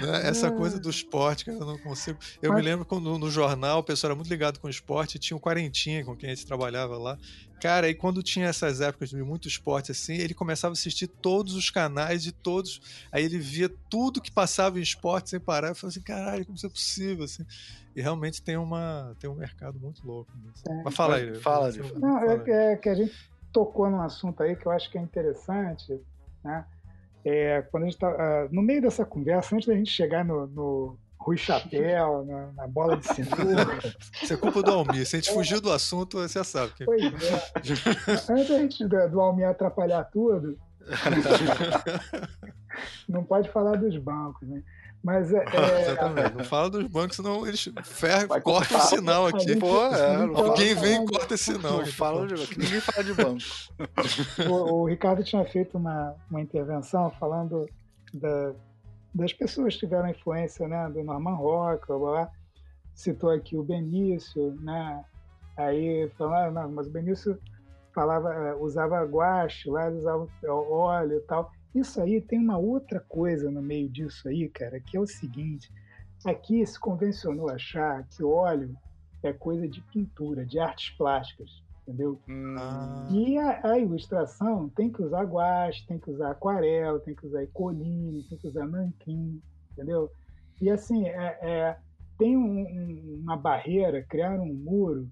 Né? 0.00 0.28
Essa 0.28 0.50
coisa 0.50 0.76
é. 0.76 0.80
do 0.80 0.90
esporte, 0.90 1.44
cara, 1.44 1.58
eu 1.58 1.66
não 1.66 1.78
consigo. 1.78 2.18
Eu 2.42 2.52
Mas... 2.52 2.62
me 2.62 2.70
lembro 2.70 2.84
quando 2.84 3.18
no 3.18 3.30
jornal 3.30 3.80
o 3.80 3.82
pessoal 3.82 4.10
era 4.10 4.16
muito 4.16 4.28
ligado 4.28 4.58
com 4.58 4.66
o 4.66 4.70
esporte, 4.70 5.18
tinha 5.18 5.36
o 5.36 5.40
Quarentinha 5.40 6.04
com 6.04 6.16
quem 6.16 6.30
a 6.30 6.34
gente 6.34 6.46
trabalhava 6.46 6.96
lá. 6.96 7.18
Cara, 7.60 7.86
aí 7.88 7.94
quando 7.94 8.22
tinha 8.22 8.46
essas 8.46 8.80
épocas 8.80 9.10
de 9.10 9.16
muito 9.16 9.48
esporte 9.48 9.90
assim, 9.90 10.14
ele 10.14 10.34
começava 10.34 10.72
a 10.72 10.74
assistir 10.74 11.08
todos 11.08 11.54
os 11.54 11.70
canais 11.70 12.22
de 12.22 12.30
todos. 12.32 12.80
Aí 13.10 13.24
ele 13.24 13.38
via 13.38 13.68
tudo 13.90 14.20
que 14.20 14.30
passava 14.30 14.78
em 14.78 14.82
esporte 14.82 15.30
sem 15.30 15.40
parar. 15.40 15.68
Eu 15.68 15.74
falei 15.74 15.90
assim, 15.90 16.02
caralho, 16.02 16.44
como 16.44 16.56
isso 16.56 16.66
é 16.66 16.70
possível? 16.70 17.24
Assim. 17.24 17.44
E 17.96 18.00
realmente 18.00 18.40
tem, 18.40 18.56
uma, 18.56 19.16
tem 19.18 19.28
um 19.28 19.34
mercado 19.34 19.78
muito 19.80 20.06
louco. 20.06 20.30
É. 20.68 20.82
Mas 20.84 20.94
fala 20.94 21.16
aí. 21.16 21.34
Fala, 21.34 21.72
fala, 21.72 21.98
Não, 21.98 22.18
é, 22.30 22.72
é 22.72 22.76
que 22.76 22.88
a 22.88 22.94
gente 22.94 23.14
tocou 23.52 23.90
num 23.90 24.00
assunto 24.00 24.42
aí 24.42 24.54
que 24.54 24.66
eu 24.66 24.72
acho 24.72 24.88
que 24.90 24.96
é 24.98 25.00
interessante, 25.00 26.00
né? 26.44 26.64
É, 27.24 27.62
quando 27.70 27.84
a 27.84 27.86
gente 27.86 27.98
tá, 27.98 28.10
uh, 28.10 28.54
no 28.54 28.62
meio 28.62 28.80
dessa 28.80 29.04
conversa, 29.04 29.54
antes 29.54 29.68
da 29.68 29.74
gente 29.74 29.90
chegar 29.90 30.24
no, 30.24 30.46
no 30.46 30.98
Rui 31.18 31.36
Chapéu, 31.36 32.24
na, 32.24 32.52
na 32.52 32.66
bola 32.66 32.96
de 32.96 33.06
sinuca. 33.06 33.92
Isso 34.22 34.32
é 34.32 34.36
culpa 34.36 34.62
do 34.62 34.70
Almir. 34.70 35.06
Se 35.06 35.16
a 35.16 35.20
gente 35.20 35.32
fugiu 35.32 35.60
do 35.60 35.72
assunto, 35.72 36.18
você 36.18 36.38
já 36.38 36.44
sabe. 36.44 36.72
Que... 36.74 36.84
Pois 36.84 37.02
é. 37.02 38.32
Antes 38.32 38.48
da 38.48 38.58
gente 38.58 38.86
do, 38.86 39.10
do 39.10 39.20
Almir 39.20 39.48
atrapalhar 39.48 40.04
tudo, 40.04 40.58
não 43.08 43.24
pode 43.24 43.50
falar 43.50 43.76
dos 43.76 43.96
bancos, 43.98 44.48
né? 44.48 44.62
Mas 45.02 45.32
é, 45.32 45.44
é... 45.54 45.82
Exatamente. 45.82 46.36
Não 46.36 46.44
fala 46.44 46.70
dos 46.70 46.86
bancos, 46.86 47.16
senão 47.16 47.46
eles 47.46 47.68
ferram, 47.84 48.40
cortam 48.40 48.78
o 48.78 48.82
sinal 48.82 49.26
aqui. 49.26 49.56
Pô, 49.56 49.86
é, 49.86 50.16
Alguém 50.16 50.74
vem 50.74 51.04
e 51.04 51.06
corta 51.06 51.34
esse 51.34 51.52
sinal. 51.52 51.78
Não 51.78 51.86
fala 51.86 52.26
de, 52.26 52.34
ninguém 52.58 52.80
fala 52.80 53.04
de 53.04 53.14
banco. 53.14 53.38
O, 54.48 54.82
o, 54.82 54.84
Ricardo 54.86 55.22
tinha 55.24 55.44
feito 55.44 55.76
uma, 55.76 56.14
uma 56.30 56.40
intervenção 56.40 57.10
falando 57.18 57.66
da, 58.12 58.52
das 59.14 59.32
pessoas 59.32 59.74
que 59.74 59.80
tiveram 59.80 60.08
influência 60.08 60.66
né, 60.68 60.88
do 60.90 61.02
Norman 61.02 61.34
Rockwell, 61.34 62.28
citou 62.94 63.30
aqui 63.30 63.56
o 63.56 63.62
Benício, 63.62 64.56
né? 64.60 65.04
Aí 65.56 66.08
falando, 66.16 66.58
ah, 66.58 66.68
mas 66.68 66.86
o 66.86 66.90
Benício 66.90 67.38
falava, 67.94 68.32
eh, 68.32 68.54
usava 68.54 69.04
guache, 69.04 69.68
lá 69.68 69.88
usava 69.88 70.28
óleo 70.46 71.16
e 71.16 71.20
tal. 71.20 71.50
Isso 71.74 72.00
aí 72.00 72.20
tem 72.20 72.38
uma 72.38 72.58
outra 72.58 73.00
coisa 73.00 73.50
no 73.50 73.62
meio 73.62 73.88
disso 73.88 74.28
aí, 74.28 74.48
cara, 74.48 74.80
que 74.80 74.96
é 74.96 75.00
o 75.00 75.06
seguinte: 75.06 75.70
aqui 76.24 76.64
se 76.66 76.78
convencionou 76.78 77.50
achar 77.50 78.06
que 78.08 78.22
óleo 78.24 78.74
é 79.22 79.32
coisa 79.32 79.68
de 79.68 79.80
pintura, 79.82 80.46
de 80.46 80.58
artes 80.58 80.90
plásticas, 80.96 81.50
entendeu? 81.82 82.20
Hum. 82.28 82.56
E 83.10 83.38
a, 83.38 83.72
a, 83.72 83.78
ilustração 83.78 84.68
tem 84.70 84.90
que 84.90 85.02
usar 85.02 85.24
guache, 85.24 85.86
tem 85.86 85.98
que 85.98 86.10
usar 86.10 86.30
aquarela, 86.30 87.00
tem 87.00 87.14
que 87.14 87.26
usar 87.26 87.42
ecoline, 87.42 88.24
tem 88.24 88.38
que 88.38 88.46
usar 88.46 88.66
nanquim, 88.66 89.42
entendeu? 89.72 90.10
E 90.60 90.70
assim, 90.70 91.06
é, 91.06 91.38
é 91.42 91.78
tem 92.18 92.36
um, 92.36 92.60
um, 92.60 93.20
uma 93.22 93.36
barreira, 93.36 94.02
criar 94.02 94.40
um 94.40 94.52
muro 94.52 95.08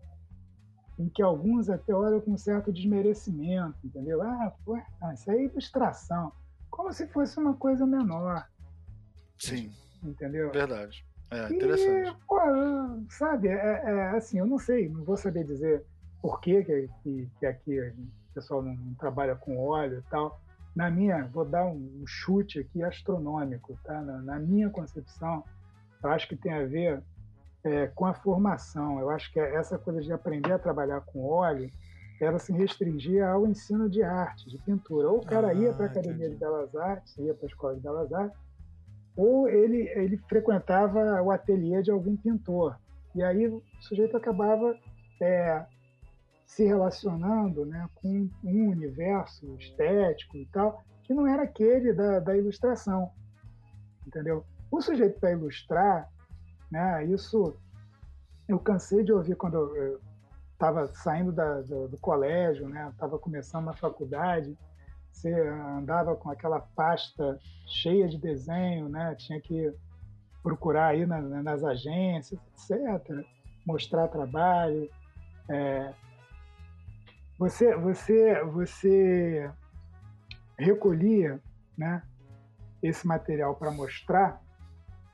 em 0.99 1.09
que 1.09 1.23
alguns 1.23 1.69
até 1.69 1.95
olham 1.95 2.21
com 2.21 2.37
certo 2.37 2.73
desmerecimento, 2.73 3.77
entendeu? 3.85 4.23
Ah, 4.23 4.53
pô, 4.65 4.77
isso 5.13 5.31
aí 5.31 5.39
é 5.39 5.45
ilustração 5.45 6.33
como 6.77 6.93
se 6.93 7.07
fosse 7.07 7.39
uma 7.39 7.55
coisa 7.55 7.87
menor. 7.87 8.47
Sim. 9.39 9.73
Entendeu? 10.03 10.53
Verdade. 10.53 11.07
É 11.31 11.53
interessante. 11.53 12.11
E, 12.11 12.27
pô, 12.29 12.39
sabe, 13.09 13.49
é, 13.49 13.55
é, 13.55 14.09
assim, 14.11 14.39
eu 14.39 14.47
não 14.47 14.59
sei, 14.59 14.89
não 14.89 15.03
vou 15.03 15.17
saber 15.17 15.45
dizer 15.45 15.85
por 16.21 16.39
que, 16.39 16.63
que, 17.03 17.29
que 17.39 17.47
aqui 17.47 17.81
o 17.81 17.95
pessoal 18.35 18.63
não, 18.63 18.75
não, 18.75 18.95
trabalha 18.95 19.35
com 19.35 19.59
óleo 19.59 20.05
e 20.07 20.11
tal. 20.11 20.39
Na 20.75 20.91
minha, 20.91 21.27
vou 21.29 21.47
dar 21.47 21.65
um, 21.65 22.03
um 22.03 22.07
chute 22.07 22.61
aqui 22.61 22.83
astronômico, 22.83 23.79
tá? 23.83 24.03
Na, 24.03 24.19
na, 24.21 24.39
minha 24.39 24.69
concepção, 24.69 25.43
eu 26.05 26.11
acho 26.11 26.29
que 26.29 26.37
tem 26.37 26.53
a 26.53 26.67
ver 26.67 27.03
é, 27.65 27.87
com 27.89 28.05
a 28.05 28.13
formação. 28.13 29.01
Eu 29.01 29.09
acho 29.09 29.33
que 29.33 29.41
essa 29.41 29.79
coisa 29.79 30.03
de 30.03 30.13
aprender 30.13 30.53
a 30.53 30.59
trabalhar 30.59 31.01
com 31.01 31.25
óleo 31.25 31.71
ela 32.21 32.39
se 32.39 32.53
restringia 32.53 33.29
ao 33.29 33.47
ensino 33.47 33.89
de 33.89 34.03
arte, 34.03 34.49
de 34.49 34.59
pintura. 34.59 35.09
Ou 35.11 35.19
o 35.19 35.27
cara 35.27 35.49
ah, 35.49 35.55
ia 35.55 35.73
para 35.73 35.87
a 35.87 35.89
Academia 35.89 36.31
de 36.31 36.37
Belas 36.37 36.75
Artes, 36.75 37.17
ia 37.19 37.35
para 37.35 37.47
a 37.47 37.49
Escola 37.49 37.75
de 37.75 37.81
Belas 37.81 38.13
Artes, 38.13 38.39
ou 39.17 39.49
ele, 39.49 39.89
ele 39.91 40.17
frequentava 40.29 41.23
o 41.23 41.31
ateliê 41.31 41.83
de 41.83 41.91
algum 41.91 42.17
pintor. 42.17 42.79
E 43.15 43.23
aí 43.23 43.49
o 43.49 43.63
sujeito 43.81 44.17
acabava 44.17 44.77
é, 45.21 45.65
se 46.47 46.65
relacionando 46.65 47.65
né, 47.65 47.89
com 47.95 48.29
um 48.45 48.71
universo 48.71 49.57
estético 49.59 50.37
e 50.37 50.47
tal, 50.47 50.83
que 51.03 51.15
não 51.15 51.27
era 51.27 51.43
aquele 51.43 51.93
da, 51.93 52.19
da 52.21 52.37
ilustração. 52.37 53.11
Entendeu? 54.07 54.45
O 54.71 54.81
sujeito 54.81 55.19
para 55.19 55.33
ilustrar, 55.33 56.09
né, 56.71 57.05
isso 57.07 57.57
eu 58.49 58.59
cansei 58.59 59.03
de 59.03 59.13
ouvir 59.13 59.37
quando 59.37 59.57
eu, 59.77 60.01
estava 60.57 60.87
saindo 60.87 61.31
da, 61.31 61.61
do, 61.61 61.87
do, 61.87 61.99
colégio, 61.99 62.69
né? 62.69 62.89
Estava 62.91 63.19
começando 63.19 63.67
na 63.67 63.75
faculdade. 63.75 64.57
Você 65.13 65.33
andava 65.33 66.17
com 66.17 66.31
aquela 66.31 66.61
pasta 66.61 67.39
cheia 67.67 68.09
de 68.09 68.19
desenho, 68.19 68.89
né? 68.89 69.15
Tinha 69.17 69.41
que 69.41 69.73
procurar 70.43 70.89
aí 70.89 71.05
na, 71.05 71.21
nas 71.21 71.63
agências, 71.63 72.41
etc. 72.53 73.25
Mostrar 73.67 74.09
trabalho. 74.09 74.91
É... 75.49 75.93
Você, 77.39 77.77
você, 77.77 78.43
você 78.45 79.51
recolhia, 80.59 81.39
né? 81.77 82.03
Esse 82.83 83.07
material 83.07 83.55
para 83.57 83.71
mostrar 83.71 84.41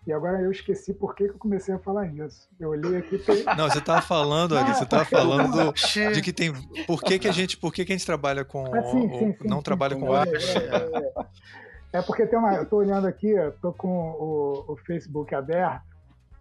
e 0.05 0.12
agora 0.12 0.40
eu 0.40 0.50
esqueci 0.50 0.92
por 0.92 1.14
que, 1.14 1.28
que 1.28 1.30
eu 1.30 1.38
comecei 1.38 1.72
a 1.72 1.78
falar 1.78 2.07
isso. 2.09 2.48
Eu 2.59 2.70
olhei 2.70 2.96
aqui. 2.96 3.18
Tem... 3.18 3.44
Não, 3.57 3.70
você 3.70 3.78
estava 3.78 4.03
falando, 4.03 4.59
ah, 4.59 4.64
você 4.64 4.82
estava 4.82 5.05
falando 5.05 5.72
do, 5.72 6.12
de 6.12 6.20
que 6.20 6.32
tem. 6.32 6.53
Por 6.86 7.00
que, 7.00 7.20
que 7.20 7.28
a 7.28 7.32
gente, 7.32 7.57
por 7.57 7.72
que, 7.72 7.84
que 7.84 7.92
a 7.92 7.96
gente 7.96 8.07
trabalha 8.07 8.44
com. 8.44 8.66
Ah, 8.74 8.82
sim, 8.82 9.09
sim, 9.09 9.36
sim, 9.40 9.48
não 9.48 9.62
trabalha 9.62 9.94
com 9.94 10.12
arte? 10.12 10.34
É, 10.59 11.12
é, 11.94 11.98
é, 11.98 12.03
porque 12.03 12.26
tem 12.26 12.36
uma. 12.36 12.53
Eu 12.55 12.64
estou 12.64 12.80
olhando 12.80 13.07
aqui, 13.07 13.28
estou 13.28 13.72
com 13.72 13.88
o, 13.88 14.72
o 14.72 14.76
Facebook 14.78 15.32
aberto. 15.34 15.92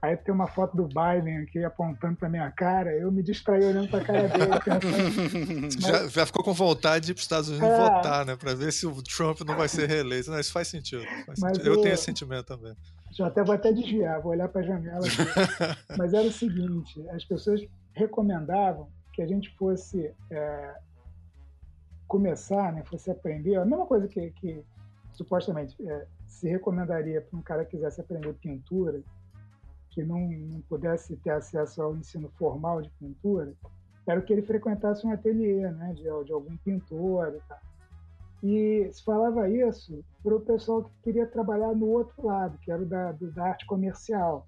Aí 0.02 0.18
tem 0.18 0.34
uma 0.34 0.48
foto 0.48 0.76
do 0.76 0.88
Biden 0.88 1.44
aqui 1.44 1.64
apontando 1.64 2.16
para 2.16 2.28
minha 2.28 2.50
cara, 2.50 2.92
eu 2.92 3.12
me 3.12 3.22
distraí 3.22 3.64
olhando 3.64 3.88
para 3.88 4.00
a 4.00 4.04
cara 4.04 4.28
dele. 4.28 4.50
Mas... 5.62 5.74
já, 5.76 6.08
já, 6.08 6.26
ficou 6.26 6.44
com 6.44 6.54
vontade 6.54 7.06
de 7.06 7.12
ir 7.12 7.14
para 7.14 7.20
os 7.20 7.26
Estados 7.26 7.50
Unidos 7.50 7.70
é... 7.70 7.78
votar, 7.78 8.26
né? 8.26 8.36
Para 8.36 8.56
ver 8.56 8.74
se 8.74 8.88
o 8.88 9.04
Trump 9.04 9.42
não 9.42 9.56
vai 9.56 9.68
ser 9.68 9.88
reeleito. 9.88 10.32
Não, 10.32 10.40
isso 10.40 10.52
faz 10.52 10.70
sentido. 10.70 11.04
Faz 11.28 11.40
sentido. 11.40 11.68
Eu, 11.68 11.76
eu 11.76 11.82
tenho 11.84 11.94
esse 11.94 12.04
sentimento 12.04 12.46
também. 12.46 12.76
Já 13.12 13.28
até 13.28 13.44
vou 13.44 13.54
até 13.54 13.74
desviar, 13.74 14.22
vou 14.22 14.32
olhar 14.32 14.48
para 14.48 14.62
a 14.62 14.64
janela. 14.64 15.02
Mas 15.98 16.14
era 16.14 16.28
o 16.28 16.32
seguinte: 16.32 17.08
as 17.10 17.26
pessoas 17.26 17.62
recomendavam 17.94 18.88
que 19.14 19.22
a 19.22 19.28
gente 19.28 19.54
fosse 19.58 20.14
é, 20.30 20.76
começar, 22.08 22.74
né, 22.74 22.84
fosse 22.86 23.12
aprender, 23.12 23.56
a 23.56 23.66
mesma 23.66 23.86
coisa 23.86 24.08
que, 24.08 24.32
que 24.32 24.64
supostamente 25.12 25.76
é, 25.86 26.08
se 26.26 26.48
recomendaria 26.48 27.22
para 27.22 27.38
um 27.38 27.42
cara 27.42 27.66
que 27.66 27.72
quisesse 27.72 28.00
aprender 28.00 28.34
pintura, 28.36 29.02
que 29.90 30.04
não, 30.04 30.20
não, 30.20 30.62
pudesse 30.62 31.16
ter 31.18 31.32
acesso 31.32 31.82
ao 31.82 31.96
ensino 31.96 32.30
formal 32.38 32.82
de 32.82 32.90
pintura, 32.92 33.54
era 34.08 34.22
que 34.22 34.32
ele 34.32 34.42
frequentasse 34.42 35.06
um 35.06 35.12
ateliê 35.12 35.70
né, 35.70 35.94
de, 35.94 36.04
de 36.04 36.32
algum 36.32 36.56
pintor 36.58 37.36
e 37.36 37.48
tal. 37.48 37.60
E 38.44 38.90
se 38.92 39.04
falava 39.04 39.48
isso 39.50 40.04
para 40.24 40.36
o 40.36 40.42
pessoal 40.42 40.84
que 40.84 40.92
queria 41.04 41.28
trabalhar 41.28 41.76
no 41.76 41.88
outro 41.88 42.26
lado, 42.26 42.58
que 42.60 42.72
era 42.72 42.82
o 42.82 42.86
da, 42.86 43.12
da 43.12 43.44
arte 43.44 43.66
comercial, 43.66 44.48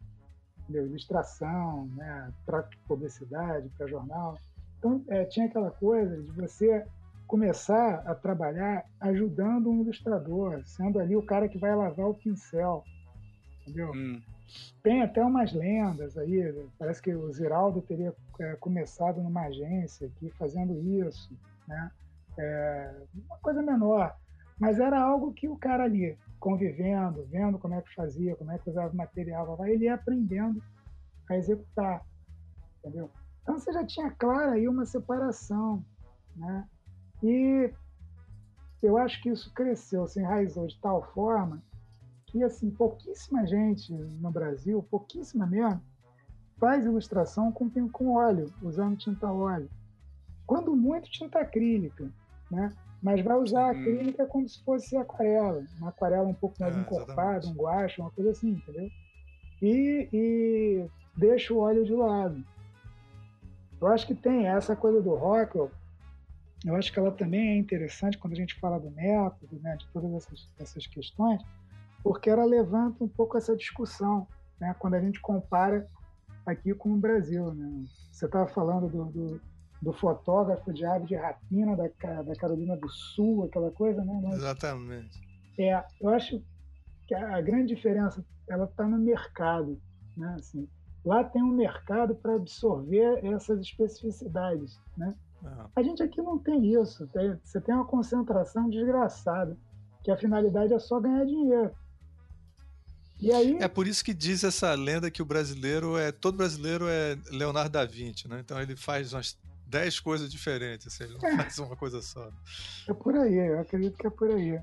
entendeu? 0.63 0.87
ilustração, 0.87 1.85
né? 1.95 2.31
para 2.45 2.67
publicidade, 2.87 3.69
para 3.77 3.87
jornal. 3.87 4.37
Então, 4.79 5.03
é, 5.07 5.25
tinha 5.25 5.45
aquela 5.45 5.69
coisa 5.69 6.21
de 6.21 6.31
você 6.31 6.85
começar 7.27 8.03
a 8.05 8.15
trabalhar 8.15 8.85
ajudando 8.99 9.69
um 9.69 9.81
ilustrador, 9.81 10.61
sendo 10.65 10.99
ali 10.99 11.15
o 11.15 11.23
cara 11.23 11.47
que 11.47 11.57
vai 11.57 11.75
lavar 11.75 12.07
o 12.07 12.13
pincel, 12.13 12.83
entendeu? 13.61 13.91
Hum. 13.91 14.21
Tem 14.83 15.01
até 15.01 15.23
umas 15.23 15.53
lendas 15.53 16.17
aí, 16.17 16.53
parece 16.77 17.01
que 17.01 17.13
o 17.13 17.31
Ziraldo 17.31 17.81
teria 17.81 18.13
é, 18.39 18.55
começado 18.55 19.21
numa 19.21 19.45
agência 19.45 20.07
aqui 20.07 20.29
fazendo 20.31 20.79
isso, 21.07 21.31
né? 21.67 21.91
É, 22.37 23.03
uma 23.13 23.37
coisa 23.37 23.61
menor, 23.61 24.15
mas 24.59 24.79
era 24.79 24.99
algo 25.01 25.33
que 25.33 25.47
o 25.47 25.57
cara 25.57 25.83
ali, 25.83 26.17
convivendo, 26.39 27.25
vendo 27.29 27.57
como 27.57 27.73
é 27.73 27.81
que 27.81 27.93
fazia, 27.93 28.35
como 28.35 28.51
é 28.51 28.57
que 28.57 28.69
usava 28.69 28.93
o 28.93 28.97
material, 28.97 29.57
ele 29.65 29.85
ia 29.85 29.95
aprendendo 29.95 30.61
a 31.29 31.37
executar, 31.37 32.05
entendeu? 32.79 33.09
Então 33.41 33.59
você 33.59 33.71
já 33.73 33.85
tinha 33.85 34.11
clara 34.11 34.53
aí 34.53 34.67
uma 34.67 34.85
separação, 34.85 35.83
né? 36.35 36.67
E 37.21 37.73
eu 38.81 38.97
acho 38.97 39.21
que 39.21 39.29
isso 39.29 39.53
cresceu, 39.53 40.07
se 40.07 40.19
enraizou 40.19 40.67
de 40.67 40.79
tal 40.79 41.03
forma 41.13 41.61
que 42.27 42.43
assim 42.43 42.71
pouquíssima 42.71 43.45
gente 43.45 43.93
no 43.93 44.31
Brasil, 44.31 44.81
pouquíssima 44.89 45.45
mesmo, 45.45 45.81
faz 46.57 46.85
ilustração 46.85 47.51
com, 47.51 47.69
com 47.89 48.15
óleo, 48.15 48.51
usando 48.61 48.97
tinta 48.97 49.31
óleo. 49.31 49.69
Quando 50.45 50.75
muito 50.75 51.09
tinta 51.11 51.39
acrílica 51.39 52.11
né? 52.53 52.71
Mas 53.01 53.21
vai 53.21 53.37
usar 53.37 53.67
a 53.67 53.71
acrílica 53.71 54.25
como 54.25 54.47
se 54.47 54.63
fosse 54.63 54.95
aquarela, 54.95 55.63
uma 55.77 55.89
aquarela 55.89 56.27
um 56.27 56.33
pouco 56.33 56.55
mais 56.59 56.75
é, 56.75 56.79
encorpada, 56.79 57.47
um 57.47 57.53
guache, 57.53 57.99
uma 57.99 58.11
coisa 58.11 58.31
assim, 58.31 58.51
entendeu? 58.51 58.89
E, 59.61 60.07
e 60.13 60.85
deixa 61.17 61.53
o 61.53 61.59
óleo 61.59 61.83
de 61.83 61.93
lado. 61.93 62.43
Eu 63.81 63.87
acho 63.87 64.07
que 64.07 64.15
tem 64.15 64.47
essa 64.47 64.75
coisa 64.75 65.01
do 65.01 65.13
Rockwell, 65.15 65.69
eu 66.65 66.75
acho 66.75 66.93
que 66.93 66.99
ela 66.99 67.11
também 67.11 67.49
é 67.49 67.57
interessante 67.57 68.17
quando 68.17 68.33
a 68.33 68.37
gente 68.37 68.57
fala 68.59 68.79
do 68.79 68.89
método, 68.89 69.59
né, 69.61 69.75
de 69.75 69.85
todas 69.89 70.13
essas, 70.13 70.49
essas 70.57 70.87
questões, 70.87 71.41
porque 72.01 72.29
ela 72.29 72.45
levanta 72.45 73.03
um 73.03 73.07
pouco 73.07 73.37
essa 73.37 73.55
discussão, 73.55 74.25
né, 74.59 74.73
quando 74.79 74.93
a 74.93 75.01
gente 75.01 75.19
compara 75.19 75.85
aqui 76.45 76.73
com 76.73 76.93
o 76.93 76.97
Brasil. 76.97 77.53
Né? 77.53 77.85
Você 78.11 78.25
estava 78.25 78.47
falando 78.47 78.87
do, 78.87 79.05
do, 79.05 79.41
do 79.83 79.91
fotógrafo 79.91 80.71
de 80.73 80.85
ave 80.85 81.05
de 81.05 81.15
rapina 81.15 81.75
da, 81.75 82.21
da 82.21 82.35
Carolina 82.35 82.77
do 82.77 82.87
Sul, 82.89 83.43
aquela 83.45 83.69
coisa, 83.71 84.03
né? 84.03 84.19
Mas, 84.23 84.35
Exatamente. 84.35 85.19
É, 85.59 85.83
eu 85.99 86.09
acho 86.09 86.41
que 87.05 87.13
a 87.13 87.41
grande 87.41 87.75
diferença 87.75 88.25
ela 88.47 88.63
está 88.65 88.87
no 88.87 88.97
mercado, 88.97 89.77
Né? 90.15 90.35
Assim, 90.39 90.67
lá 91.03 91.23
tem 91.23 91.43
um 91.43 91.51
mercado 91.51 92.15
para 92.15 92.35
absorver 92.35 93.19
essas 93.25 93.59
especificidades. 93.59 94.79
Né? 94.97 95.13
Ah, 95.43 95.67
A 95.75 95.83
gente 95.83 96.01
aqui 96.01 96.21
não 96.21 96.39
tem 96.39 96.73
isso. 96.81 97.05
Tem- 97.07 97.37
você 97.43 97.59
tem 97.59 97.75
uma 97.75 97.85
concentração 97.85 98.69
desgraçada, 98.69 99.57
que 100.03 100.11
a 100.11 100.17
finalidade 100.17 100.73
é 100.73 100.79
só 100.79 100.99
ganhar 100.99 101.25
dinheiro. 101.25 101.71
E 103.19 103.31
aí, 103.31 103.57
É 103.61 103.67
por 103.67 103.87
isso 103.87 104.03
que 104.03 104.13
diz 104.13 104.43
essa 104.43 104.73
lenda 104.73 105.09
que 105.09 105.21
o 105.21 105.25
brasileiro 105.25 105.97
é. 105.97 106.11
Todo 106.11 106.35
brasileiro 106.37 106.87
é 106.89 107.17
Leonardo 107.31 107.69
da 107.69 107.85
Vinci, 107.85 108.27
né? 108.27 108.39
Então 108.41 108.61
ele 108.61 108.75
faz 108.75 109.13
umas 109.13 109.37
10 109.67 109.99
coisas 109.99 110.31
diferentes, 110.31 110.87
assim, 110.87 111.05
ele 111.05 111.13
não 111.13 111.37
faz 111.37 111.57
uma 111.59 111.75
coisa 111.75 112.01
só. 112.01 112.29
é 112.87 112.93
por 112.93 113.15
aí, 113.15 113.35
eu 113.35 113.59
acredito 113.59 113.97
que 113.97 114.07
é 114.07 114.09
por 114.09 114.29
aí. 114.29 114.59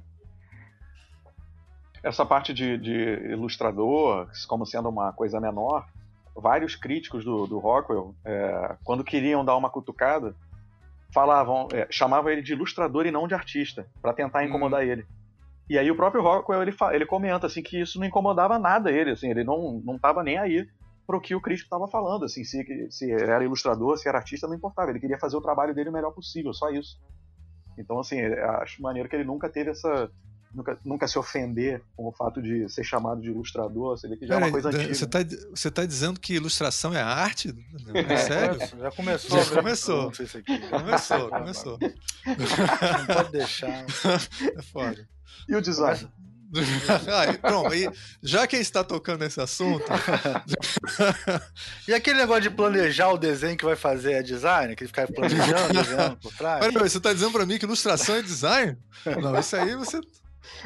essa 2.03 2.25
parte 2.25 2.55
de, 2.55 2.79
de 2.79 2.93
ilustrador, 3.31 4.29
como 4.49 4.65
sendo 4.65 4.89
uma 4.89 5.13
coisa 5.13 5.41
menor, 5.41 5.87
vários 6.35 6.77
críticos 6.77 7.25
do, 7.25 7.47
do 7.47 7.59
Rockwell, 7.59 8.15
é, 8.25 8.77
quando 8.85 9.05
queriam 9.05 9.45
dar 9.45 9.57
uma 9.57 9.69
cutucada, 9.69 10.35
falavam, 11.13 11.69
é, 11.73 11.87
chamavam 11.91 12.31
ele 12.31 12.43
de 12.43 12.53
ilustrador 12.53 13.07
e 13.07 13.11
não 13.11 13.27
de 13.27 13.35
artista, 13.35 13.87
para 14.01 14.13
tentar 14.13 14.45
incomodar 14.45 14.87
ele. 14.87 15.05
E 15.69 15.79
aí 15.79 15.91
o 15.91 15.97
próprio 15.97 16.23
Rockwell 16.23 16.63
ele, 16.63 16.75
ele 16.93 17.07
comenta 17.07 17.47
assim 17.47 17.63
que 17.63 17.81
isso 17.81 17.99
não 17.99 18.07
incomodava 18.07 18.59
nada 18.59 18.91
ele, 18.91 19.11
assim, 19.11 19.31
ele 19.31 19.45
não 19.45 19.81
não 19.85 19.97
estava 19.97 20.23
nem 20.23 20.37
aí 20.37 20.69
pro 21.11 21.21
que 21.21 21.35
o 21.35 21.41
crítico 21.41 21.67
estava 21.67 21.89
falando, 21.89 22.25
assim, 22.25 22.45
se, 22.45 22.65
se 22.89 23.11
era 23.11 23.45
ilustrador, 23.45 23.99
se 23.99 24.09
era 24.09 24.19
artista, 24.19 24.47
não 24.47 24.55
importava, 24.55 24.91
ele 24.91 25.01
queria 25.01 25.19
fazer 25.19 25.37
o 25.37 25.41
trabalho 25.41 25.75
dele 25.75 25.91
o 25.91 25.93
melhor 25.93 26.13
possível, 26.13 26.55
só 26.55 26.71
isso. 26.71 27.01
Então, 27.77 27.99
assim, 27.99 28.21
eu 28.21 28.51
acho 28.53 28.81
maneiro 28.81 29.09
que 29.09 29.17
ele 29.17 29.25
nunca 29.25 29.49
teve 29.49 29.71
essa. 29.71 30.09
Nunca, 30.53 30.79
nunca 30.85 31.07
se 31.07 31.17
ofender 31.17 31.81
com 31.97 32.09
o 32.09 32.13
fato 32.13 32.43
de 32.43 32.69
ser 32.69 32.83
chamado 32.83 33.21
de 33.21 33.29
ilustrador, 33.29 33.97
você 33.97 34.09
vê 34.09 34.17
que 34.17 34.27
já 34.27 34.35
é 34.35 34.37
uma 34.37 34.41
Peraí, 34.47 34.53
coisa 34.53 34.71
Dan, 34.71 34.79
antiga. 34.79 34.95
você, 34.95 35.07
tá, 35.07 35.19
você 35.55 35.71
tá 35.71 35.87
dizendo 35.87 36.19
que 36.19 36.35
ilustração 36.35 36.93
é 36.93 37.01
arte? 37.01 37.55
É 37.95 38.17
sério? 38.17 38.59
Já 38.59 38.91
começou. 38.91 39.31
Já 39.31 39.43
a 39.43 39.45
virar 39.45 39.63
começou. 39.63 40.13
Começou, 40.71 41.31
começou. 41.31 41.79
Não 42.27 43.15
pode 43.15 43.33
deixar. 43.33 43.85
É 44.59 44.63
foda. 44.63 45.09
E 45.49 45.55
o 45.55 45.61
design? 45.61 46.09
Ah, 47.13 47.27
e 47.27 47.39
pronto, 47.39 47.73
aí, 47.73 47.89
já 48.23 48.47
que 48.47 48.57
está 48.57 48.83
tocando 48.83 49.21
nesse 49.21 49.41
assunto, 49.41 49.85
E 51.87 51.95
aquele 51.95 52.19
negócio 52.19 52.43
de 52.43 52.51
planejar 52.51 53.09
o 53.11 53.19
desenho 53.19 53.57
que 53.57 53.65
vai 53.65 53.77
fazer 53.77 54.13
é 54.15 54.23
design? 54.23 54.75
Que 54.75 54.85
ele 54.85 54.89
fica 54.89 55.07
planejando, 55.07 55.73
desenhando 55.73 56.17
por 56.17 56.33
trás? 56.35 56.67
peraí, 56.67 56.89
você 56.89 56.99
está 56.99 57.13
dizendo 57.13 57.33
para 57.33 57.47
mim 57.47 57.59
que 57.59 57.65
ilustração 57.65 58.17
é 58.17 58.23
design? 58.23 58.77
Não, 59.21 59.39
isso 59.39 59.57
aí 59.57 59.75
você. 59.77 60.01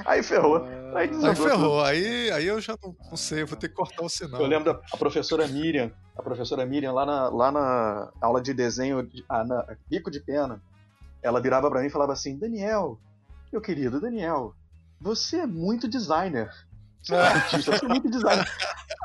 Aí 0.05 0.23
ferrou. 0.23 0.65
Aí 0.95 0.95
Aí 0.95 1.09
tudo. 1.09 1.37
ferrou, 1.37 1.83
aí, 1.83 2.31
aí 2.31 2.47
eu 2.47 2.61
já 2.61 2.77
não, 2.83 2.97
não 3.11 3.17
sei, 3.17 3.43
eu 3.43 3.47
vou 3.47 3.59
ter 3.59 3.69
que 3.69 3.75
cortar 3.75 4.03
o 4.03 4.09
sinal. 4.09 4.41
Eu 4.41 4.47
lembro 4.47 4.73
da 4.73 4.81
a 4.93 4.97
professora 4.97 5.47
Miriam, 5.47 5.91
a 6.17 6.23
professora 6.23 6.65
Miriam 6.65 6.93
lá 6.93 7.05
na, 7.05 7.29
lá 7.29 7.53
na 7.53 8.11
aula 8.21 8.41
de 8.41 8.55
desenho, 8.55 9.03
de, 9.03 9.25
ah, 9.29 9.45
na 9.45 9.67
bico 9.89 10.11
de 10.11 10.21
pena, 10.21 10.63
ela 11.23 11.41
virava 11.41 11.69
pra 11.71 11.81
mim 11.81 11.89
e 11.89 11.91
falava 11.91 12.13
assim, 12.13 12.39
Daniel, 12.39 12.99
meu 13.53 13.61
querido 13.61 14.01
Daniel, 14.01 14.55
você 15.05 15.41
é 15.41 15.47
muito 15.47 15.87
designer. 15.87 16.51
Você 17.03 17.15
é 17.15 17.21
artista, 17.21 17.73
você 17.73 17.85
é 17.85 17.89
muito 17.89 18.11
designer. 18.11 18.51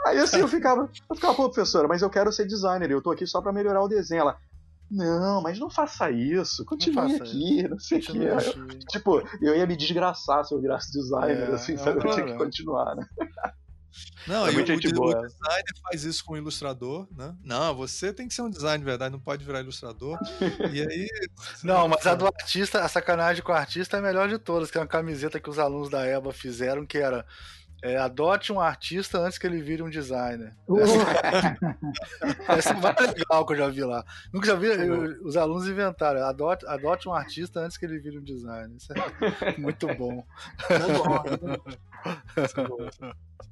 Aí 0.08 0.18
assim 0.18 0.38
eu 0.38 0.48
ficava, 0.48 0.90
eu 1.10 1.16
ficava, 1.16 1.36
pô, 1.36 1.50
professora, 1.50 1.90
mas 1.90 2.02
eu 2.02 2.10
quero 2.10 2.32
ser 2.32 2.48
designer, 2.48 2.90
eu 2.90 3.02
tô 3.02 3.12
aqui 3.12 3.28
só 3.28 3.42
pra 3.42 3.52
melhorar 3.52 3.84
o 3.84 3.88
desenho. 3.90 4.22
Ela, 4.22 4.38
não, 4.90 5.42
mas 5.42 5.60
não 5.60 5.70
faça 5.70 6.10
isso, 6.10 6.64
continue 6.64 6.96
faça 6.96 7.24
aqui, 7.24 7.68
não 7.68 7.78
sei 7.78 8.00
o 8.00 8.02
que. 8.02 8.18
Eu-. 8.18 8.68
Tipo, 8.90 9.22
eu 9.42 9.56
ia 9.56 9.68
me 9.68 9.76
desgraçar 9.76 10.46
se 10.46 10.56
eu 10.56 10.62
virasse 10.62 10.90
designer, 10.94 11.50
É, 11.50 11.54
assim, 11.54 11.74
é 11.74 11.78
sabe? 11.78 12.00
Eu 12.00 12.12
tinha 12.14 12.26
que 12.26 12.38
continuar, 12.38 12.96
né? 12.96 13.06
Não, 14.28 14.46
É 14.46 14.50
aí 14.50 14.52
o, 14.52 14.54
muita 14.58 14.74
gente 14.74 14.88
o 14.88 14.94
boa. 14.94 15.22
designer 15.28 15.64
faz 15.84 16.04
isso 16.04 16.24
com 16.24 16.34
o 16.34 16.38
ilustrador, 16.38 17.08
né? 17.16 17.36
Não, 17.44 17.76
você 17.76 18.14
tem 18.14 18.28
que 18.28 18.34
ser 18.34 18.42
um 18.44 18.50
designer 18.50 18.80
de 18.80 18.86
verdade, 18.86 19.12
não 19.12 19.20
pode 19.20 19.44
virar 19.44 19.62
ilustrador. 19.62 20.18
E 20.72 20.82
aí. 20.82 21.08
Não, 21.64 21.88
mas 21.88 22.06
a 22.08 22.16
do 22.16 22.26
artista, 22.28 22.84
a 22.84 22.88
sacanagem 22.88 23.44
com 23.44 23.52
o 23.52 23.56
artista 23.56 23.98
é 23.98 24.00
a 24.00 24.04
melhor 24.04 24.30
de 24.30 24.38
todas, 24.38 24.70
que 24.72 24.78
é 24.78 24.82
uma 24.82 24.88
camiseta 24.88 25.40
que 25.40 25.50
os 25.50 25.60
alunos 25.60 25.90
da 25.90 26.06
EBA 26.06 26.32
fizeram, 26.34 26.86
que 26.86 26.98
era 26.98 27.26
é, 27.82 27.98
adote 27.98 28.52
um 28.52 28.60
artista 28.60 29.20
antes 29.20 29.38
que 29.38 29.48
ele 29.48 29.62
vire 29.62 29.82
um 29.82 29.90
designer. 29.90 30.54
Essa 32.48 32.72
é 32.72 32.74
mais 32.74 33.14
legal 33.14 33.46
que 33.46 33.54
eu 33.54 33.58
já 33.58 33.70
vi 33.70 33.84
lá. 33.84 34.04
Nunca 34.34 34.48
já 34.48 34.56
vi, 34.56 34.68
eu- 34.68 35.26
os 35.26 35.38
alunos 35.38 35.68
inventaram, 35.68 36.24
adote, 36.26 36.66
adote 36.68 37.08
um 37.08 37.14
artista 37.14 37.62
antes 37.62 37.78
que 37.78 37.86
ele 37.86 38.00
vire 38.00 38.18
um 38.20 38.24
designer. 38.24 38.76
Isso 38.76 38.92
é 38.94 39.58
muito 39.58 39.88
bom. 39.96 40.26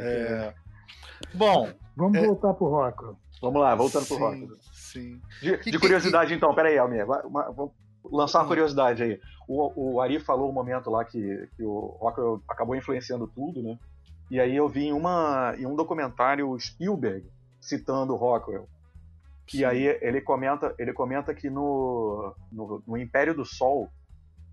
É, 0.00 0.54
Bom, 1.34 1.72
Vamos 1.96 2.18
É. 2.18 2.26
voltar 2.26 2.52
pro 2.54 2.66
rock. 2.68 3.16
Vamos 3.40 3.60
lá, 3.60 3.74
voltando 3.74 4.06
pro 4.06 4.16
sim, 4.16 4.22
rock. 4.22 4.48
sim. 4.72 5.20
De, 5.40 5.54
E- 5.54 5.70
de 5.70 5.78
curiosidade, 5.78 6.34
então, 6.34 6.52
peraí, 6.54 6.76
Almir, 6.76 7.06
vamos 7.06 7.70
lançar 8.04 8.38
uma 8.40 8.44
Hum. 8.44 8.48
curiosidade 8.48 9.02
aí. 9.02 9.20
O, 9.46 9.92
o 9.94 10.00
Ari 10.00 10.18
falou 10.18 10.48
um 10.50 10.52
momento 10.52 10.90
lá 10.90 11.04
que, 11.04 11.48
que 11.56 11.62
o 11.62 11.96
Rockwell 12.00 12.42
acabou 12.48 12.74
influenciando 12.74 13.28
tudo, 13.28 13.62
né? 13.62 13.78
E 14.30 14.40
aí 14.40 14.56
eu 14.56 14.68
vi 14.68 14.86
em, 14.86 14.92
uma, 14.92 15.54
em 15.56 15.66
um 15.66 15.76
documentário 15.76 16.58
Spielberg 16.58 17.30
citando 17.60 18.12
o 18.14 18.16
Rockwell. 18.16 18.66
E 19.52 19.58
Sim. 19.58 19.64
aí 19.64 19.98
ele 20.00 20.20
comenta, 20.20 20.74
ele 20.78 20.92
comenta 20.92 21.32
que 21.34 21.48
no, 21.50 22.34
no, 22.50 22.82
no 22.86 22.96
Império 22.96 23.34
do 23.34 23.44
Sol, 23.44 23.88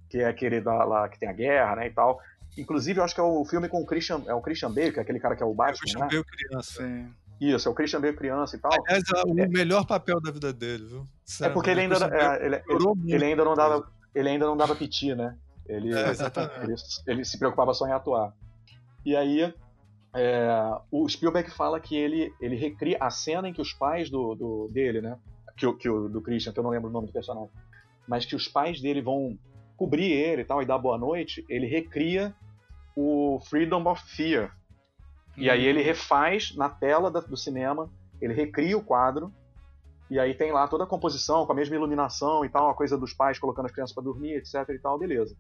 que 0.10 0.20
é 0.20 0.26
aquele 0.28 0.60
da, 0.62 0.84
lá 0.84 1.08
que 1.10 1.18
tem 1.18 1.30
a 1.30 1.34
guerra, 1.34 1.78
né, 1.78 1.88
e 1.88 1.92
tal. 1.92 2.20
Inclusive, 2.58 3.00
eu 3.00 3.04
acho 3.04 3.16
que 3.16 3.22
é 3.22 3.24
o 3.24 3.46
filme 3.46 3.70
com 3.70 3.82
o 3.82 3.86
Christian, 3.86 4.24
é 4.28 4.34
o 4.34 4.42
Christian 4.42 4.72
Bale, 4.72 4.92
que 4.92 5.00
é 5.00 5.02
aquele 5.02 5.20
cara 5.20 5.36
que 5.36 5.44
é 5.44 5.46
o 5.46 5.50
Eu 5.50 5.56
Batman, 5.56 6.00
né? 6.00 6.08
Bale 6.10 6.24
criança. 6.24 6.84
Sim. 6.84 7.10
Isso, 7.40 7.68
é 7.68 7.72
o 7.72 7.74
Christian 7.74 8.02
Bale 8.02 8.16
criança 8.16 8.56
e 8.56 8.60
tal. 8.60 8.72
Aliás, 8.74 9.04
é 9.16 9.24
o 9.26 9.34
melhor 9.50 9.86
papel 9.86 10.20
da 10.22 10.32
vida 10.32 10.52
dele, 10.54 10.86
viu? 10.86 11.08
É 11.42 11.50
porque 11.50 11.70
ele 11.70 11.82
ainda, 11.82 11.96
é, 11.96 12.46
ele, 12.46 12.56
ele- 12.56 12.64
melhorou 12.68 12.96
muito. 12.96 13.14
ele 13.14 13.26
ainda 13.26 13.44
não 13.46 13.54
dava, 13.56 13.90
ele 14.14 14.30
ainda 14.30 14.46
não 14.46 14.58
dava 14.58 14.76
piti, 14.76 15.16
né? 15.16 15.36
Ele, 15.68 15.94
É, 15.94 16.10
exatamente. 16.10 16.60
ele, 16.64 16.76
ele 17.08 17.26
se 17.26 17.40
preocupava 17.40 17.74
só 17.74 17.88
em 17.88 17.92
atuar. 17.94 18.34
E 19.06 19.16
aí, 19.16 19.54
é, 20.14 20.50
o 20.92 21.08
Spielberg 21.08 21.50
fala 21.52 21.80
que 21.80 21.96
ele, 21.96 22.34
ele 22.42 22.56
recria 22.56 22.98
a 23.00 23.10
cena 23.10 23.48
em 23.48 23.54
que 23.54 23.62
os 23.62 23.72
pais 23.74 24.10
do, 24.10 24.36
do- 24.36 24.70
dele, 24.72 25.02
né? 25.02 25.18
Que, 25.58 25.66
o- 25.66 25.76
que 25.76 25.90
o, 25.90 26.10
do 26.10 26.22
Christian, 26.22 26.52
que 26.52 26.60
eu 26.60 26.64
não 26.64 26.70
lembro 26.72 26.90
o 26.90 26.94
nome 26.94 27.08
do 27.08 27.14
personagem, 27.14 27.50
mas 28.08 28.26
que 28.26 28.36
os 28.36 28.48
pais 28.48 28.82
dele 28.82 29.02
vão 29.02 29.38
cobrir 29.82 30.12
ele 30.12 30.44
e 30.44 30.46
tal, 30.46 30.62
e 30.62 30.66
dar 30.66 30.78
boa 30.78 30.96
noite, 30.96 31.44
ele 31.50 31.66
recria 31.66 32.36
o 32.96 33.40
Freedom 33.50 33.84
of 33.90 34.00
Fear. 34.16 34.56
E 35.36 35.50
aí 35.50 35.66
ele 35.66 35.82
refaz 35.82 36.56
na 36.56 36.70
tela 36.70 37.10
do 37.10 37.36
cinema, 37.36 37.90
ele 38.22 38.32
recria 38.32 38.78
o 38.78 38.84
quadro, 38.84 39.34
e 40.08 40.20
aí 40.20 40.36
tem 40.36 40.52
lá 40.52 40.68
toda 40.68 40.84
a 40.84 40.88
composição, 40.88 41.48
com 41.48 41.52
a 41.52 41.56
mesma 41.56 41.76
iluminação 41.76 42.46
e 42.46 42.50
tal, 42.50 42.70
a 42.70 42.76
coisa 42.76 42.96
dos 42.96 43.12
pais 43.12 43.40
colocando 43.40 43.66
as 43.66 43.72
crianças 43.72 43.96
pra 43.96 44.04
dormir, 44.04 44.36
etc 44.36 44.70
e 44.70 44.78
tal, 44.78 45.00
beleza. 45.00 45.36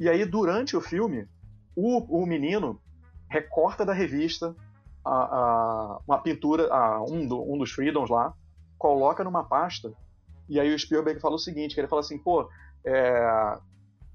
E 0.00 0.08
aí, 0.08 0.24
durante 0.24 0.74
o 0.74 0.80
filme, 0.80 1.28
o, 1.76 2.22
o 2.22 2.24
menino 2.26 2.80
recorta 3.28 3.84
da 3.84 3.92
revista 3.92 4.56
a, 5.04 5.10
a- 5.12 5.98
uma 6.08 6.18
pintura, 6.22 6.72
a, 6.72 7.02
um, 7.02 7.26
do- 7.26 7.52
um 7.52 7.58
dos 7.58 7.70
Freedoms 7.72 8.08
lá, 8.08 8.32
coloca 8.78 9.22
numa 9.22 9.44
pasta, 9.44 9.92
e 10.48 10.58
aí 10.58 10.72
o 10.72 10.78
Spielberg 10.78 11.20
fala 11.20 11.34
o 11.34 11.38
seguinte, 11.38 11.74
que 11.74 11.80
ele 11.82 11.88
fala 11.88 12.00
assim, 12.00 12.16
pô, 12.16 12.48
é, 12.88 13.58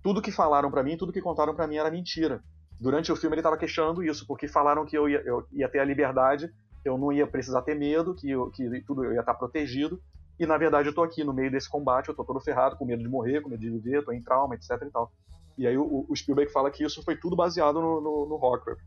tudo 0.01 0.21
que 0.21 0.31
falaram 0.31 0.71
pra 0.71 0.83
mim, 0.83 0.97
tudo 0.97 1.13
que 1.13 1.21
contaram 1.21 1.55
pra 1.55 1.67
mim 1.67 1.77
era 1.77 1.91
mentira. 1.91 2.43
Durante 2.79 3.11
o 3.11 3.15
filme 3.15 3.35
ele 3.35 3.41
tava 3.43 3.57
questionando 3.57 4.03
isso, 4.03 4.25
porque 4.27 4.47
falaram 4.47 4.85
que 4.85 4.97
eu 4.97 5.07
ia, 5.07 5.21
eu 5.21 5.45
ia 5.51 5.69
ter 5.69 5.79
a 5.79 5.85
liberdade, 5.85 6.51
eu 6.83 6.97
não 6.97 7.11
ia 7.11 7.25
precisar 7.25 7.61
ter 7.61 7.75
medo, 7.75 8.13
que, 8.13 8.29
eu, 8.29 8.49
que 8.49 8.81
tudo 8.81 9.05
eu 9.05 9.13
ia 9.13 9.19
estar 9.21 9.35
protegido, 9.35 10.01
e 10.39 10.45
na 10.45 10.57
verdade 10.57 10.89
eu 10.89 10.93
tô 10.93 11.03
aqui 11.03 11.23
no 11.23 11.31
meio 11.33 11.51
desse 11.51 11.69
combate, 11.69 12.09
eu 12.09 12.15
tô 12.15 12.25
todo 12.25 12.39
ferrado, 12.41 12.75
com 12.75 12.85
medo 12.85 13.01
de 13.01 13.07
morrer, 13.07 13.41
com 13.41 13.49
medo 13.49 13.61
de 13.61 13.69
viver, 13.69 14.03
tô 14.03 14.11
em 14.11 14.21
trauma, 14.21 14.55
etc 14.55 14.71
e 14.81 14.91
tal. 14.91 15.11
E 15.57 15.67
aí 15.67 15.77
o, 15.77 16.05
o 16.09 16.15
Spielberg 16.15 16.51
fala 16.51 16.71
que 16.71 16.83
isso 16.83 17.03
foi 17.03 17.15
tudo 17.15 17.35
baseado 17.35 17.79
no, 17.79 18.01
no, 18.01 18.25
no 18.27 18.35
Rockwell. 18.37 18.77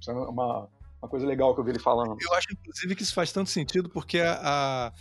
Isso 0.00 0.10
é 0.10 0.14
uma, 0.14 0.68
uma 1.02 1.08
coisa 1.08 1.26
legal 1.26 1.52
que 1.52 1.60
eu 1.60 1.64
vi 1.64 1.72
ele 1.72 1.78
falando. 1.80 2.16
Eu 2.20 2.34
acho, 2.34 2.46
inclusive, 2.52 2.94
que 2.94 3.02
isso 3.02 3.12
faz 3.12 3.32
tanto 3.32 3.50
sentido, 3.50 3.90
porque 3.90 4.20
a. 4.20 4.38
a- 4.42 4.92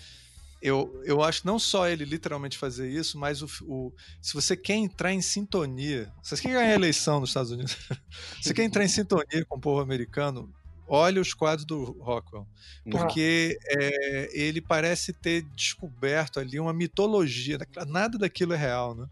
eu, 0.62 1.02
eu 1.06 1.22
acho 1.24 1.46
não 1.46 1.58
só 1.60 1.88
ele 1.88 2.06
literalmente 2.06 2.58
fazer 2.58 2.90
isso, 2.90 3.18
mas 3.18 3.42
o, 3.42 3.48
o- 3.64 3.94
se 4.22 4.34
você 4.34 4.58
quer 4.58 4.76
entrar 4.76 5.14
em 5.14 5.22
sintonia, 5.22 6.12
você 6.24 6.36
quer 6.42 6.54
ganhar 6.54 6.72
a 6.72 6.76
eleição 6.76 7.20
nos 7.20 7.30
Estados 7.30 7.52
Unidos, 7.52 7.76
se 8.42 8.50
você 8.50 8.54
quer 8.54 8.64
entrar 8.64 8.84
em 8.84 8.88
sintonia 8.90 9.46
com 9.48 9.58
o 9.58 9.62
povo 9.62 9.82
americano, 9.82 10.54
olhe 10.90 11.20
os 11.20 11.34
quadros 11.34 11.66
do 11.66 11.84
Rockwell. 12.02 12.48
Porque 12.90 13.58
é, 13.70 14.30
ele 14.38 14.62
parece 14.62 15.14
ter 15.14 15.44
descoberto 15.56 16.40
ali 16.40 16.60
uma 16.60 16.74
mitologia, 16.74 17.58
nada 17.88 18.18
daquilo 18.18 18.54
é 18.54 18.58
real, 18.58 18.96
né? 18.96 19.06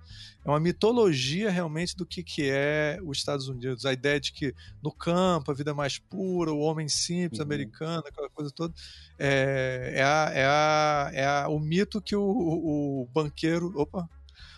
É 0.46 0.50
uma 0.50 0.60
mitologia 0.60 1.50
realmente 1.52 1.96
do 1.96 2.06
que, 2.06 2.24
que 2.24 2.50
é 2.50 3.00
os 3.04 3.18
Estados 3.18 3.48
Unidos. 3.50 3.86
A 3.86 3.94
ideia 3.94 4.20
de 4.20 4.32
que 4.32 4.54
no 4.82 4.92
campo 4.92 5.52
a 5.52 5.54
vida 5.54 5.72
é 5.72 5.74
mais 5.74 6.00
pura, 6.00 6.52
o 6.52 6.60
homem 6.60 6.88
simples, 6.88 7.40
Uhum. 7.40 7.46
americano, 7.46 8.04
aquela 8.08 8.30
coisa 8.30 8.50
toda. 8.56 8.74
É, 9.20 9.94
é, 9.96 10.04
a, 10.04 10.32
é, 10.34 10.46
a, 10.46 11.10
é 11.14 11.26
a- 11.26 11.48
o 11.50 11.60
mito 11.60 12.02
que 12.02 12.16
o, 12.16 12.22
o, 12.24 13.02
o 13.04 13.08
banqueiro. 13.08 13.72
Opa! 13.76 14.10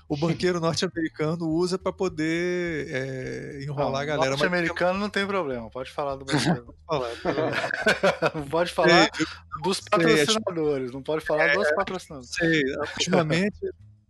O 0.09 0.17
banqueiro 0.17 0.59
norte-americano 0.59 1.47
usa 1.47 1.77
para 1.77 1.93
poder 1.93 2.87
é, 2.89 3.63
enrolar 3.63 3.91
não, 3.91 3.99
a 3.99 4.05
galera. 4.05 4.27
O 4.27 4.29
norte-americano 4.31 4.93
mas... 4.93 5.01
não 5.01 5.09
tem 5.09 5.25
problema, 5.25 5.69
pode 5.69 5.91
falar 5.91 6.15
do 6.15 6.25
banqueiro. 6.25 6.75
não 8.33 8.47
pode 8.47 8.73
falar 8.73 9.09
sei, 9.15 9.25
dos 9.61 9.79
patrocinadores, 9.81 10.91
não 10.91 11.03
pode 11.03 11.23
falar 11.23 11.49
é, 11.49 11.53
dos 11.53 11.71
patrocinadores. 11.71 12.31
Sei, 12.31 12.63
ultimamente, 12.97 13.59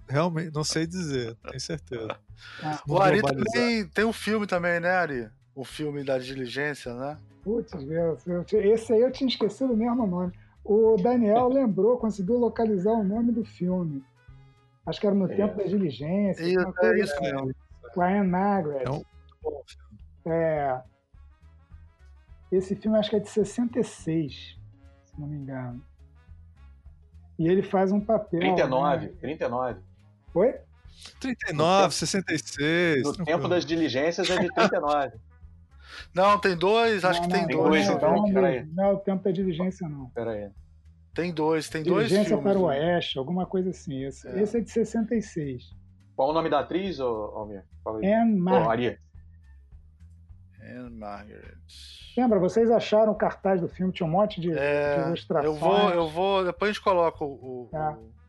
realmente, 0.08 0.54
não 0.54 0.64
sei 0.64 0.88
dizer, 0.88 1.36
tenho 1.44 1.60
certeza. 1.60 2.18
Ah, 2.64 2.82
o 2.88 2.98
Ari 2.98 3.22
também 3.22 3.86
tem 3.88 4.06
um 4.06 4.14
filme 4.14 4.48
também, 4.48 4.80
né, 4.80 4.90
Ari? 4.90 5.30
O 5.54 5.66
filme 5.66 6.06
da 6.06 6.18
diligência, 6.18 6.94
né? 6.94 7.18
Putz, 7.44 7.72
esse 8.54 8.94
aí 8.94 9.02
eu 9.02 9.12
tinha 9.12 9.28
esquecido 9.28 9.74
o 9.74 9.78
mesmo 9.78 10.08
nome. 10.08 10.32
O 10.64 10.96
Daniel 11.02 11.50
lembrou, 11.50 11.98
conseguiu 11.98 12.38
localizar 12.38 12.92
o 12.92 13.04
nome 13.04 13.32
do 13.32 13.44
filme. 13.44 14.04
Acho 14.90 15.00
que 15.00 15.06
era 15.06 15.16
no 15.16 15.32
é. 15.32 15.36
tempo 15.36 15.56
da 15.56 15.64
diligência. 15.66 16.42
Isso, 16.44 16.60
é 16.82 17.00
isso 17.00 17.14
assim. 17.14 17.22
mesmo. 17.22 17.56
Com 17.94 18.02
a 18.02 18.08
Anne 18.08 18.28
Margaret. 18.28 18.84
É, 18.84 18.90
um... 18.90 19.04
é. 20.32 20.82
Esse 22.52 22.76
filme 22.76 22.98
acho 22.98 23.12
que 23.12 23.16
é 23.16 23.20
de 23.20 23.30
66, 23.30 24.58
se 25.06 25.20
não 25.20 25.28
me 25.28 25.38
engano. 25.38 25.86
E 27.38 27.48
ele 27.48 27.62
faz 27.62 27.92
um 27.92 28.02
papel. 28.02 28.40
39, 28.40 29.06
né? 29.06 29.14
39. 29.22 29.80
Oi? 30.34 30.56
39, 31.20 31.94
66. 31.94 33.04
No 33.04 33.14
tempo 33.24 33.48
das 33.48 33.64
diligências 33.66 34.28
é 34.28 34.40
de 34.40 34.52
39. 34.52 35.12
Não, 36.16 36.40
tem 36.40 36.58
dois, 36.58 37.06
acho 37.06 37.22
não, 37.22 37.28
que 37.28 37.34
tem 37.36 37.42
não, 37.44 37.64
dois. 37.64 37.86
Não, 37.86 37.96
então, 37.96 38.16
não, 38.16 38.66
não, 38.74 38.94
o 38.96 38.98
tempo 38.98 39.24
da 39.24 39.32
diligência 39.32 39.88
não. 39.88 40.10
Peraí. 40.10 40.50
Tem 41.14 41.34
dois, 41.34 41.70
tem 41.70 41.84
dois 41.84 42.10
filmes. 42.10 42.30
para 42.30 42.58
o 42.58 42.70
né? 42.70 42.96
Oeste, 42.96 43.18
alguma 43.18 43.46
coisa 43.46 43.72
assim. 43.72 44.04
Esse 44.04 44.28
é, 44.28 44.42
esse 44.42 44.58
é 44.58 44.62
de 44.62 44.70
66. 44.70 45.76
Qual 46.16 46.30
o 46.30 46.34
nome 46.34 46.50
da 46.50 46.60
atriz, 46.60 47.00
Almir? 47.00 47.64
Anne 47.86 48.38
Margaret. 48.38 49.00
Anne 50.62 50.96
Margaret. 50.96 51.58
Lembra, 52.18 52.40
vocês 52.40 52.70
acharam 52.70 53.12
o 53.12 53.16
cartaz 53.16 53.62
do 53.62 53.68
filme, 53.68 53.94
tinha 53.94 54.06
um 54.06 54.12
monte 54.12 54.42
de, 54.42 54.52
é, 54.52 54.96
de 54.96 55.08
ilustrações. 55.08 55.54
Eu 55.54 55.60
vou, 55.60 55.90
eu 55.90 56.10
vou, 56.10 56.46
depois 56.46 56.70
a 56.70 56.74
gente 56.74 56.84
coloca 56.84 57.24
o... 57.24 57.70
o, 57.72 57.76
é. 57.76 57.92
o 57.92 58.20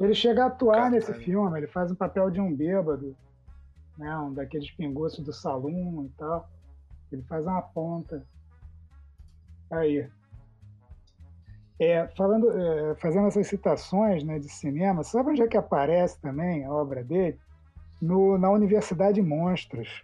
ele 0.00 0.14
chega 0.14 0.44
a 0.44 0.46
atuar 0.46 0.90
nesse 0.90 1.12
filme, 1.12 1.58
ele 1.58 1.66
faz 1.66 1.90
um 1.90 1.94
papel 1.94 2.30
de 2.30 2.40
um 2.40 2.54
bêbado, 2.54 3.16
né, 3.96 4.16
um 4.18 4.32
daqueles 4.32 4.70
pinguços 4.70 5.24
do 5.24 5.32
salão 5.32 6.04
e 6.04 6.08
tal. 6.16 6.48
Ele 7.10 7.22
faz 7.22 7.44
uma 7.44 7.62
ponta. 7.62 8.24
Aí. 9.70 10.08
É, 11.80 12.08
falando, 12.16 12.50
é, 12.50 12.94
fazendo 12.96 13.28
essas 13.28 13.46
citações 13.46 14.24
né, 14.24 14.38
de 14.38 14.48
cinema, 14.48 15.04
sabe 15.04 15.30
onde 15.30 15.42
é 15.42 15.46
que 15.46 15.56
aparece 15.56 16.20
também 16.20 16.64
a 16.64 16.72
obra 16.72 17.04
dele? 17.04 17.38
No, 18.00 18.36
na 18.36 18.50
Universidade 18.50 19.22
Monstros. 19.22 20.02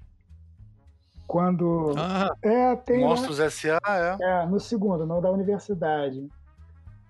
Quando. 1.27 1.95
Ah, 1.97 2.31
é, 2.43 2.77
tem 2.77 3.01
Monstros 3.01 3.39
lá, 3.39 3.47
S.A. 3.47 3.81
É. 4.21 4.43
é. 4.43 4.47
no 4.47 4.61
segundo, 4.61 5.07
no 5.07 5.21
da 5.21 5.31
Universidade. 5.31 6.29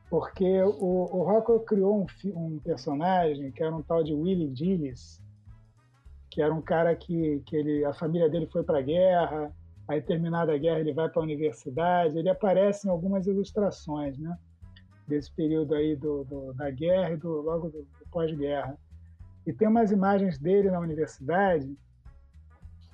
Porque 0.09 0.63
o, 0.63 1.09
o 1.11 1.25
Rockwell 1.25 1.61
criou 1.61 2.01
um, 2.01 2.07
um 2.37 2.59
personagem 2.61 3.51
que 3.51 3.63
era 3.63 3.75
um 3.75 3.83
tal 3.83 4.05
de 4.05 4.15
Willie 4.15 4.55
Gillis, 4.55 5.21
que 6.31 6.41
era 6.41 6.55
um 6.55 6.63
cara 6.63 6.95
que, 6.95 7.43
que 7.45 7.57
ele, 7.57 7.85
a 7.85 7.93
família 7.93 8.29
dele 8.29 8.47
foi 8.47 8.63
para 8.63 8.79
a 8.79 8.83
guerra, 8.83 9.53
Aí, 9.87 10.01
terminada 10.01 10.55
a 10.55 10.59
guerra, 10.59 10.81
ele 10.81 10.95
vai 10.95 11.09
para 11.09 11.21
a 11.21 11.25
universidade. 11.25 12.19
Ele 12.19 12.29
aparece 12.29 12.87
em 12.87 12.91
algumas 12.91 13.27
ilustrações, 13.27 14.19
né? 14.19 14.37
Desse 15.07 15.31
período 15.33 15.75
aí 15.75 15.95
do, 15.97 16.25
do 16.25 16.53
da 16.55 16.71
guerra 16.71 17.11
e 17.13 17.17
do, 17.17 17.41
logo 17.43 17.69
do, 17.69 17.83
do 17.83 18.09
pós-guerra. 18.11 18.79
E 19.47 19.53
tem 19.53 19.69
umas 19.69 19.91
imagens 19.91 20.39
dele 20.39 20.71
na 20.71 20.81
universidade, 20.81 21.77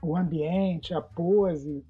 o 0.03 0.17
ambiente, 0.17 0.93
a 0.93 1.01
pose, 1.01 1.85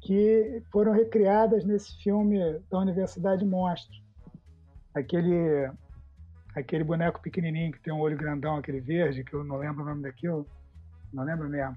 que 0.00 0.62
foram 0.70 0.92
recriadas 0.92 1.64
nesse 1.64 1.96
filme 2.02 2.38
da 2.70 2.78
Universidade 2.78 3.44
Monstro. 3.44 3.96
Aquele, 4.94 5.68
aquele 6.54 6.84
boneco 6.84 7.20
pequenininho 7.20 7.72
que 7.72 7.80
tem 7.80 7.92
um 7.92 8.00
olho 8.00 8.16
grandão, 8.16 8.56
aquele 8.56 8.80
verde, 8.80 9.24
que 9.24 9.34
eu 9.34 9.42
não 9.42 9.56
lembro 9.56 9.82
o 9.82 9.86
nome 9.86 10.02
daquilo. 10.02 10.46
Não 11.12 11.24
lembro 11.24 11.48
mesmo 11.48 11.76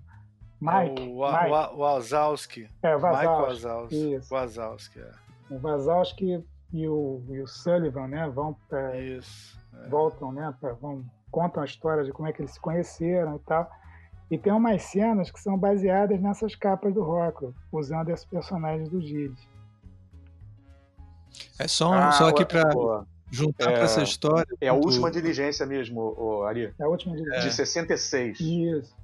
Mike. 0.59 1.01
O, 1.01 1.31
Mike. 1.31 1.73
o 1.73 1.77
Wazowski. 1.77 2.69
É, 2.81 2.95
Wazowski. 2.95 3.27
Mike 3.27 3.41
Wazowski. 3.41 4.13
Isso. 4.15 4.33
Wazowski, 4.33 4.99
é. 4.99 5.11
O 5.49 5.59
Wazowski 5.59 6.45
e 6.71 6.87
o, 6.87 7.21
e 7.29 7.39
o 7.39 7.47
Sullivan, 7.47 8.07
né, 8.07 8.29
vão 8.29 8.55
pra, 8.67 8.99
Isso. 8.99 9.57
É. 9.73 9.89
voltam, 9.89 10.31
né, 10.31 10.53
pra, 10.59 10.73
vão, 10.73 11.03
contam 11.31 11.61
a 11.61 11.65
história 11.65 12.03
de 12.03 12.11
como 12.11 12.27
é 12.27 12.33
que 12.33 12.41
eles 12.41 12.51
se 12.51 12.59
conheceram 12.59 13.35
e 13.35 13.39
tal. 13.39 13.69
E 14.29 14.37
tem 14.37 14.51
umas 14.51 14.83
cenas 14.83 15.31
que 15.31 15.39
são 15.39 15.57
baseadas 15.57 16.19
nessas 16.21 16.53
capas 16.55 16.93
do 16.93 17.01
Rocco, 17.01 17.53
usando 17.71 18.09
esses 18.09 18.25
personagens 18.25 18.89
do 18.89 18.99
Gilles. 19.01 19.39
É 21.57 21.67
só, 21.67 21.93
ah, 21.93 22.11
só 22.11 22.27
aqui 22.27 22.45
para 22.45 23.05
juntar 23.31 23.71
é, 23.71 23.73
para 23.73 23.83
essa 23.83 24.03
história. 24.03 24.47
É 24.59 24.67
a 24.67 24.73
última 24.73 25.09
diligência 25.09 25.65
mesmo, 25.65 26.13
o 26.17 26.43
Ari. 26.43 26.73
É 26.77 26.83
a 26.83 26.87
última 26.87 27.15
diligência. 27.15 27.49
De 27.49 27.55
66. 27.55 28.39
Isso. 28.39 28.95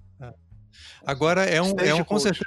Agora 1.06 1.44
é 1.44 1.61
um, 1.61 1.76
é 1.80 1.94
um 1.94 2.03
com 2.03 2.18
certeza, 2.18 2.43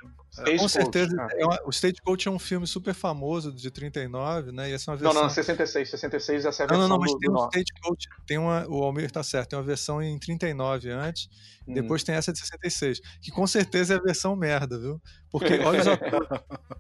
com 0.59 0.69
certeza 0.69 1.17
é 1.33 1.45
uma, 1.45 1.61
o 1.67 1.71
Stagecoach 1.71 2.29
é 2.29 2.31
um 2.31 2.39
filme 2.39 2.67
super 2.67 2.95
famoso 2.95 3.53
de 3.53 3.71
39, 3.71 4.53
né? 4.53 4.71
E 4.71 4.73
essa 4.73 4.91
é 4.91 4.93
uma 4.93 4.97
versão... 4.99 5.15
Não, 5.15 5.23
não, 5.23 5.31
66, 5.31 5.91
66 5.91 6.45
essa 6.45 6.63
é 6.63 6.65
a 6.65 6.69
versão 6.69 6.89
Não, 6.89 6.89
não, 6.89 6.97
não, 6.97 7.01
mas 7.01 7.13
do, 7.13 7.19
tem 7.19 7.31
um 7.31 7.49
Stagecoach, 7.49 8.09
tem 8.27 8.39
uma, 8.39 8.67
o 8.69 8.83
Almir 8.83 9.11
tá 9.11 9.23
certo, 9.23 9.51
tem 9.51 9.59
uma 9.59 9.65
versão 9.65 10.03
em 10.03 10.19
39 10.19 10.91
antes, 10.91 11.29
hum. 11.67 11.75
depois 11.75 12.03
tem 12.03 12.15
essa 12.15 12.33
de 12.33 12.39
66, 12.39 13.01
que 13.21 13.31
com 13.31 13.47
certeza 13.47 13.95
é 13.95 13.97
a 13.97 14.01
versão 14.01 14.37
merda, 14.37 14.79
viu? 14.79 15.01
Porque 15.31 15.55
olha 15.61 15.93
atores, 15.93 16.29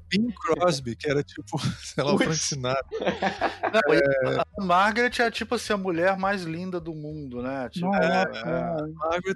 Bing 0.08 0.32
Crosby, 0.32 0.96
que 0.96 1.10
era 1.10 1.22
tipo, 1.22 1.58
sei 1.82 2.02
lá, 2.02 2.14
o 2.14 2.18
Frank 2.18 2.36
Sinatra. 2.36 2.86
Não, 3.72 3.94
é... 3.94 4.40
A 4.58 4.64
Margaret 4.64 5.12
é 5.18 5.30
tipo 5.30 5.54
assim, 5.56 5.72
a 5.72 5.76
mulher 5.76 6.16
mais 6.16 6.42
linda 6.42 6.80
do 6.80 6.94
mundo, 6.94 7.42
né? 7.42 7.68
Tipo, 7.68 7.94
é, 7.94 8.06
é, 8.06 8.50
a 8.50 8.86
Margaret 8.94 9.34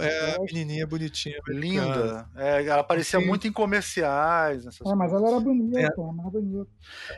é, 0.00 0.06
é, 0.06 0.36
a 0.36 0.38
menininha 0.40 0.86
bonitinha. 0.86 1.38
Linda. 1.48 2.28
É, 2.34 2.64
ela 2.64 2.80
aparecia 2.80 3.20
muito 3.20 3.45
em 3.46 3.52
comerciais. 3.52 4.64
é, 4.66 4.94
mas 4.94 5.12
ela 5.12 5.28
era 5.28 5.40
bonita, 5.40 5.80
é. 5.80 5.84
ela 5.84 6.14
era 6.20 6.30
bonita. 6.30 6.70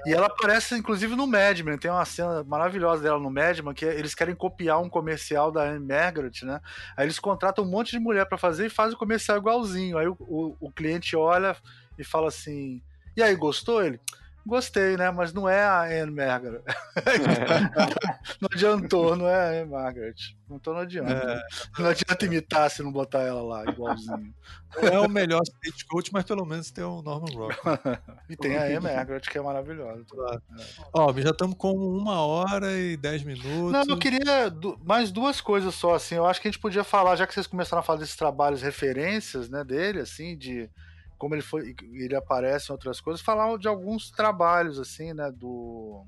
E 0.07 0.13
ela 0.13 0.27
aparece, 0.27 0.75
inclusive, 0.77 1.17
no 1.17 1.27
Madman. 1.27 1.79
Tem 1.79 1.91
uma 1.91 2.05
cena 2.05 2.45
maravilhosa 2.45 3.03
dela 3.03 3.19
no 3.19 3.31
Madman, 3.31 3.75
que 3.75 3.85
eles 3.85 4.15
querem 4.15 4.35
copiar 4.35 4.81
um 4.81 4.89
comercial 4.89 5.51
da 5.51 5.63
Anne 5.63 5.87
Margaret, 5.87 6.43
né? 6.43 6.61
Aí 6.97 7.07
eles 7.07 7.19
contratam 7.19 7.65
um 7.65 7.69
monte 7.69 7.93
de 7.93 7.99
mulher 7.99 8.27
para 8.27 8.39
fazer 8.39 8.67
e 8.67 8.71
fazem 8.71 8.95
o 8.95 8.99
comercial 8.99 9.39
igualzinho. 9.39 9.99
Aí 9.99 10.07
o, 10.07 10.17
o, 10.21 10.57
o 10.61 10.73
cliente 10.73 11.17
olha 11.17 11.57
e 11.99 12.05
fala 12.05 12.29
assim: 12.29 12.83
E 13.17 13.23
aí, 13.23 13.35
gostou? 13.35 13.85
Ele. 13.85 14.01
Gostei, 14.49 14.97
né? 14.97 15.11
Mas 15.11 15.31
não 15.35 15.47
é 15.47 15.63
a 15.63 15.83
Anne 15.83 16.11
Margaret. 16.11 16.63
não 18.41 18.49
adiantou, 18.51 19.15
não 19.15 19.29
é 19.29 19.35
a 19.35 19.61
Anne 19.61 19.71
Margaret. 19.71 20.15
Então 20.51 20.73
não 20.73 20.81
adianta. 20.81 21.13
É. 21.13 21.43
Não 21.79 21.91
adianta 21.91 22.25
imitar 22.25 22.71
se 22.71 22.83
não 22.83 22.91
botar 22.91 23.21
ela 23.21 23.43
lá, 23.43 23.71
igualzinho. 23.71 24.35
Não 24.81 24.89
é 24.89 24.99
o 25.01 25.11
melhor 25.11 25.43
stagecoach, 25.43 26.11
mas 26.15 26.25
pelo 26.25 26.47
menos 26.47 26.71
tem 26.71 26.83
o 26.83 27.03
Norman 27.03 27.31
Rock. 27.35 27.57
e 28.31 28.37
tem 28.37 28.57
a 28.57 28.63
Anne 28.63 28.81
Margaret, 28.81 29.21
que 29.21 29.37
é 29.37 29.43
maravilhosa. 29.43 30.03
Claro. 30.09 30.43
É. 30.59 30.65
Ó, 30.95 31.13
já 31.13 31.29
estamos 31.29 31.55
com 31.59 31.73
uma 31.73 32.25
hora 32.25 32.73
e 32.73 32.97
dez 32.97 33.23
minutos. 33.23 33.71
Não, 33.71 33.85
eu 33.87 33.99
queria 33.99 34.51
mais 34.83 35.13
duas 35.13 35.43
coisas 35.43 35.75
só, 35.75 35.95
assim. 35.95 36.15
Eu 36.15 36.25
acho 36.25 36.41
que 36.41 36.49
a 36.49 36.51
gente 36.51 36.61
podia 36.61 36.85
falar, 36.85 37.17
já 37.17 37.27
que 37.27 37.35
vocês 37.35 37.47
começaram 37.47 37.81
a 37.81 37.85
falar 37.85 37.99
desses 37.99 38.17
trabalhos, 38.17 38.63
referências, 38.63 39.51
né, 39.51 39.63
dele, 39.63 40.01
assim, 40.01 40.39
de 40.39 40.71
como 41.19 41.35
ele 41.35 41.43
foi, 41.43 41.75
ele 41.93 42.15
aparece 42.15 42.71
em 42.71 42.73
outras 42.73 43.01
coisas, 43.01 43.21
falar 43.21 43.57
de 43.59 43.69
alguns 43.69 44.11
trabalhos 44.11 44.79
assim, 44.79 45.13
né, 45.13 45.31
do 45.31 46.05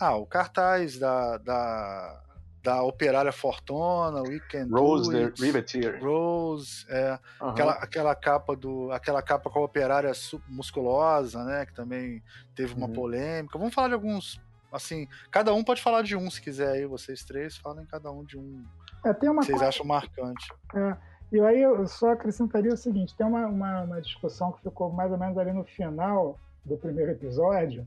ah, 0.00 0.16
o 0.16 0.24
cartaz 0.24 0.98
da, 0.98 1.36
da, 1.38 2.22
da 2.62 2.82
Operária 2.82 3.32
Fortuna, 3.32 4.22
Weekend 4.22 4.72
Rose 4.72 5.10
the 5.10 5.44
Riveteer. 5.44 6.02
Rose, 6.02 6.86
é, 6.88 7.18
uhum. 7.40 7.48
aquela, 7.48 7.72
aquela 7.72 8.14
capa 8.14 8.56
do 8.56 8.90
aquela 8.92 9.20
capa 9.20 9.50
com 9.50 9.58
a 9.58 9.64
Operária 9.64 10.12
musculosa, 10.48 11.44
né, 11.44 11.66
que 11.66 11.74
também 11.74 12.22
teve 12.54 12.74
uma 12.74 12.86
uhum. 12.86 12.92
polêmica. 12.92 13.58
Vamos 13.58 13.74
falar 13.74 13.88
de 13.88 13.94
alguns 13.94 14.40
assim, 14.72 15.08
cada 15.32 15.52
um 15.52 15.64
pode 15.64 15.82
falar 15.82 16.02
de 16.02 16.16
um 16.16 16.30
se 16.30 16.40
quiser 16.40 16.70
aí, 16.70 16.86
vocês 16.86 17.24
três 17.24 17.56
falem 17.56 17.84
cada 17.86 18.10
um 18.10 18.24
de 18.24 18.38
um. 18.38 18.64
É, 19.04 19.12
tem 19.12 19.28
uma 19.28 19.42
vocês 19.42 19.58
coisa... 19.58 19.68
acham 19.68 19.84
marcante. 19.84 20.48
É. 20.74 21.09
E 21.32 21.40
aí 21.40 21.62
eu 21.62 21.86
só 21.86 22.12
acrescentaria 22.12 22.72
o 22.72 22.76
seguinte: 22.76 23.14
tem 23.16 23.26
uma, 23.26 23.46
uma, 23.46 23.82
uma, 23.82 24.00
discussão 24.00 24.52
que 24.52 24.62
ficou 24.62 24.90
mais 24.90 25.12
ou 25.12 25.18
menos 25.18 25.38
ali 25.38 25.52
no 25.52 25.64
final 25.64 26.38
do 26.64 26.76
primeiro 26.76 27.12
episódio. 27.12 27.86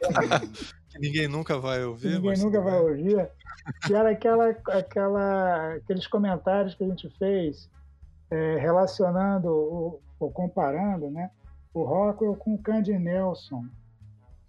que 0.90 0.98
ninguém 0.98 1.28
nunca 1.28 1.58
vai 1.58 1.82
ouvir. 1.84 2.20
ninguém 2.20 2.38
nunca 2.38 2.60
vai 2.60 2.78
ouvir. 2.78 3.28
Que 3.86 3.94
era 3.94 4.10
aquela, 4.10 4.50
aquela, 4.68 5.74
aqueles 5.74 6.06
comentários 6.06 6.74
que 6.74 6.84
a 6.84 6.88
gente 6.88 7.08
fez 7.18 7.70
é, 8.30 8.56
relacionando 8.56 10.00
ou 10.18 10.30
comparando 10.32 11.10
né, 11.10 11.30
o 11.72 11.82
Rockwell 11.84 12.34
com 12.36 12.54
o 12.54 12.58
Candy 12.58 12.98
Nelson. 12.98 13.66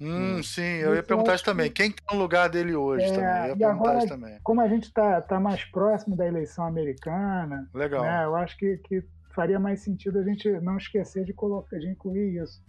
Hum, 0.01 0.41
sim, 0.41 0.61
eu 0.61 0.95
ia 0.95 1.03
perguntar 1.03 1.35
isso 1.35 1.43
também. 1.43 1.69
Quem 1.69 1.89
está 1.89 2.13
no 2.13 2.19
lugar 2.19 2.49
dele 2.49 2.73
hoje 2.73 3.05
é, 3.05 3.09
também? 3.09 3.23
Eu 3.26 3.47
ia 3.49 3.57
perguntar 3.57 3.71
agora, 3.71 3.97
isso 3.97 4.07
também. 4.07 4.39
Como 4.41 4.61
a 4.61 4.67
gente 4.67 4.84
está 4.84 5.21
tá 5.21 5.39
mais 5.39 5.65
próximo 5.65 6.15
da 6.15 6.26
eleição 6.26 6.65
americana, 6.65 7.67
Legal. 7.73 8.03
Né, 8.03 8.26
eu 8.26 8.35
acho 8.35 8.57
que, 8.57 8.77
que 8.77 9.03
faria 9.35 9.59
mais 9.59 9.81
sentido 9.81 10.19
a 10.19 10.23
gente 10.23 10.49
não 10.61 10.77
esquecer 10.77 11.26
de 11.26 11.34
colocar, 11.34 11.77
de 11.77 11.88
incluir 11.88 12.41
isso. 12.41 12.63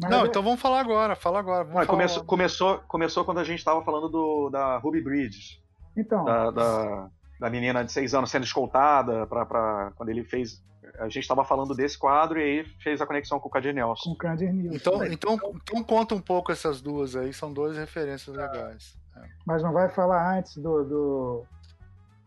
Mas 0.00 0.10
não, 0.10 0.24
é... 0.24 0.26
então 0.26 0.42
vamos 0.42 0.60
falar 0.60 0.80
agora, 0.80 1.16
fala 1.16 1.40
agora. 1.40 1.66
Falar 1.66 1.86
começou, 1.86 2.24
começou, 2.24 2.78
começou 2.86 3.24
quando 3.24 3.38
a 3.38 3.44
gente 3.44 3.58
estava 3.58 3.82
falando 3.82 4.08
do, 4.08 4.50
da 4.50 4.76
Ruby 4.78 5.00
Bridges. 5.00 5.60
Então. 5.96 6.24
Da, 6.24 6.50
da, 6.50 7.10
da 7.40 7.50
menina 7.50 7.84
de 7.84 7.92
seis 7.92 8.14
anos 8.14 8.30
sendo 8.30 8.44
escoltada 8.44 9.26
para 9.26 9.92
quando 9.96 10.08
ele 10.08 10.24
fez 10.24 10.62
a 10.98 11.04
gente 11.04 11.20
estava 11.20 11.44
falando 11.44 11.74
desse 11.74 11.98
quadro 11.98 12.40
e 12.40 12.42
aí 12.42 12.64
fez 12.80 13.00
a 13.00 13.06
conexão 13.06 13.40
com 13.40 13.48
o 13.48 13.50
Cadir 13.50 13.74
Nelson. 13.74 14.10
Com 14.10 14.10
o 14.12 14.16
Cadir 14.16 14.52
Nelson. 14.52 14.76
Então, 14.76 15.04
então, 15.04 15.34
então 15.56 15.82
conta 15.82 16.14
um 16.14 16.20
pouco 16.20 16.52
essas 16.52 16.80
duas 16.80 17.16
aí, 17.16 17.32
são 17.32 17.52
duas 17.52 17.76
referências 17.76 18.34
legais. 18.34 18.96
É. 19.16 19.28
Mas 19.44 19.62
não 19.62 19.72
vai 19.72 19.88
falar 19.88 20.38
antes 20.38 20.56
do. 20.56 20.84
do... 20.84 21.44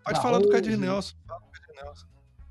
Pode 0.03 0.21
falar 0.21 0.39
do 0.39 0.49
Cadir 0.49 0.77
Nelson. 0.77 1.15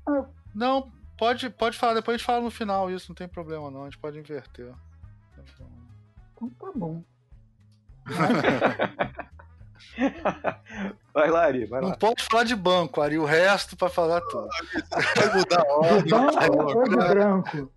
Ah, 0.07 0.25
não, 0.53 0.91
pode, 1.17 1.49
pode 1.49 1.77
falar, 1.77 1.95
depois 1.95 2.15
a 2.15 2.17
gente 2.17 2.25
fala 2.25 2.41
no 2.41 2.51
final 2.51 2.89
isso, 2.89 3.09
não 3.09 3.15
tem 3.15 3.27
problema 3.27 3.69
não, 3.69 3.81
a 3.81 3.85
gente 3.85 3.97
pode 3.97 4.17
inverter. 4.17 4.73
Então 6.33 6.49
tá 6.49 6.71
bom. 6.75 7.03
Vai 11.17 11.31
lá, 11.31 11.45
Ari, 11.45 11.65
vai 11.65 11.81
lá. 11.81 11.89
Não 11.89 11.95
pode 11.95 12.23
falar 12.25 12.43
de 12.43 12.55
banco, 12.55 13.01
Ari, 13.01 13.17
o 13.17 13.25
resto 13.25 13.75
para 13.75 13.89
falar 13.89 14.21
tudo. 14.21 14.47
Vai 15.15 15.35
mudar 15.35 15.61
a 15.61 15.73
ordem. 15.73 16.09
Banco 16.11 16.89
de 16.89 16.95
branco? 16.95 17.71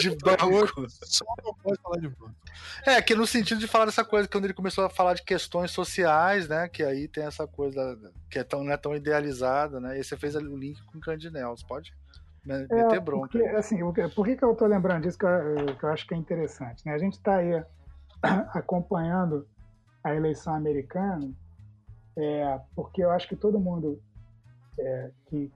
de 0.00 0.10
banco. 0.16 0.86
Só 0.88 1.24
não 1.44 1.54
pode 1.54 1.80
falar 1.80 1.98
de 1.98 2.08
banco. 2.08 2.34
É, 2.84 3.00
que 3.00 3.14
no 3.14 3.28
sentido 3.28 3.60
de 3.60 3.68
falar 3.68 3.84
dessa 3.84 4.04
coisa, 4.04 4.26
quando 4.26 4.46
ele 4.46 4.54
começou 4.54 4.84
a 4.84 4.90
falar 4.90 5.14
de 5.14 5.22
questões 5.22 5.70
sociais, 5.70 6.48
né, 6.48 6.68
que 6.68 6.82
aí 6.82 7.06
tem 7.06 7.24
essa 7.24 7.46
coisa 7.46 7.96
que 8.28 8.40
é 8.40 8.42
tão, 8.42 8.64
não 8.64 8.72
é 8.72 8.76
tão 8.76 8.92
idealizada, 8.94 9.78
né, 9.78 9.98
e 9.98 10.02
você 10.02 10.16
fez 10.16 10.34
o 10.34 10.40
link 10.40 10.82
com 10.86 10.98
o 10.98 11.00
Candinel, 11.00 11.56
você 11.56 11.64
pode 11.64 11.94
meter 12.44 12.96
é, 12.96 13.00
bronca. 13.00 13.28
Porque, 13.28 13.46
assim, 13.50 13.78
por 14.14 14.26
que, 14.26 14.36
que 14.36 14.44
eu 14.44 14.54
tô 14.56 14.66
lembrando 14.66 15.02
disso 15.02 15.16
que 15.16 15.26
eu, 15.26 15.76
que 15.76 15.84
eu 15.84 15.88
acho 15.90 16.06
que 16.08 16.14
é 16.14 16.16
interessante, 16.16 16.84
né, 16.84 16.94
a 16.94 16.98
gente 16.98 17.14
está 17.14 17.36
aí 17.36 17.62
acompanhando 18.52 19.46
a 20.08 20.14
eleição 20.14 20.54
americana, 20.54 21.30
é, 22.16 22.60
porque 22.74 23.02
eu 23.02 23.10
acho 23.10 23.28
que 23.28 23.36
todo 23.36 23.60
mundo 23.60 24.00
é, 24.78 25.10
que, 25.26 25.52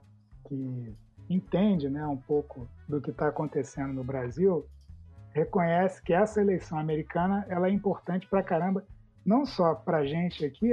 que 0.47 0.95
entende 1.29 1.89
né, 1.89 2.05
um 2.07 2.17
pouco 2.17 2.67
do 2.87 3.01
que 3.01 3.11
está 3.11 3.27
acontecendo 3.27 3.93
no 3.93 4.03
Brasil 4.03 4.65
reconhece 5.33 6.01
que 6.01 6.13
essa 6.13 6.39
eleição 6.39 6.77
americana 6.77 7.45
ela 7.49 7.67
é 7.67 7.71
importante 7.71 8.27
para 8.27 8.43
caramba, 8.43 8.85
não 9.25 9.45
só 9.45 9.73
para 9.73 9.97
a 9.97 10.05
gente 10.05 10.45
aqui, 10.45 10.71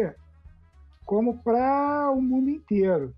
como 1.05 1.39
para 1.39 2.11
o 2.11 2.21
mundo 2.21 2.51
inteiro. 2.51 3.15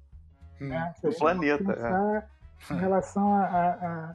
Hum, 0.61 0.69
né? 0.69 0.95
O 1.03 1.19
planeta. 1.19 1.73
É. 1.73 2.73
Em 2.73 2.79
relação 2.79 3.35
à 3.35 4.15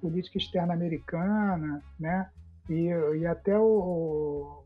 política 0.00 0.36
externa 0.36 0.74
americana, 0.74 1.82
né? 1.98 2.30
E, 2.68 2.88
e 3.18 3.26
até 3.26 3.58
o, 3.58 3.64
o 3.64 4.61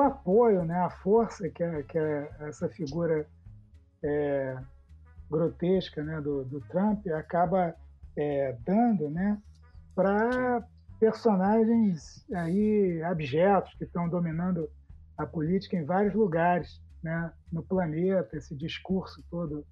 apoio, 0.00 0.64
né, 0.64 0.78
a 0.78 0.90
força 0.90 1.48
que, 1.48 1.62
é, 1.62 1.82
que 1.82 1.98
é 1.98 2.30
essa 2.40 2.68
figura 2.68 3.26
é, 4.02 4.58
grotesca 5.30 6.02
né, 6.02 6.20
do, 6.20 6.44
do, 6.44 6.60
Trump 6.62 7.06
acaba 7.08 7.74
é, 8.16 8.56
dando 8.64 9.10
né, 9.10 9.40
para 9.94 10.66
personagens 10.98 12.24
aí 12.32 13.02
abjetos 13.02 13.74
que 13.74 13.84
estão 13.84 14.08
dominando 14.08 14.70
a 15.18 15.26
política 15.26 15.76
em 15.76 15.84
vários 15.84 16.14
lugares 16.14 16.80
né, 17.02 17.32
no 17.52 17.62
planeta, 17.62 18.36
esse 18.36 18.54
discurso 18.54 19.22
todo 19.30 19.66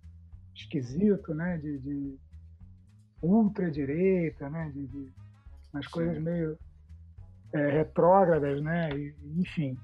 esquisito 0.55 1.33
né, 1.33 1.57
de, 1.59 1.79
de 1.79 2.19
ultradireita, 3.23 4.51
né, 4.51 4.71
de, 4.75 4.87
de 4.87 5.13
umas 5.73 5.87
coisas 5.87 6.19
meio 6.23 6.59
é, 7.53 7.71
retrógradas, 7.71 8.63
né, 8.63 8.91
e, 8.91 9.15
enfim 9.39 9.79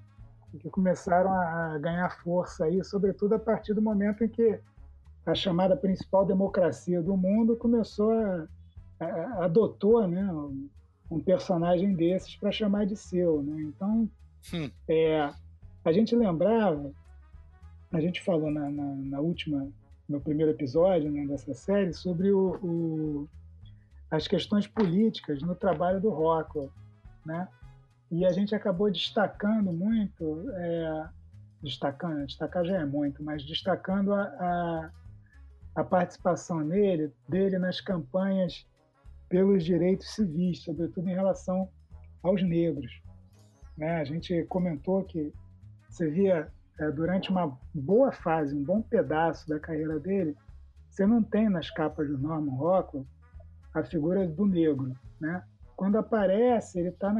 que 0.56 0.70
começaram 0.70 1.30
a 1.32 1.78
ganhar 1.78 2.10
força 2.22 2.64
aí, 2.64 2.82
sobretudo 2.82 3.34
a 3.34 3.38
partir 3.38 3.74
do 3.74 3.82
momento 3.82 4.24
em 4.24 4.28
que 4.28 4.58
a 5.26 5.34
chamada 5.34 5.76
principal 5.76 6.24
democracia 6.24 7.02
do 7.02 7.16
mundo 7.16 7.56
começou 7.56 8.10
a, 8.10 8.46
a 9.00 9.44
adotou, 9.44 10.08
né, 10.08 10.32
um 11.10 11.20
personagem 11.20 11.94
desses 11.94 12.36
para 12.36 12.52
chamar 12.52 12.86
de 12.86 12.96
seu, 12.96 13.42
né? 13.42 13.62
Então, 13.62 14.08
hum. 14.52 14.70
é, 14.88 15.30
a 15.84 15.92
gente 15.92 16.14
lembrava, 16.14 16.90
a 17.92 18.00
gente 18.00 18.22
falou 18.22 18.50
na, 18.50 18.70
na, 18.70 18.94
na 18.94 19.20
última, 19.20 19.68
no 20.08 20.20
primeiro 20.20 20.52
episódio 20.52 21.10
né, 21.10 21.26
dessa 21.26 21.54
série 21.54 21.92
sobre 21.92 22.30
o, 22.30 22.56
o, 22.62 23.28
as 24.10 24.28
questões 24.28 24.66
políticas 24.66 25.40
no 25.40 25.54
trabalho 25.54 26.00
do 26.00 26.10
Rockwell, 26.10 26.70
né? 27.24 27.48
E 28.10 28.24
a 28.24 28.32
gente 28.32 28.54
acabou 28.54 28.90
destacando 28.90 29.72
muito, 29.72 30.50
é, 30.52 31.08
destacando, 31.62 32.26
destacar 32.26 32.64
já 32.64 32.78
é 32.78 32.84
muito, 32.84 33.22
mas 33.22 33.44
destacando 33.44 34.14
a, 34.14 34.22
a, 34.22 34.90
a 35.76 35.84
participação 35.84 36.60
nele, 36.60 37.12
dele 37.28 37.58
nas 37.58 37.80
campanhas 37.80 38.66
pelos 39.28 39.64
direitos 39.64 40.14
civis, 40.14 40.62
sobretudo 40.62 41.08
em 41.08 41.14
relação 41.14 41.68
aos 42.22 42.42
negros. 42.42 43.02
Né? 43.76 44.00
A 44.00 44.04
gente 44.04 44.42
comentou 44.44 45.04
que 45.04 45.32
você 45.88 46.08
via 46.10 46.50
é, 46.78 46.90
durante 46.90 47.30
uma 47.30 47.58
boa 47.74 48.10
fase, 48.10 48.54
um 48.54 48.64
bom 48.64 48.80
pedaço 48.80 49.48
da 49.48 49.60
carreira 49.60 49.98
dele, 49.98 50.36
você 50.88 51.06
não 51.06 51.22
tem 51.22 51.48
nas 51.48 51.70
capas 51.70 52.08
do 52.08 52.18
Norman 52.18 52.56
Rockwell 52.56 53.06
a 53.74 53.84
figura 53.84 54.26
do 54.26 54.46
negro, 54.46 54.96
né? 55.20 55.44
Quando 55.78 55.96
aparece, 55.96 56.80
ele 56.80 56.88
está 56.88 57.14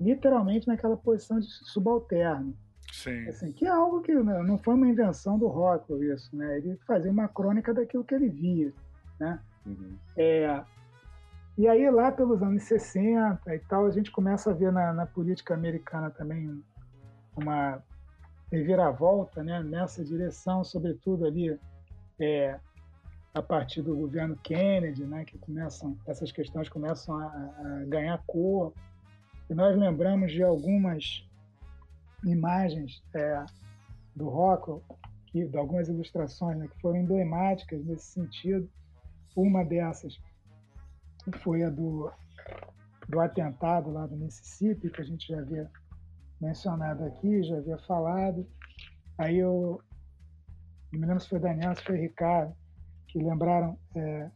literalmente 0.00 0.68
naquela 0.68 0.96
posição 0.96 1.40
de 1.40 1.46
subalterno. 1.48 2.56
Sim. 2.92 3.28
Assim, 3.28 3.52
que 3.52 3.66
é 3.66 3.68
algo 3.68 4.00
que 4.00 4.14
né, 4.14 4.44
não 4.44 4.56
foi 4.56 4.74
uma 4.74 4.86
invenção 4.86 5.36
do 5.36 5.48
Rockwell 5.48 6.14
isso, 6.14 6.34
né? 6.36 6.58
Ele 6.58 6.78
fazia 6.86 7.10
uma 7.10 7.26
crônica 7.26 7.74
daquilo 7.74 8.04
que 8.04 8.14
ele 8.14 8.28
via, 8.28 8.72
né? 9.18 9.40
Uhum. 9.66 9.96
É, 10.16 10.62
e 11.58 11.66
aí 11.66 11.90
lá 11.90 12.12
pelos 12.12 12.40
anos 12.44 12.62
60 12.62 13.52
e 13.52 13.58
tal, 13.58 13.86
a 13.86 13.90
gente 13.90 14.12
começa 14.12 14.52
a 14.52 14.54
ver 14.54 14.70
na, 14.70 14.92
na 14.92 15.04
política 15.04 15.54
americana 15.54 16.08
também 16.08 16.62
uma 17.36 17.82
reviravolta, 18.52 19.42
né? 19.42 19.64
Nessa 19.64 20.04
direção, 20.04 20.62
sobretudo 20.62 21.26
ali 21.26 21.58
é, 22.20 22.60
a 23.36 23.42
partir 23.42 23.82
do 23.82 23.94
governo 23.94 24.34
Kennedy, 24.36 25.04
né, 25.04 25.22
que 25.26 25.36
começam 25.36 25.94
essas 26.06 26.32
questões 26.32 26.70
começam 26.70 27.14
a, 27.18 27.26
a 27.26 27.84
ganhar 27.86 28.22
cor. 28.26 28.72
E 29.50 29.54
nós 29.54 29.76
lembramos 29.76 30.32
de 30.32 30.42
algumas 30.42 31.28
imagens 32.24 33.04
é, 33.14 33.44
do 34.14 34.30
Rockwell, 34.30 34.82
que, 35.26 35.44
de 35.44 35.56
algumas 35.58 35.86
ilustrações 35.86 36.56
né, 36.56 36.66
que 36.66 36.80
foram 36.80 36.96
emblemáticas 36.96 37.84
nesse 37.84 38.06
sentido. 38.06 38.70
Uma 39.36 39.62
dessas 39.66 40.18
foi 41.42 41.62
a 41.62 41.68
do, 41.68 42.10
do 43.06 43.20
atentado 43.20 43.90
lá 43.90 44.06
do 44.06 44.16
Mississippi, 44.16 44.88
que 44.88 45.02
a 45.02 45.04
gente 45.04 45.28
já 45.28 45.40
havia 45.40 45.70
mencionado 46.40 47.04
aqui, 47.04 47.42
já 47.42 47.58
havia 47.58 47.76
falado. 47.80 48.48
Aí 49.18 49.36
eu 49.36 49.78
não 50.90 51.00
me 51.00 51.06
lembro 51.06 51.22
se 51.22 51.28
foi 51.28 51.38
Daniel, 51.38 51.76
se 51.76 51.84
foi 51.84 51.98
Ricardo, 51.98 52.56
que 53.16 53.24
lembraram 53.24 53.78
é, 53.94 54.30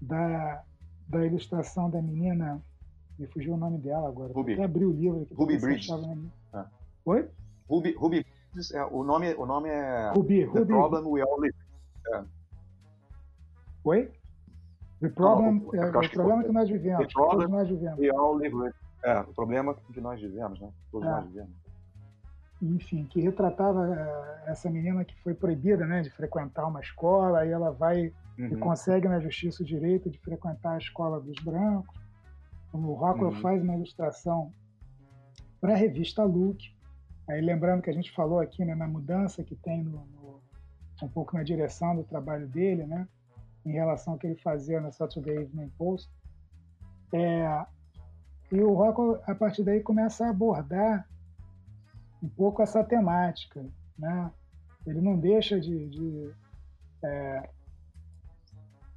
da, 0.00 0.62
da 1.08 1.26
ilustração 1.26 1.90
da 1.90 2.00
menina, 2.00 2.62
me 3.18 3.26
fugiu 3.26 3.54
o 3.54 3.56
nome 3.56 3.78
dela 3.78 4.08
agora. 4.08 4.32
Ruby. 4.32 4.52
Até 4.52 4.62
abri 4.62 4.84
o 4.84 4.92
livro 4.92 5.22
aqui. 5.22 5.34
Ruby 5.34 5.58
Bridges. 5.58 5.90
Ah. 6.52 6.68
Oi? 7.04 7.28
Ruby, 7.68 7.96
Ruby 7.98 8.24
Bridges, 8.52 8.72
é, 8.72 8.84
o, 8.84 9.02
nome, 9.02 9.34
o 9.34 9.44
nome 9.44 9.68
é 9.68 10.12
Ruby, 10.14 10.44
The 10.44 10.44
Ruby. 10.44 10.72
Problem 10.72 11.04
We 11.06 11.20
All 11.22 11.40
Live. 11.40 11.56
É. 12.14 12.24
Oi? 13.82 14.12
The 15.00 15.08
Problem, 15.08 15.66
Não, 15.72 15.82
é, 15.82 15.88
o 15.88 15.92
problema 16.10 16.42
que, 16.42 16.48
que 16.48 16.54
nós 16.54 16.70
vivemos. 16.70 17.06
The 17.06 17.12
problem 17.12 17.48
nós 17.48 17.68
vivemos. 17.68 17.98
We 17.98 18.10
all 18.10 18.36
live 18.36 18.54
with. 18.54 18.72
É, 19.02 19.20
o 19.20 19.34
problema 19.34 19.74
que 19.92 20.00
nós 20.00 20.20
vivemos, 20.20 20.60
né? 20.60 20.72
Todos 20.90 21.06
é. 21.06 21.10
nós 21.10 21.26
vivemos 21.26 21.65
enfim, 22.60 23.04
que 23.04 23.20
retratava 23.20 23.94
eh, 23.94 24.50
essa 24.50 24.70
menina 24.70 25.04
que 25.04 25.14
foi 25.22 25.34
proibida 25.34 25.86
né, 25.86 26.02
de 26.02 26.10
frequentar 26.10 26.66
uma 26.66 26.80
escola, 26.80 27.44
e 27.44 27.50
ela 27.50 27.70
vai 27.70 28.12
uhum. 28.38 28.46
e 28.46 28.56
consegue 28.56 29.08
na 29.08 29.20
justiça 29.20 29.62
o 29.62 29.66
direito 29.66 30.10
de 30.10 30.18
frequentar 30.18 30.74
a 30.74 30.78
escola 30.78 31.20
dos 31.20 31.36
brancos. 31.42 31.98
O 32.72 32.94
Rockwell 32.94 33.30
uhum. 33.30 33.40
faz 33.40 33.62
uma 33.62 33.74
ilustração 33.74 34.50
para 35.60 35.74
a 35.74 35.76
revista 35.76 36.24
Look. 36.24 36.74
Aí 37.28 37.40
lembrando 37.40 37.82
que 37.82 37.90
a 37.90 37.92
gente 37.92 38.12
falou 38.12 38.38
aqui 38.40 38.64
né, 38.64 38.74
na 38.74 38.86
mudança 38.86 39.42
que 39.42 39.56
tem 39.56 39.82
no, 39.82 40.06
no, 40.06 40.40
um 41.02 41.08
pouco 41.08 41.36
na 41.36 41.42
direção 41.42 41.96
do 41.96 42.04
trabalho 42.04 42.46
dele, 42.46 42.84
né, 42.84 43.06
em 43.64 43.72
relação 43.72 44.14
ao 44.14 44.18
que 44.18 44.26
ele 44.26 44.36
fazia 44.36 44.80
na 44.80 44.92
Saturday 44.92 45.38
Evening 45.38 45.70
Post. 45.76 46.10
É, 47.12 47.66
E 48.50 48.60
o 48.60 48.72
Rockwell, 48.74 49.20
a 49.26 49.34
partir 49.34 49.64
daí, 49.64 49.80
começa 49.80 50.26
a 50.26 50.30
abordar 50.30 51.06
um 52.22 52.28
pouco 52.28 52.62
essa 52.62 52.82
temática. 52.82 53.64
Né? 53.98 54.30
Ele 54.86 55.00
não 55.00 55.18
deixa 55.18 55.60
de, 55.60 55.88
de 55.88 56.30
é, 57.02 57.50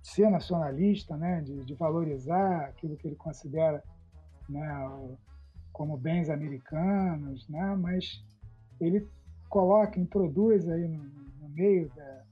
ser 0.02 0.30
nacionalista, 0.30 1.16
né? 1.18 1.41
de, 1.41 1.64
de, 1.64 1.74
valorizar 1.76 2.66
aquilo 2.66 2.98
que 2.98 3.08
ele 3.08 3.16
considera 3.16 3.84
né? 4.48 5.18
como 5.72 5.98
bens 5.98 6.30
americanos, 6.30 7.48
né? 7.48 7.76
mas 7.76 8.24
ele 8.80 9.08
coloca, 9.50 10.00
introduz 10.00 10.68
aí 10.70 10.88
no, 10.88 11.04
no 11.41 11.50
meio 11.50 11.90
da, 11.96 12.24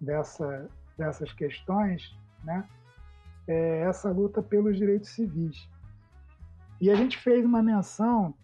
dessa, 0.00 0.68
dessas 0.96 1.32
questões 1.32 2.16
né? 2.44 2.66
É 3.46 3.80
essa 3.80 4.10
luta 4.10 4.42
pelos 4.42 4.76
direitos 4.76 5.10
civis. 5.10 5.68
E 6.80 6.90
a 6.90 6.94
gente 6.94 7.18
fez 7.18 7.44
uma 7.44 7.62
menção 7.62 8.34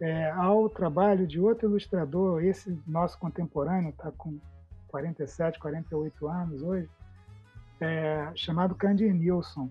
é, 0.00 0.30
ao 0.30 0.68
trabalho 0.68 1.26
de 1.26 1.38
outro 1.38 1.68
ilustrador, 1.68 2.42
esse 2.42 2.80
nosso 2.86 3.18
contemporâneo, 3.18 3.90
está 3.90 4.10
com 4.10 4.38
47, 4.88 5.58
48 5.58 6.28
anos 6.28 6.62
hoje, 6.62 6.88
é, 7.80 8.30
chamado 8.34 8.74
Candy 8.74 9.12
Nilsson. 9.12 9.70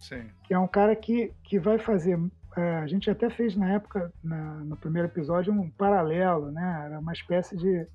Sim. 0.00 0.28
Que 0.44 0.54
é 0.54 0.58
um 0.58 0.66
cara 0.66 0.94
que, 0.94 1.32
que 1.44 1.58
vai 1.58 1.78
fazer. 1.78 2.18
É, 2.56 2.78
a 2.78 2.86
gente 2.86 3.10
até 3.10 3.30
fez 3.30 3.56
na 3.56 3.70
época, 3.70 4.12
na, 4.22 4.54
no 4.64 4.76
primeiro 4.76 5.08
episódio, 5.08 5.52
um 5.52 5.70
paralelo, 5.70 6.50
né? 6.50 6.82
Era 6.86 6.98
uma 6.98 7.12
espécie 7.12 7.56
de, 7.56 7.86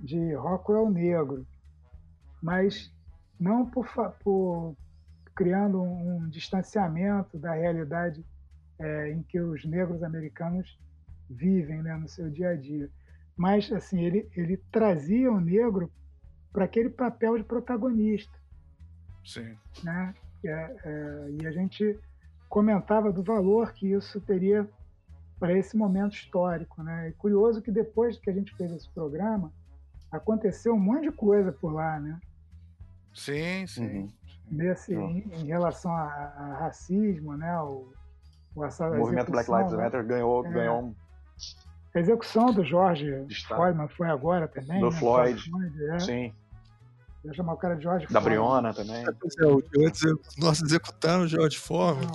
de 0.00 0.34
Rockwell 0.34 0.90
negro. 0.90 1.46
Mas 2.42 2.92
não 3.38 3.66
por, 3.66 3.86
por 4.22 4.74
criando 5.34 5.82
um, 5.82 6.16
um 6.16 6.28
distanciamento 6.28 7.38
da 7.38 7.52
realidade 7.52 8.24
é, 8.78 9.10
em 9.10 9.22
que 9.22 9.40
os 9.40 9.64
negros 9.64 10.02
americanos 10.02 10.78
vivem 11.28 11.82
né, 11.82 11.94
no 11.96 12.08
seu 12.08 12.30
dia 12.30 12.50
a 12.50 12.56
dia. 12.56 12.90
Mas 13.36 13.70
assim 13.72 14.00
ele, 14.00 14.28
ele 14.34 14.56
trazia 14.70 15.30
o 15.30 15.40
negro 15.40 15.90
para 16.52 16.64
aquele 16.64 16.88
papel 16.88 17.36
de 17.36 17.44
protagonista. 17.44 18.32
Sim. 19.24 19.56
Né? 19.82 20.14
É, 20.44 20.76
é, 20.84 21.30
e 21.40 21.46
a 21.46 21.52
gente 21.52 21.98
comentava 22.48 23.12
do 23.12 23.22
valor 23.22 23.72
que 23.72 23.92
isso 23.92 24.20
teria 24.20 24.68
para 25.38 25.56
esse 25.56 25.76
momento 25.76 26.14
histórico. 26.14 26.82
Né? 26.82 27.08
É 27.08 27.12
curioso 27.12 27.62
que 27.62 27.70
depois 27.70 28.18
que 28.18 28.30
a 28.30 28.32
gente 28.32 28.54
fez 28.56 28.72
esse 28.72 28.88
programa, 28.90 29.52
aconteceu 30.10 30.74
um 30.74 30.80
monte 30.80 31.02
de 31.02 31.12
coisa 31.12 31.52
por 31.52 31.72
lá, 31.72 32.00
né? 32.00 32.18
Sim, 33.14 33.66
sim. 33.66 33.98
Uhum. 34.00 34.12
Nesse, 34.50 34.94
em, 34.94 35.18
em, 35.32 35.46
relação 35.46 35.92
a, 35.92 36.04
a, 36.04 36.58
racismo, 36.60 37.36
né? 37.36 37.60
O, 37.60 37.92
o, 38.54 38.62
o 38.62 38.96
movimento 38.98 39.30
Black 39.30 39.50
Lives 39.50 39.72
né? 39.72 39.84
Matter 39.84 40.04
ganhou, 40.04 40.46
é, 40.46 40.50
ganhou 40.50 40.82
um... 40.82 40.94
A 41.94 41.98
execução 42.00 42.52
do 42.52 42.64
George 42.64 43.26
Floyd 43.46 43.78
foi 43.96 44.08
agora 44.08 44.46
também. 44.46 44.80
Do 44.80 44.90
né? 44.90 44.98
Floyd, 44.98 45.50
Floyd 45.50 45.84
é. 45.90 45.98
sim. 45.98 46.32
Eu 47.24 47.34
chamar 47.34 47.54
o 47.54 47.56
cara 47.56 47.74
de 47.74 47.82
George 47.82 48.06
Da 48.06 48.20
Briona 48.20 48.72
também. 48.72 49.04
É, 49.04 49.08
é, 49.08 50.14
nós 50.38 50.62
executamos 50.62 51.26
o 51.26 51.28
George 51.28 51.58
Foreman, 51.58 52.10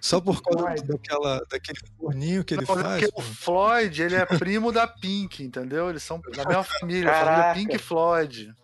só 0.00 0.20
por 0.20 0.42
causa 0.42 0.82
daquela, 0.84 1.42
daquele 1.50 1.78
forninho 1.98 2.42
que 2.42 2.54
ele 2.54 2.64
Não, 2.66 2.74
faz. 2.74 3.04
Porque 3.04 3.12
o 3.14 3.22
Floyd, 3.22 4.02
ele 4.02 4.16
é 4.16 4.24
primo 4.24 4.72
da 4.72 4.86
Pink, 4.86 5.44
entendeu? 5.44 5.90
Eles 5.90 6.02
são 6.02 6.20
da 6.20 6.44
mesma 6.44 6.64
família, 6.64 7.12
família 7.12 7.54
Pink 7.54 7.78
Floyd. 7.78 8.54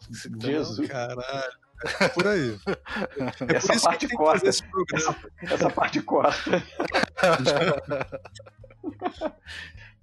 Jesus. 0.41 0.89
Caralho. 0.89 1.64
Por 2.15 2.27
aí. 2.27 2.59
É 3.48 3.56
essa, 3.56 3.81
parte 3.81 4.09
corta. 4.09 4.48
Essa, 4.48 4.65
essa 5.43 5.70
parte 5.70 6.01
corta. 6.02 6.62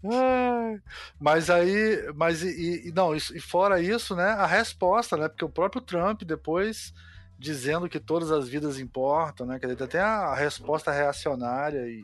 mas 1.20 1.50
aí, 1.50 2.12
mas 2.16 2.44
e, 2.44 2.88
e, 2.88 2.92
não, 2.92 3.16
isso, 3.16 3.36
e 3.36 3.40
fora 3.40 3.82
isso, 3.82 4.16
né, 4.16 4.30
a 4.32 4.46
resposta, 4.46 5.16
né, 5.16 5.28
porque 5.28 5.46
o 5.46 5.50
próprio 5.50 5.82
Trump 5.82 6.24
depois 6.24 6.94
dizendo 7.38 7.90
que 7.90 8.00
todas 8.00 8.32
as 8.32 8.48
vidas 8.48 8.80
importam, 8.80 9.46
né, 9.46 9.60
quer 9.60 9.68
dizer, 9.68 9.88
tem 9.88 10.02
a 10.02 10.34
resposta 10.34 10.92
reacionária 10.92 11.88
e, 11.88 12.04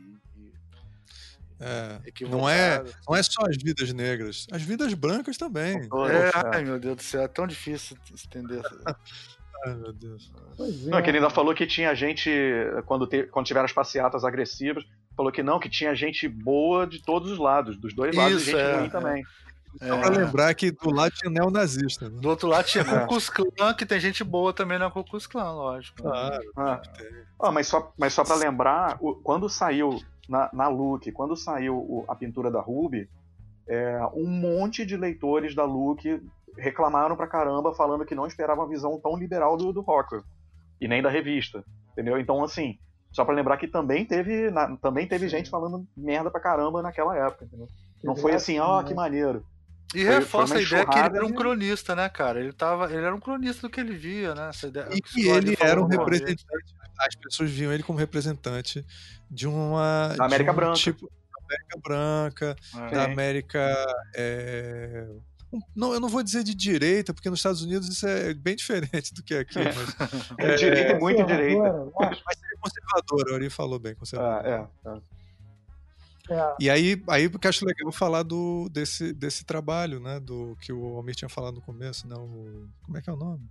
é, 1.59 1.99
não 2.29 2.47
é 2.47 2.83
não 3.07 3.15
é 3.15 3.23
só 3.23 3.41
as 3.49 3.57
vidas 3.57 3.91
negras, 3.91 4.45
as 4.51 4.61
vidas 4.61 4.93
brancas 4.93 5.37
também. 5.37 5.77
É, 5.77 6.31
ai 6.53 6.63
meu 6.63 6.79
Deus 6.79 6.97
do 6.97 7.03
céu, 7.03 7.23
é 7.23 7.27
tão 7.27 7.47
difícil 7.47 7.97
entender. 8.25 8.61
Ai, 9.65 9.75
meu 9.75 9.93
Deus. 9.93 10.31
É. 10.59 10.89
Não, 10.89 11.01
que 11.01 11.09
ele 11.09 11.17
ainda 11.17 11.29
falou 11.29 11.53
que 11.53 11.65
tinha 11.65 11.93
gente, 11.95 12.29
quando, 12.85 13.07
te, 13.07 13.23
quando 13.23 13.45
tiveram 13.45 13.65
as 13.65 13.73
passeatas 13.73 14.23
agressivas, 14.23 14.85
falou 15.15 15.31
que 15.31 15.43
não, 15.43 15.59
que 15.59 15.69
tinha 15.69 15.95
gente 15.95 16.27
boa 16.27 16.85
de 16.85 17.01
todos 17.01 17.31
os 17.31 17.39
lados, 17.39 17.77
dos 17.77 17.93
dois 17.93 18.15
lados, 18.15 18.41
Isso, 18.41 18.51
gente 18.51 18.59
é, 18.59 18.75
ruim 18.77 18.89
também. 18.89 19.23
É. 19.81 19.87
Só 19.87 19.97
pra 19.97 20.09
lembrar 20.09 20.53
que 20.55 20.71
do 20.71 20.89
lado 20.91 21.11
tinha 21.11 21.29
neonazista. 21.29 22.09
Né? 22.09 22.19
Do 22.19 22.29
outro 22.29 22.47
lado 22.47 22.65
tinha 22.65 22.83
é. 22.87 22.99
Ku 23.01 23.07
Klux 23.07 23.29
Klan, 23.29 23.73
que 23.73 23.85
tem 23.85 23.99
gente 23.99 24.23
boa 24.23 24.53
também 24.53 24.79
na 24.79 24.89
Ku 24.89 25.03
Klux 25.03 25.27
Klan, 25.27 25.51
lógico. 25.51 26.01
Claro. 26.01 26.51
Ah. 26.55 26.81
Ah, 27.39 27.51
mas 27.51 27.67
só, 27.67 27.93
mas 27.97 28.13
só 28.13 28.23
pra 28.23 28.35
lembrar, 28.35 28.97
quando 29.23 29.49
saiu 29.49 30.01
na, 30.27 30.49
na 30.51 30.67
Look, 30.67 31.11
quando 31.11 31.35
saiu 31.35 32.05
a 32.07 32.15
pintura 32.15 32.49
da 32.49 32.59
Ruby, 32.59 33.07
é, 33.67 33.99
um 34.13 34.27
monte 34.27 34.85
de 34.85 34.95
leitores 34.95 35.53
da 35.55 35.63
Look 35.63 36.03
reclamaram 36.57 37.15
pra 37.15 37.27
caramba, 37.27 37.75
falando 37.75 38.05
que 38.05 38.15
não 38.15 38.25
esperavam 38.25 38.63
a 38.63 38.67
visão 38.67 38.99
tão 38.99 39.15
liberal 39.15 39.57
do, 39.57 39.71
do 39.71 39.81
Rockwell. 39.81 40.23
E 40.79 40.87
nem 40.87 41.01
da 41.01 41.09
revista. 41.09 41.63
Entendeu? 41.91 42.19
Então, 42.19 42.43
assim, 42.43 42.77
só 43.11 43.25
para 43.25 43.35
lembrar 43.35 43.57
que 43.57 43.67
também 43.67 44.05
teve, 44.05 44.49
na, 44.51 44.75
também 44.77 45.07
teve 45.07 45.27
gente 45.27 45.49
falando 45.49 45.87
merda 45.95 46.29
pra 46.29 46.39
caramba 46.39 46.81
naquela 46.81 47.15
época, 47.17 47.45
entendeu? 47.45 47.67
Não 48.03 48.15
foi 48.15 48.33
assim, 48.33 48.59
ó, 48.59 48.79
oh, 48.79 48.83
que 48.83 48.93
maneiro. 48.93 49.45
E 49.95 50.03
foi, 50.05 50.15
reforça 50.15 50.53
foi 50.53 50.63
a 50.63 50.65
ideia 50.65 50.85
que 50.85 50.99
ele 50.99 51.17
era 51.17 51.25
um 51.25 51.33
cronista, 51.33 51.95
né, 51.95 52.09
cara? 52.09 52.39
Ele, 52.39 52.51
tava, 52.51 52.91
ele 52.91 53.05
era 53.05 53.15
um 53.15 53.19
cronista 53.19 53.67
do 53.67 53.71
que 53.71 53.79
ele 53.79 53.95
via, 53.95 54.35
né? 54.35 54.49
Essa 54.49 54.67
ideia, 54.67 54.89
e 54.91 55.01
que 55.01 55.27
ele 55.27 55.55
era 55.59 55.81
um 55.81 55.87
representante. 55.87 56.75
As 56.99 57.15
pessoas 57.15 57.49
viam 57.49 57.71
ele 57.71 57.83
como 57.83 57.97
representante 57.97 58.85
de 59.29 59.47
uma. 59.47 60.13
Da 60.17 60.25
América 60.25 60.51
um 60.51 60.55
Branca. 60.55 60.75
Tipo, 60.75 61.09
América 61.47 61.79
Branca, 61.81 62.55
é. 62.75 62.91
da 62.91 63.03
América. 63.05 63.75
É, 64.15 65.07
não, 65.75 65.93
eu 65.93 65.99
não 65.99 66.09
vou 66.09 66.21
dizer 66.21 66.43
de 66.43 66.53
direita, 66.53 67.13
porque 67.13 67.29
nos 67.29 67.39
Estados 67.39 67.61
Unidos 67.61 67.87
isso 67.87 68.05
é 68.05 68.33
bem 68.33 68.55
diferente 68.55 69.13
do 69.13 69.23
que 69.23 69.33
aqui. 69.33 69.59
Mas, 69.59 70.31
é, 70.37 70.55
direita, 70.55 70.91
é, 70.93 70.99
muito 70.99 71.25
direita. 71.25 71.91
Mas 71.99 72.37
é 72.43 72.57
conservadora, 72.59 73.31
o 73.31 73.35
Ari 73.35 73.49
falou 73.49 73.79
bem, 73.79 73.95
conservadora. 73.95 74.69
Ah, 74.85 74.91
é, 74.91 74.97
é. 74.97 76.55
E 76.59 76.69
aí, 76.69 77.01
aí 77.07 77.29
porque 77.29 77.47
acho 77.47 77.65
legal 77.65 77.89
falar 77.91 78.23
do, 78.23 78.67
desse, 78.69 79.13
desse 79.13 79.45
trabalho, 79.45 80.01
né? 80.01 80.19
Do 80.19 80.57
que 80.59 80.73
o 80.73 80.97
Almir 80.97 81.15
tinha 81.15 81.29
falado 81.29 81.55
no 81.55 81.61
começo, 81.61 82.05
né? 82.05 82.15
O, 82.15 82.67
como 82.83 82.97
é 82.97 83.01
que 83.01 83.09
é 83.09 83.13
o 83.13 83.17
nome? 83.17 83.49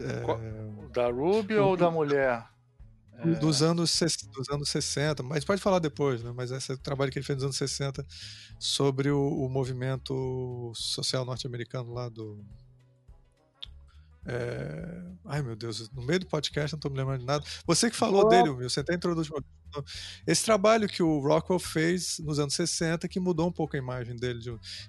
É... 0.00 0.88
Da 0.92 1.08
Ruby 1.08 1.54
o, 1.54 1.66
ou 1.66 1.76
da 1.76 1.90
mulher? 1.90 2.44
É. 3.18 3.34
Dos, 3.34 3.62
anos, 3.62 3.98
dos 4.32 4.48
anos 4.48 4.68
60, 4.68 5.22
mas 5.24 5.44
pode 5.44 5.60
falar 5.60 5.80
depois, 5.80 6.22
né? 6.22 6.32
Mas 6.34 6.52
esse 6.52 6.76
trabalho 6.76 7.10
que 7.10 7.18
ele 7.18 7.26
fez 7.26 7.36
nos 7.38 7.44
anos 7.44 7.56
60 7.56 8.06
sobre 8.58 9.10
o, 9.10 9.20
o 9.20 9.48
movimento 9.48 10.72
social 10.74 11.24
norte-americano 11.24 11.92
lá 11.92 12.08
do. 12.08 12.38
É... 14.24 15.02
Ai 15.24 15.42
meu 15.42 15.56
Deus, 15.56 15.90
no 15.90 16.02
meio 16.02 16.20
do 16.20 16.26
podcast 16.26 16.74
não 16.74 16.78
estou 16.78 16.90
me 16.90 16.98
lembrando 16.98 17.20
de 17.20 17.26
nada. 17.26 17.44
Você 17.66 17.90
que 17.90 17.96
falou 17.96 18.26
oh. 18.26 18.28
dele, 18.28 18.50
Will, 18.50 18.70
você 18.70 18.80
até 18.80 18.94
introduziu. 18.94 19.42
Esse 20.26 20.44
trabalho 20.44 20.88
que 20.88 21.02
o 21.02 21.18
Rockwell 21.20 21.58
fez 21.58 22.18
nos 22.20 22.38
anos 22.38 22.54
60 22.54 23.08
que 23.08 23.20
mudou 23.20 23.48
um 23.48 23.52
pouco 23.52 23.76
a 23.76 23.78
imagem 23.78 24.16
dele. 24.16 24.40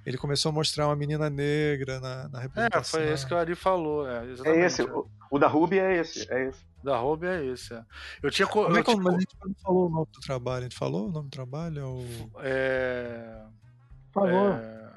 Ele 0.05 0.17
começou 0.17 0.49
a 0.49 0.53
mostrar 0.53 0.87
uma 0.87 0.95
menina 0.95 1.29
negra 1.29 1.99
na, 1.99 2.29
na 2.29 2.39
representação. 2.39 2.99
É, 2.99 3.03
foi 3.03 3.13
esse 3.13 3.25
que 3.25 3.33
o 3.33 3.37
Ari 3.37 3.55
falou. 3.55 4.07
É, 4.07 4.25
é 4.45 4.65
esse, 4.65 4.81
o, 4.83 5.07
o 5.31 5.39
da 5.39 5.47
Ruby 5.47 5.79
é 5.79 5.97
esse. 5.97 6.31
É 6.31 6.49
esse. 6.49 6.69
Da 6.83 6.97
Ruby 6.97 7.27
é 7.27 7.45
esse. 7.45 7.73
É. 7.73 7.83
Eu 8.23 8.31
tinha. 8.31 8.47
Como 8.47 8.77
é 8.77 8.83
que 8.83 8.93
tipo... 8.93 9.09
a 9.09 9.11
gente 9.11 9.35
não 9.43 9.55
falou 9.61 9.87
o 9.87 9.89
nome 9.89 10.07
do 10.13 10.19
trabalho? 10.21 10.59
A 10.59 10.63
gente 10.63 10.77
falou 10.77 11.07
o 11.07 11.11
nome 11.11 11.29
do 11.29 11.31
trabalho? 11.31 11.87
Ou... 11.87 12.05
É. 12.39 13.43
Falou. 14.13 14.53
É. 14.53 14.91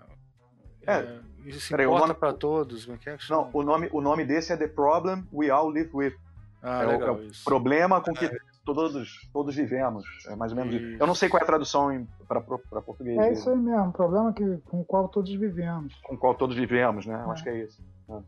é... 0.86 1.20
Isso 1.44 1.70
Peraí, 1.70 1.86
importa 1.86 2.06
nome... 2.08 2.20
para 2.20 2.32
todos. 2.32 2.84
Como 2.84 2.96
é 2.96 3.00
que 3.00 3.08
é 3.08 3.18
não, 3.28 3.50
o 3.52 3.62
nome, 3.62 3.88
o 3.92 4.00
nome 4.00 4.24
desse 4.24 4.52
é 4.52 4.56
The 4.56 4.68
Problem 4.68 5.26
We 5.32 5.50
All 5.50 5.68
Live 5.68 5.90
With. 5.92 6.14
Ah, 6.62 6.84
é, 6.84 6.86
legal, 6.86 7.16
o, 7.16 7.24
é 7.24 7.26
o 7.26 7.30
problema 7.44 8.00
com 8.00 8.12
que 8.12 8.26
é. 8.26 8.36
Todos, 8.64 9.28
todos 9.32 9.54
vivemos. 9.54 10.04
É 10.28 10.36
mais 10.36 10.52
ou 10.52 10.58
menos 10.58 10.74
isso. 10.74 10.96
Eu 11.00 11.06
não 11.06 11.14
sei 11.14 11.28
qual 11.28 11.40
é 11.40 11.44
a 11.44 11.46
tradução 11.46 12.06
para 12.26 12.40
português. 12.40 13.18
É 13.18 13.32
isso 13.32 13.50
aí 13.50 13.56
mesmo, 13.56 13.92
problema 13.92 14.32
que, 14.32 14.58
com 14.68 14.80
o 14.80 14.84
qual 14.84 15.08
todos 15.08 15.32
vivemos. 15.34 15.94
Com 16.02 16.14
o 16.14 16.18
qual 16.18 16.34
todos 16.34 16.56
vivemos, 16.56 17.06
né? 17.06 17.22
Eu 17.24 17.30
acho 17.30 17.42
que 17.42 17.50
é 17.50 17.58
isso. 17.62 17.82
É. 18.08 18.18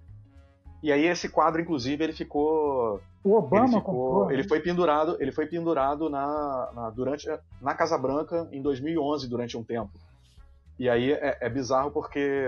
E 0.83 0.93
aí 0.93 1.07
esse 1.07 1.31
quadro, 1.31 1.63
inclusive, 1.63 2.05
ele 2.05 2.13
ficou. 2.13 3.01
O 3.23 3.35
Obama 3.37 3.65
ele, 3.65 3.75
ficou, 3.75 3.83
comprou, 3.83 4.31
ele 4.31 4.43
né? 4.43 4.49
foi 4.49 4.61
pendurado, 4.61 5.17
ele 5.19 5.33
foi 5.33 5.47
pendurado 5.47 6.11
na, 6.11 6.71
na, 6.75 6.91
durante, 6.91 7.27
na 7.61 7.75
Casa 7.75 7.97
Branca 7.97 8.47
em 8.53 8.61
2011 8.61 9.27
durante 9.27 9.57
um 9.57 9.65
tempo. 9.65 9.93
E 10.79 10.91
aí 10.91 11.13
é, 11.13 11.39
é 11.41 11.49
bizarro 11.49 11.91
porque 11.91 12.47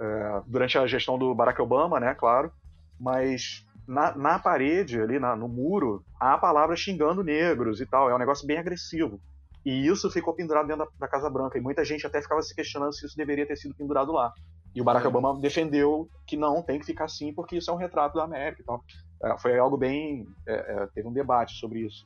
é, 0.00 0.42
durante 0.46 0.76
a 0.76 0.86
gestão 0.86 1.18
do 1.18 1.34
Barack 1.34 1.62
Obama, 1.62 1.98
né, 1.98 2.14
claro, 2.14 2.52
mas 2.98 3.66
na, 3.90 4.16
na 4.16 4.38
parede, 4.38 5.00
ali 5.00 5.18
na, 5.18 5.34
no 5.34 5.48
muro, 5.48 6.04
há 6.18 6.34
a 6.34 6.38
palavra 6.38 6.76
xingando 6.76 7.24
negros 7.24 7.80
e 7.80 7.86
tal. 7.86 8.08
É 8.08 8.14
um 8.14 8.18
negócio 8.18 8.46
bem 8.46 8.56
agressivo. 8.56 9.20
E 9.66 9.84
isso 9.84 10.08
ficou 10.10 10.32
pendurado 10.32 10.68
dentro 10.68 10.84
da, 10.84 10.90
da, 11.00 11.08
Casa 11.08 11.28
Branca. 11.28 11.58
E 11.58 11.60
muita 11.60 11.84
gente 11.84 12.06
até 12.06 12.22
ficava 12.22 12.40
se 12.40 12.54
questionando 12.54 12.94
se 12.94 13.04
isso 13.04 13.16
deveria 13.16 13.44
ter 13.44 13.56
sido 13.56 13.74
pendurado 13.74 14.12
lá. 14.12 14.32
E 14.72 14.80
o 14.80 14.84
Barack 14.84 15.04
é. 15.04 15.08
Obama 15.08 15.40
defendeu 15.40 16.08
que 16.24 16.36
não, 16.36 16.62
tem 16.62 16.78
que 16.78 16.86
ficar 16.86 17.06
assim, 17.06 17.34
porque 17.34 17.56
isso 17.56 17.68
é 17.68 17.74
um 17.74 17.76
retrato 17.76 18.14
da 18.14 18.22
América 18.22 18.62
e 18.62 18.64
tal. 18.64 18.84
É, 19.24 19.36
foi 19.38 19.58
algo 19.58 19.76
bem. 19.76 20.24
É, 20.46 20.54
é 20.54 20.86
teve 20.94 21.08
um 21.08 21.12
debate 21.12 21.58
sobre 21.58 21.80
isso. 21.80 22.04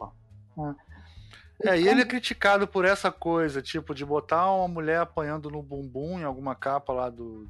É, 1.62 1.78
e 1.78 1.86
ele 1.86 2.00
é 2.00 2.06
criticado 2.06 2.66
por 2.66 2.86
essa 2.86 3.12
coisa, 3.12 3.60
tipo, 3.60 3.94
de 3.94 4.06
botar 4.06 4.50
uma 4.50 4.68
mulher 4.68 5.00
apanhando 5.00 5.50
no 5.50 5.62
bumbum 5.62 6.18
em 6.18 6.24
alguma 6.24 6.54
capa 6.54 6.94
lá 6.94 7.10
do, 7.10 7.46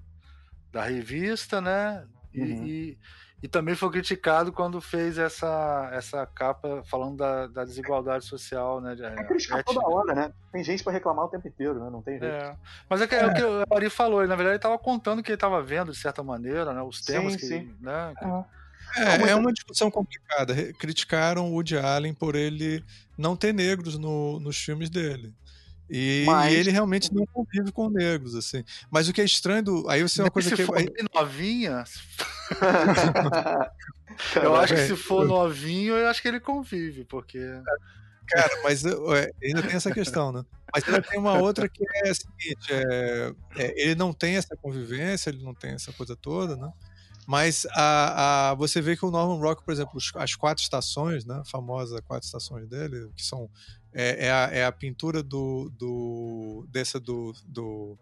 da 0.72 0.82
revista, 0.82 1.60
né? 1.60 2.04
E, 2.34 2.40
uhum. 2.42 2.66
e, 2.66 2.98
e, 3.42 3.48
também 3.48 3.74
foi 3.74 3.90
criticado 3.90 4.52
quando 4.52 4.80
fez 4.80 5.18
essa, 5.18 5.90
essa 5.92 6.26
capa 6.26 6.82
falando 6.84 7.18
da, 7.18 7.46
da 7.46 7.64
desigualdade 7.64 8.24
social, 8.24 8.80
né? 8.80 8.96
É, 8.98 9.20
é 9.20 9.24
criticar 9.24 9.62
toda 9.62 9.86
hora, 9.86 10.14
né? 10.14 10.32
Tem 10.50 10.64
gente 10.64 10.82
para 10.82 10.92
reclamar 10.92 11.26
o 11.26 11.28
tempo 11.28 11.46
inteiro, 11.46 11.78
né? 11.82 11.90
Não 11.90 12.00
tem 12.00 12.18
jeito. 12.18 12.34
É. 12.34 12.56
Mas 12.88 13.02
é, 13.02 13.06
que, 13.06 13.14
é. 13.14 13.26
o 13.26 13.34
que 13.34 13.42
o 13.42 13.76
Ari 13.76 13.90
falou, 13.90 14.20
ele, 14.20 14.28
na 14.28 14.36
verdade 14.36 14.54
ele 14.54 14.58
estava 14.58 14.78
contando 14.78 15.18
o 15.18 15.22
que 15.22 15.30
ele 15.30 15.36
estava 15.36 15.62
vendo, 15.62 15.92
de 15.92 15.98
certa 15.98 16.22
maneira, 16.22 16.72
né? 16.72 16.82
Os 16.82 17.00
temas 17.02 17.34
sim, 17.34 17.38
que. 17.38 17.46
Sim. 17.46 17.76
Né? 17.80 18.14
É, 18.96 19.30
é 19.30 19.34
uma 19.34 19.52
discussão 19.52 19.90
complicada. 19.90 20.54
Criticaram 20.74 21.50
o 21.50 21.54
Woody 21.54 21.76
Allen 21.76 22.14
por 22.14 22.34
ele 22.34 22.84
não 23.18 23.36
ter 23.36 23.52
negros 23.52 23.98
no, 23.98 24.38
nos 24.40 24.56
filmes 24.56 24.88
dele. 24.88 25.34
E, 25.88 26.24
Mas... 26.26 26.52
e, 26.52 26.56
ele 26.56 26.70
realmente 26.70 27.12
não 27.12 27.26
convive 27.26 27.70
com 27.72 27.90
negros, 27.90 28.34
assim. 28.34 28.64
Mas 28.90 29.08
o 29.08 29.12
que 29.12 29.20
é 29.20 29.24
estranho 29.24 29.62
do. 29.62 29.88
Aí 29.88 30.02
você 30.02 30.20
é 30.20 30.24
uma 30.24 30.30
coisa 30.30 30.48
se 30.48 30.56
que. 30.56 30.64
For 30.64 30.82
novinha. 31.14 31.84
eu 34.42 34.56
acho 34.56 34.74
que 34.74 34.86
se 34.86 34.96
for 34.96 35.26
novinho, 35.26 35.94
eu 35.94 36.08
acho 36.08 36.22
que 36.22 36.28
ele 36.28 36.40
convive, 36.40 37.04
porque. 37.04 37.38
Cara, 38.26 38.60
mas 38.62 38.84
é, 38.84 39.30
ainda 39.42 39.62
tem 39.62 39.74
essa 39.74 39.92
questão, 39.92 40.32
né? 40.32 40.44
Mas 40.74 40.82
ainda 40.84 41.02
tem 41.02 41.20
uma 41.20 41.38
outra 41.38 41.68
que 41.68 41.84
é 42.04 42.08
a 42.08 42.14
seguinte: 42.14 42.72
é, 42.72 43.34
é, 43.56 43.82
ele 43.82 43.94
não 43.94 44.12
tem 44.12 44.36
essa 44.36 44.56
convivência, 44.56 45.28
ele 45.28 45.44
não 45.44 45.54
tem 45.54 45.72
essa 45.72 45.92
coisa 45.92 46.16
toda, 46.16 46.56
né? 46.56 46.72
Mas 47.26 47.66
a, 47.72 48.50
a, 48.50 48.54
você 48.54 48.80
vê 48.80 48.96
que 48.96 49.04
o 49.04 49.10
Norman 49.10 49.38
Rock, 49.38 49.64
por 49.64 49.72
exemplo, 49.72 49.98
as 50.16 50.34
quatro 50.34 50.62
estações, 50.62 51.24
né, 51.24 51.36
a 51.40 51.44
famosa 51.44 52.02
quatro 52.02 52.26
estações 52.26 52.68
dele, 52.68 53.10
que 53.16 53.24
são 53.24 53.48
é, 53.94 54.26
é, 54.26 54.30
a, 54.30 54.48
é 54.52 54.64
a, 54.64 54.72
pintura 54.72 55.22
do, 55.22 55.70
do 55.78 56.66
dessa 56.68 56.98
do, 56.98 57.32
do, 57.46 57.96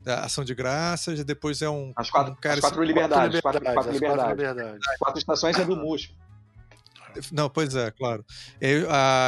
da 0.00 0.24
ação 0.24 0.44
de 0.44 0.54
graças, 0.54 1.24
depois 1.24 1.60
é 1.60 1.68
um 1.68 1.92
as 1.96 2.10
quatro, 2.10 2.32
um 2.32 2.36
cara, 2.36 2.54
as 2.54 2.60
quatro 2.60 2.80
assim, 2.80 2.88
liberdades, 2.88 3.40
quatro, 3.40 3.60
quatro, 3.60 3.74
quatro, 3.74 3.92
liberdades. 3.92 4.24
quatro 4.24 4.36
liberdades. 4.36 4.88
As 4.88 4.98
quatro 4.98 5.18
estações 5.18 5.58
é 5.58 5.64
do 5.64 5.76
Musco. 5.76 6.14
Não, 7.30 7.50
pois 7.50 7.74
é, 7.74 7.90
claro. 7.90 8.24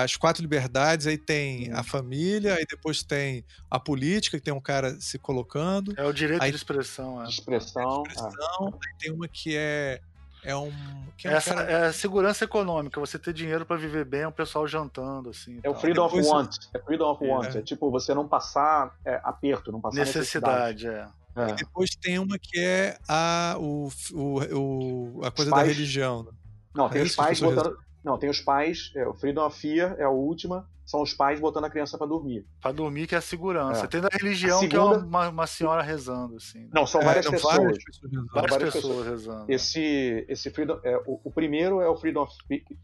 as 0.03 0.17
quatro 0.17 0.43
liberdades, 0.43 1.07
aí 1.07 1.19
tem 1.19 1.71
a 1.73 1.83
família, 1.83 2.55
aí 2.55 2.65
depois 2.69 3.03
tem 3.03 3.45
a 3.71 3.79
política, 3.79 4.39
que 4.39 4.45
tem 4.45 4.55
um 4.55 4.61
cara 4.61 4.99
se 5.01 5.19
colocando. 5.19 5.93
É 5.97 6.05
o 6.05 6.13
direito 6.13 6.43
aí, 6.43 6.51
de 6.51 6.57
expressão. 6.57 7.21
É. 7.21 7.27
De 7.27 7.33
expressão. 7.33 8.03
De 8.05 8.11
expressão 8.11 8.69
ah. 8.73 8.79
Aí 8.87 8.95
tem 8.99 9.13
uma 9.13 9.29
que 9.29 9.57
é. 9.57 10.01
É 10.45 10.55
um. 10.55 10.73
Que 11.17 11.29
é, 11.29 11.33
um 11.33 11.35
Essa 11.35 11.55
cara... 11.55 11.71
é 11.71 11.93
segurança 11.93 12.45
econômica, 12.45 13.01
você 13.01 13.19
ter 13.19 13.33
dinheiro 13.33 13.65
para 13.65 13.77
viver 13.77 14.05
bem, 14.05 14.23
é 14.23 14.29
um 14.29 14.33
pessoal 14.33 14.67
jantando, 14.67 15.31
assim. 15.31 15.61
É 15.63 15.71
o 15.71 15.75
freedom 15.75 16.07
of 16.07 16.21
want. 16.21 16.57
É 16.75 16.79
freedom 16.79 17.11
of 17.11 17.25
want. 17.25 17.55
É, 17.55 17.59
é 17.59 17.63
tipo 17.63 17.91
você 17.91 18.13
não 18.13 18.27
passar 18.27 18.95
é, 19.05 19.21
aperto, 19.23 19.73
não 19.73 19.81
passar 19.81 19.99
necessidade. 19.99 20.87
necessidade. 20.87 21.11
É. 21.37 21.51
E 21.51 21.53
depois 21.55 21.91
tem 21.91 22.19
uma 22.19 22.39
que 22.39 22.61
é 22.61 22.97
a, 23.09 23.57
o, 23.59 23.89
o, 24.13 25.19
o 25.19 25.25
a 25.25 25.31
coisa 25.31 25.51
da 25.51 25.63
religião. 25.63 26.23
Né? 26.23 26.31
Não, 26.75 26.89
tem 26.89 27.03
é 27.03 27.05
os 27.05 27.17
pais 27.17 27.41
botando. 27.41 27.77
Não, 28.05 28.19
tem 28.19 28.29
os 28.29 28.41
pais. 28.41 28.93
É, 28.95 29.09
o 29.09 29.15
Freedom 29.15 29.47
of 29.47 29.59
Fear 29.59 29.97
é 29.99 30.05
a 30.05 30.11
última. 30.11 30.69
São 30.85 31.01
os 31.01 31.15
pais 31.15 31.41
botando 31.41 31.65
a 31.65 31.71
criança 31.71 31.97
para 31.97 32.07
dormir. 32.07 32.47
Para 32.61 32.73
dormir, 32.73 33.07
que 33.07 33.15
é 33.15 33.19
a 33.19 33.23
segurança. 33.23 33.87
É. 33.87 33.89
Tem 33.89 34.03
da 34.03 34.09
religião, 34.13 34.61
segunda... 34.61 34.99
que 34.99 35.05
é 35.05 35.07
uma, 35.09 35.29
uma, 35.31 35.47
senhora 35.47 35.83
rezando, 35.83 36.37
assim. 36.37 36.59
Né? 36.59 36.69
Não, 36.75 36.87
são 36.87 37.01
é, 37.01 37.05
várias, 37.07 37.25
não, 37.25 37.33
pessoas. 37.33 37.57
várias 37.57 37.85
pessoas. 37.85 38.13
Várias, 38.13 38.51
várias 38.51 38.75
pessoas, 38.75 38.97
pessoas 38.97 39.07
rezando. 39.09 39.51
Esse, 39.51 40.27
esse 40.29 40.51
freedom, 40.51 40.79
é, 40.85 40.99
o, 41.07 41.19
o, 41.25 41.33
primeiro 41.33 41.81
é 41.81 41.89
o 41.89 41.97
freedom 41.97 42.25
of, 42.25 42.35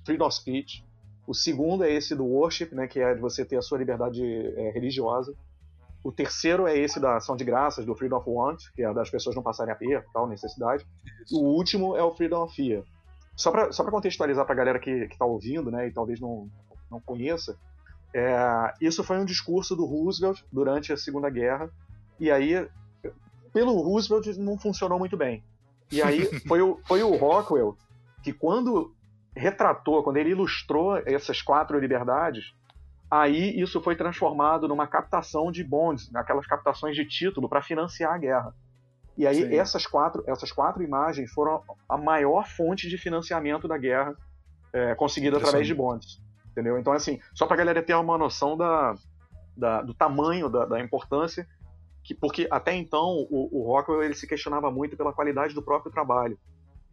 freedom 0.07 0.27
of 0.27 0.35
Speech. 0.35 0.83
O 1.27 1.35
segundo 1.35 1.85
é 1.85 1.93
esse 1.93 2.17
do 2.17 2.25
worship, 2.25 2.75
né, 2.75 2.89
que 2.89 2.99
é 2.99 3.15
de 3.15 3.21
você 3.21 3.45
ter 3.45 3.59
a 3.59 3.63
sua 3.63 3.77
liberdade 3.77 4.25
é, 4.25 4.71
religiosa. 4.71 5.37
O 6.03 6.11
terceiro 6.11 6.67
é 6.67 6.77
esse 6.79 6.99
da 6.99 7.19
ação 7.19 7.37
de 7.37 7.45
graças, 7.45 7.85
do 7.85 7.95
Freedom 7.95 8.17
of 8.17 8.29
Want, 8.29 8.63
que 8.75 8.83
é 8.83 8.93
das 8.95 9.11
pessoas 9.11 9.37
não 9.37 9.43
passarem 9.43 9.73
aperto, 9.73 10.09
tal, 10.15 10.27
necessidade. 10.27 10.87
Isso. 11.23 11.39
O 11.39 11.45
último 11.45 11.95
é 11.95 12.03
o 12.03 12.15
Freedom 12.15 12.43
of 12.43 12.57
Fear, 12.57 12.83
só 13.41 13.51
para 13.51 13.73
só 13.73 13.83
contextualizar 13.85 14.45
para 14.45 14.53
a 14.53 14.57
galera 14.57 14.79
que 14.79 14.91
está 14.91 15.25
ouvindo, 15.25 15.71
né, 15.71 15.89
e 15.89 15.91
talvez 15.91 16.21
não, 16.21 16.51
não 16.91 17.01
conheça, 17.01 17.59
é, 18.15 18.75
isso 18.83 19.03
foi 19.03 19.19
um 19.19 19.25
discurso 19.25 19.75
do 19.75 19.87
Roosevelt 19.87 20.43
durante 20.53 20.93
a 20.93 20.97
Segunda 20.97 21.31
Guerra, 21.31 21.71
e 22.19 22.31
aí, 22.31 22.69
pelo 23.51 23.81
Roosevelt, 23.81 24.37
não 24.37 24.59
funcionou 24.59 24.99
muito 24.99 25.17
bem. 25.17 25.43
E 25.91 26.03
aí 26.03 26.27
foi 26.47 26.61
o, 26.61 26.79
foi 26.87 27.03
o 27.03 27.17
Rockwell 27.17 27.79
que, 28.23 28.31
quando 28.31 28.95
retratou, 29.35 30.03
quando 30.03 30.19
ele 30.19 30.31
ilustrou 30.31 30.99
essas 31.07 31.41
quatro 31.41 31.79
liberdades, 31.79 32.53
aí 33.11 33.59
isso 33.59 33.81
foi 33.81 33.97
transformado 33.97 34.69
numa 34.69 34.87
captação 34.87 35.51
de 35.51 35.65
bonds, 35.65 36.15
aquelas 36.15 36.47
captações 36.47 36.95
de 36.95 37.07
título 37.07 37.49
para 37.49 37.62
financiar 37.62 38.12
a 38.12 38.19
guerra. 38.19 38.55
E 39.21 39.27
aí 39.27 39.55
essas 39.55 39.87
quatro, 39.87 40.25
essas 40.27 40.51
quatro 40.51 40.83
imagens 40.83 41.31
foram 41.31 41.63
a 41.87 41.99
maior 41.99 42.49
fonte 42.49 42.89
de 42.89 42.97
financiamento 42.97 43.69
da 43.69 43.77
guerra 43.77 44.17
é, 44.73 44.95
conseguida 44.95 45.37
através 45.37 45.67
de 45.67 45.75
bonds. 45.75 46.19
Entendeu? 46.51 46.79
Então, 46.79 46.91
assim, 46.95 47.21
só 47.35 47.45
para 47.45 47.57
a 47.57 47.59
galera 47.59 47.83
ter 47.83 47.95
uma 47.95 48.17
noção 48.17 48.57
da, 48.57 48.95
da 49.55 49.83
do 49.83 49.93
tamanho, 49.93 50.49
da, 50.49 50.65
da, 50.65 50.81
importância, 50.81 51.47
que, 52.03 52.15
porque 52.15 52.49
até 52.51 52.75
então 52.75 53.27
o, 53.31 53.61
o 53.61 53.67
Rockwell 53.67 54.03
ele 54.03 54.15
se 54.15 54.27
questionava 54.27 54.71
muito 54.71 54.97
pela 54.97 55.13
qualidade 55.13 55.55
do 55.55 55.63
próprio 55.63 55.93
trabalho. 55.93 56.39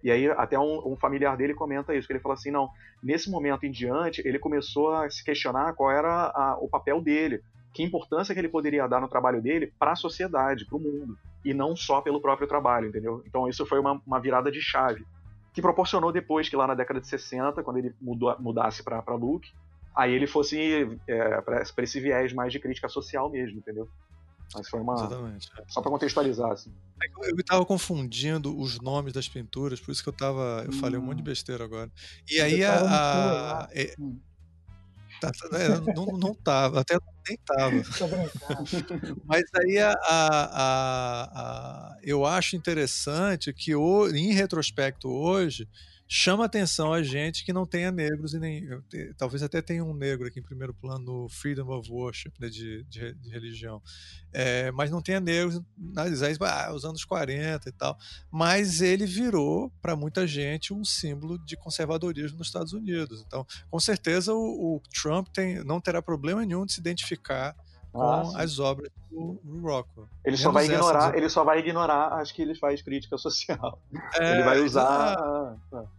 E 0.04 0.12
aí 0.12 0.30
até 0.32 0.60
um, 0.60 0.86
um, 0.86 0.98
familiar 0.98 1.38
dele 1.38 1.54
comenta 1.54 1.96
isso, 1.96 2.08
que 2.08 2.12
ele 2.12 2.20
fala 2.20 2.36
assim, 2.36 2.52
não, 2.52 2.70
nesse 3.02 3.32
momento 3.32 3.66
em 3.66 3.72
diante, 3.72 4.22
ele 4.28 4.38
começou 4.38 4.94
a 4.94 5.10
se 5.10 5.24
questionar 5.24 5.76
qual 5.76 5.92
era 5.92 6.30
a, 6.36 6.58
o 6.60 6.68
papel 6.68 7.02
dele, 7.02 7.42
que 7.74 7.84
importância 7.84 8.34
que 8.34 8.42
ele 8.42 8.50
poderia 8.50 8.86
dar 8.86 9.00
no 9.00 9.08
trabalho 9.08 9.42
dele 9.42 9.72
para 9.80 9.94
a 9.94 9.96
sociedade, 9.96 10.66
para 10.66 10.76
o 10.76 10.82
mundo 10.82 11.18
e 11.50 11.54
não 11.54 11.76
só 11.76 12.02
pelo 12.02 12.22
próprio 12.22 12.48
trabalho, 12.48 12.90
entendeu? 12.90 13.24
Então 13.26 13.48
isso 13.48 13.66
foi 13.66 13.80
uma, 13.80 14.02
uma 14.06 14.20
virada 14.20 14.52
de 14.52 14.62
chave 14.62 15.06
que 15.54 15.62
proporcionou 15.62 16.12
depois 16.12 16.50
que 16.50 16.56
lá 16.56 16.68
na 16.68 16.76
década 16.76 17.00
de 17.00 17.08
60, 17.08 17.64
quando 17.64 17.78
ele 17.78 17.96
mudou, 18.02 18.36
mudasse 18.40 18.84
para 18.84 19.16
Luke, 19.16 19.50
aí 19.96 20.14
ele 20.14 20.28
fosse 20.28 21.00
é, 21.08 21.42
para 21.42 21.84
esse 21.84 22.00
viés 22.00 22.34
mais 22.34 22.52
de 22.52 22.60
crítica 22.60 22.90
social 22.90 23.32
mesmo, 23.32 23.60
entendeu? 23.60 23.88
Mas 24.54 24.70
foi 24.70 24.80
uma. 24.80 24.94
Exatamente. 24.94 25.50
É. 25.58 25.64
Só 25.68 25.82
para 25.82 25.92
contextualizar, 25.92 26.52
assim. 26.52 26.72
É 27.02 27.32
eu 27.32 27.36
estava 27.38 27.66
confundindo 27.66 28.58
os 28.58 28.80
nomes 28.80 29.14
das 29.14 29.28
pinturas, 29.28 29.80
por 29.80 29.92
isso 29.92 30.04
que 30.04 30.10
eu 30.10 30.14
tava. 30.14 30.64
Eu 30.66 30.74
falei 30.74 31.00
um 31.00 31.04
monte 31.04 31.18
de 31.18 31.22
hum. 31.22 31.26
besteira 31.26 31.64
agora. 31.64 31.92
E 32.30 32.40
aí 32.40 32.64
a. 32.64 32.76
a, 32.76 33.64
a 33.64 33.70
é, 33.74 33.94
hum. 34.00 34.20
Tá, 35.20 35.32
tá, 35.32 35.58
é, 35.60 35.70
não, 35.96 36.06
não 36.18 36.36
tava, 36.44 36.82
até 36.82 36.96
nem 37.28 37.38
tava. 37.46 37.72
Mas 39.26 39.44
aí 39.56 39.80
a, 39.80 39.92
a, 40.08 41.24
a, 41.34 41.98
eu 42.04 42.26
acho 42.26 42.56
interessante 42.56 43.52
que 43.54 43.76
o, 43.76 44.08
em 44.10 44.32
retrospecto 44.34 45.10
hoje 45.10 45.68
chama 46.08 46.46
atenção 46.46 46.94
a 46.94 47.04
gente 47.04 47.44
que 47.44 47.52
não 47.52 47.66
tenha 47.66 47.92
negros 47.92 48.34
e 48.34 48.40
nem 48.40 48.66
talvez 49.18 49.44
até 49.44 49.62
tenha 49.62 49.84
um 49.84 49.94
negro 49.94 50.28
aqui 50.28 50.40
em 50.40 50.44
primeiro 50.44 50.74
plano 50.74 51.24
no 51.24 51.30
Freedom 51.30 51.70
of 51.70 51.92
Worship 51.92 52.32
né, 52.40 52.48
de, 52.48 52.84
de, 52.86 53.14
de, 53.14 53.30
religião 53.30 53.82
é, 54.32 54.72
mas 54.72 54.90
não 54.90 55.02
tenha 55.02 55.20
negros 55.20 55.62
nas 55.78 56.22
ah, 56.42 56.74
os 56.74 56.86
anos 56.86 57.04
40 57.04 57.68
e 57.68 57.72
tal 57.74 57.98
mas 58.32 58.82
ele 58.82 59.06
virou 59.06 59.70
para 59.82 59.96
muita 59.96 60.26
gente 60.26 60.74
um 60.74 60.86
símbolo 60.86 61.38
de 61.40 61.58
conservadorismo 61.58 62.38
nos 62.38 62.48
Estados 62.48 62.72
Unidos 62.72 63.24
então 63.28 63.46
com 63.70 63.80
certeza 63.80 64.34
o, 64.34 64.76
o 64.78 64.82
Trump 65.02 65.28
tem, 65.28 65.64
não 65.66 65.82
terá 65.82 66.02
problema 66.02 66.46
nenhum 66.46 66.66
de 66.66 66.74
se 66.74 66.80
identificar 66.80 67.54
com 67.92 68.02
ah, 68.02 68.32
as 68.36 68.60
obras 68.60 68.92
do, 69.10 69.40
do 69.44 69.62
Rockwell. 69.62 70.08
Ele 70.24 70.38
só 70.38 70.52
vai 70.52 70.66
ignorar, 70.66 71.18
ele 71.18 71.30
só 71.30 71.44
vai 71.44 71.60
ignorar 71.60 72.20
as 72.20 72.32
que 72.32 72.42
ele 72.42 72.54
faz 72.54 72.82
crítica 72.82 73.18
social. 73.18 73.82
É, 74.20 74.34
ele 74.34 74.44
vai 74.44 74.60
usar. 74.60 75.58
É. 75.74 75.97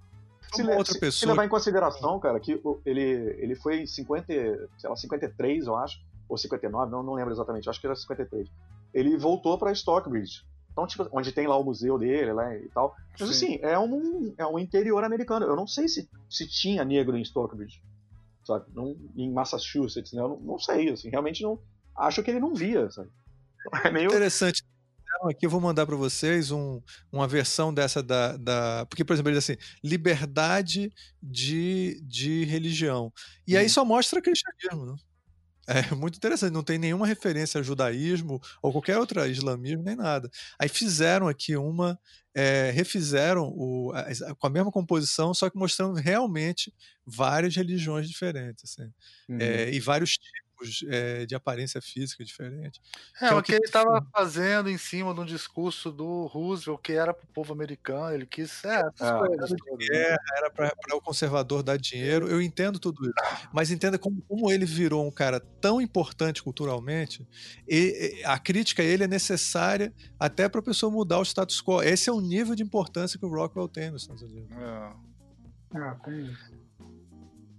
Se, 0.54 0.62
outra 0.62 0.92
se, 0.92 1.00
pessoa. 1.00 1.12
se 1.12 1.26
levar 1.26 1.44
em 1.44 1.48
consideração, 1.48 2.18
cara, 2.18 2.40
que 2.40 2.60
ele, 2.84 3.00
ele 3.38 3.54
foi 3.54 3.82
em 3.82 3.86
50, 3.86 4.26
sei 4.26 4.88
lá, 4.88 4.96
53, 4.96 5.66
eu 5.66 5.76
acho, 5.76 6.00
ou 6.28 6.36
59, 6.36 6.90
não, 6.90 7.02
não 7.02 7.14
lembro 7.14 7.32
exatamente, 7.32 7.68
acho 7.68 7.80
que 7.80 7.86
era 7.86 7.96
53. 7.96 8.48
Ele 8.92 9.16
voltou 9.16 9.58
para 9.58 9.72
Stockbridge. 9.72 10.42
Então, 10.72 10.86
tipo, 10.86 11.08
onde 11.12 11.32
tem 11.32 11.46
lá 11.46 11.56
o 11.56 11.64
museu 11.64 11.98
dele 11.98 12.32
lá 12.32 12.54
e 12.54 12.68
tal. 12.68 12.94
Mas 13.18 13.36
Sim. 13.36 13.56
assim, 13.56 13.58
é 13.62 13.78
um, 13.78 14.34
é 14.38 14.46
um 14.46 14.58
interior 14.58 15.02
americano. 15.02 15.44
Eu 15.44 15.56
não 15.56 15.66
sei 15.66 15.88
se, 15.88 16.08
se 16.30 16.46
tinha 16.46 16.84
negro 16.84 17.16
em 17.16 17.22
Stockbridge. 17.22 17.82
Sabe? 18.44 18.66
Não, 18.72 18.96
em 19.16 19.30
Massachusetts, 19.30 20.12
né? 20.12 20.22
Eu 20.22 20.28
não, 20.28 20.40
não 20.40 20.58
sei, 20.58 20.88
assim, 20.90 21.10
realmente 21.10 21.42
não. 21.42 21.58
Acho 21.96 22.22
que 22.22 22.30
ele 22.30 22.40
não 22.40 22.54
via, 22.54 22.90
sabe? 22.90 23.10
É 23.84 23.90
meio. 23.90 24.06
Interessante 24.06 24.62
fizeram 25.18 25.28
aqui, 25.28 25.46
eu 25.46 25.50
vou 25.50 25.60
mandar 25.60 25.86
para 25.86 25.96
vocês 25.96 26.50
um, 26.50 26.80
uma 27.10 27.26
versão 27.26 27.74
dessa 27.74 28.02
da, 28.02 28.36
da. 28.36 28.86
Porque, 28.86 29.04
por 29.04 29.12
exemplo, 29.12 29.30
ele 29.30 29.38
diz 29.38 29.50
assim: 29.50 29.58
liberdade 29.82 30.92
de, 31.22 32.00
de 32.04 32.44
religião. 32.44 33.12
E 33.46 33.56
aí 33.56 33.68
só 33.68 33.84
mostra 33.84 34.22
cristianismo, 34.22 34.86
né? 34.86 34.96
É 35.66 35.82
muito 35.94 36.16
interessante, 36.16 36.52
não 36.52 36.62
tem 36.62 36.78
nenhuma 36.78 37.06
referência 37.06 37.60
a 37.60 37.62
judaísmo 37.62 38.40
ou 38.62 38.72
qualquer 38.72 38.96
outro 38.96 39.24
islamismo, 39.26 39.82
nem 39.82 39.96
nada. 39.96 40.30
Aí 40.58 40.68
fizeram 40.68 41.28
aqui 41.28 41.56
uma, 41.56 41.98
é, 42.34 42.70
refizeram 42.70 43.52
o, 43.54 43.92
a, 43.94 44.34
com 44.34 44.46
a 44.46 44.50
mesma 44.50 44.72
composição, 44.72 45.34
só 45.34 45.50
que 45.50 45.58
mostrando 45.58 45.96
realmente 45.96 46.72
várias 47.04 47.54
religiões 47.54 48.08
diferentes, 48.08 48.64
assim, 48.64 48.90
uhum. 49.28 49.38
é, 49.38 49.70
e 49.70 49.78
vários 49.78 50.12
tipos 50.12 50.47
tipos 50.58 50.84
é, 50.88 51.24
de 51.26 51.34
aparência 51.34 51.80
física 51.80 52.24
diferente. 52.24 52.80
É, 53.20 53.26
é 53.26 53.34
o 53.34 53.42
que, 53.42 53.52
que 53.52 53.54
ele 53.54 53.64
estava 53.64 54.04
fazendo 54.12 54.68
em 54.68 54.76
cima 54.76 55.14
de 55.14 55.20
um 55.20 55.24
discurso 55.24 55.90
do 55.90 56.26
Roosevelt, 56.26 56.80
que 56.82 56.92
era 56.92 57.14
para 57.14 57.24
o 57.24 57.28
povo 57.28 57.52
americano, 57.52 58.14
ele 58.14 58.26
quis. 58.26 58.64
É, 58.64 58.82
ah, 59.00 59.20
guerra, 59.78 60.18
era 60.36 60.50
para 60.50 60.96
o 60.96 61.00
conservador 61.00 61.62
dar 61.62 61.78
dinheiro, 61.78 62.28
eu 62.28 62.42
entendo 62.42 62.78
tudo 62.78 63.02
isso. 63.02 63.48
Mas 63.52 63.70
entenda 63.70 63.98
como, 63.98 64.20
como 64.22 64.50
ele 64.50 64.66
virou 64.66 65.06
um 65.06 65.10
cara 65.10 65.40
tão 65.60 65.80
importante 65.80 66.42
culturalmente, 66.42 67.26
e, 67.66 68.22
a 68.24 68.38
crítica 68.38 68.82
a 68.82 68.84
ele 68.84 69.04
é 69.04 69.08
necessária 69.08 69.92
até 70.18 70.48
para 70.48 70.60
a 70.60 70.64
pessoa 70.64 70.90
mudar 70.90 71.18
o 71.18 71.22
status 71.22 71.62
quo. 71.62 71.82
Esse 71.82 72.10
é 72.10 72.12
o 72.12 72.20
nível 72.20 72.54
de 72.54 72.62
importância 72.62 73.18
que 73.18 73.24
o 73.24 73.28
Rockwell 73.28 73.68
tem 73.68 73.90
nos 73.90 74.02
Estados 74.02 74.22
Unidos. 74.22 74.50
É. 74.52 75.08
Ah, 75.74 75.94
tem 76.02 76.24
isso. 76.24 76.57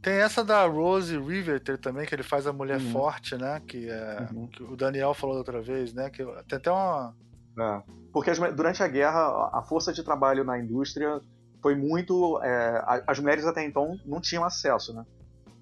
Tem 0.02 0.14
essa 0.14 0.44
da 0.44 0.66
Rose 0.66 1.18
Riveter 1.18 1.78
também, 1.78 2.06
que 2.06 2.16
ele 2.16 2.24
faz 2.24 2.48
a 2.48 2.54
mulher 2.54 2.80
uhum. 2.80 2.92
forte, 2.92 3.36
né? 3.36 3.62
Que, 3.68 3.90
é, 3.90 4.28
uhum. 4.32 4.48
que 4.48 4.64
o 4.64 4.76
Daniel 4.76 5.14
falou 5.14 5.38
outra 5.38 5.62
vez, 5.62 5.94
né? 5.94 6.10
Que 6.10 6.24
tem 6.48 6.58
até 6.58 6.72
uma. 6.72 7.14
É. 7.60 7.82
Porque 8.14 8.30
as, 8.30 8.40
durante 8.56 8.82
a 8.82 8.88
guerra, 8.88 9.50
a 9.52 9.62
força 9.62 9.92
de 9.92 10.04
trabalho 10.04 10.46
na 10.46 10.58
indústria 10.58 11.20
foi 11.62 11.76
muito. 11.76 12.42
É, 12.42 13.04
as 13.06 13.20
mulheres 13.20 13.46
até 13.46 13.66
então 13.66 13.98
não 14.06 14.22
tinham 14.22 14.46
acesso, 14.46 14.94
né? 14.94 15.06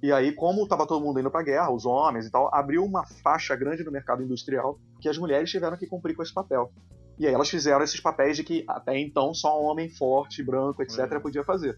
E 0.01 0.11
aí, 0.11 0.31
como 0.31 0.63
estava 0.63 0.85
todo 0.85 1.03
mundo 1.03 1.19
indo 1.19 1.31
para 1.31 1.39
a 1.39 1.43
guerra, 1.43 1.71
os 1.71 1.85
homens 1.85 2.27
e 2.27 2.31
tal, 2.31 2.53
abriu 2.53 2.83
uma 2.85 3.03
faixa 3.23 3.55
grande 3.55 3.83
no 3.83 3.91
mercado 3.91 4.21
industrial 4.21 4.79
que 5.01 5.09
as 5.09 5.17
mulheres 5.17 5.49
tiveram 5.49 5.75
que 5.75 5.87
cumprir 5.87 6.15
com 6.15 6.21
esse 6.21 6.33
papel. 6.33 6.71
E 7.17 7.25
aí 7.25 7.33
elas 7.33 7.49
fizeram 7.49 7.83
esses 7.83 7.99
papéis 7.99 8.37
de 8.37 8.43
que 8.43 8.63
até 8.67 8.95
então 8.99 9.33
só 9.33 9.59
um 9.59 9.65
homem 9.65 9.89
forte, 9.89 10.43
branco, 10.43 10.83
etc., 10.83 11.11
uhum. 11.13 11.21
podia 11.21 11.43
fazer. 11.43 11.75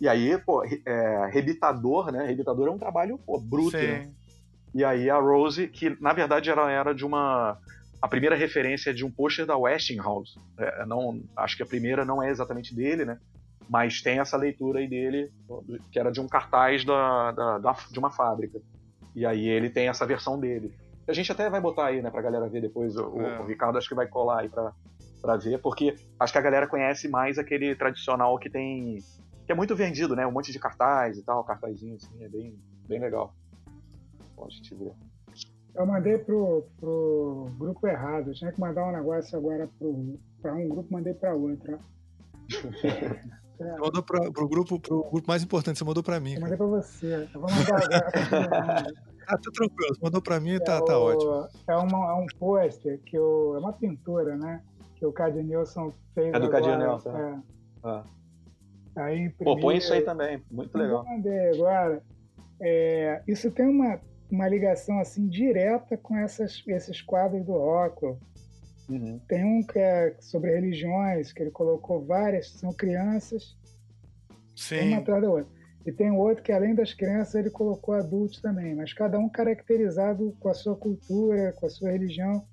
E 0.00 0.08
aí, 0.08 0.36
pô, 0.38 0.64
é, 0.64 1.28
rebitador, 1.30 2.10
né? 2.10 2.24
Rebitador 2.26 2.68
é 2.68 2.70
um 2.70 2.78
trabalho 2.78 3.18
pô, 3.18 3.38
bruto, 3.38 3.78
Sim. 3.78 3.86
né? 3.86 4.10
E 4.74 4.84
aí 4.84 5.10
a 5.10 5.18
Rose, 5.18 5.68
que 5.68 5.96
na 6.00 6.12
verdade 6.12 6.50
ela 6.50 6.70
era 6.70 6.94
de 6.94 7.04
uma. 7.04 7.58
A 8.00 8.08
primeira 8.08 8.34
referência 8.34 8.90
é 8.90 8.92
de 8.92 9.04
um 9.04 9.10
pôster 9.10 9.46
da 9.46 9.56
Westinghouse. 9.56 10.36
É, 10.58 10.84
não, 10.86 11.22
acho 11.36 11.56
que 11.56 11.62
a 11.62 11.66
primeira 11.66 12.04
não 12.04 12.22
é 12.22 12.30
exatamente 12.30 12.74
dele, 12.74 13.04
né? 13.04 13.18
Mas 13.68 14.02
tem 14.02 14.18
essa 14.18 14.36
leitura 14.36 14.80
aí 14.80 14.88
dele, 14.88 15.30
que 15.90 15.98
era 15.98 16.10
de 16.10 16.20
um 16.20 16.26
cartaz 16.26 16.84
da, 16.84 17.30
da, 17.30 17.58
da, 17.58 17.76
de 17.90 17.98
uma 17.98 18.10
fábrica. 18.10 18.60
E 19.14 19.24
aí 19.24 19.46
ele 19.48 19.70
tem 19.70 19.88
essa 19.88 20.04
versão 20.04 20.38
dele. 20.38 20.74
A 21.06 21.12
gente 21.12 21.30
até 21.30 21.48
vai 21.48 21.60
botar 21.60 21.86
aí, 21.86 22.02
né, 22.02 22.10
pra 22.10 22.22
galera 22.22 22.48
ver 22.48 22.60
depois. 22.60 22.96
O, 22.96 23.20
é. 23.20 23.40
o 23.40 23.46
Ricardo 23.46 23.78
acho 23.78 23.88
que 23.88 23.94
vai 23.94 24.06
colar 24.06 24.40
aí 24.40 24.48
pra, 24.48 24.72
pra 25.20 25.36
ver, 25.36 25.58
porque 25.60 25.94
acho 26.18 26.32
que 26.32 26.38
a 26.38 26.42
galera 26.42 26.66
conhece 26.66 27.08
mais 27.08 27.38
aquele 27.38 27.74
tradicional 27.74 28.38
que 28.38 28.50
tem 28.50 28.98
que 29.52 29.54
é 29.54 29.54
muito 29.54 29.76
vendido, 29.76 30.16
né? 30.16 30.26
Um 30.26 30.32
monte 30.32 30.50
de 30.50 30.58
cartaz 30.58 31.18
e 31.18 31.22
tal, 31.22 31.44
cartazinho 31.44 31.96
assim, 31.96 32.24
é 32.24 32.28
bem, 32.28 32.58
bem 32.88 32.98
legal. 32.98 33.34
Pode 34.34 34.62
te 34.62 34.74
ver. 34.74 34.92
Eu 35.74 35.86
mandei 35.86 36.18
pro, 36.18 36.66
pro 36.80 37.48
grupo 37.58 37.86
errado. 37.86 38.28
Eu 38.30 38.34
tinha 38.34 38.50
que 38.50 38.60
mandar 38.60 38.86
um 38.86 38.92
negócio 38.92 39.38
agora 39.38 39.68
para 39.78 40.54
um 40.54 40.68
grupo, 40.68 40.92
mandei 40.92 41.14
para 41.14 41.34
outro. 41.34 41.78
É. 43.60 43.78
Mandou 43.78 44.02
para 44.02 44.26
o 44.26 44.48
grupo, 44.48 44.80
pro 44.80 45.04
grupo 45.10 45.28
mais 45.28 45.44
importante, 45.44 45.78
você 45.78 45.84
mandou 45.84 46.02
para 46.02 46.18
mim. 46.18 46.34
Eu 46.34 46.40
mandei 46.40 46.56
para 46.56 46.66
você. 46.66 47.28
Eu 47.32 47.40
vou 47.40 47.48
mandar 47.48 47.84
agora. 47.84 48.86
ah, 49.28 49.38
tá 49.38 49.50
tranquilo, 49.54 49.94
você 49.94 50.00
mandou 50.02 50.20
para 50.20 50.40
mim 50.40 50.54
e 50.54 50.60
tá, 50.60 50.78
é 50.78 50.84
tá 50.84 50.98
o, 50.98 51.02
ótimo. 51.02 51.48
É, 51.68 51.76
uma, 51.76 52.10
é 52.10 52.14
um 52.14 52.26
pôster 52.38 53.00
que 53.04 53.16
o, 53.16 53.54
é 53.54 53.58
uma 53.60 53.72
pintura, 53.72 54.36
né? 54.36 54.62
Que 54.96 55.06
o 55.06 55.12
Cad 55.12 55.36
Nilson 55.36 55.92
fez. 56.12 56.34
É 56.34 56.40
do 56.40 56.50
Cad 56.50 56.66
Nilson. 56.66 57.16
É. 57.16 57.40
Ah. 57.84 58.04
Aí, 58.96 59.30
Pô, 59.30 59.58
põe 59.58 59.78
isso 59.78 59.92
aí 59.92 60.02
também, 60.02 60.42
muito 60.50 60.76
legal. 60.76 61.04
Agora, 61.54 62.02
é, 62.60 63.22
isso 63.26 63.50
tem 63.50 63.66
uma, 63.66 64.00
uma 64.30 64.48
ligação 64.48 64.98
assim 64.98 65.26
direta 65.28 65.96
com 65.96 66.16
essas, 66.16 66.62
esses 66.66 67.00
quadros 67.00 67.44
do 67.44 67.52
Rockwell. 67.52 68.18
Uhum. 68.88 69.18
Tem 69.26 69.44
um 69.44 69.62
que 69.62 69.78
é 69.78 70.14
sobre 70.20 70.54
religiões, 70.54 71.32
que 71.32 71.42
ele 71.42 71.50
colocou 71.50 72.04
várias, 72.04 72.50
são 72.50 72.72
crianças, 72.72 73.56
Sim. 74.54 74.88
uma 74.88 74.98
atrás 74.98 75.22
da 75.22 75.30
outra. 75.30 75.62
E 75.84 75.90
tem 75.90 76.10
outro 76.12 76.44
que, 76.44 76.52
além 76.52 76.74
das 76.74 76.94
crianças, 76.94 77.34
ele 77.34 77.50
colocou 77.50 77.94
adultos 77.94 78.40
também, 78.40 78.74
mas 78.74 78.92
cada 78.92 79.18
um 79.18 79.28
caracterizado 79.28 80.36
com 80.38 80.48
a 80.48 80.54
sua 80.54 80.76
cultura, 80.76 81.52
com 81.54 81.66
a 81.66 81.70
sua 81.70 81.90
religião. 81.90 82.46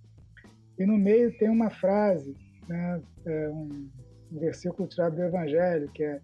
E 0.79 0.85
no 0.85 0.97
meio 0.97 1.37
tem 1.37 1.49
uma 1.49 1.69
frase, 1.69 2.35
né, 2.67 3.01
é 3.25 3.49
um, 3.49 3.89
um 4.31 4.39
versículo 4.39 4.87
tirado 4.87 5.15
do 5.15 5.23
Evangelho, 5.23 5.89
que 5.89 6.03
é 6.03 6.21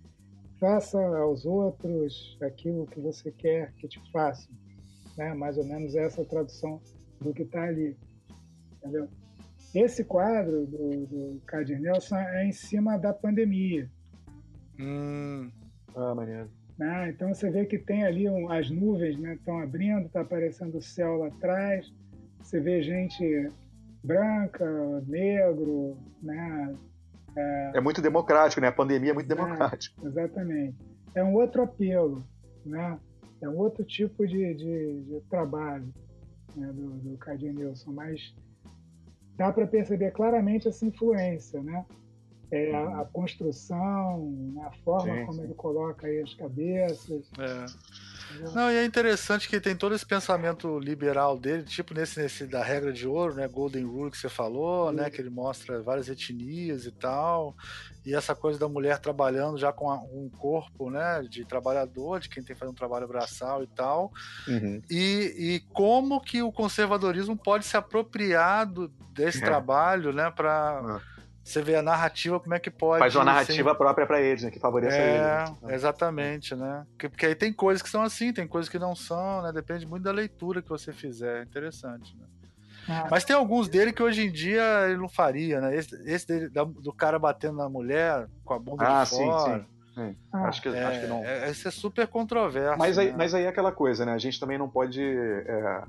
faça 0.59 0.99
aos 1.17 1.45
outros 1.45 2.37
aquilo 2.41 2.87
que 2.87 2.99
você 2.99 3.31
quer 3.31 3.73
que 3.73 3.87
te 3.87 3.99
façam. 4.11 4.53
Né? 5.17 5.33
Mais 5.33 5.57
ou 5.57 5.65
menos 5.65 5.95
essa 5.95 6.23
tradução 6.25 6.81
do 7.21 7.33
que 7.33 7.43
está 7.43 7.63
ali. 7.63 7.97
Entendeu? 8.77 9.07
Esse 9.73 10.03
quadro 10.03 10.65
do, 10.65 11.05
do 11.05 11.41
Nelson 11.79 12.17
é 12.17 12.45
em 12.45 12.51
cima 12.51 12.97
da 12.97 13.13
pandemia. 13.13 13.89
Hum. 14.79 15.51
Ah, 15.95 16.15
maneiro. 16.15 16.49
Né? 16.77 17.09
Então 17.09 17.33
você 17.33 17.49
vê 17.49 17.65
que 17.65 17.77
tem 17.77 18.03
ali 18.03 18.29
um, 18.29 18.51
as 18.51 18.69
nuvens 18.69 19.17
estão 19.17 19.57
né, 19.57 19.63
abrindo, 19.63 20.07
está 20.07 20.21
aparecendo 20.21 20.77
o 20.77 20.81
céu 20.81 21.17
lá 21.17 21.27
atrás. 21.27 21.93
Você 22.41 22.59
vê 22.59 22.81
gente 22.81 23.49
branca, 24.03 24.65
negro, 25.07 25.97
né? 26.21 26.75
É, 27.35 27.71
é 27.75 27.81
muito 27.81 28.01
democrático, 28.01 28.61
né? 28.61 28.67
A 28.67 28.71
pandemia 28.71 29.11
é 29.11 29.13
muito 29.13 29.31
é, 29.31 29.35
democrática. 29.35 29.95
É, 30.03 30.07
exatamente. 30.07 30.77
É 31.13 31.23
um 31.23 31.33
outro 31.33 31.63
apelo, 31.63 32.25
né? 32.65 32.97
É 33.41 33.49
um 33.49 33.57
outro 33.57 33.83
tipo 33.83 34.25
de, 34.25 34.53
de, 34.53 35.01
de 35.01 35.21
trabalho 35.29 35.93
né? 36.55 36.67
do, 36.67 36.89
do 36.97 37.17
Cardi 37.17 37.51
Nilson, 37.51 37.91
mas 37.91 38.33
dá 39.35 39.51
para 39.51 39.67
perceber 39.67 40.11
claramente 40.11 40.67
essa 40.67 40.85
influência, 40.85 41.61
né? 41.61 41.85
É, 42.51 42.73
a, 42.73 43.01
a, 43.01 43.05
construção, 43.05 44.31
né? 44.53 44.63
a 44.63 44.71
forma 44.83 45.13
sim, 45.13 45.25
como 45.25 45.39
sim. 45.39 45.43
ele 45.43 45.53
coloca 45.55 46.07
aí 46.07 46.21
as 46.21 46.33
cabeças. 46.35 47.29
É. 47.39 47.65
Não, 48.53 48.71
e 48.71 48.75
é 48.75 48.85
interessante 48.85 49.47
que 49.47 49.59
tem 49.59 49.75
todo 49.75 49.95
esse 49.95 50.05
pensamento 50.05 50.79
liberal 50.79 51.37
dele, 51.37 51.63
tipo 51.63 51.93
nesse, 51.93 52.19
nesse 52.19 52.45
da 52.45 52.63
regra 52.63 52.91
de 52.91 53.07
ouro, 53.07 53.35
né? 53.35 53.47
Golden 53.47 53.85
Rule 53.85 54.11
que 54.11 54.17
você 54.17 54.29
falou, 54.29 54.91
né? 54.91 55.09
Que 55.09 55.21
ele 55.21 55.29
mostra 55.29 55.81
várias 55.81 56.09
etnias 56.09 56.85
e 56.85 56.91
tal. 56.91 57.55
E 58.05 58.13
essa 58.13 58.35
coisa 58.35 58.59
da 58.59 58.67
mulher 58.67 58.99
trabalhando 58.99 59.57
já 59.57 59.71
com 59.71 59.91
um 59.91 60.29
corpo, 60.29 60.89
né? 60.89 61.23
De 61.27 61.45
trabalhador, 61.45 62.19
de 62.19 62.29
quem 62.29 62.43
tem 62.43 62.55
que 62.55 62.59
fazer 62.59 62.71
um 62.71 62.75
trabalho 62.75 63.07
braçal 63.07 63.63
e 63.63 63.67
tal. 63.67 64.11
Uhum. 64.47 64.81
E, 64.89 65.35
e 65.37 65.59
como 65.73 66.21
que 66.21 66.41
o 66.41 66.51
conservadorismo 66.51 67.35
pode 67.37 67.65
se 67.65 67.77
apropriar 67.77 68.65
do, 68.65 68.87
desse 69.13 69.39
é. 69.39 69.45
trabalho, 69.45 70.13
né? 70.13 70.29
Para 70.29 71.01
é 71.01 71.14
você 71.45 71.61
vê 71.61 71.75
a 71.75 71.81
narrativa, 71.83 72.39
como 72.39 72.55
é 72.55 72.59
que 72.59 72.71
pode. 72.71 72.97
Faz 72.97 73.15
uma 73.15 73.23
narrativa 73.23 73.69
ser... 73.69 73.77
própria 73.77 74.07
para 74.07 74.19
eles, 74.19 74.41
né? 74.41 74.49
Que 74.49 74.59
favoreça 74.59 74.97
é, 74.97 75.43
eles. 75.43 75.61
Né? 75.61 75.75
Exatamente, 75.75 76.55
né? 76.55 76.87
Porque, 76.89 77.07
porque, 77.07 77.25
aí 77.27 77.35
tem 77.35 77.53
coisas 77.53 77.83
que 77.83 77.89
são 77.89 78.01
assim, 78.01 78.33
tem 78.33 78.47
coisas 78.47 78.67
que 78.67 78.79
não 78.79 78.95
são, 78.95 79.43
né? 79.43 79.51
Depende 79.51 79.85
muito 79.85 80.01
da 80.01 80.11
leitura 80.11 80.59
que 80.59 80.69
você 80.69 80.91
fizer. 80.91 81.41
É 81.41 81.43
interessante, 81.43 82.17
né? 82.17 82.25
Ah. 82.89 83.07
Mas 83.11 83.23
tem 83.23 83.35
alguns 83.35 83.69
dele 83.69 83.93
que 83.93 84.01
hoje 84.01 84.25
em 84.25 84.31
dia 84.31 84.87
ele 84.87 84.97
não 84.97 85.07
faria, 85.07 85.61
né? 85.61 85.75
Esse, 85.75 85.95
esse 86.09 86.27
dele, 86.27 86.49
do 86.49 86.91
cara 86.91 87.19
batendo 87.19 87.57
na 87.57 87.69
mulher 87.69 88.27
com 88.43 88.53
a 88.55 88.59
bunda 88.59 89.01
ah, 89.01 89.03
de 89.03 89.11
fora. 89.11 89.53
Sim, 89.53 89.59
sim. 89.59 89.65
Sim. 89.95 90.15
Ah, 90.33 90.47
acho, 90.49 90.61
que, 90.61 90.67
é, 90.67 90.83
acho 90.83 91.01
que 91.01 91.07
não. 91.07 91.23
É, 91.23 91.49
esse 91.49 91.67
é 91.67 91.71
super 91.71 92.07
controverso. 92.07 92.77
Mas 92.77 92.97
aí, 92.97 93.11
né? 93.11 93.15
mas 93.17 93.33
aí 93.35 93.43
é 93.43 93.47
aquela 93.47 93.71
coisa, 93.71 94.03
né? 94.03 94.13
A 94.13 94.17
gente 94.17 94.39
também 94.39 94.57
não 94.57 94.67
pode 94.67 95.01
é, 95.01 95.83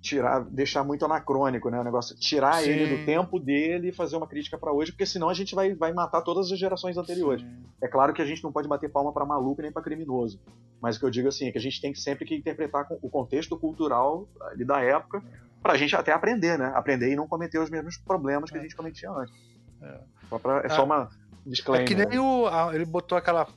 tirar, 0.00 0.44
deixar 0.44 0.84
muito 0.84 1.04
anacrônico, 1.04 1.70
né? 1.70 1.80
O 1.80 1.84
negócio, 1.84 2.16
tirar 2.16 2.62
Sim. 2.62 2.70
ele 2.70 2.96
do 2.96 3.04
tempo 3.04 3.38
dele 3.38 3.88
e 3.88 3.92
fazer 3.92 4.16
uma 4.16 4.26
crítica 4.26 4.56
para 4.56 4.72
hoje, 4.72 4.92
porque 4.92 5.06
senão 5.06 5.28
a 5.28 5.34
gente 5.34 5.54
vai, 5.54 5.74
vai 5.74 5.92
matar 5.92 6.22
todas 6.22 6.50
as 6.52 6.58
gerações 6.58 6.96
anteriores. 6.96 7.42
Sim. 7.42 7.64
É 7.82 7.88
claro 7.88 8.12
que 8.12 8.22
a 8.22 8.24
gente 8.24 8.42
não 8.42 8.52
pode 8.52 8.68
bater 8.68 8.90
palma 8.90 9.12
para 9.12 9.24
maluco 9.24 9.62
nem 9.62 9.72
para 9.72 9.82
criminoso, 9.82 10.40
mas 10.80 10.96
o 10.96 11.00
que 11.00 11.06
eu 11.06 11.10
digo 11.10 11.28
assim 11.28 11.48
é 11.48 11.52
que 11.52 11.58
a 11.58 11.60
gente 11.60 11.80
tem 11.80 11.92
que 11.92 12.00
sempre 12.00 12.24
que 12.24 12.34
interpretar 12.34 12.86
o 13.02 13.10
contexto 13.10 13.56
cultural 13.58 14.28
ali 14.42 14.64
da 14.64 14.80
época 14.80 15.22
para 15.62 15.72
a 15.72 15.76
gente 15.76 15.94
até 15.96 16.12
aprender, 16.12 16.58
né? 16.58 16.72
Aprender 16.74 17.12
e 17.12 17.16
não 17.16 17.26
cometer 17.26 17.58
os 17.58 17.70
mesmos 17.70 17.96
problemas 17.96 18.50
que 18.50 18.56
a 18.56 18.60
é. 18.60 18.62
gente 18.62 18.76
cometia 18.76 19.10
antes. 19.10 19.34
É, 19.82 20.00
só, 20.28 20.38
pra, 20.38 20.60
é 20.64 20.68
só 20.68 20.82
ah, 20.82 20.84
uma 20.84 21.08
disclaimer. 21.44 21.84
É 21.84 21.88
que 21.88 21.94
nem 21.94 22.18
o, 22.18 22.48
ele 22.72 22.84
botou 22.84 23.18
aquela 23.18 23.48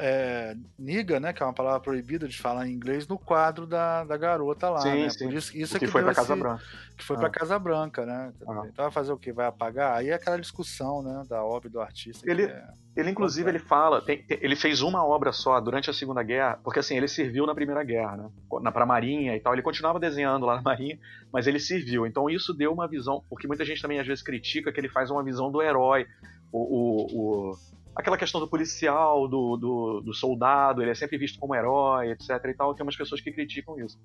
é, 0.00 0.56
niga, 0.78 1.18
né, 1.20 1.32
que 1.32 1.42
é 1.42 1.46
uma 1.46 1.52
palavra 1.52 1.80
proibida 1.80 2.28
de 2.28 2.36
falar 2.38 2.68
em 2.68 2.72
inglês, 2.72 3.06
no 3.06 3.18
quadro 3.18 3.66
da, 3.66 4.04
da 4.04 4.16
garota 4.16 4.70
lá, 4.70 4.80
sim, 4.80 5.02
né? 5.02 5.10
Sim. 5.10 5.24
Por 5.26 5.34
isso, 5.34 5.56
isso 5.56 5.76
é 5.76 5.78
que, 5.78 5.86
que 5.86 5.92
foi 5.92 6.02
para 6.02 6.14
Casa 6.14 6.36
Branca. 6.36 6.62
Que 6.96 7.04
foi 7.04 7.16
ah. 7.16 7.18
para 7.20 7.30
Casa 7.30 7.58
Branca, 7.58 8.06
né? 8.06 8.32
Ah. 8.46 8.62
Então 8.66 8.84
vai 8.84 8.90
fazer 8.90 9.12
o 9.12 9.16
quê? 9.16 9.32
Vai 9.32 9.46
apagar? 9.46 9.96
Aí 9.96 10.10
é 10.10 10.14
aquela 10.14 10.38
discussão, 10.38 11.02
né, 11.02 11.24
da 11.28 11.44
obra 11.44 11.68
do 11.68 11.80
artista. 11.80 12.28
Ele, 12.30 12.44
é... 12.44 12.66
ele 12.96 13.10
inclusive, 13.10 13.48
ele 13.48 13.58
fala, 13.58 14.00
tem, 14.00 14.22
tem, 14.22 14.38
ele 14.40 14.56
fez 14.56 14.82
uma 14.82 15.04
obra 15.04 15.32
só 15.32 15.60
durante 15.60 15.90
a 15.90 15.92
Segunda 15.92 16.22
Guerra, 16.22 16.58
porque 16.62 16.78
assim, 16.78 16.96
ele 16.96 17.08
serviu 17.08 17.46
na 17.46 17.54
Primeira 17.54 17.82
Guerra, 17.82 18.16
né? 18.16 18.30
Na, 18.60 18.72
pra 18.72 18.86
Marinha 18.86 19.36
e 19.36 19.40
tal. 19.40 19.52
Ele 19.52 19.62
continuava 19.62 19.98
desenhando 20.00 20.46
lá 20.46 20.56
na 20.56 20.62
Marinha, 20.62 20.98
mas 21.32 21.46
ele 21.46 21.58
serviu. 21.58 22.06
Então 22.06 22.30
isso 22.30 22.52
deu 22.52 22.72
uma 22.72 22.88
visão, 22.88 23.22
porque 23.28 23.46
muita 23.46 23.64
gente 23.64 23.82
também 23.82 23.98
às 23.98 24.06
vezes 24.06 24.22
critica 24.22 24.72
que 24.72 24.80
ele 24.80 24.88
faz 24.88 25.10
uma 25.10 25.22
visão 25.22 25.50
do 25.50 25.62
herói. 25.62 26.06
o, 26.52 26.58
o, 26.58 27.50
o 27.50 27.74
aquela 27.94 28.18
questão 28.18 28.40
do 28.40 28.48
policial, 28.48 29.28
do, 29.28 29.56
do, 29.56 30.00
do, 30.00 30.14
soldado, 30.14 30.82
ele 30.82 30.90
é 30.90 30.94
sempre 30.94 31.16
visto 31.16 31.38
como 31.38 31.54
herói, 31.54 32.10
etc 32.10 32.30
e 32.46 32.54
tal. 32.54 32.74
Tem 32.74 32.84
umas 32.84 32.96
pessoas 32.96 33.20
que 33.20 33.32
criticam 33.32 33.78
isso. 33.78 33.98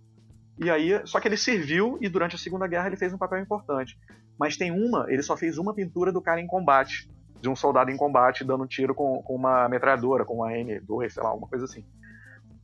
E 0.61 0.69
aí, 0.69 1.01
só 1.05 1.19
que 1.19 1.27
ele 1.27 1.37
serviu 1.37 1.97
e 2.01 2.09
durante 2.09 2.35
a 2.35 2.39
Segunda 2.39 2.67
Guerra 2.67 2.87
ele 2.87 2.97
fez 2.97 3.13
um 3.13 3.17
papel 3.17 3.39
importante. 3.39 3.97
Mas 4.37 4.57
tem 4.57 4.71
uma, 4.71 5.05
ele 5.11 5.23
só 5.23 5.35
fez 5.35 5.57
uma 5.57 5.73
pintura 5.73 6.11
do 6.11 6.21
cara 6.21 6.39
em 6.39 6.47
combate, 6.47 7.09
de 7.41 7.49
um 7.49 7.55
soldado 7.55 7.89
em 7.89 7.97
combate 7.97 8.43
dando 8.43 8.63
um 8.63 8.67
tiro 8.67 8.93
com, 8.93 9.21
com 9.23 9.35
uma 9.35 9.67
metralhadora, 9.69 10.25
com 10.25 10.35
uma 10.35 10.51
M2, 10.51 11.09
sei 11.09 11.23
lá, 11.23 11.29
alguma 11.29 11.47
coisa 11.47 11.65
assim. 11.65 11.85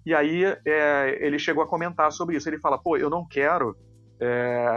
E 0.05 0.13
aí 0.13 0.43
é, 0.65 1.17
ele 1.25 1.39
chegou 1.39 1.63
a 1.63 1.67
comentar 1.67 2.11
sobre 2.11 2.35
isso. 2.35 2.47
Ele 2.47 2.59
fala, 2.59 2.77
pô, 2.77 2.97
eu 2.97 3.09
não 3.09 3.25
quero 3.25 3.75
é, 4.19 4.67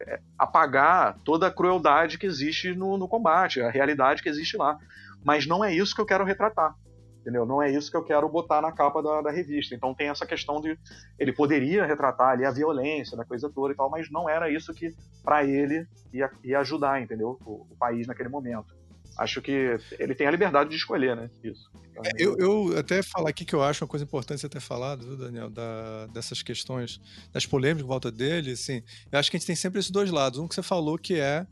é 0.00 0.20
apagar 0.38 1.18
toda 1.24 1.48
a 1.48 1.50
crueldade 1.50 2.16
que 2.16 2.26
existe 2.26 2.74
no, 2.74 2.96
no 2.96 3.08
combate, 3.08 3.60
a 3.60 3.70
realidade 3.70 4.22
que 4.22 4.28
existe 4.28 4.56
lá. 4.56 4.78
Mas 5.26 5.44
não 5.44 5.64
é 5.64 5.74
isso 5.74 5.92
que 5.92 6.00
eu 6.00 6.06
quero 6.06 6.24
retratar. 6.24 6.76
Entendeu? 7.20 7.44
Não 7.44 7.60
é 7.60 7.68
isso 7.68 7.90
que 7.90 7.96
eu 7.96 8.04
quero 8.04 8.28
botar 8.28 8.62
na 8.62 8.70
capa 8.70 9.02
da, 9.02 9.20
da, 9.20 9.32
revista. 9.32 9.74
Então 9.74 9.92
tem 9.92 10.08
essa 10.08 10.24
questão 10.24 10.60
de 10.60 10.78
ele 11.18 11.32
poderia 11.32 11.84
retratar 11.84 12.28
ali 12.28 12.44
a 12.44 12.52
violência 12.52 13.16
da 13.16 13.24
coisa 13.24 13.50
toda 13.50 13.74
e 13.74 13.76
tal, 13.76 13.90
mas 13.90 14.08
não 14.08 14.30
era 14.30 14.48
isso 14.48 14.72
que 14.72 14.94
para 15.24 15.44
ele 15.44 15.84
ia, 16.12 16.30
ia, 16.44 16.60
ajudar, 16.60 17.02
entendeu? 17.02 17.36
O, 17.44 17.66
o, 17.68 17.76
país 17.76 18.06
naquele 18.06 18.28
momento. 18.28 18.72
Acho 19.18 19.42
que 19.42 19.76
ele 19.98 20.14
tem 20.14 20.28
a 20.28 20.30
liberdade 20.30 20.70
de 20.70 20.76
escolher, 20.76 21.16
né? 21.16 21.28
Isso. 21.42 21.68
É, 22.04 22.10
eu, 22.16 22.36
eu, 22.38 22.78
até 22.78 23.02
falar 23.02 23.30
aqui 23.30 23.44
que 23.44 23.54
eu 23.54 23.62
acho 23.64 23.82
uma 23.82 23.88
coisa 23.88 24.04
importante 24.04 24.40
você 24.40 24.48
ter 24.48 24.60
falado, 24.60 25.16
Daniel, 25.16 25.50
da, 25.50 26.06
dessas 26.06 26.40
questões, 26.42 27.00
das 27.32 27.44
polêmicas 27.44 27.84
em 27.84 27.88
volta 27.88 28.12
dele, 28.12 28.52
assim, 28.52 28.84
eu 29.10 29.18
acho 29.18 29.28
que 29.28 29.36
a 29.36 29.40
gente 29.40 29.46
tem 29.48 29.56
sempre 29.56 29.80
esses 29.80 29.90
dois 29.90 30.12
lados. 30.12 30.38
Um 30.38 30.46
que 30.46 30.54
você 30.54 30.62
falou 30.62 30.96
que 30.96 31.18
é 31.18 31.44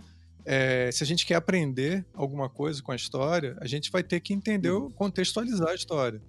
é, 0.45 0.91
se 0.93 1.03
a 1.03 1.07
gente 1.07 1.25
quer 1.25 1.37
aprender 1.37 2.05
alguma 2.13 2.49
coisa 2.49 2.83
com 2.83 2.93
a 2.93 2.97
história, 2.97 3.57
a 3.61 3.67
gente 3.67 3.91
vai 3.91 4.03
ter 4.03 4.21
que 4.21 4.35
entender, 4.35 4.71
uhum. 4.71 4.91
contextualizar 4.91 5.69
a 5.69 5.75
história. 5.75 6.21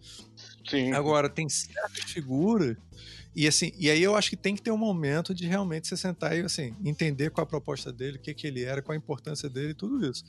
Sim. 0.67 0.93
Agora, 0.93 1.29
tem 1.29 1.47
certas 1.49 2.03
figuras, 2.11 2.77
e 3.35 3.47
assim, 3.47 3.73
e 3.77 3.89
aí 3.89 4.01
eu 4.01 4.15
acho 4.15 4.29
que 4.29 4.37
tem 4.37 4.55
que 4.55 4.61
ter 4.61 4.71
um 4.71 4.77
momento 4.77 5.33
de 5.33 5.45
realmente 5.45 5.87
você 5.87 5.97
sentar 5.97 6.37
e 6.37 6.41
assim, 6.41 6.73
entender 6.83 7.29
qual 7.31 7.43
a 7.43 7.47
proposta 7.47 7.91
dele, 7.91 8.17
o 8.17 8.19
que, 8.21 8.33
que 8.33 8.47
ele 8.47 8.63
era, 8.63 8.81
qual 8.81 8.93
a 8.93 8.97
importância 8.97 9.49
dele, 9.49 9.73
tudo 9.73 10.09
isso. 10.09 10.23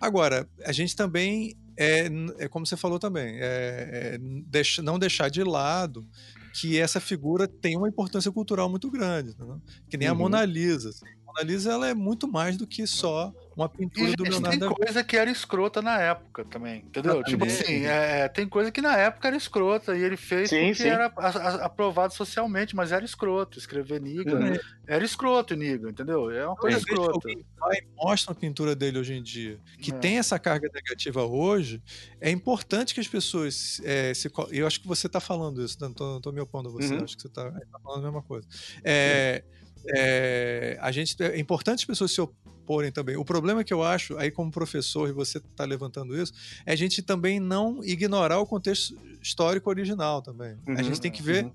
Agora, 0.00 0.48
a 0.64 0.72
gente 0.72 0.96
também, 0.96 1.56
é, 1.76 2.08
é 2.38 2.48
como 2.48 2.66
você 2.66 2.76
falou 2.76 2.98
também, 2.98 3.36
é, 3.38 4.18
é 4.18 4.82
não 4.82 4.98
deixar 4.98 5.28
de 5.28 5.44
lado 5.44 6.04
que 6.52 6.78
essa 6.78 7.00
figura 7.00 7.46
tem 7.46 7.76
uma 7.76 7.88
importância 7.88 8.30
cultural 8.30 8.68
muito 8.68 8.90
grande, 8.90 9.34
né? 9.38 9.58
que 9.88 9.96
nem 9.96 10.08
uhum. 10.08 10.14
a 10.14 10.18
Mona 10.18 10.44
Lisa. 10.44 10.90
Assim. 10.90 11.06
Mona 11.26 11.42
Lisa 11.42 11.72
ela 11.72 11.88
é 11.88 11.94
muito 11.94 12.26
mais 12.26 12.56
do 12.56 12.66
que 12.66 12.86
só 12.86 13.32
uma 13.56 13.68
pintura 13.68 14.10
e, 14.10 14.16
do 14.16 14.22
Leonardo 14.24 14.58
Tem 14.58 14.68
coisa 14.68 15.04
que 15.04 15.16
era 15.16 15.30
escrota 15.30 15.82
na 15.82 15.98
época 16.00 16.44
também, 16.44 16.84
entendeu? 16.86 17.22
tipo 17.24 17.44
assim, 17.44 17.84
é, 17.84 18.28
tem 18.28 18.48
coisa 18.48 18.70
que 18.70 18.80
na 18.80 18.96
época 18.96 19.28
era 19.28 19.36
escrota 19.36 19.96
e 19.96 20.02
ele 20.02 20.16
fez 20.16 20.50
sim, 20.50 20.68
porque 20.68 20.82
sim. 20.82 20.88
era 20.88 21.06
aprovado 21.06 22.14
socialmente, 22.14 22.74
mas 22.74 22.92
era 22.92 23.04
escroto. 23.04 23.58
Escrever 23.58 24.00
Niga 24.00 24.34
uhum. 24.34 24.58
era 24.86 25.04
escroto, 25.04 25.54
Niga, 25.54 25.90
entendeu? 25.90 26.30
É 26.30 26.46
uma 26.46 26.56
coisa 26.56 26.76
Às 26.76 26.82
escrota. 26.82 27.28
Vai 27.58 27.78
e 27.78 27.84
mostra 27.96 28.32
a 28.32 28.34
pintura 28.34 28.74
dele 28.74 28.98
hoje 28.98 29.14
em 29.14 29.22
dia, 29.22 29.60
que 29.78 29.90
é. 29.92 29.94
tem 29.94 30.18
essa 30.18 30.38
carga 30.38 30.70
negativa 30.72 31.24
hoje, 31.24 31.82
é 32.20 32.30
importante 32.30 32.94
que 32.94 33.00
as 33.00 33.08
pessoas 33.08 33.80
é, 33.84 34.14
se. 34.14 34.30
Eu 34.50 34.66
acho 34.66 34.80
que 34.80 34.88
você 34.88 35.06
está 35.06 35.20
falando 35.20 35.62
isso, 35.62 35.76
não 35.80 35.92
tô, 35.92 36.20
tô 36.20 36.32
me 36.32 36.40
opondo 36.40 36.68
a 36.68 36.72
você, 36.72 36.94
uhum. 36.94 37.04
acho 37.04 37.16
que 37.16 37.22
você 37.22 37.28
está 37.28 37.50
tá 37.50 37.78
falando 37.82 38.00
a 38.00 38.04
mesma 38.04 38.22
coisa. 38.22 38.46
É. 38.82 39.42
É, 39.86 40.78
a 40.80 40.92
gente 40.92 41.16
é 41.22 41.38
importante 41.38 41.80
as 41.80 41.84
pessoas 41.84 42.12
se 42.12 42.20
porem 42.66 42.92
também. 42.92 43.16
O 43.16 43.24
problema 43.24 43.64
que 43.64 43.72
eu 43.74 43.82
acho, 43.82 44.16
aí 44.16 44.30
como 44.30 44.50
professor, 44.50 45.08
e 45.08 45.12
você 45.12 45.38
está 45.38 45.64
levantando 45.64 46.16
isso, 46.16 46.32
é 46.64 46.72
a 46.72 46.76
gente 46.76 47.02
também 47.02 47.40
não 47.40 47.82
ignorar 47.82 48.38
o 48.38 48.46
contexto 48.46 48.96
histórico 49.20 49.68
original 49.68 50.22
também. 50.22 50.56
Uhum, 50.68 50.78
a 50.78 50.82
gente 50.82 51.00
tem 51.00 51.10
que 51.10 51.22
ver 51.22 51.46
uhum. 51.46 51.52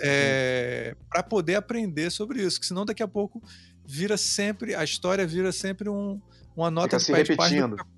é, 0.00 0.96
para 1.08 1.22
poder 1.22 1.54
aprender 1.54 2.10
sobre 2.10 2.42
isso, 2.42 2.58
que 2.58 2.66
senão 2.66 2.84
daqui 2.84 3.02
a 3.02 3.08
pouco 3.08 3.40
vira 3.84 4.16
sempre, 4.16 4.74
a 4.74 4.82
história 4.82 5.24
vira 5.24 5.52
sempre 5.52 5.88
um, 5.88 6.20
uma 6.56 6.70
nota 6.70 6.98
Fica 6.98 7.22
de 7.22 7.28
pé 7.28 7.34
repetindo. 7.34 7.70
de 7.70 7.76
página. 7.76 7.96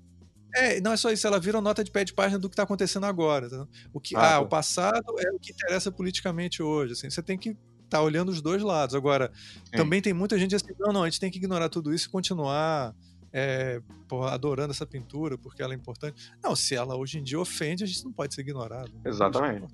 É, 0.55 0.81
não 0.81 0.91
é 0.91 0.97
só 0.97 1.11
isso, 1.11 1.25
ela 1.25 1.39
vira 1.39 1.57
uma 1.57 1.63
nota 1.63 1.83
de 1.83 1.91
pé 1.91 2.03
de 2.03 2.13
página 2.13 2.37
do 2.37 2.49
que 2.49 2.53
está 2.53 2.63
acontecendo 2.63 3.05
agora. 3.05 3.49
Tá? 3.49 3.67
O 3.93 3.99
que, 3.99 4.15
ah, 4.15 4.35
ah 4.35 4.39
o 4.41 4.47
passado 4.47 5.15
é 5.19 5.31
o 5.31 5.39
que 5.39 5.51
interessa 5.51 5.91
politicamente 5.91 6.61
hoje. 6.61 6.93
Assim, 6.93 7.09
você 7.09 7.21
tem 7.21 7.37
que 7.37 7.55
tá 7.89 8.01
olhando 8.01 8.29
os 8.29 8.41
dois 8.41 8.61
lados. 8.61 8.95
Agora, 8.95 9.31
Sim. 9.33 9.77
também 9.77 10.01
tem 10.01 10.13
muita 10.13 10.37
gente 10.37 10.55
assim, 10.55 10.73
não, 10.79 10.93
não, 10.93 11.03
a 11.03 11.09
gente 11.09 11.19
tem 11.19 11.31
que 11.31 11.37
ignorar 11.37 11.69
tudo 11.69 11.93
isso 11.93 12.07
e 12.07 12.11
continuar 12.11 12.93
é, 13.31 13.81
porra, 14.07 14.33
adorando 14.33 14.71
essa 14.71 14.85
pintura 14.85 15.37
porque 15.37 15.61
ela 15.61 15.73
é 15.73 15.75
importante. 15.75 16.31
Não, 16.43 16.55
se 16.55 16.75
ela 16.75 16.95
hoje 16.95 17.19
em 17.19 17.23
dia 17.23 17.39
ofende, 17.39 17.83
a 17.83 17.87
gente 17.87 18.03
não 18.05 18.11
pode 18.11 18.33
ser 18.33 18.41
ignorado. 18.41 18.91
Exatamente. 19.05 19.67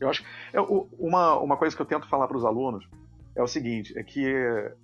Eu 0.00 0.08
acho 0.08 0.24
é, 0.52 0.60
uma, 0.98 1.38
uma 1.38 1.56
coisa 1.56 1.74
que 1.74 1.82
eu 1.82 1.86
tento 1.86 2.08
falar 2.08 2.26
para 2.26 2.36
os 2.36 2.44
alunos 2.44 2.88
é 3.36 3.42
o 3.42 3.46
seguinte, 3.46 3.96
é 3.96 4.02
que 4.02 4.26
é, 4.26 4.74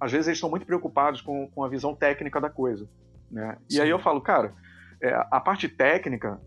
às 0.00 0.10
vezes 0.10 0.26
eles 0.26 0.38
estão 0.38 0.50
muito 0.50 0.64
preocupados 0.64 1.20
com, 1.20 1.48
com 1.48 1.62
a 1.62 1.68
visão 1.68 1.94
técnica 1.94 2.40
da 2.40 2.48
coisa. 2.48 2.88
Né? 3.30 3.56
E 3.70 3.80
aí 3.80 3.90
eu 3.90 3.98
falo, 3.98 4.20
cara, 4.20 4.54
é, 5.02 5.12
a 5.30 5.40
parte 5.40 5.68
técnica, 5.68 6.40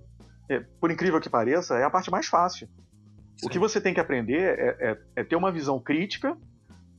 é, 0.50 0.60
por 0.60 0.90
incrível 0.90 1.20
que 1.22 1.30
pareça, 1.30 1.78
é 1.78 1.84
a 1.84 1.90
parte 1.90 2.10
mais 2.10 2.28
fácil. 2.28 2.68
O 3.44 3.50
que 3.50 3.60
você 3.60 3.80
tem 3.80 3.94
que 3.94 4.00
aprender 4.00 4.58
é, 4.60 4.78
é, 4.80 4.98
é, 5.18 5.24
ter 5.24 5.36
uma 5.36 5.52
visão 5.52 5.80
crítica 5.80 6.36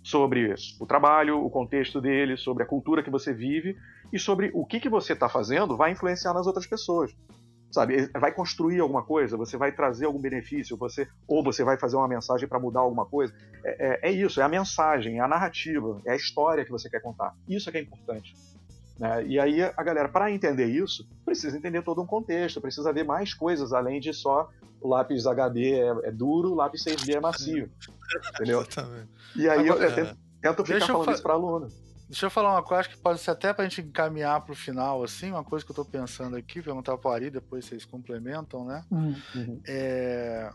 sobre 0.03 0.55
o 0.81 0.87
trabalho, 0.87 1.45
o 1.45 1.51
contexto 1.51 2.01
dele, 2.01 2.37
sobre 2.37 2.63
a 2.63 2.67
cultura 2.67 3.03
que 3.03 3.11
você 3.11 3.33
vive 3.33 3.77
e 4.13 4.19
sobre 4.19 4.51
o 4.55 4.65
que, 4.65 4.81
que 4.81 4.89
você 4.89 5.13
está 5.13 5.29
fazendo 5.29 5.77
vai 5.77 5.93
influenciar 5.93 6.33
nas 6.33 6.47
outras 6.47 6.67
pessoas. 6.67 7.15
Sabe, 7.71 8.09
vai 8.19 8.33
construir 8.33 8.81
alguma 8.81 9.03
coisa, 9.05 9.37
você 9.37 9.59
vai 9.59 9.71
trazer 9.71 10.07
algum 10.07 10.19
benefício, 10.19 10.75
você 10.75 11.07
ou 11.27 11.45
você 11.45 11.63
vai 11.63 11.79
fazer 11.79 11.97
uma 11.97 12.09
mensagem 12.09 12.49
para 12.49 12.59
mudar 12.59 12.81
alguma 12.81 13.05
coisa. 13.05 13.35
É, 13.63 14.07
é, 14.07 14.09
é, 14.09 14.11
isso, 14.11 14.41
é 14.41 14.45
a 14.45 14.49
mensagem, 14.49 15.19
é 15.19 15.21
a 15.21 15.29
narrativa, 15.29 16.01
é 16.07 16.13
a 16.13 16.17
história 16.17 16.65
que 16.65 16.71
você 16.71 16.89
quer 16.89 17.03
contar. 17.03 17.35
Isso 17.47 17.69
é 17.69 17.73
que 17.73 17.79
é 17.79 17.83
importante. 17.83 18.35
Né? 18.99 19.27
E 19.27 19.39
aí 19.39 19.63
a 19.63 19.83
galera, 19.83 20.09
para 20.09 20.31
entender 20.31 20.67
isso, 20.67 21.09
precisa 21.25 21.57
entender 21.57 21.83
todo 21.83 22.03
um 22.03 22.07
contexto, 22.07 22.61
precisa 22.61 22.93
ver 22.93 23.05
mais 23.05 23.33
coisas 23.33 23.73
além 23.73 24.01
de 24.01 24.13
só 24.13 24.49
o 24.81 24.89
lápis 24.89 25.27
HD 25.27 25.73
é, 25.73 25.89
é 26.05 26.11
duro, 26.11 26.53
o 26.53 26.55
lápis 26.55 26.85
6B 26.85 27.15
é 27.15 27.21
macio. 27.21 27.71
entendeu? 28.35 28.61
Exatamente. 28.61 29.09
E 29.37 29.49
aí 29.49 29.69
Agora, 29.69 29.85
eu, 29.85 29.95
tento, 29.95 30.17
tento 30.41 30.65
ficar 30.65 30.87
falando 30.87 31.13
isso 31.13 31.23
para 31.23 31.33
aluno. 31.35 31.69
Deixa 32.09 32.25
eu 32.25 32.31
falar 32.31 32.53
uma 32.53 32.63
coisa, 32.63 32.81
acho 32.81 32.91
que 32.91 32.97
pode 32.97 33.21
ser 33.21 33.33
até 33.33 33.53
para 33.53 33.65
a 33.65 33.69
gente 33.69 33.83
encaminhar 33.83 34.41
para 34.41 34.53
o 34.53 34.57
final, 34.57 35.05
assim, 35.05 35.31
uma 35.31 35.45
coisa 35.45 35.63
que 35.63 35.71
eu 35.71 35.75
estou 35.75 35.85
pensando 35.85 36.37
aqui, 36.37 36.63
perguntar 36.63 36.97
para 36.97 37.11
o 37.11 37.13
Ari, 37.13 37.29
depois 37.29 37.67
vocês 37.67 37.85
complementam, 37.85 38.65
né? 38.65 38.83
Uhum. 38.91 39.15
uhum. 39.35 39.61
É, 39.67 40.51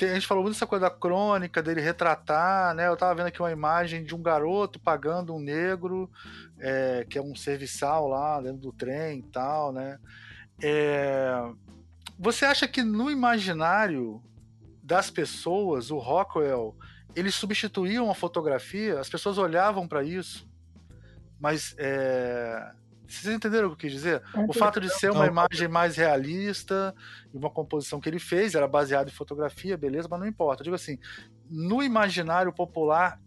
a 0.00 0.14
gente 0.14 0.26
falou 0.26 0.42
muito 0.42 0.54
dessa 0.54 0.66
coisa 0.66 0.86
da 0.86 0.90
crônica, 0.90 1.62
dele 1.62 1.80
retratar, 1.80 2.74
né? 2.74 2.88
Eu 2.88 2.96
tava 2.96 3.14
vendo 3.14 3.26
aqui 3.26 3.40
uma 3.40 3.52
imagem 3.52 4.04
de 4.04 4.14
um 4.14 4.22
garoto 4.22 4.80
pagando 4.80 5.34
um 5.34 5.40
negro, 5.40 6.10
é, 6.58 7.06
que 7.08 7.18
é 7.18 7.22
um 7.22 7.34
serviçal 7.34 8.08
lá 8.08 8.40
dentro 8.40 8.58
do 8.58 8.72
trem 8.72 9.20
e 9.20 9.22
tal, 9.22 9.72
né? 9.72 9.98
É, 10.62 11.32
você 12.18 12.44
acha 12.44 12.66
que 12.66 12.82
no 12.82 13.10
imaginário 13.10 14.22
das 14.82 15.10
pessoas, 15.10 15.90
o 15.90 15.98
Rockwell, 15.98 16.76
eles 17.14 17.34
substituíam 17.34 18.10
a 18.10 18.14
fotografia? 18.14 19.00
As 19.00 19.08
pessoas 19.08 19.38
olhavam 19.38 19.88
para 19.88 20.02
isso, 20.02 20.48
mas 21.40 21.74
é... 21.78 22.72
vocês 23.06 23.34
entenderam 23.34 23.68
o 23.68 23.70
que 23.70 23.86
eu 23.86 23.90
quis 23.90 23.92
dizer? 23.92 24.22
O 24.48 24.52
fato 24.52 24.80
de 24.80 24.88
ser 24.88 25.10
uma 25.10 25.26
imagem 25.26 25.68
mais 25.68 25.96
realista 25.96 26.94
e 27.32 27.36
uma 27.36 27.50
composição 27.50 28.00
que 28.00 28.08
ele 28.08 28.18
fez 28.18 28.54
era 28.54 28.66
baseada 28.66 29.10
em 29.10 29.12
fotografia, 29.12 29.76
beleza, 29.76 30.08
mas 30.10 30.20
não 30.20 30.26
importa. 30.26 30.62
Eu 30.62 30.64
digo 30.64 30.76
assim, 30.76 30.98
no 31.50 31.82
imaginário 31.82 32.52
popular 32.52 33.20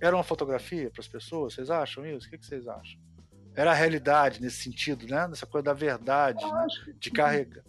era 0.00 0.16
uma 0.16 0.24
fotografia 0.24 0.90
para 0.90 1.00
as 1.00 1.08
pessoas? 1.08 1.54
Vocês 1.54 1.70
acham 1.70 2.06
isso? 2.06 2.26
O 2.26 2.30
que, 2.30 2.38
vocês 2.38 2.66
acham? 2.66 2.98
Era 3.54 3.72
a 3.72 3.74
realidade 3.74 4.40
nesse 4.40 4.62
sentido, 4.62 5.06
né? 5.06 5.28
Nessa 5.28 5.46
coisa 5.46 5.64
da 5.66 5.74
verdade, 5.74 6.42
né? 6.44 6.66
de 6.98 7.10
carregar. 7.10 7.64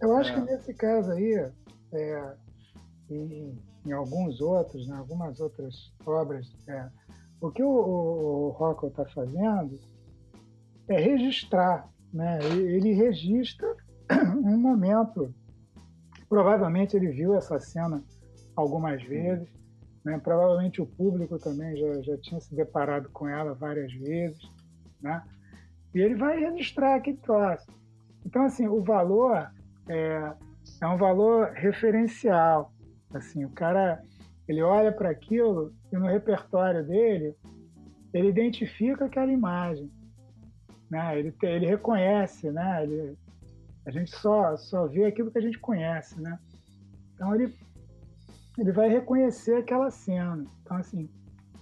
Eu 0.00 0.16
acho 0.16 0.32
é. 0.32 0.34
que 0.34 0.40
nesse 0.40 0.74
caso 0.74 1.12
aí, 1.12 1.50
é, 1.92 2.34
e 3.08 3.54
em 3.86 3.92
alguns 3.92 4.40
outros, 4.40 4.86
em 4.86 4.90
né, 4.90 4.96
algumas 4.96 5.40
outras 5.40 5.92
obras, 6.04 6.46
é, 6.68 6.88
o 7.40 7.50
que 7.50 7.62
o, 7.62 7.68
o, 7.68 8.48
o 8.48 8.50
Rockwell 8.50 8.90
está 8.90 9.06
fazendo 9.06 9.80
é 10.88 11.00
registrar, 11.00 11.88
né? 12.12 12.38
Ele 12.44 12.92
registra 12.92 13.74
um 14.36 14.58
momento 14.58 15.34
provavelmente 16.32 16.96
ele 16.96 17.08
viu 17.08 17.34
essa 17.34 17.60
cena 17.60 18.02
algumas 18.56 19.02
vezes, 19.02 19.46
né? 20.02 20.18
provavelmente 20.18 20.80
o 20.80 20.86
público 20.86 21.38
também 21.38 21.76
já, 21.76 22.00
já 22.00 22.16
tinha 22.16 22.40
se 22.40 22.56
deparado 22.56 23.10
com 23.10 23.28
ela 23.28 23.52
várias 23.52 23.92
vezes, 23.92 24.40
né? 25.02 25.22
e 25.94 26.00
ele 26.00 26.14
vai 26.14 26.40
registrar 26.40 26.94
aquele 26.94 27.18
troço. 27.18 27.70
Então, 28.24 28.46
assim, 28.46 28.66
o 28.66 28.82
valor 28.82 29.46
é, 29.86 30.32
é 30.80 30.86
um 30.86 30.96
valor 30.96 31.50
referencial. 31.52 32.72
Assim, 33.12 33.44
o 33.44 33.50
cara 33.50 34.00
ele 34.48 34.62
olha 34.62 34.90
para 34.90 35.10
aquilo 35.10 35.74
e 35.92 35.96
no 35.98 36.06
repertório 36.06 36.82
dele 36.82 37.36
ele 38.14 38.28
identifica 38.28 39.04
aquela 39.04 39.30
imagem, 39.30 39.90
né? 40.92 41.18
Ele 41.18 41.34
ele 41.42 41.66
reconhece, 41.66 42.50
né? 42.50 42.82
Ele, 42.82 43.16
a 43.86 43.90
gente 43.90 44.10
só 44.10 44.54
só 44.58 44.86
vê 44.86 45.06
aquilo 45.06 45.30
que 45.30 45.38
a 45.38 45.42
gente 45.42 45.58
conhece, 45.58 46.20
né? 46.20 46.38
Então 47.14 47.34
ele 47.34 47.56
ele 48.58 48.72
vai 48.72 48.90
reconhecer 48.90 49.56
aquela 49.56 49.90
cena. 49.90 50.44
Então 50.60 50.76
assim, 50.76 51.08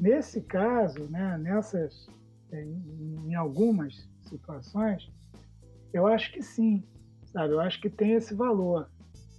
nesse 0.00 0.40
caso, 0.40 1.04
né? 1.08 1.38
Nessas 1.38 2.08
em, 2.52 3.28
em 3.28 3.34
algumas 3.36 4.08
situações, 4.22 5.08
eu 5.92 6.08
acho 6.08 6.32
que 6.32 6.42
sim, 6.42 6.82
sabe? 7.26 7.54
Eu 7.54 7.60
acho 7.60 7.80
que 7.80 7.88
tem 7.88 8.14
esse 8.14 8.34
valor, 8.34 8.90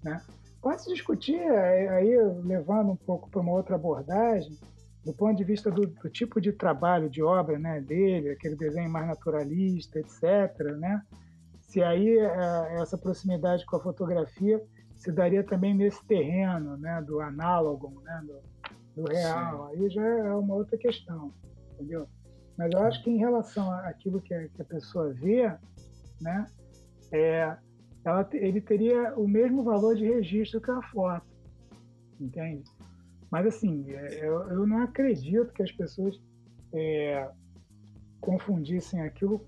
né? 0.05 0.21
Pode 0.61 0.83
se 0.83 0.93
discutir 0.93 1.35
é, 1.35 1.89
aí 1.89 2.15
levando 2.45 2.91
um 2.91 2.95
pouco 2.95 3.29
para 3.29 3.41
uma 3.41 3.51
outra 3.51 3.75
abordagem, 3.75 4.57
do 5.03 5.13
ponto 5.13 5.35
de 5.35 5.43
vista 5.43 5.71
do, 5.71 5.87
do, 5.87 6.09
tipo 6.09 6.39
de 6.39 6.51
trabalho, 6.51 7.09
de 7.09 7.23
obra, 7.23 7.57
né, 7.57 7.81
dele, 7.81 8.29
aquele 8.29 8.55
desenho 8.55 8.89
mais 8.89 9.07
naturalista, 9.07 9.99
etc., 9.99 10.77
né? 10.77 11.01
Se 11.61 11.81
aí 11.81 12.19
é, 12.19 12.81
essa 12.81 12.97
proximidade 12.97 13.65
com 13.65 13.77
a 13.77 13.79
fotografia 13.81 14.61
se 14.95 15.11
daria 15.11 15.43
também 15.43 15.73
nesse 15.73 16.05
terreno, 16.05 16.77
né, 16.77 17.01
do 17.01 17.19
análogo, 17.19 18.01
né, 18.03 18.23
do, 18.27 19.01
do 19.01 19.09
real. 19.09 19.71
Sim. 19.71 19.83
Aí 19.83 19.89
já 19.89 20.05
é 20.05 20.33
uma 20.35 20.53
outra 20.53 20.77
questão, 20.77 21.33
entendeu? 21.73 22.07
Mas 22.55 22.71
eu 22.71 22.79
acho 22.83 23.03
que 23.03 23.09
em 23.09 23.17
relação 23.17 23.71
àquilo 23.71 24.21
que 24.21 24.33
a, 24.33 24.47
que 24.49 24.61
a 24.61 24.65
pessoa 24.65 25.11
vê, 25.13 25.51
né, 26.19 26.45
é, 27.11 27.57
ela, 28.05 28.27
ele 28.33 28.61
teria 28.61 29.15
o 29.17 29.27
mesmo 29.27 29.63
valor 29.63 29.95
de 29.95 30.05
registro 30.05 30.61
que 30.61 30.69
a 30.69 30.81
foto, 30.83 31.25
entende? 32.19 32.63
Mas 33.31 33.47
assim, 33.47 33.85
é, 33.89 34.27
eu, 34.27 34.41
eu 34.49 34.67
não 34.67 34.79
acredito 34.79 35.53
que 35.53 35.63
as 35.63 35.71
pessoas 35.71 36.19
é, 36.73 37.29
confundissem 38.19 39.01
aquilo 39.01 39.45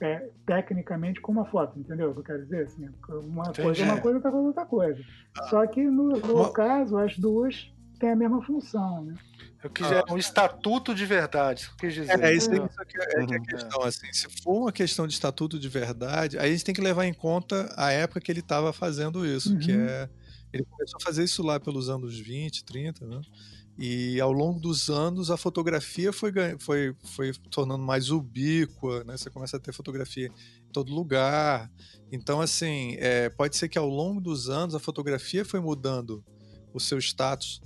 é, 0.00 0.30
tecnicamente 0.46 1.20
com 1.20 1.32
uma 1.32 1.44
foto, 1.46 1.78
entendeu? 1.78 2.10
O 2.10 2.14
que 2.14 2.20
eu 2.20 2.24
quero 2.24 2.42
dizer? 2.44 2.64
Assim, 2.64 2.88
uma 3.08 3.48
Entendi. 3.48 3.62
coisa 3.62 3.82
é 3.82 3.84
uma 3.84 4.00
coisa, 4.00 4.16
outra 4.16 4.30
coisa 4.30 4.44
é 4.44 4.48
outra 4.48 4.66
coisa. 4.66 5.04
Ah. 5.38 5.42
Só 5.44 5.66
que 5.66 5.82
no, 5.82 6.08
no 6.10 6.52
caso, 6.52 6.96
as 6.96 7.18
duas 7.18 7.72
têm 7.98 8.10
a 8.10 8.16
mesma 8.16 8.42
função, 8.42 9.04
né? 9.04 9.14
Eu 9.64 9.70
quis 9.70 9.90
ah. 9.90 10.04
um 10.10 10.18
estatuto 10.18 10.94
de 10.94 11.04
verdade, 11.06 11.62
isso 11.62 11.76
quis 11.76 11.94
dizer. 11.94 12.22
É, 12.22 12.32
isso, 12.32 12.52
isso 12.52 12.80
aqui 12.80 12.98
é, 12.98 13.02
é, 13.02 13.26
que 13.26 13.34
é 13.34 13.36
a 13.36 13.40
uhum. 13.40 13.46
questão. 13.46 13.82
Assim, 13.82 14.12
se 14.12 14.42
for 14.42 14.62
uma 14.62 14.72
questão 14.72 15.06
de 15.06 15.14
estatuto 15.14 15.58
de 15.58 15.68
verdade, 15.68 16.38
aí 16.38 16.50
a 16.50 16.52
gente 16.52 16.64
tem 16.64 16.74
que 16.74 16.80
levar 16.80 17.06
em 17.06 17.14
conta 17.14 17.72
a 17.76 17.90
época 17.90 18.20
que 18.20 18.30
ele 18.30 18.40
estava 18.40 18.72
fazendo 18.72 19.26
isso, 19.26 19.54
uhum. 19.54 19.58
que 19.58 19.72
é. 19.72 20.08
Ele 20.52 20.64
começou 20.64 20.98
a 21.00 21.04
fazer 21.04 21.24
isso 21.24 21.42
lá 21.42 21.58
pelos 21.60 21.88
anos 21.88 22.18
20, 22.18 22.64
30, 22.64 23.06
né? 23.06 23.20
E 23.78 24.18
ao 24.20 24.32
longo 24.32 24.58
dos 24.58 24.88
anos 24.88 25.30
a 25.30 25.36
fotografia 25.36 26.12
foi, 26.12 26.32
foi, 26.58 26.94
foi 27.04 27.32
tornando 27.50 27.84
mais 27.84 28.10
ubíqua, 28.10 29.04
né? 29.04 29.16
Você 29.16 29.28
começa 29.28 29.58
a 29.58 29.60
ter 29.60 29.72
fotografia 29.72 30.28
em 30.28 30.72
todo 30.72 30.94
lugar. 30.94 31.70
Então, 32.10 32.40
assim, 32.40 32.96
é, 32.98 33.28
pode 33.28 33.56
ser 33.56 33.68
que 33.68 33.76
ao 33.76 33.88
longo 33.88 34.20
dos 34.20 34.48
anos 34.48 34.74
a 34.74 34.80
fotografia 34.80 35.44
foi 35.44 35.60
mudando 35.60 36.24
o 36.72 36.80
seu 36.80 36.98
status 36.98 37.60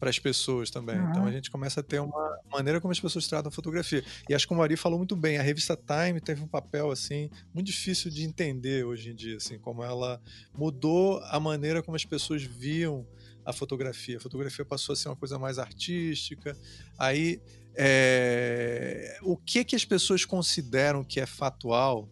para 0.00 0.08
as 0.08 0.18
pessoas 0.18 0.70
também. 0.70 0.98
Uhum. 0.98 1.10
Então 1.10 1.26
a 1.26 1.30
gente 1.30 1.50
começa 1.50 1.80
a 1.80 1.82
ter 1.82 2.00
uma 2.00 2.38
maneira 2.50 2.80
como 2.80 2.90
as 2.90 2.98
pessoas 2.98 3.28
tratam 3.28 3.50
a 3.50 3.52
fotografia. 3.52 4.02
E 4.28 4.34
acho 4.34 4.48
que 4.48 4.54
o 4.54 4.56
Mari 4.56 4.74
falou 4.74 4.98
muito 4.98 5.14
bem, 5.14 5.36
a 5.36 5.42
revista 5.42 5.76
Time 5.76 6.18
teve 6.20 6.42
um 6.42 6.48
papel 6.48 6.90
assim 6.90 7.28
muito 7.52 7.66
difícil 7.66 8.10
de 8.10 8.24
entender 8.24 8.84
hoje 8.84 9.10
em 9.10 9.14
dia, 9.14 9.36
assim, 9.36 9.58
como 9.58 9.84
ela 9.84 10.20
mudou 10.56 11.20
a 11.24 11.38
maneira 11.38 11.82
como 11.82 11.94
as 11.94 12.04
pessoas 12.04 12.42
viam 12.42 13.06
a 13.44 13.52
fotografia. 13.52 14.16
A 14.16 14.20
fotografia 14.20 14.64
passou 14.64 14.94
a 14.94 14.96
ser 14.96 15.08
uma 15.08 15.16
coisa 15.16 15.38
mais 15.38 15.58
artística. 15.58 16.56
Aí 16.98 17.38
é... 17.76 19.18
o 19.22 19.36
que 19.36 19.64
que 19.64 19.76
as 19.76 19.84
pessoas 19.84 20.24
consideram 20.24 21.04
que 21.04 21.20
é 21.20 21.26
fatual 21.26 22.08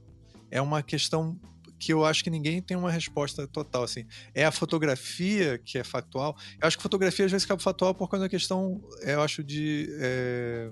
é 0.51 0.61
uma 0.61 0.83
questão 0.83 1.41
que 1.79 1.93
eu 1.93 2.05
acho 2.05 2.25
que 2.25 2.31
ninguém 2.31 2.61
tem 2.61 2.77
uma 2.77 2.91
resposta 2.91 3.47
total, 3.47 3.85
assim. 3.85 4.05
É 4.35 4.45
a 4.45 4.51
fotografia 4.51 5.59
que 5.59 5.79
é 5.79 5.85
factual. 5.85 6.37
Eu 6.61 6.67
acho 6.67 6.77
que 6.77 6.83
fotografia 6.83 7.25
às 7.25 7.31
vezes 7.31 7.45
fica 7.45 7.59
factual 7.59 7.95
por 7.95 8.09
causa 8.09 8.25
da 8.25 8.29
questão, 8.29 8.83
eu 9.03 9.23
acho, 9.23 9.45
de... 9.45 9.89
É, 10.01 10.71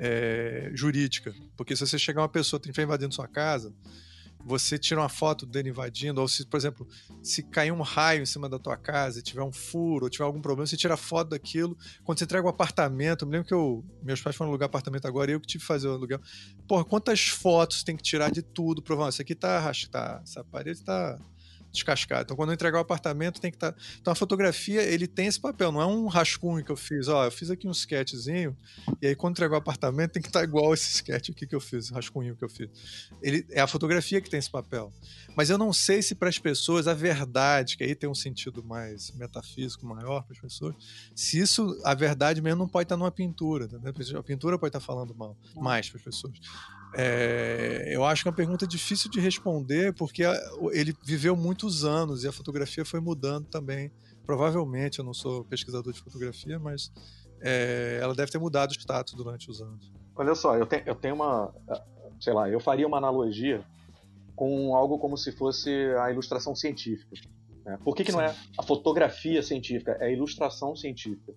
é, 0.00 0.70
jurídica. 0.74 1.34
Porque 1.56 1.76
se 1.76 1.86
você 1.86 1.98
chegar 1.98 2.22
uma 2.22 2.28
pessoa 2.28 2.58
que 2.58 2.70
está 2.70 2.82
invadindo 2.82 3.14
sua 3.14 3.28
casa, 3.28 3.72
você 4.44 4.78
tira 4.78 5.00
uma 5.00 5.08
foto 5.08 5.46
dele 5.46 5.70
invadindo, 5.70 6.20
ou 6.20 6.28
se, 6.28 6.46
por 6.46 6.56
exemplo, 6.56 6.86
se 7.22 7.42
cair 7.42 7.72
um 7.72 7.82
raio 7.82 8.22
em 8.22 8.26
cima 8.26 8.48
da 8.48 8.58
tua 8.58 8.76
casa 8.76 9.22
tiver 9.22 9.42
um 9.42 9.52
furo, 9.52 10.04
ou 10.06 10.10
tiver 10.10 10.24
algum 10.24 10.40
problema, 10.40 10.66
você 10.66 10.76
tira 10.76 10.96
foto 10.96 11.30
daquilo. 11.30 11.76
Quando 12.04 12.18
você 12.18 12.24
entrega 12.24 12.46
um 12.46 12.50
apartamento, 12.50 13.22
eu 13.22 13.28
me 13.28 13.32
lembro 13.32 13.48
que 13.48 13.54
eu, 13.54 13.84
meus 14.02 14.20
pais 14.20 14.36
foram 14.36 14.50
alugar 14.50 14.66
apartamento 14.66 15.06
agora 15.06 15.30
e 15.30 15.34
eu 15.34 15.40
que 15.40 15.46
tive 15.46 15.62
que 15.62 15.66
fazer 15.66 15.88
o 15.88 15.92
aluguel. 15.92 16.20
Porra, 16.66 16.84
quantas 16.84 17.28
fotos 17.28 17.82
tem 17.82 17.96
que 17.96 18.02
tirar 18.02 18.30
de 18.30 18.42
tudo? 18.42 18.82
Provar, 18.82 19.08
isso 19.08 19.22
aqui 19.22 19.34
tá, 19.34 19.72
tá 19.90 20.20
essa 20.22 20.44
parede 20.44 20.82
tá 20.82 21.18
descascado. 21.72 22.22
Então, 22.22 22.36
quando 22.36 22.50
eu 22.50 22.54
entregar 22.54 22.78
o 22.78 22.80
apartamento, 22.80 23.40
tem 23.40 23.50
que 23.50 23.56
estar. 23.56 23.72
Tá... 23.72 23.78
Então, 24.00 24.12
a 24.12 24.16
fotografia, 24.16 24.82
ele 24.82 25.06
tem 25.06 25.26
esse 25.26 25.40
papel, 25.40 25.70
não 25.72 25.80
é 25.80 25.86
um 25.86 26.06
rascunho 26.06 26.64
que 26.64 26.70
eu 26.70 26.76
fiz. 26.76 27.08
Ó, 27.08 27.24
eu 27.24 27.30
fiz 27.30 27.50
aqui 27.50 27.66
um 27.66 27.70
sketchzinho, 27.70 28.56
e 29.00 29.08
aí, 29.08 29.14
quando 29.14 29.34
entregar 29.34 29.54
o 29.54 29.58
apartamento, 29.58 30.12
tem 30.12 30.22
que 30.22 30.28
estar 30.28 30.40
tá 30.40 30.44
igual 30.44 30.74
esse 30.74 30.94
sketch 30.96 31.30
aqui 31.30 31.46
que 31.46 31.54
eu 31.54 31.60
fiz, 31.60 31.90
o 31.90 31.94
rascunho 31.94 32.36
que 32.36 32.44
eu 32.44 32.48
fiz. 32.48 32.68
Ele, 33.22 33.46
é 33.50 33.60
a 33.60 33.66
fotografia 33.66 34.20
que 34.20 34.30
tem 34.30 34.38
esse 34.38 34.50
papel. 34.50 34.92
Mas 35.36 35.50
eu 35.50 35.58
não 35.58 35.72
sei 35.72 36.02
se 36.02 36.14
para 36.14 36.28
as 36.28 36.38
pessoas 36.38 36.88
a 36.88 36.94
verdade, 36.94 37.76
que 37.76 37.84
aí 37.84 37.94
tem 37.94 38.08
um 38.08 38.14
sentido 38.14 38.62
mais 38.64 39.12
metafísico 39.12 39.86
maior 39.86 40.22
para 40.22 40.32
as 40.32 40.40
pessoas, 40.40 40.74
se 41.14 41.38
isso, 41.38 41.80
a 41.84 41.94
verdade 41.94 42.40
mesmo, 42.42 42.58
não 42.58 42.68
pode 42.68 42.84
estar 42.84 42.96
numa 42.96 43.10
pintura. 43.10 43.64
Entendeu? 43.64 43.94
A 44.18 44.22
pintura 44.22 44.58
pode 44.58 44.70
estar 44.70 44.80
falando 44.80 45.14
mal, 45.14 45.36
mais 45.54 45.88
para 45.88 45.98
as 45.98 46.04
pessoas. 46.04 46.34
É, 46.94 47.84
eu 47.90 48.04
acho 48.04 48.22
que 48.22 48.28
é 48.28 48.30
uma 48.30 48.36
pergunta 48.36 48.66
difícil 48.66 49.10
de 49.10 49.20
responder, 49.20 49.94
porque 49.94 50.22
ele 50.72 50.94
viveu 51.04 51.36
muitos 51.36 51.84
anos 51.84 52.24
e 52.24 52.28
a 52.28 52.32
fotografia 52.32 52.84
foi 52.84 53.00
mudando 53.00 53.46
também. 53.46 53.90
Provavelmente, 54.26 54.98
eu 54.98 55.04
não 55.04 55.14
sou 55.14 55.44
pesquisador 55.44 55.92
de 55.92 56.00
fotografia, 56.00 56.58
mas 56.58 56.92
é, 57.40 57.98
ela 58.00 58.14
deve 58.14 58.30
ter 58.30 58.38
mudado 58.38 58.70
o 58.70 58.74
status 58.74 59.14
durante 59.14 59.50
os 59.50 59.60
anos. 59.60 59.92
Olha 60.14 60.34
só, 60.34 60.56
eu, 60.56 60.66
te, 60.66 60.82
eu 60.84 60.94
tenho 60.94 61.14
uma. 61.14 61.52
Sei 62.20 62.32
lá, 62.32 62.48
eu 62.48 62.60
faria 62.60 62.86
uma 62.86 62.98
analogia 62.98 63.64
com 64.36 64.74
algo 64.74 64.98
como 64.98 65.16
se 65.16 65.32
fosse 65.32 65.70
a 66.00 66.10
ilustração 66.10 66.54
científica. 66.54 67.16
Né? 67.64 67.78
Por 67.82 67.94
que, 67.94 68.04
que 68.04 68.12
não 68.12 68.20
é 68.20 68.34
a 68.58 68.62
fotografia 68.62 69.42
científica? 69.42 69.92
É 70.00 70.06
a 70.06 70.10
ilustração 70.10 70.74
científica. 70.76 71.32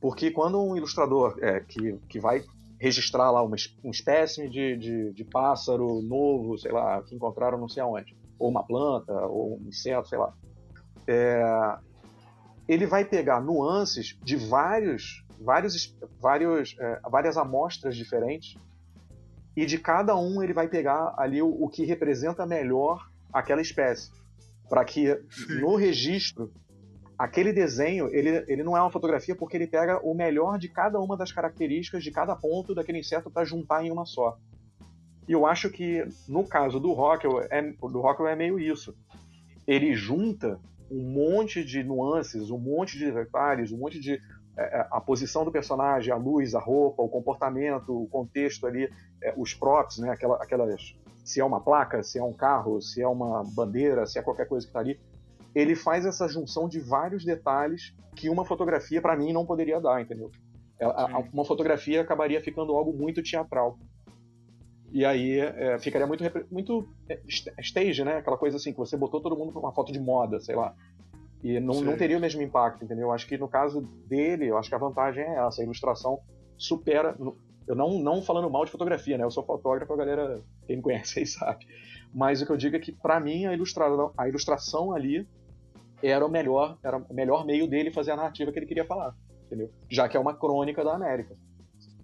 Porque 0.00 0.30
quando 0.30 0.60
um 0.60 0.76
ilustrador 0.76 1.36
é, 1.40 1.60
que, 1.60 1.98
que 2.08 2.20
vai 2.20 2.44
registrar 2.80 3.30
lá 3.30 3.42
uma, 3.42 3.56
um 3.82 3.90
espécime 3.90 4.48
de, 4.48 4.76
de, 4.76 5.12
de, 5.12 5.24
pássaro 5.24 6.00
novo, 6.02 6.56
sei 6.58 6.70
lá, 6.70 7.02
que 7.02 7.14
encontraram 7.14 7.58
não 7.58 7.68
sei 7.68 7.82
aonde, 7.82 8.16
ou 8.38 8.48
uma 8.48 8.64
planta, 8.64 9.12
ou 9.26 9.58
um 9.58 9.68
inseto, 9.68 10.08
sei 10.08 10.18
lá. 10.18 10.32
É, 11.06 11.78
ele 12.68 12.86
vai 12.86 13.04
pegar 13.04 13.40
nuances 13.40 14.16
de 14.22 14.36
vários, 14.36 15.24
vários, 15.40 15.96
vários, 16.20 16.76
é, 16.78 17.00
várias 17.10 17.36
amostras 17.36 17.96
diferentes 17.96 18.54
e 19.56 19.66
de 19.66 19.78
cada 19.78 20.16
um 20.16 20.42
ele 20.42 20.52
vai 20.52 20.68
pegar 20.68 21.14
ali 21.18 21.42
o, 21.42 21.48
o 21.48 21.68
que 21.68 21.84
representa 21.84 22.46
melhor 22.46 23.08
aquela 23.32 23.60
espécie, 23.60 24.12
para 24.68 24.84
que 24.84 25.16
Sim. 25.30 25.60
no 25.60 25.74
registro 25.74 26.52
aquele 27.18 27.52
desenho, 27.52 28.08
ele, 28.14 28.44
ele 28.46 28.62
não 28.62 28.76
é 28.76 28.80
uma 28.80 28.90
fotografia 28.90 29.34
porque 29.34 29.56
ele 29.56 29.66
pega 29.66 29.98
o 30.06 30.14
melhor 30.14 30.58
de 30.58 30.68
cada 30.68 31.00
uma 31.00 31.16
das 31.16 31.32
características 31.32 32.04
de 32.04 32.12
cada 32.12 32.36
ponto 32.36 32.74
daquele 32.74 33.00
inseto 33.00 33.30
para 33.30 33.44
juntar 33.44 33.84
em 33.84 33.90
uma 33.90 34.06
só. 34.06 34.38
E 35.26 35.32
eu 35.32 35.44
acho 35.44 35.68
que 35.68 36.06
no 36.28 36.46
caso 36.46 36.78
do 36.78 36.92
Rockwell, 36.92 37.42
é, 37.50 37.60
do 37.62 38.00
Rockwell 38.00 38.28
é 38.28 38.36
meio 38.36 38.58
isso. 38.58 38.96
Ele 39.66 39.94
junta 39.94 40.60
um 40.90 41.02
monte 41.02 41.64
de 41.64 41.82
nuances, 41.82 42.50
um 42.50 42.58
monte 42.58 42.96
de 42.96 43.10
detalhes, 43.10 43.72
um 43.72 43.78
monte 43.78 44.00
de 44.00 44.20
é, 44.56 44.78
é 44.78 44.88
a 44.90 45.00
posição 45.00 45.44
do 45.44 45.52
personagem, 45.52 46.12
a 46.12 46.16
luz, 46.16 46.54
a 46.54 46.60
roupa, 46.60 47.02
o 47.02 47.08
comportamento, 47.08 48.02
o 48.02 48.08
contexto 48.08 48.66
ali, 48.66 48.90
é, 49.22 49.34
os 49.36 49.52
props, 49.52 49.98
né, 49.98 50.10
aquela, 50.10 50.36
aquelas 50.36 50.96
se 51.24 51.40
é 51.40 51.44
uma 51.44 51.60
placa, 51.60 52.02
se 52.02 52.18
é 52.18 52.24
um 52.24 52.32
carro, 52.32 52.80
se 52.80 53.02
é 53.02 53.06
uma 53.06 53.44
bandeira, 53.44 54.06
se 54.06 54.18
é 54.18 54.22
qualquer 54.22 54.48
coisa 54.48 54.64
que 54.64 54.70
está 54.70 54.80
ali, 54.80 54.98
ele 55.58 55.74
faz 55.74 56.06
essa 56.06 56.28
junção 56.28 56.68
de 56.68 56.78
vários 56.78 57.24
detalhes 57.24 57.92
que 58.14 58.28
uma 58.28 58.44
fotografia, 58.44 59.02
para 59.02 59.16
mim, 59.16 59.32
não 59.32 59.44
poderia 59.44 59.80
dar, 59.80 60.00
entendeu? 60.00 60.30
uma 61.32 61.44
fotografia 61.44 62.00
acabaria 62.00 62.40
ficando 62.40 62.72
algo 62.72 62.92
muito 62.92 63.20
teatral. 63.20 63.76
E 64.92 65.04
aí 65.04 65.40
é, 65.40 65.76
ficaria 65.80 66.06
muito, 66.06 66.22
muito 66.48 66.88
é, 67.08 67.20
stage, 67.58 68.04
né? 68.04 68.18
Aquela 68.18 68.38
coisa 68.38 68.56
assim, 68.56 68.70
que 68.70 68.78
você 68.78 68.96
botou 68.96 69.20
todo 69.20 69.36
mundo 69.36 69.50
pra 69.50 69.60
uma 69.60 69.72
foto 69.72 69.92
de 69.92 69.98
moda, 69.98 70.38
sei 70.38 70.54
lá. 70.54 70.72
E 71.42 71.58
não, 71.58 71.80
não 71.80 71.96
teria 71.96 72.16
o 72.16 72.20
mesmo 72.20 72.40
impacto, 72.40 72.84
entendeu? 72.84 73.10
Acho 73.10 73.26
que 73.26 73.36
no 73.36 73.48
caso 73.48 73.80
dele, 74.06 74.46
eu 74.46 74.56
acho 74.56 74.68
que 74.68 74.74
a 74.76 74.78
vantagem 74.78 75.24
é 75.24 75.44
essa, 75.44 75.60
a 75.60 75.64
ilustração 75.64 76.20
supera. 76.56 77.16
Eu 77.66 77.74
não, 77.74 77.98
não 77.98 78.22
falando 78.22 78.48
mal 78.48 78.64
de 78.64 78.70
fotografia, 78.70 79.18
né? 79.18 79.24
Eu 79.24 79.30
sou 79.32 79.44
fotógrafo, 79.44 79.92
a 79.92 79.96
galera, 79.96 80.40
quem 80.64 80.76
me 80.76 80.82
conhece 80.82 81.18
aí 81.18 81.26
sabe. 81.26 81.66
Mas 82.14 82.40
o 82.40 82.46
que 82.46 82.52
eu 82.52 82.56
digo 82.56 82.76
é 82.76 82.78
que, 82.78 82.92
para 82.92 83.18
mim, 83.18 83.46
a 83.46 83.52
ilustração, 83.52 84.12
a 84.16 84.28
ilustração 84.28 84.92
ali 84.92 85.26
era 86.02 86.24
o 86.24 86.30
melhor, 86.30 86.78
era 86.82 86.96
o 86.96 87.14
melhor 87.14 87.44
meio 87.44 87.66
dele 87.66 87.90
fazer 87.90 88.12
a 88.12 88.16
narrativa 88.16 88.52
que 88.52 88.58
ele 88.58 88.66
queria 88.66 88.84
falar, 88.84 89.14
entendeu? 89.46 89.70
Já 89.88 90.08
que 90.08 90.16
é 90.16 90.20
uma 90.20 90.34
crônica 90.34 90.84
da 90.84 90.94
América. 90.94 91.36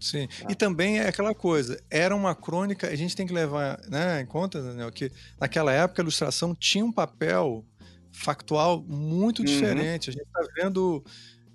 Sim. 0.01 0.29
Ah. 0.43 0.49
E 0.51 0.55
também 0.55 0.99
é 0.99 1.09
aquela 1.09 1.35
coisa, 1.35 1.81
era 1.91 2.15
uma 2.15 2.35
crônica, 2.35 2.89
a 2.89 2.97
gente 2.97 3.17
tem 3.17 3.27
que 3.27 3.33
levar 3.33 3.81
né, 3.89 4.21
em 4.21 4.27
conta, 4.27 4.61
Daniel, 4.61 4.93
que 4.93 5.11
naquela 5.41 5.73
época 5.73 6.03
a 6.03 6.05
ilustração 6.05 6.55
tinha 6.55 6.85
um 6.85 6.93
papel 6.93 7.65
factual 8.15 8.83
muito 8.87 9.41
uhum. 9.41 9.45
diferente. 9.45 10.11
A 10.11 10.13
gente 10.13 10.23
está 10.23 10.41
vendo. 10.57 11.05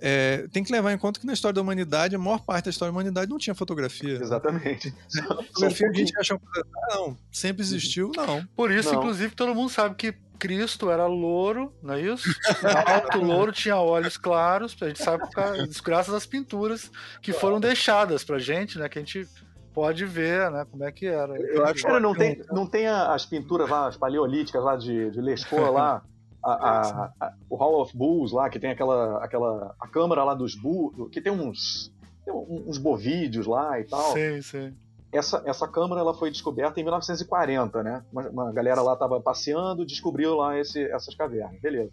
É, 0.02 0.48
tem 0.52 0.64
que 0.64 0.72
levar 0.72 0.94
em 0.94 0.98
conta 0.98 1.20
que 1.20 1.26
na 1.26 1.34
história 1.34 1.56
da 1.56 1.62
humanidade, 1.62 2.16
a 2.16 2.20
maior 2.20 2.40
parte 2.40 2.66
da 2.66 2.72
história 2.72 2.92
da 2.92 2.98
humanidade 2.98 3.30
não 3.30 3.38
tinha 3.38 3.54
fotografia. 3.54 4.18
Exatamente. 4.22 4.94
Fotografia 5.54 5.90
a 5.90 5.94
gente 5.94 6.18
acha 6.18 6.36
um... 6.36 6.40
não, 6.90 7.18
sempre 7.32 7.62
existiu, 7.62 8.12
não. 8.16 8.46
Por 8.56 8.72
isso, 8.72 8.94
não. 8.94 9.00
inclusive, 9.00 9.36
todo 9.36 9.54
mundo 9.54 9.70
sabe 9.70 9.96
que 9.96 10.14
Cristo 10.40 10.90
era 10.90 11.06
louro, 11.06 11.74
não 11.84 11.94
é 11.94 12.02
isso? 12.02 12.24
Alto 12.88 13.20
louro, 13.20 13.52
tinha 13.52 13.78
olhos 13.78 14.18
claros, 14.18 14.76
a 14.82 14.88
gente 14.88 15.04
sabe 15.04 15.24
graças 15.84 16.14
às 16.14 16.26
pinturas 16.26 16.90
que 17.22 17.34
foram 17.34 17.60
deixadas 17.60 18.24
pra 18.24 18.40
gente, 18.40 18.80
né? 18.80 18.88
Que 18.88 19.00
a 19.00 19.02
gente 19.02 19.28
pode 19.74 20.06
ver, 20.06 20.50
né? 20.50 20.66
Como 20.72 20.84
é 20.84 20.92
que 20.92 21.06
era. 21.06 21.36
Eu 21.38 21.66
acho 21.66 21.86
que 21.86 22.00
não 22.00 22.16
tem, 22.16 22.42
não 22.50 22.66
tem 22.66 22.88
as 22.88 23.26
pinturas 23.26 23.70
lá, 23.70 23.88
as 23.88 23.98
paleolíticas 23.98 24.64
lá 24.64 24.76
de, 24.76 25.12
de 25.12 25.22
Lescor 25.22 25.72
lá, 25.72 26.02
a, 26.44 26.52
a, 26.52 27.12
a, 27.20 27.34
o 27.50 27.56
Hall 27.56 27.82
of 27.82 27.96
Bulls 27.96 28.32
lá, 28.32 28.50
que 28.50 28.60
tem 28.60 28.72
aquela, 28.72 29.24
aquela 29.24 29.76
a 29.80 29.88
câmara 29.88 30.24
lá 30.24 30.34
dos 30.34 30.56
bulls, 30.56 31.10
que 31.12 31.22
tem 31.22 31.34
uns, 31.34 31.94
tem 32.24 32.34
uns 32.34 32.78
bovídeos 32.78 33.46
lá 33.46 33.80
e 33.80 33.84
tal. 33.84 34.14
Sim, 34.14 34.42
sim 34.42 34.74
essa, 35.12 35.42
essa 35.46 35.68
câmara 35.68 36.02
ela 36.02 36.14
foi 36.14 36.30
descoberta 36.30 36.80
em 36.80 36.84
1940, 36.84 37.84
né? 37.84 38.04
Uma, 38.12 38.30
uma 38.30 38.52
galera 38.52 38.82
lá 38.82 38.94
estava 38.94 39.20
passeando, 39.20 39.86
descobriu 39.86 40.36
lá 40.36 40.58
esse, 40.58 40.84
essas 40.92 41.16
cavernas, 41.16 41.60
beleza. 41.62 41.92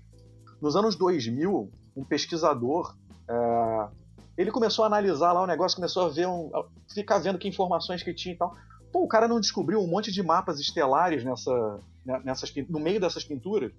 Nos 0.61 0.77
anos 0.77 0.97
2000, 0.97 1.71
um 1.97 2.05
pesquisador 2.05 2.95
é, 3.29 3.89
ele 4.37 4.51
começou 4.51 4.85
a 4.85 4.87
analisar 4.87 5.33
lá 5.33 5.43
o 5.43 5.47
negócio, 5.47 5.77
começou 5.77 6.07
a 6.07 6.09
ver 6.09 6.27
um, 6.27 6.51
a 6.55 6.65
ficar 6.93 7.19
vendo 7.19 7.39
que 7.39 7.49
informações 7.49 8.03
que 8.03 8.13
tinha 8.13 8.35
e 8.35 8.39
tal. 8.39 8.55
Pô, 8.93 9.03
o 9.03 9.09
cara 9.09 9.27
não 9.27 9.41
descobriu 9.41 9.81
um 9.81 9.87
monte 9.87 10.13
de 10.13 10.23
mapas 10.23 10.61
estelares 10.61 11.25
nessa, 11.25 11.81
né, 12.05 12.21
nessas, 12.25 12.53
no 12.69 12.79
meio 12.79 13.01
dessas 13.01 13.25
pinturas? 13.25 13.73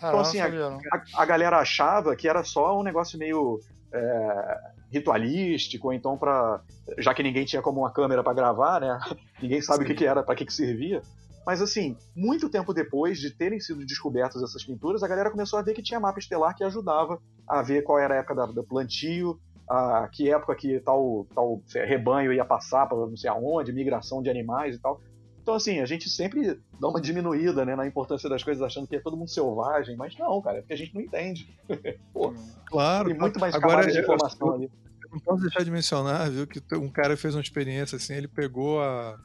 Ah, 0.00 0.08
então, 0.08 0.20
assim, 0.20 0.40
a, 0.40 0.46
a, 0.46 1.22
a, 1.22 1.24
galera 1.24 1.58
achava 1.58 2.14
que 2.14 2.28
era 2.28 2.44
só 2.44 2.78
um 2.78 2.82
negócio 2.82 3.18
meio 3.18 3.60
é, 3.92 4.58
ritualístico, 4.90 5.88
ou 5.88 5.92
então 5.92 6.16
para 6.16 6.60
já 6.98 7.12
que 7.14 7.22
ninguém 7.22 7.44
tinha 7.44 7.62
como 7.62 7.80
uma 7.80 7.90
câmera 7.90 8.22
para 8.22 8.34
gravar, 8.34 8.80
né? 8.80 8.98
ninguém 9.42 9.60
sabe 9.60 9.78
Sim. 9.78 9.84
o 9.84 9.86
que, 9.86 9.94
que 9.94 10.06
era, 10.06 10.22
para 10.22 10.34
que, 10.34 10.44
que 10.44 10.52
servia. 10.52 11.02
Mas 11.46 11.62
assim, 11.62 11.96
muito 12.14 12.48
tempo 12.48 12.74
depois 12.74 13.20
de 13.20 13.30
terem 13.30 13.60
sido 13.60 13.86
descobertas 13.86 14.42
essas 14.42 14.64
pinturas, 14.64 15.02
a 15.02 15.08
galera 15.08 15.30
começou 15.30 15.58
a 15.58 15.62
ver 15.62 15.74
que 15.74 15.82
tinha 15.82 16.00
mapa 16.00 16.18
estelar 16.18 16.56
que 16.56 16.64
ajudava 16.64 17.20
a 17.46 17.62
ver 17.62 17.82
qual 17.82 18.00
era 18.00 18.14
a 18.14 18.16
época 18.18 18.34
da, 18.34 18.46
do 18.46 18.64
plantio, 18.64 19.38
a 19.68 20.08
que 20.12 20.28
época 20.28 20.56
que 20.56 20.80
tal, 20.80 21.26
tal 21.32 21.62
rebanho 21.72 22.32
ia 22.32 22.44
passar 22.44 22.86
para 22.86 22.98
não 22.98 23.16
sei 23.16 23.30
aonde, 23.30 23.72
migração 23.72 24.20
de 24.22 24.28
animais 24.28 24.74
e 24.74 24.78
tal. 24.80 25.00
Então, 25.46 25.54
assim, 25.54 25.78
a 25.78 25.86
gente 25.86 26.10
sempre 26.10 26.58
dá 26.80 26.88
uma 26.88 27.00
diminuída 27.00 27.64
né, 27.64 27.76
na 27.76 27.86
importância 27.86 28.28
das 28.28 28.42
coisas, 28.42 28.60
achando 28.60 28.88
que 28.88 28.96
é 28.96 28.98
todo 28.98 29.16
mundo 29.16 29.30
selvagem, 29.30 29.94
mas 29.94 30.18
não, 30.18 30.42
cara, 30.42 30.58
é 30.58 30.60
porque 30.60 30.72
a 30.74 30.76
gente 30.76 30.92
não 30.92 31.00
entende. 31.00 31.56
Pô, 32.12 32.34
claro. 32.66 33.10
Tem 33.10 33.16
muito 33.16 33.38
mais 33.38 33.54
Agora, 33.54 33.86
de 33.86 33.96
informação 33.96 34.48
eu, 34.48 34.54
ali. 34.54 34.64
Eu 35.04 35.10
não 35.12 35.20
posso 35.20 35.42
deixar 35.42 35.62
de 35.62 35.70
mencionar, 35.70 36.28
viu, 36.32 36.48
que 36.48 36.60
um 36.74 36.90
cara 36.90 37.16
fez 37.16 37.36
uma 37.36 37.40
experiência 37.40 37.94
assim, 37.94 38.14
ele 38.14 38.26
pegou 38.26 38.82
a, 38.82 39.16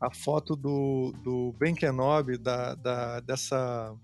a 0.00 0.10
foto 0.14 0.56
do, 0.56 1.12
do 1.22 1.54
Ben 1.58 1.74
Kenobi, 1.74 2.38
da, 2.38 2.74
da, 2.74 3.20
dessa 3.20 3.94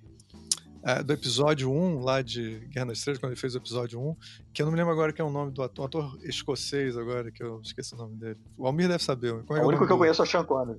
é, 0.84 1.02
do 1.02 1.14
episódio 1.14 1.72
1 1.72 2.00
lá 2.00 2.20
de 2.20 2.58
Guerra 2.68 2.84
nas 2.84 2.98
Estrelas, 2.98 3.18
quando 3.18 3.32
ele 3.32 3.40
fez 3.40 3.54
o 3.54 3.58
episódio 3.58 3.98
1, 3.98 4.16
que 4.52 4.60
eu 4.60 4.66
não 4.66 4.72
me 4.74 4.78
lembro 4.78 4.92
agora 4.92 5.10
que 5.10 5.22
é 5.22 5.24
o 5.24 5.30
nome 5.30 5.52
do 5.52 5.62
ator, 5.62 5.84
um 5.84 5.86
ator 5.86 6.18
escocês 6.22 6.98
agora, 6.98 7.32
que 7.32 7.42
eu 7.42 7.62
esqueci 7.62 7.94
o 7.94 7.96
nome 7.96 8.16
dele. 8.16 8.38
O 8.58 8.66
Almir 8.66 8.88
deve 8.88 9.02
saber. 9.02 9.30
É 9.30 9.32
o, 9.32 9.64
o 9.64 9.68
único 9.68 9.86
que 9.86 9.92
eu 9.94 9.96
conheço 9.96 10.20
é 10.20 10.24
o 10.26 10.28
Sean 10.28 10.44
Connery 10.44 10.78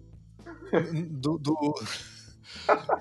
do, 1.10 1.38
do... 1.38 1.74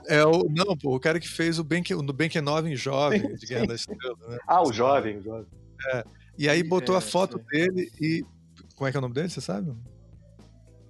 É 0.06 0.24
o. 0.24 0.48
Não, 0.48 0.76
pô, 0.76 0.96
o 0.96 1.00
cara 1.00 1.20
que 1.20 1.28
fez 1.28 1.58
o 1.58 1.64
Ben, 1.64 1.82
no 1.90 2.12
Ben 2.12 2.30
9 2.42 2.70
em 2.70 2.76
jovem, 2.76 3.34
de 3.36 3.46
Guerra 3.46 3.66
da 3.66 3.74
Estrela, 3.74 4.16
né? 4.28 4.38
Ah, 4.46 4.62
o 4.62 4.72
jovem, 4.72 5.18
o 5.18 5.22
jovem. 5.22 5.46
É. 5.92 6.04
E 6.38 6.48
aí 6.48 6.62
botou 6.62 6.94
é, 6.94 6.98
a 6.98 7.00
foto 7.00 7.38
sim. 7.38 7.44
dele 7.50 7.92
e. 8.00 8.24
Como 8.74 8.88
é 8.88 8.90
que 8.90 8.96
é 8.96 8.98
o 8.98 9.02
nome 9.02 9.14
dele, 9.14 9.28
você 9.28 9.40
sabe? 9.40 9.72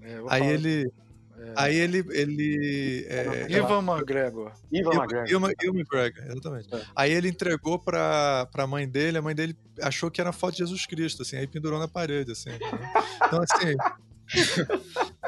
É, 0.00 0.14
aí 0.14 0.20
falar. 0.20 0.46
ele. 0.46 0.92
É... 1.38 1.52
Aí 1.56 1.76
ele. 1.76 2.04
ele 2.10 3.06
é, 3.08 3.46
Ivan 3.50 3.82
McGregor. 3.82 4.52
Ivan 4.70 4.94
McGregor. 4.94 5.28
Ivan, 5.28 5.52
Ivan 5.60 5.78
McGregor, 5.78 6.24
exatamente. 6.24 6.74
É. 6.74 6.82
Aí 6.94 7.12
ele 7.12 7.28
entregou 7.28 7.78
pra, 7.78 8.48
pra 8.52 8.66
mãe 8.66 8.88
dele, 8.88 9.18
a 9.18 9.22
mãe 9.22 9.34
dele 9.34 9.56
achou 9.80 10.10
que 10.10 10.20
era 10.20 10.32
foto 10.32 10.52
de 10.52 10.58
Jesus 10.58 10.86
Cristo, 10.86 11.22
assim, 11.22 11.36
aí 11.36 11.46
pendurou 11.46 11.78
na 11.78 11.88
parede, 11.88 12.32
assim. 12.32 12.50
Né? 12.50 12.58
Então, 13.26 13.40
assim. 13.42 13.76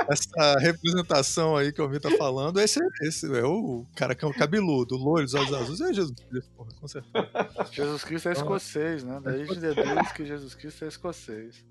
Essa 0.08 0.58
representação 0.58 1.56
aí 1.56 1.72
que 1.72 1.80
o 1.80 1.84
Almir 1.84 2.00
tá 2.00 2.10
falando, 2.12 2.60
esse, 2.60 2.80
esse 3.02 3.26
é 3.36 3.44
o 3.44 3.86
cara 3.96 4.14
que 4.14 4.24
é 4.24 4.28
o 4.28 4.34
cabeludo, 4.34 4.96
loiro, 4.96 5.24
os 5.24 5.34
olhos 5.34 5.52
azuis, 5.52 5.80
é 5.80 5.92
Jesus 5.92 6.20
Cristo, 6.28 6.50
porra, 6.56 6.70
com 6.80 6.88
certeza. 6.88 7.28
Jesus 7.72 8.04
Cristo 8.04 8.28
é 8.28 8.32
então, 8.32 8.42
escocês, 8.42 9.04
né? 9.04 9.20
Daí 9.22 9.46
de 9.46 9.60
deduz 9.60 10.12
que 10.12 10.24
Jesus 10.24 10.54
Cristo 10.54 10.84
é 10.84 10.88
escocês. 10.88 11.64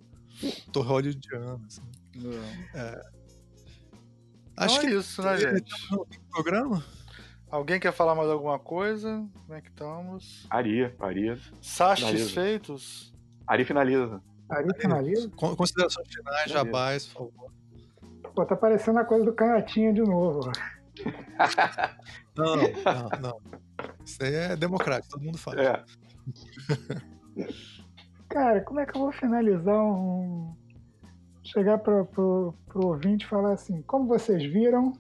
Tô 0.71 0.81
hollywoodiano, 0.81 1.63
assim. 1.67 1.81
É. 2.73 3.01
Acho 4.55 4.75
então 4.75 4.77
é 4.77 4.79
que 4.79 4.87
é 4.87 4.99
isso, 4.99 5.21
né, 5.21 5.37
gente? 5.37 5.73
programa? 6.31 6.83
Alguém 7.49 7.79
quer 7.79 7.93
falar 7.93 8.15
mais 8.15 8.29
alguma 8.29 8.57
coisa? 8.57 9.23
Como 9.45 9.53
é 9.53 9.61
que 9.61 9.69
estamos? 9.69 10.45
Aria, 10.49 10.95
Aria. 10.99 11.37
Sachos 11.61 12.31
feitos? 12.31 13.13
Ari 13.45 13.63
finaliza. 13.63 14.21
Ari 14.49 14.69
finaliza? 14.79 15.29
Considerações 15.29 16.07
finais, 16.11 16.51
Jabás, 16.51 17.05
por 17.07 17.31
favor. 17.31 17.51
Pô, 18.35 18.45
tá 18.45 18.55
parecendo 18.55 18.99
a 18.99 19.05
coisa 19.05 19.25
do 19.25 19.33
Canhotinha 19.33 19.91
de 19.93 20.01
novo. 20.01 20.51
não, 22.35 22.55
não, 22.55 22.63
não. 23.21 23.39
Isso 24.03 24.23
aí 24.23 24.33
é 24.33 24.55
democrático, 24.55 25.13
todo 25.13 25.23
mundo 25.23 25.37
fala. 25.37 25.61
É. 25.61 25.83
Cara, 28.29 28.61
como 28.61 28.79
é 28.79 28.85
que 28.85 28.97
eu 28.97 29.01
vou 29.01 29.11
finalizar 29.11 29.83
um. 29.83 30.55
Chegar 31.43 31.77
pro, 31.77 32.05
pro, 32.05 32.55
pro 32.67 32.87
ouvinte 32.87 33.25
e 33.25 33.27
falar 33.27 33.53
assim, 33.53 33.81
como 33.83 34.07
vocês 34.07 34.43
viram. 34.43 34.93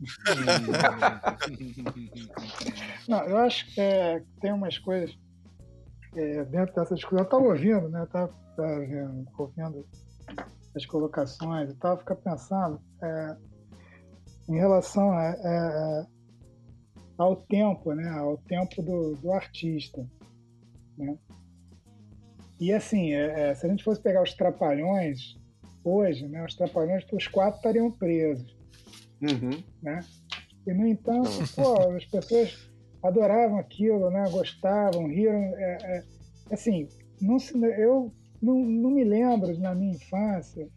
não, 3.08 3.24
eu 3.24 3.36
acho 3.38 3.66
que 3.74 3.80
é, 3.80 4.22
tem 4.40 4.52
umas 4.52 4.78
coisas 4.78 5.16
é, 6.14 6.44
dentro 6.44 6.72
dessa 6.74 6.94
discussão. 6.94 7.24
Eu 7.24 7.28
tava 7.28 7.44
ouvindo, 7.44 7.88
né? 7.88 8.02
Eu 8.02 8.06
tava, 8.06 8.32
tava 8.56 8.70
ouvindo 9.38 9.84
as 10.78 10.86
colocações 10.86 11.70
e 11.70 11.74
tal, 11.74 11.98
fica 11.98 12.14
pensando 12.14 12.80
é, 13.02 13.36
em 14.48 14.56
relação 14.56 15.10
a, 15.10 15.30
a, 15.30 16.06
ao 17.18 17.36
tempo, 17.36 17.92
né? 17.92 18.08
Ao 18.10 18.38
tempo 18.38 18.82
do, 18.82 19.14
do 19.16 19.32
artista, 19.32 20.06
né? 20.96 21.18
E 22.60 22.72
assim, 22.72 23.12
é, 23.12 23.50
é, 23.50 23.54
se 23.54 23.66
a 23.66 23.68
gente 23.68 23.84
fosse 23.84 24.00
pegar 24.00 24.22
os 24.22 24.34
trapalhões 24.34 25.36
hoje, 25.84 26.26
né? 26.26 26.44
Os 26.44 26.54
trapalhões, 26.54 27.04
os 27.12 27.26
quatro 27.26 27.56
estariam 27.56 27.90
presos, 27.90 28.56
uhum. 29.20 29.62
né? 29.82 30.00
E 30.66 30.72
no 30.72 30.86
entanto, 30.86 31.30
pô, 31.54 31.90
as 31.96 32.04
pessoas 32.04 32.70
adoravam 33.02 33.58
aquilo, 33.58 34.10
né? 34.10 34.28
Gostavam, 34.30 35.06
riram, 35.08 35.38
é, 35.56 35.78
é, 35.82 36.04
assim, 36.52 36.88
não 37.20 37.38
se, 37.38 37.56
eu 37.58 38.12
não, 38.40 38.64
não 38.64 38.90
me 38.90 39.04
lembro 39.04 39.58
na 39.58 39.74
minha 39.74 39.94
infância 39.94 40.68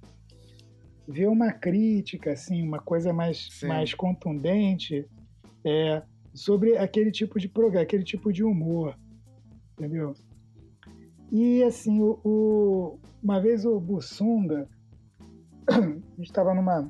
ver 1.08 1.28
uma 1.28 1.52
crítica, 1.52 2.32
assim, 2.32 2.62
uma 2.62 2.80
coisa 2.80 3.12
mais, 3.12 3.50
mais 3.64 3.94
contundente 3.94 5.08
é, 5.66 6.02
sobre 6.34 6.78
aquele 6.78 7.12
tipo 7.12 7.40
de 7.40 7.48
programa, 7.48 7.84
aquele 7.84 8.04
tipo 8.04 8.32
de 8.32 8.44
humor, 8.44 8.98
entendeu? 9.74 10.14
E 11.32 11.64
assim, 11.64 12.02
o, 12.02 12.20
o 12.24 13.00
uma 13.22 13.40
vez 13.40 13.66
o 13.66 13.80
Bussunda, 13.80 14.68
a 15.70 15.82
gente 15.82 16.22
estava 16.22 16.54
numa, 16.54 16.90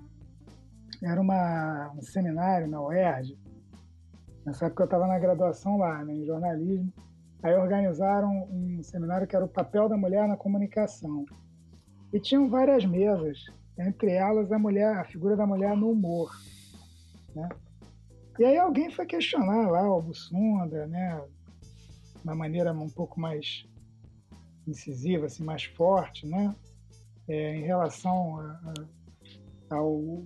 era 1.03 1.19
uma, 1.19 1.91
um 1.97 2.01
seminário 2.01 2.67
na 2.67 2.81
UERJ, 2.81 3.37
nessa 4.45 4.67
época 4.67 4.83
eu 4.83 4.85
estava 4.85 5.07
na 5.07 5.19
graduação 5.19 5.77
lá, 5.77 6.03
né, 6.05 6.13
em 6.13 6.25
jornalismo, 6.25 6.91
Aí 7.43 7.55
organizaram 7.55 8.47
um 8.51 8.83
seminário 8.83 9.27
que 9.27 9.35
era 9.35 9.45
o 9.45 9.49
papel 9.49 9.89
da 9.89 9.97
mulher 9.97 10.27
na 10.27 10.37
comunicação. 10.37 11.25
E 12.13 12.19
tinham 12.19 12.49
várias 12.49 12.85
mesas 12.85 13.45
entre 13.77 14.11
elas 14.11 14.51
a 14.51 14.59
mulher, 14.59 14.97
a 14.97 15.05
figura 15.05 15.35
da 15.35 15.45
mulher 15.45 15.75
no 15.75 15.91
humor, 15.91 16.31
né? 17.33 17.49
E 18.39 18.45
aí 18.45 18.57
alguém 18.57 18.89
foi 18.89 19.05
questionar 19.05 19.69
lá 19.69 19.89
o 19.89 20.01
Bussunda, 20.01 20.87
né? 20.87 21.21
Uma 22.23 22.35
maneira 22.35 22.71
um 22.73 22.89
pouco 22.89 23.19
mais 23.19 23.65
incisiva, 24.67 25.25
assim, 25.25 25.43
mais 25.43 25.63
forte, 25.63 26.27
né? 26.27 26.55
É, 27.27 27.55
em 27.55 27.63
relação 27.63 28.39
a, 28.39 28.73
a, 29.69 29.75
ao 29.75 30.25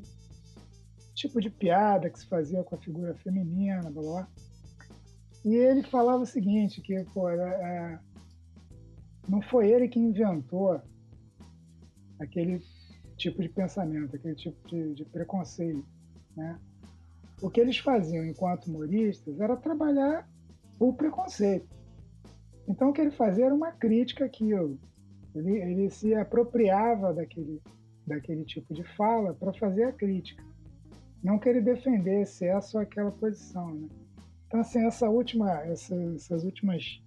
tipo 1.14 1.40
de 1.40 1.50
piada 1.50 2.10
que 2.10 2.20
se 2.20 2.28
fazia 2.28 2.64
com 2.64 2.76
a 2.76 2.80
figura 2.80 3.16
feminina, 3.16 3.90
blá, 3.90 4.02
blá. 4.02 4.28
E 5.46 5.54
ele 5.54 5.84
falava 5.84 6.24
o 6.24 6.26
seguinte, 6.26 6.82
que 6.82 7.06
pô, 7.14 7.30
é, 7.30 8.00
não 9.30 9.44
foi 9.44 9.70
ele 9.70 9.88
que 9.88 10.00
inventou 10.00 10.82
aquele 12.20 12.60
tipo 13.16 13.44
de 13.44 13.50
pensamento, 13.50 14.16
aquele 14.16 14.34
tipo 14.34 14.68
de, 14.68 14.96
de 14.96 15.06
preconceito, 15.06 15.86
né? 16.36 16.60
O 17.40 17.50
que 17.52 17.62
eles 17.62 17.78
faziam 17.78 18.26
enquanto 18.26 18.66
humoristas 18.66 19.40
era 19.40 19.56
trabalhar 19.56 20.28
o 20.80 20.92
preconceito. 20.92 21.70
Então 22.68 22.90
o 22.90 22.94
que 22.94 23.02
ele 23.02 23.12
fazia 23.12 23.46
era 23.46 23.54
uma 23.54 23.72
crítica 23.72 24.26
àquilo. 24.26 24.80
Ele, 25.36 25.60
ele 25.60 25.90
se 25.92 26.16
apropriava 26.16 27.14
daquele, 27.14 27.62
daquele 28.08 28.46
tipo 28.46 28.74
de 28.74 28.84
fala 28.96 29.32
para 29.36 29.54
fazer 29.54 29.84
a 29.84 29.92
crítica. 29.92 30.44
Não 31.24 31.38
que 31.38 31.48
ele 31.48 31.62
defendesse 31.62 32.46
essa 32.46 32.78
ou 32.78 32.82
aquela 32.82 33.12
posição. 33.12 33.76
Né? 33.76 33.88
Então, 34.48 34.60
assim, 34.60 34.86
essa 34.86 35.10
última, 35.10 35.62
essa, 35.64 35.96
essas 36.14 36.44
últimas 36.44 37.02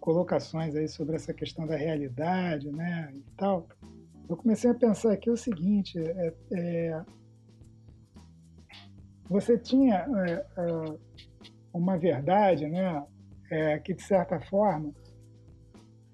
colocações 0.00 0.74
aí 0.74 0.88
sobre 0.88 1.16
essa 1.16 1.32
questão 1.32 1.66
da 1.66 1.76
realidade 1.76 2.70
né, 2.70 3.12
e 3.14 3.22
tal, 3.36 3.66
eu 4.28 4.36
comecei 4.36 4.70
a 4.70 4.74
pensar 4.74 5.12
aqui 5.12 5.30
o 5.30 5.36
seguinte: 5.36 5.98
é, 5.98 6.34
é, 6.52 7.04
você 9.28 9.58
tinha 9.58 10.06
é, 10.26 10.32
é, 10.32 10.98
uma 11.72 11.96
verdade, 11.96 12.68
né, 12.68 13.04
é, 13.50 13.78
que 13.78 13.94
de 13.94 14.02
certa 14.02 14.40
forma, 14.40 14.92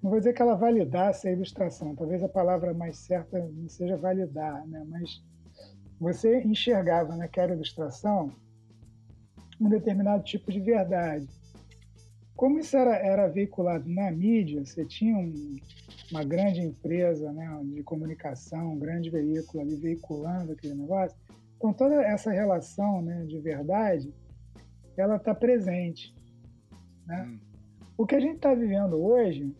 não 0.01 0.09
vou 0.09 0.19
dizer 0.19 0.33
que 0.33 0.41
ela 0.41 0.55
validasse 0.55 1.27
a 1.27 1.31
ilustração, 1.31 1.95
talvez 1.95 2.23
a 2.23 2.29
palavra 2.29 2.73
mais 2.73 2.97
certa 2.97 3.39
não 3.39 3.67
seja 3.67 3.97
validar, 3.97 4.65
né, 4.67 4.85
mas 4.87 5.21
você 5.99 6.41
enxergava 6.43 7.15
naquela 7.17 7.53
ilustração 7.53 8.31
um 9.59 9.69
determinado 9.69 10.23
tipo 10.23 10.51
de 10.51 10.59
verdade. 10.59 11.27
Como 12.35 12.59
isso 12.59 12.77
era, 12.77 12.95
era 12.95 13.27
veiculado 13.27 13.89
na 13.89 14.09
mídia, 14.11 14.63
você 14.63 14.85
tinha 14.85 15.17
um, 15.17 15.57
uma 16.11 16.23
grande 16.23 16.61
empresa 16.61 17.31
né, 17.33 17.59
de 17.73 17.83
comunicação, 17.83 18.73
um 18.73 18.79
grande 18.79 19.09
veículo 19.09 19.61
ali 19.61 19.75
veiculando 19.75 20.53
aquele 20.53 20.75
negócio, 20.75 21.17
então, 21.59 21.73
toda 21.73 22.01
essa 22.01 22.31
relação 22.31 23.01
né, 23.01 23.25
de 23.25 23.37
verdade, 23.37 24.13
ela 24.95 25.17
está 25.17 25.35
presente. 25.35 26.15
Né? 27.05 27.21
Hum. 27.23 27.39
O 27.97 28.05
que 28.05 28.15
a 28.15 28.19
gente 28.19 28.37
está 28.37 28.53
vivendo 28.53 28.95
hoje 28.95 29.53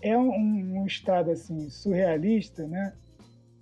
é 0.00 0.16
um, 0.16 0.30
um, 0.30 0.86
estado 0.86 1.30
assim 1.30 1.68
surrealista, 1.68 2.66
né, 2.66 2.94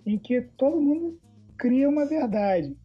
em 0.05 0.17
que 0.17 0.41
todo 0.41 0.79
mundo 0.79 1.19
cria 1.57 1.89
uma 1.89 2.05
verdade. 2.05 2.77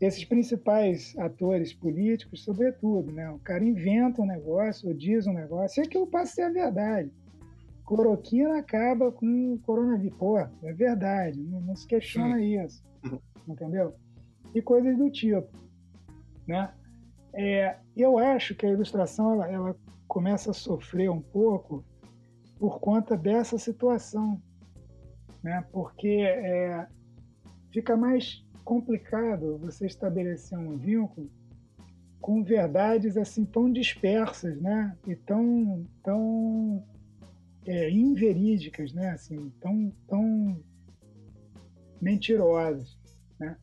Esses 0.00 0.24
principais 0.24 1.14
atores 1.18 1.74
políticos, 1.74 2.42
sobretudo, 2.42 3.12
né, 3.12 3.30
o 3.30 3.38
cara 3.38 3.62
inventa 3.62 4.22
um 4.22 4.26
negócio 4.26 4.88
ou 4.88 4.94
diz 4.94 5.26
um 5.26 5.34
negócio, 5.34 5.80
e 5.82 5.86
aquilo 5.86 6.06
passa 6.06 6.32
a 6.32 6.34
ser 6.34 6.42
a 6.42 6.50
verdade. 6.50 7.10
Cloroquina 7.84 8.58
acaba 8.58 9.12
com 9.12 9.54
o 9.54 9.58
coronavírus. 9.58 10.16
Pô, 10.16 10.38
é 10.38 10.72
verdade, 10.72 11.38
não, 11.40 11.60
não 11.60 11.76
se 11.76 11.86
questiona 11.86 12.38
Sim. 12.38 12.64
isso 12.64 12.90
entendeu? 13.48 13.94
E 14.54 14.62
coisas 14.62 14.96
do 14.96 15.10
tipo, 15.10 15.48
né? 16.46 16.72
É, 17.32 17.76
eu 17.96 18.18
acho 18.18 18.54
que 18.54 18.66
a 18.66 18.70
ilustração 18.70 19.32
ela, 19.34 19.50
ela, 19.50 19.76
começa 20.08 20.50
a 20.50 20.54
sofrer 20.54 21.08
um 21.08 21.20
pouco 21.20 21.84
por 22.58 22.80
conta 22.80 23.16
dessa 23.16 23.56
situação, 23.56 24.42
né? 25.40 25.64
Porque 25.70 26.08
é, 26.08 26.86
fica 27.72 27.96
mais 27.96 28.44
complicado 28.64 29.58
você 29.58 29.86
estabelecer 29.86 30.58
um 30.58 30.76
vínculo 30.76 31.30
com 32.20 32.44
verdades 32.44 33.16
assim 33.16 33.44
tão 33.44 33.72
dispersas, 33.72 34.60
né? 34.60 34.96
E 35.06 35.14
tão 35.14 35.86
tão 36.02 36.84
é, 37.66 37.90
inverídicas, 37.90 38.92
né? 38.92 39.10
Assim, 39.10 39.50
tão 39.60 39.92
tão 40.06 40.62
mentirosas. 42.00 42.98
Né? 43.38 43.56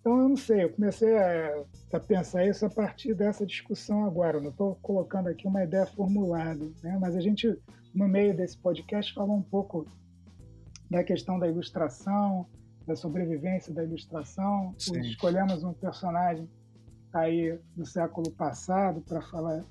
Então, 0.00 0.18
eu 0.18 0.28
não 0.30 0.36
sei, 0.36 0.64
eu 0.64 0.70
comecei 0.70 1.16
a, 1.16 1.64
a, 1.92 2.00
pensar 2.00 2.46
isso 2.46 2.64
a 2.64 2.70
partir 2.70 3.14
dessa 3.14 3.46
discussão 3.46 4.04
agora. 4.04 4.38
Eu 4.38 4.42
não 4.42 4.50
estou 4.50 4.74
colocando 4.76 5.28
aqui 5.28 5.46
uma 5.46 5.62
ideia 5.62 5.86
formulada, 5.86 6.64
né? 6.82 6.98
mas 7.00 7.14
a 7.14 7.20
gente, 7.20 7.56
no 7.94 8.08
meio 8.08 8.34
desse 8.34 8.58
podcast, 8.58 9.12
falou 9.12 9.36
um 9.36 9.42
pouco 9.42 9.86
da 10.90 11.04
questão 11.04 11.38
da 11.38 11.46
ilustração, 11.46 12.48
da 12.90 12.96
sobrevivência 12.96 13.72
da 13.72 13.84
ilustração. 13.84 14.74
Sim. 14.76 15.00
Escolhemos 15.00 15.62
um 15.62 15.72
personagem 15.72 16.48
aí 17.12 17.58
do 17.76 17.86
século 17.86 18.30
passado 18.32 19.00
para 19.02 19.22
falar, 19.22 19.64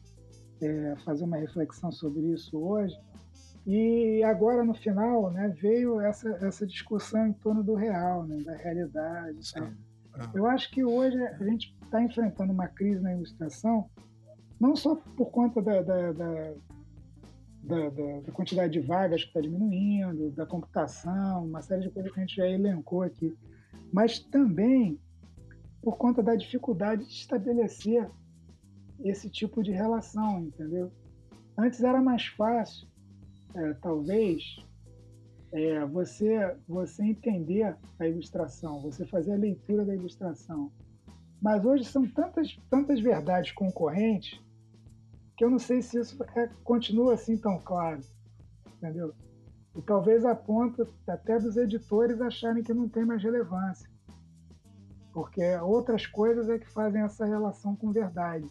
é, 0.61 0.95
fazer 1.03 1.25
uma 1.25 1.37
reflexão 1.37 1.91
sobre 1.91 2.21
isso 2.33 2.57
hoje. 2.57 2.97
E 3.67 4.23
agora, 4.23 4.63
no 4.63 4.73
final, 4.73 5.31
né, 5.31 5.53
veio 5.61 5.99
essa, 5.99 6.29
essa 6.41 6.65
discussão 6.65 7.27
em 7.27 7.33
torno 7.33 7.61
do 7.61 7.75
real, 7.75 8.23
né, 8.25 8.41
da 8.43 8.55
realidade. 8.55 9.37
Ah. 9.57 10.31
Eu 10.33 10.47
acho 10.47 10.71
que 10.71 10.83
hoje 10.83 11.21
a 11.21 11.43
gente 11.43 11.77
está 11.83 12.01
enfrentando 12.01 12.53
uma 12.53 12.67
crise 12.67 13.01
na 13.01 13.13
ilustração, 13.13 13.89
não 14.59 14.75
só 14.75 14.95
por 14.95 15.29
conta 15.29 15.61
da, 15.61 15.81
da, 15.81 16.11
da, 16.13 16.53
da, 17.63 17.89
da 18.21 18.31
quantidade 18.31 18.73
de 18.73 18.79
vagas 18.79 19.21
que 19.21 19.29
está 19.29 19.41
diminuindo, 19.41 20.31
da 20.31 20.45
computação, 20.45 21.45
uma 21.45 21.61
série 21.61 21.81
de 21.81 21.89
coisas 21.89 22.11
que 22.11 22.19
a 22.19 22.23
gente 22.23 22.35
já 22.35 22.47
elencou 22.47 23.01
aqui, 23.03 23.35
mas 23.91 24.19
também 24.19 24.99
por 25.81 25.97
conta 25.97 26.21
da 26.21 26.35
dificuldade 26.35 27.05
de 27.05 27.11
estabelecer 27.11 28.09
esse 29.03 29.29
tipo 29.29 29.63
de 29.63 29.71
relação, 29.71 30.41
entendeu? 30.41 30.91
Antes 31.57 31.83
era 31.83 32.01
mais 32.01 32.25
fácil 32.25 32.87
é, 33.55 33.73
talvez 33.75 34.57
é, 35.51 35.85
você 35.85 36.55
você 36.67 37.03
entender 37.03 37.75
a 37.97 38.07
ilustração, 38.07 38.81
você 38.81 39.05
fazer 39.05 39.33
a 39.33 39.37
leitura 39.37 39.85
da 39.85 39.95
ilustração. 39.95 40.71
Mas 41.41 41.65
hoje 41.65 41.85
são 41.85 42.05
tantas 42.07 42.57
tantas 42.69 42.99
verdades 42.99 43.51
concorrentes 43.51 44.39
que 45.39 45.45
eu 45.45 45.49
não 45.49 45.57
sei 45.57 45.81
se 45.81 45.97
isso 45.97 46.21
é, 46.35 46.49
continua 46.65 47.13
assim 47.13 47.37
tão 47.37 47.57
claro, 47.59 48.01
entendeu? 48.75 49.15
E 49.73 49.81
talvez 49.81 50.25
a 50.25 50.35
ponto 50.35 50.85
até 51.07 51.39
dos 51.39 51.55
editores 51.55 52.19
acharem 52.19 52.61
que 52.61 52.73
não 52.73 52.89
tem 52.89 53.05
mais 53.05 53.23
relevância, 53.23 53.89
porque 55.13 55.55
outras 55.59 56.05
coisas 56.05 56.49
é 56.49 56.59
que 56.59 56.69
fazem 56.69 57.03
essa 57.03 57.25
relação 57.25 57.73
com 57.73 57.89
verdade, 57.89 58.49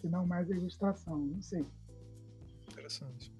que 0.00 0.08
não 0.08 0.26
mais 0.26 0.50
a 0.50 0.54
ilustração. 0.54 1.18
Não 1.18 1.42
sei. 1.42 1.66
Interessante. 2.70 3.30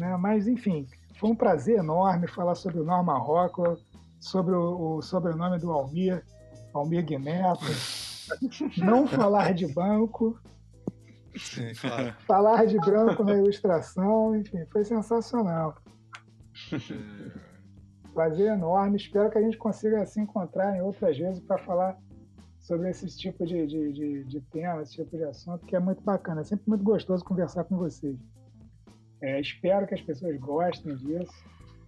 Né? 0.00 0.16
Mas, 0.16 0.48
enfim, 0.48 0.88
foi 1.18 1.28
um 1.28 1.36
prazer 1.36 1.76
enorme 1.76 2.26
falar 2.26 2.54
sobre 2.54 2.80
o 2.80 2.84
Norman 2.84 3.18
Rockwell, 3.18 3.76
sobre 4.18 4.54
o, 4.54 4.96
o 4.96 5.02
sobrenome 5.02 5.58
do 5.58 5.70
Almir, 5.70 6.24
Almir 6.72 7.04
Guineto. 7.04 7.66
Não 8.82 9.06
falar 9.06 9.52
de 9.52 9.66
banco. 9.66 10.40
Sim, 11.36 11.72
claro. 11.80 12.14
Falar 12.26 12.66
de 12.66 12.78
branco 12.78 13.24
na 13.24 13.34
ilustração, 13.36 14.36
enfim, 14.36 14.64
foi 14.70 14.84
sensacional. 14.84 15.76
Prazer 18.12 18.52
enorme. 18.52 18.96
Espero 18.96 19.30
que 19.30 19.38
a 19.38 19.42
gente 19.42 19.56
consiga 19.56 20.04
se 20.06 20.20
encontrar 20.20 20.76
em 20.76 20.82
outras 20.82 21.18
vezes 21.18 21.40
para 21.40 21.58
falar 21.58 21.98
sobre 22.60 22.88
esse 22.90 23.06
tipo 23.16 23.44
de, 23.44 23.66
de, 23.66 23.92
de, 23.92 24.24
de 24.24 24.40
tema, 24.40 24.82
esse 24.82 24.94
tipo 24.94 25.16
de 25.16 25.24
assunto, 25.24 25.66
que 25.66 25.76
é 25.76 25.80
muito 25.80 26.02
bacana. 26.02 26.40
É 26.40 26.44
sempre 26.44 26.64
muito 26.66 26.84
gostoso 26.84 27.24
conversar 27.24 27.64
com 27.64 27.76
vocês. 27.76 28.18
É, 29.20 29.40
espero 29.40 29.86
que 29.86 29.94
as 29.94 30.00
pessoas 30.00 30.38
gostem 30.38 30.96
disso. 30.96 31.32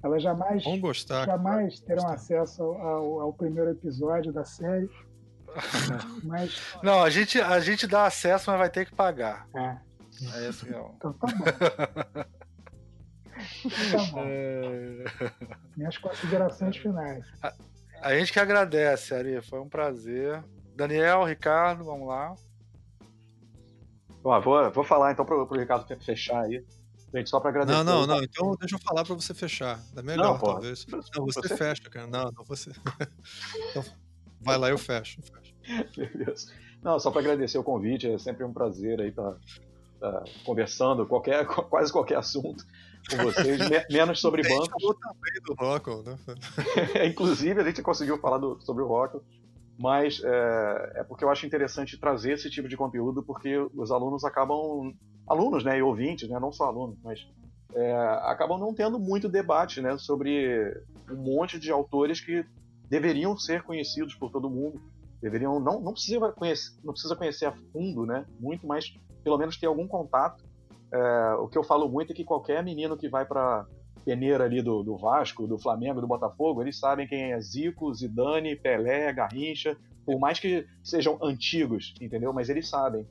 Elas 0.03 0.23
jamais, 0.23 0.63
Vão 0.65 0.79
gostar, 0.79 1.27
jamais 1.27 1.81
terão 1.81 2.03
gostar. 2.03 2.15
acesso 2.15 2.63
ao, 2.63 3.21
ao, 3.21 3.33
primeiro 3.33 3.71
episódio 3.71 4.33
da 4.33 4.45
série. 4.45 4.89
Mas... 6.23 6.61
Não, 6.83 7.03
a 7.03 7.11
gente, 7.11 7.41
a 7.41 7.59
gente 7.61 7.87
dá 7.87 8.07
acesso, 8.07 8.51
mas 8.51 8.59
vai 8.59 8.71
ter 8.71 8.87
que 8.87 8.95
pagar. 8.95 9.47
É. 9.55 9.77
É 10.35 10.47
assim, 10.49 10.73
ó. 10.73 10.91
Então 10.97 11.13
tá 11.13 11.27
bom. 11.27 11.45
Então 13.65 14.07
tá 14.07 14.13
bom. 14.13 14.23
É... 14.27 15.05
Minhas 15.77 15.99
considerações 15.99 16.77
finais. 16.79 17.25
A, 17.43 17.53
a 18.01 18.19
gente 18.19 18.33
que 18.33 18.41
agradece, 18.41 19.15
Ari. 19.15 19.43
Foi 19.43 19.61
um 19.61 19.69
prazer. 19.69 20.43
Daniel, 20.75 21.25
Ricardo, 21.25 21.85
vamos 21.85 22.09
lá. 22.09 22.35
Bom, 24.23 24.41
vou, 24.41 24.71
vou 24.73 24.85
falar 24.85 25.13
então 25.13 25.25
pro, 25.25 25.47
pro 25.47 25.59
Ricardo 25.59 25.87
fechar 26.03 26.45
aí. 26.45 26.65
Gente, 27.15 27.31
só 27.31 27.41
para 27.41 27.51
agradecer. 27.51 27.83
Não, 27.83 27.85
não, 27.85 28.07
não. 28.07 28.23
Então 28.23 28.57
deixa 28.59 28.75
eu 28.75 28.81
falar 28.81 29.05
para 29.05 29.15
você 29.15 29.33
fechar. 29.33 29.81
É 29.97 30.03
melhor, 30.03 30.33
não, 30.33 30.39
talvez. 30.39 30.87
Não, 30.87 31.01
você, 31.25 31.41
você, 31.41 31.57
fecha, 31.57 31.89
cara. 31.89 32.07
Não, 32.07 32.31
não 32.31 32.45
você. 32.45 32.71
então, 33.71 33.85
vai 34.47 34.59
lá, 34.59 34.71
eu 34.71 34.79
fecho. 34.79 35.21
Eu 35.21 35.85
fecho. 35.95 36.15
Beleza. 36.15 36.53
Não, 36.83 36.99
só 36.99 37.11
para 37.11 37.21
agradecer 37.21 37.59
o 37.59 37.65
convite. 37.65 38.09
É 38.09 38.19
sempre 38.19 38.45
um 38.45 38.53
prazer 38.53 39.01
aí 39.01 39.09
estar 39.09 39.33
tá, 40.01 40.13
tá 40.13 40.25
conversando 40.45 41.07
qualquer, 41.07 41.45
quase 41.69 41.93
qualquer 41.93 42.17
assunto 42.17 42.65
com 43.11 43.17
vocês, 43.19 43.59
menos 43.91 44.21
sobre 44.21 44.43
bancos. 44.43 44.59
A 44.59 44.63
gente 44.63 44.81
falou 44.81 44.95
também 44.95 45.33
do 45.45 45.55
Rockwell, 45.55 46.03
né? 46.03 46.17
Inclusive, 47.07 47.61
a 47.61 47.65
gente 47.65 47.83
conseguiu 47.83 48.19
falar 48.19 48.39
do, 48.39 48.61
sobre 48.61 48.83
o 48.83 48.87
Rockwell 48.87 49.23
mas 49.79 50.23
é, 50.25 50.93
é, 50.97 51.05
porque 51.05 51.25
eu 51.25 51.31
acho 51.31 51.47
interessante 51.47 51.99
trazer 51.99 52.33
esse 52.33 52.51
tipo 52.51 52.69
de 52.69 52.77
conteúdo 52.77 53.23
porque 53.23 53.59
os 53.75 53.91
alunos 53.91 54.25
acabam 54.25 54.95
alunos 55.29 55.65
né 55.65 55.79
e 55.79 55.83
ouvintes 55.83 56.29
né 56.29 56.39
não 56.41 56.51
só 56.51 56.65
alunos 56.65 56.99
mas 57.05 57.27
é, 57.75 57.93
acabam 58.23 58.59
não 58.59 58.73
tendo 58.73 58.99
muito 58.99 59.29
debate 59.29 59.83
né 59.83 59.99
sobre 59.99 60.83
um 61.11 61.17
monte 61.17 61.59
de 61.59 61.71
autores 61.71 62.21
que 62.21 62.45
deveriam 62.89 63.37
ser 63.37 63.63
conhecidos 63.63 64.15
por 64.15 64.31
todo 64.31 64.51
mundo 64.51 64.81
deveriam 65.21 65.59
não 65.61 65.81
não 65.81 65.93
precisa 65.93 66.33
conhecer 66.33 66.77
não 66.85 66.93
precisa 66.93 67.17
conhecer 67.17 67.47
a 67.47 67.53
fundo 67.73 68.07
né 68.07 68.25
muito 68.39 68.67
mas 68.67 68.95
pelo 69.25 69.39
menos 69.39 69.57
ter 69.57 69.67
algum 69.67 69.87
contato 69.87 70.45
é, 70.93 71.35
o 71.35 71.49
que 71.49 71.59
eu 71.59 71.65
falo 71.65 71.89
muito 71.89 72.13
é 72.13 72.15
que 72.15 72.25
qualquer 72.25 72.63
menino 72.63 72.97
que 72.97 73.09
vai 73.09 73.25
para 73.25 73.67
peneira 74.05 74.45
ali 74.45 74.63
do, 74.63 74.85
do, 74.85 74.97
Vasco, 74.97 75.49
do 75.49 75.59
Flamengo, 75.59 76.01
do 76.01 76.07
Botafogo, 76.07 76.63
eles 76.63 76.79
sabem 76.79 77.09
quem 77.09 77.33
é 77.33 77.41
Zico, 77.41 77.93
Zidane, 77.93 78.55
Pelé, 78.55 79.13
Garrincha, 79.13 79.77
por 80.05 80.21
mais 80.21 80.39
que 80.39 80.65
sejam 80.83 81.19
antigos, 81.21 81.93
entendeu? 82.01 82.33
Mas 82.33 82.49
eles 82.49 82.69
sabem. 82.69 83.05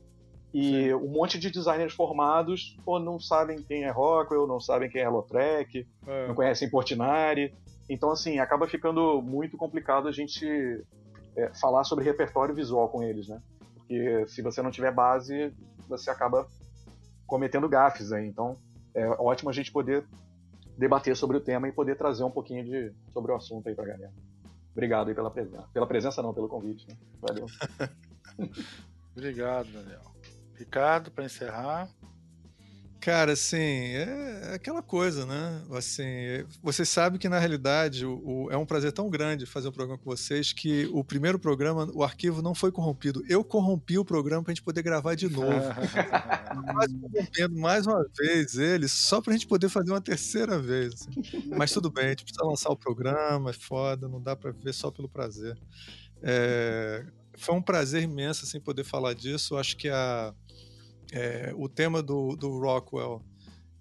E 0.53 0.85
Sim. 0.85 0.93
um 0.93 1.10
monte 1.10 1.38
de 1.38 1.52
designers 1.52 1.93
formados 1.93 2.77
pô, 2.85 2.97
não 2.97 3.19
sabem 3.19 3.61
quem 3.61 3.84
é 3.84 3.91
Rockwell, 3.91 4.47
não 4.47 4.61
sabem 4.61 4.89
quem 4.89 5.02
é 5.02 5.10
Lautrec, 5.10 5.85
é. 6.07 6.27
não 6.30 6.34
conhecem 6.34 6.69
Portinari. 6.69 7.53
Então, 7.90 8.12
assim, 8.12 8.40
acaba 8.40 8.68
ficando 8.68 9.22
muito 9.22 9.57
complicado 9.57 10.07
a 10.07 10.12
gente 10.12 10.45
é, 11.36 11.53
falar 11.53 11.84
sobre 11.84 12.03
repertório 12.03 12.56
visual 12.56 12.90
com 12.90 13.03
eles, 13.03 13.28
né? 13.28 13.41
Porque 13.76 14.26
se 14.28 14.41
você 14.41 14.62
não 14.62 14.72
tiver 14.72 14.91
base, 14.91 15.53
você 15.88 16.10
acaba 16.10 16.48
cometendo 17.28 17.70
gafes 17.70 18.12
aí. 18.12 18.28
Então, 18.28 18.57
é 18.94 19.07
ótimo 19.07 19.49
a 19.49 19.53
gente 19.53 19.72
poder 19.72 20.06
debater 20.78 21.16
sobre 21.16 21.38
o 21.38 21.41
tema 21.41 21.68
e 21.68 21.72
poder 21.72 21.95
trazer 21.95 22.24
um 22.24 22.32
pouquinho 22.32 22.64
de, 22.64 22.94
sobre 23.14 23.32
o 23.32 23.36
assunto 23.36 23.70
aí 23.70 23.76
pra 23.76 23.86
galera. 23.86 24.14
Obrigado 24.72 25.07
aí 25.07 25.16
pela 25.16 25.32
presença. 25.32 25.68
Pela 25.74 25.88
presença 25.88 26.22
não, 26.22 26.34
pelo 26.34 26.49
convite. 26.49 26.88
Né? 26.88 26.98
Valeu. 27.22 27.45
Obrigado, 29.16 29.72
Daniel. 29.72 30.02
Ricardo, 30.56 31.12
para 31.12 31.24
encerrar. 31.24 31.90
Cara, 33.06 33.34
assim, 33.34 33.57
é 33.57 34.53
aquela 34.56 34.82
coisa, 34.82 35.27
né? 35.27 35.61
Assim, 35.77 36.44
você 36.64 36.84
sabe 36.84 37.19
que 37.19 37.30
na 37.30 37.38
realidade 37.38 38.03
o, 38.03 38.19
o, 38.26 38.52
é 38.52 38.57
um 38.57 38.65
prazer 38.65 38.91
tão 38.91 39.11
grande 39.11 39.45
fazer 39.45 39.68
um 39.68 39.72
programa 39.72 39.99
com 39.99 40.10
vocês 40.10 40.52
que 40.52 40.90
o 40.91 41.03
primeiro 41.03 41.38
programa, 41.38 41.88
o 41.94 42.03
arquivo 42.03 42.41
não 42.41 42.56
foi 42.56 42.72
corrompido. 42.72 43.23
Eu 43.30 43.44
corrompi 43.44 43.99
o 43.99 44.03
programa 44.03 44.41
para 44.41 44.53
a 44.53 44.56
gente 44.56 44.64
poder 44.64 44.82
gravar 44.82 45.14
de 45.14 45.30
novo. 45.30 45.45
Mas 46.73 46.91
corrompendo 46.94 47.56
mais 47.60 47.86
uma 47.86 48.03
vez 48.18 48.57
ele, 48.57 48.88
só 48.88 49.22
para 49.22 49.34
a 49.34 49.38
gente 49.38 49.45
poder 49.45 49.69
fazer 49.69 49.91
uma 49.91 50.02
terceira 50.02 50.57
vez. 50.57 50.95
Assim. 50.95 51.44
Mas 51.56 51.72
tudo 51.72 51.91
bem, 51.91 52.06
a 52.06 52.10
gente 52.10 52.23
precisa 52.23 52.44
lançar 52.44 52.72
o 52.72 52.76
programa, 52.76 53.52
é 53.52 53.53
foda, 53.53 54.07
não 54.07 54.19
dá 54.19 54.36
para 54.36 54.49
ver 54.49 54.73
só 54.73 54.90
pelo 54.90 55.07
prazer. 55.07 55.56
É, 56.23 57.06
foi 57.38 57.53
um 57.53 57.61
prazer 57.61 58.02
imenso 58.02 58.45
assim 58.45 58.60
poder 58.60 58.84
falar 58.84 59.14
disso. 59.14 59.57
Acho 59.57 59.77
que 59.77 59.90
a 59.90 60.34
é, 61.15 61.53
o 61.55 61.69
tema 61.69 62.03
do, 62.03 62.35
do 62.35 62.59
Rockwell 62.59 63.23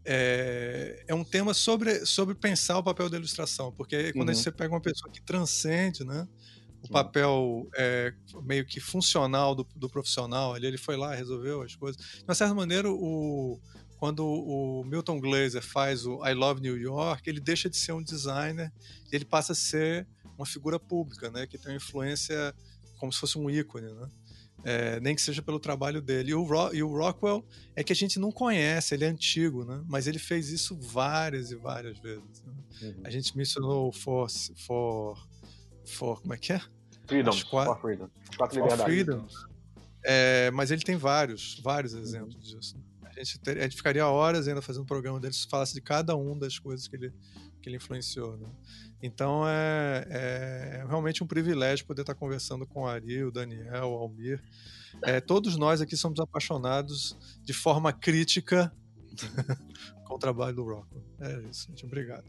é, 0.04 1.04
é, 1.08 1.14
um 1.14 1.24
tema 1.24 1.52
sobre, 1.52 2.06
sobre 2.06 2.34
pensar 2.34 2.78
o 2.78 2.82
papel 2.82 3.10
da 3.10 3.16
ilustração, 3.16 3.72
porque 3.72 4.12
quando 4.12 4.28
uhum. 4.28 4.34
você 4.34 4.52
pega 4.52 4.72
uma 4.72 4.80
pessoa 4.80 5.10
que 5.10 5.20
transcende, 5.20 6.04
né? 6.04 6.28
O 6.82 6.88
papel 6.88 7.66
é, 7.76 8.12
meio 8.42 8.64
que 8.66 8.78
funcional 8.78 9.54
do, 9.54 9.66
do 9.74 9.88
profissional, 9.88 10.52
ali 10.52 10.66
ele 10.66 10.76
foi 10.76 10.96
lá, 10.96 11.14
resolveu 11.14 11.62
as 11.62 11.74
coisas. 11.74 12.00
De 12.00 12.24
uma 12.24 12.34
certa 12.34 12.54
maneira, 12.54 12.88
o, 12.90 13.58
quando 13.96 14.24
o 14.26 14.84
Milton 14.84 15.18
Glaser 15.18 15.62
faz 15.62 16.04
o 16.06 16.24
I 16.24 16.34
Love 16.34 16.60
New 16.60 16.78
York, 16.78 17.28
ele 17.28 17.40
deixa 17.40 17.70
de 17.70 17.78
ser 17.78 17.92
um 17.92 18.02
designer 18.02 18.70
e 19.10 19.16
ele 19.16 19.24
passa 19.24 19.52
a 19.52 19.56
ser 19.56 20.06
uma 20.36 20.44
figura 20.44 20.78
pública, 20.78 21.30
né? 21.30 21.46
Que 21.46 21.56
tem 21.56 21.72
uma 21.72 21.78
influência 21.78 22.54
como 22.98 23.10
se 23.10 23.18
fosse 23.18 23.38
um 23.38 23.48
ícone, 23.48 23.90
né? 23.92 24.08
É, 24.64 24.98
nem 25.00 25.14
que 25.14 25.20
seja 25.20 25.42
pelo 25.42 25.60
trabalho 25.60 26.00
dele. 26.00 26.30
E 26.30 26.34
o, 26.34 26.72
e 26.72 26.82
o, 26.82 26.88
Rockwell 26.88 27.44
é 27.76 27.84
que 27.84 27.92
a 27.92 27.96
gente 27.96 28.18
não 28.18 28.32
conhece, 28.32 28.94
ele 28.94 29.04
é 29.04 29.08
antigo, 29.08 29.64
né? 29.64 29.82
Mas 29.86 30.06
ele 30.06 30.18
fez 30.18 30.48
isso 30.48 30.74
várias 30.80 31.50
e 31.50 31.56
várias 31.56 31.98
vezes. 31.98 32.42
Né? 32.42 32.52
Uhum. 32.82 33.02
A 33.04 33.10
gente 33.10 33.36
mencionou 33.36 33.92
for, 33.92 34.26
for, 34.56 35.28
for. 35.84 36.20
Como 36.22 36.32
é 36.32 36.38
que 36.38 36.54
é? 36.54 36.60
Freedom. 37.06 37.30
Quatro, 37.50 37.74
for 37.74 37.80
Freedom. 37.80 38.08
Quatro 38.36 38.56
liberdades. 38.56 38.84
Freedom. 38.84 39.26
É, 40.02 40.50
mas 40.50 40.70
ele 40.70 40.82
tem 40.82 40.96
vários, 40.96 41.60
vários 41.62 41.92
uhum. 41.94 42.00
exemplos 42.00 42.34
uhum. 42.34 42.58
disso. 42.58 42.76
Né? 42.76 43.10
A 43.16 43.18
gente, 43.18 43.38
ter, 43.40 43.58
a 43.58 43.62
gente 43.62 43.76
ficaria 43.76 44.06
horas 44.06 44.48
ainda 44.48 44.60
fazendo 44.62 44.82
um 44.82 44.86
programa 44.86 45.20
dele 45.20 45.34
se 45.34 45.46
falasse 45.46 45.74
de 45.74 45.80
cada 45.80 46.16
um 46.16 46.38
das 46.38 46.58
coisas 46.58 46.88
que 46.88 46.96
ele, 46.96 47.12
que 47.64 47.70
ele 47.70 47.76
influenciou. 47.76 48.36
Né? 48.36 48.46
Então 49.02 49.48
é, 49.48 50.06
é, 50.10 50.84
realmente 50.86 51.24
um 51.24 51.26
privilégio 51.26 51.86
poder 51.86 52.02
estar 52.02 52.14
conversando 52.14 52.66
com 52.66 52.82
o 52.82 52.86
Ari, 52.86 53.24
o 53.24 53.32
Daniel, 53.32 53.86
o 53.86 53.94
Almir. 53.94 54.42
É, 55.02 55.18
todos 55.20 55.56
nós 55.56 55.80
aqui 55.80 55.96
somos 55.96 56.20
apaixonados 56.20 57.16
de 57.42 57.54
forma 57.54 57.92
crítica 57.92 58.70
com 60.06 60.14
o 60.14 60.18
trabalho 60.18 60.54
do 60.54 60.64
Rocco. 60.64 61.02
É 61.18 61.40
isso, 61.50 61.68
gente. 61.68 61.86
Obrigado. 61.86 62.24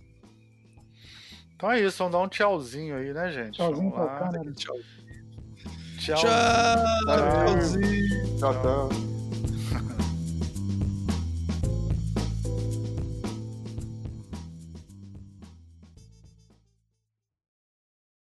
Então 1.55 1.71
é 1.71 1.81
isso, 1.81 1.97
vamos 1.97 2.13
dar 2.13 2.19
um 2.19 2.27
tchauzinho 2.27 2.95
aí, 2.95 3.13
né, 3.13 3.31
gente? 3.31 3.55
Tchauzinho 3.55 3.91
pra 3.91 4.19
câmera. 4.19 4.53
Tchau. 4.53 4.75
Tchau. 5.99 6.15
Tchau. 6.15 6.25
Tchauzinho. 7.05 8.37
Tchau, 8.37 8.61
tchau. 8.61 9.14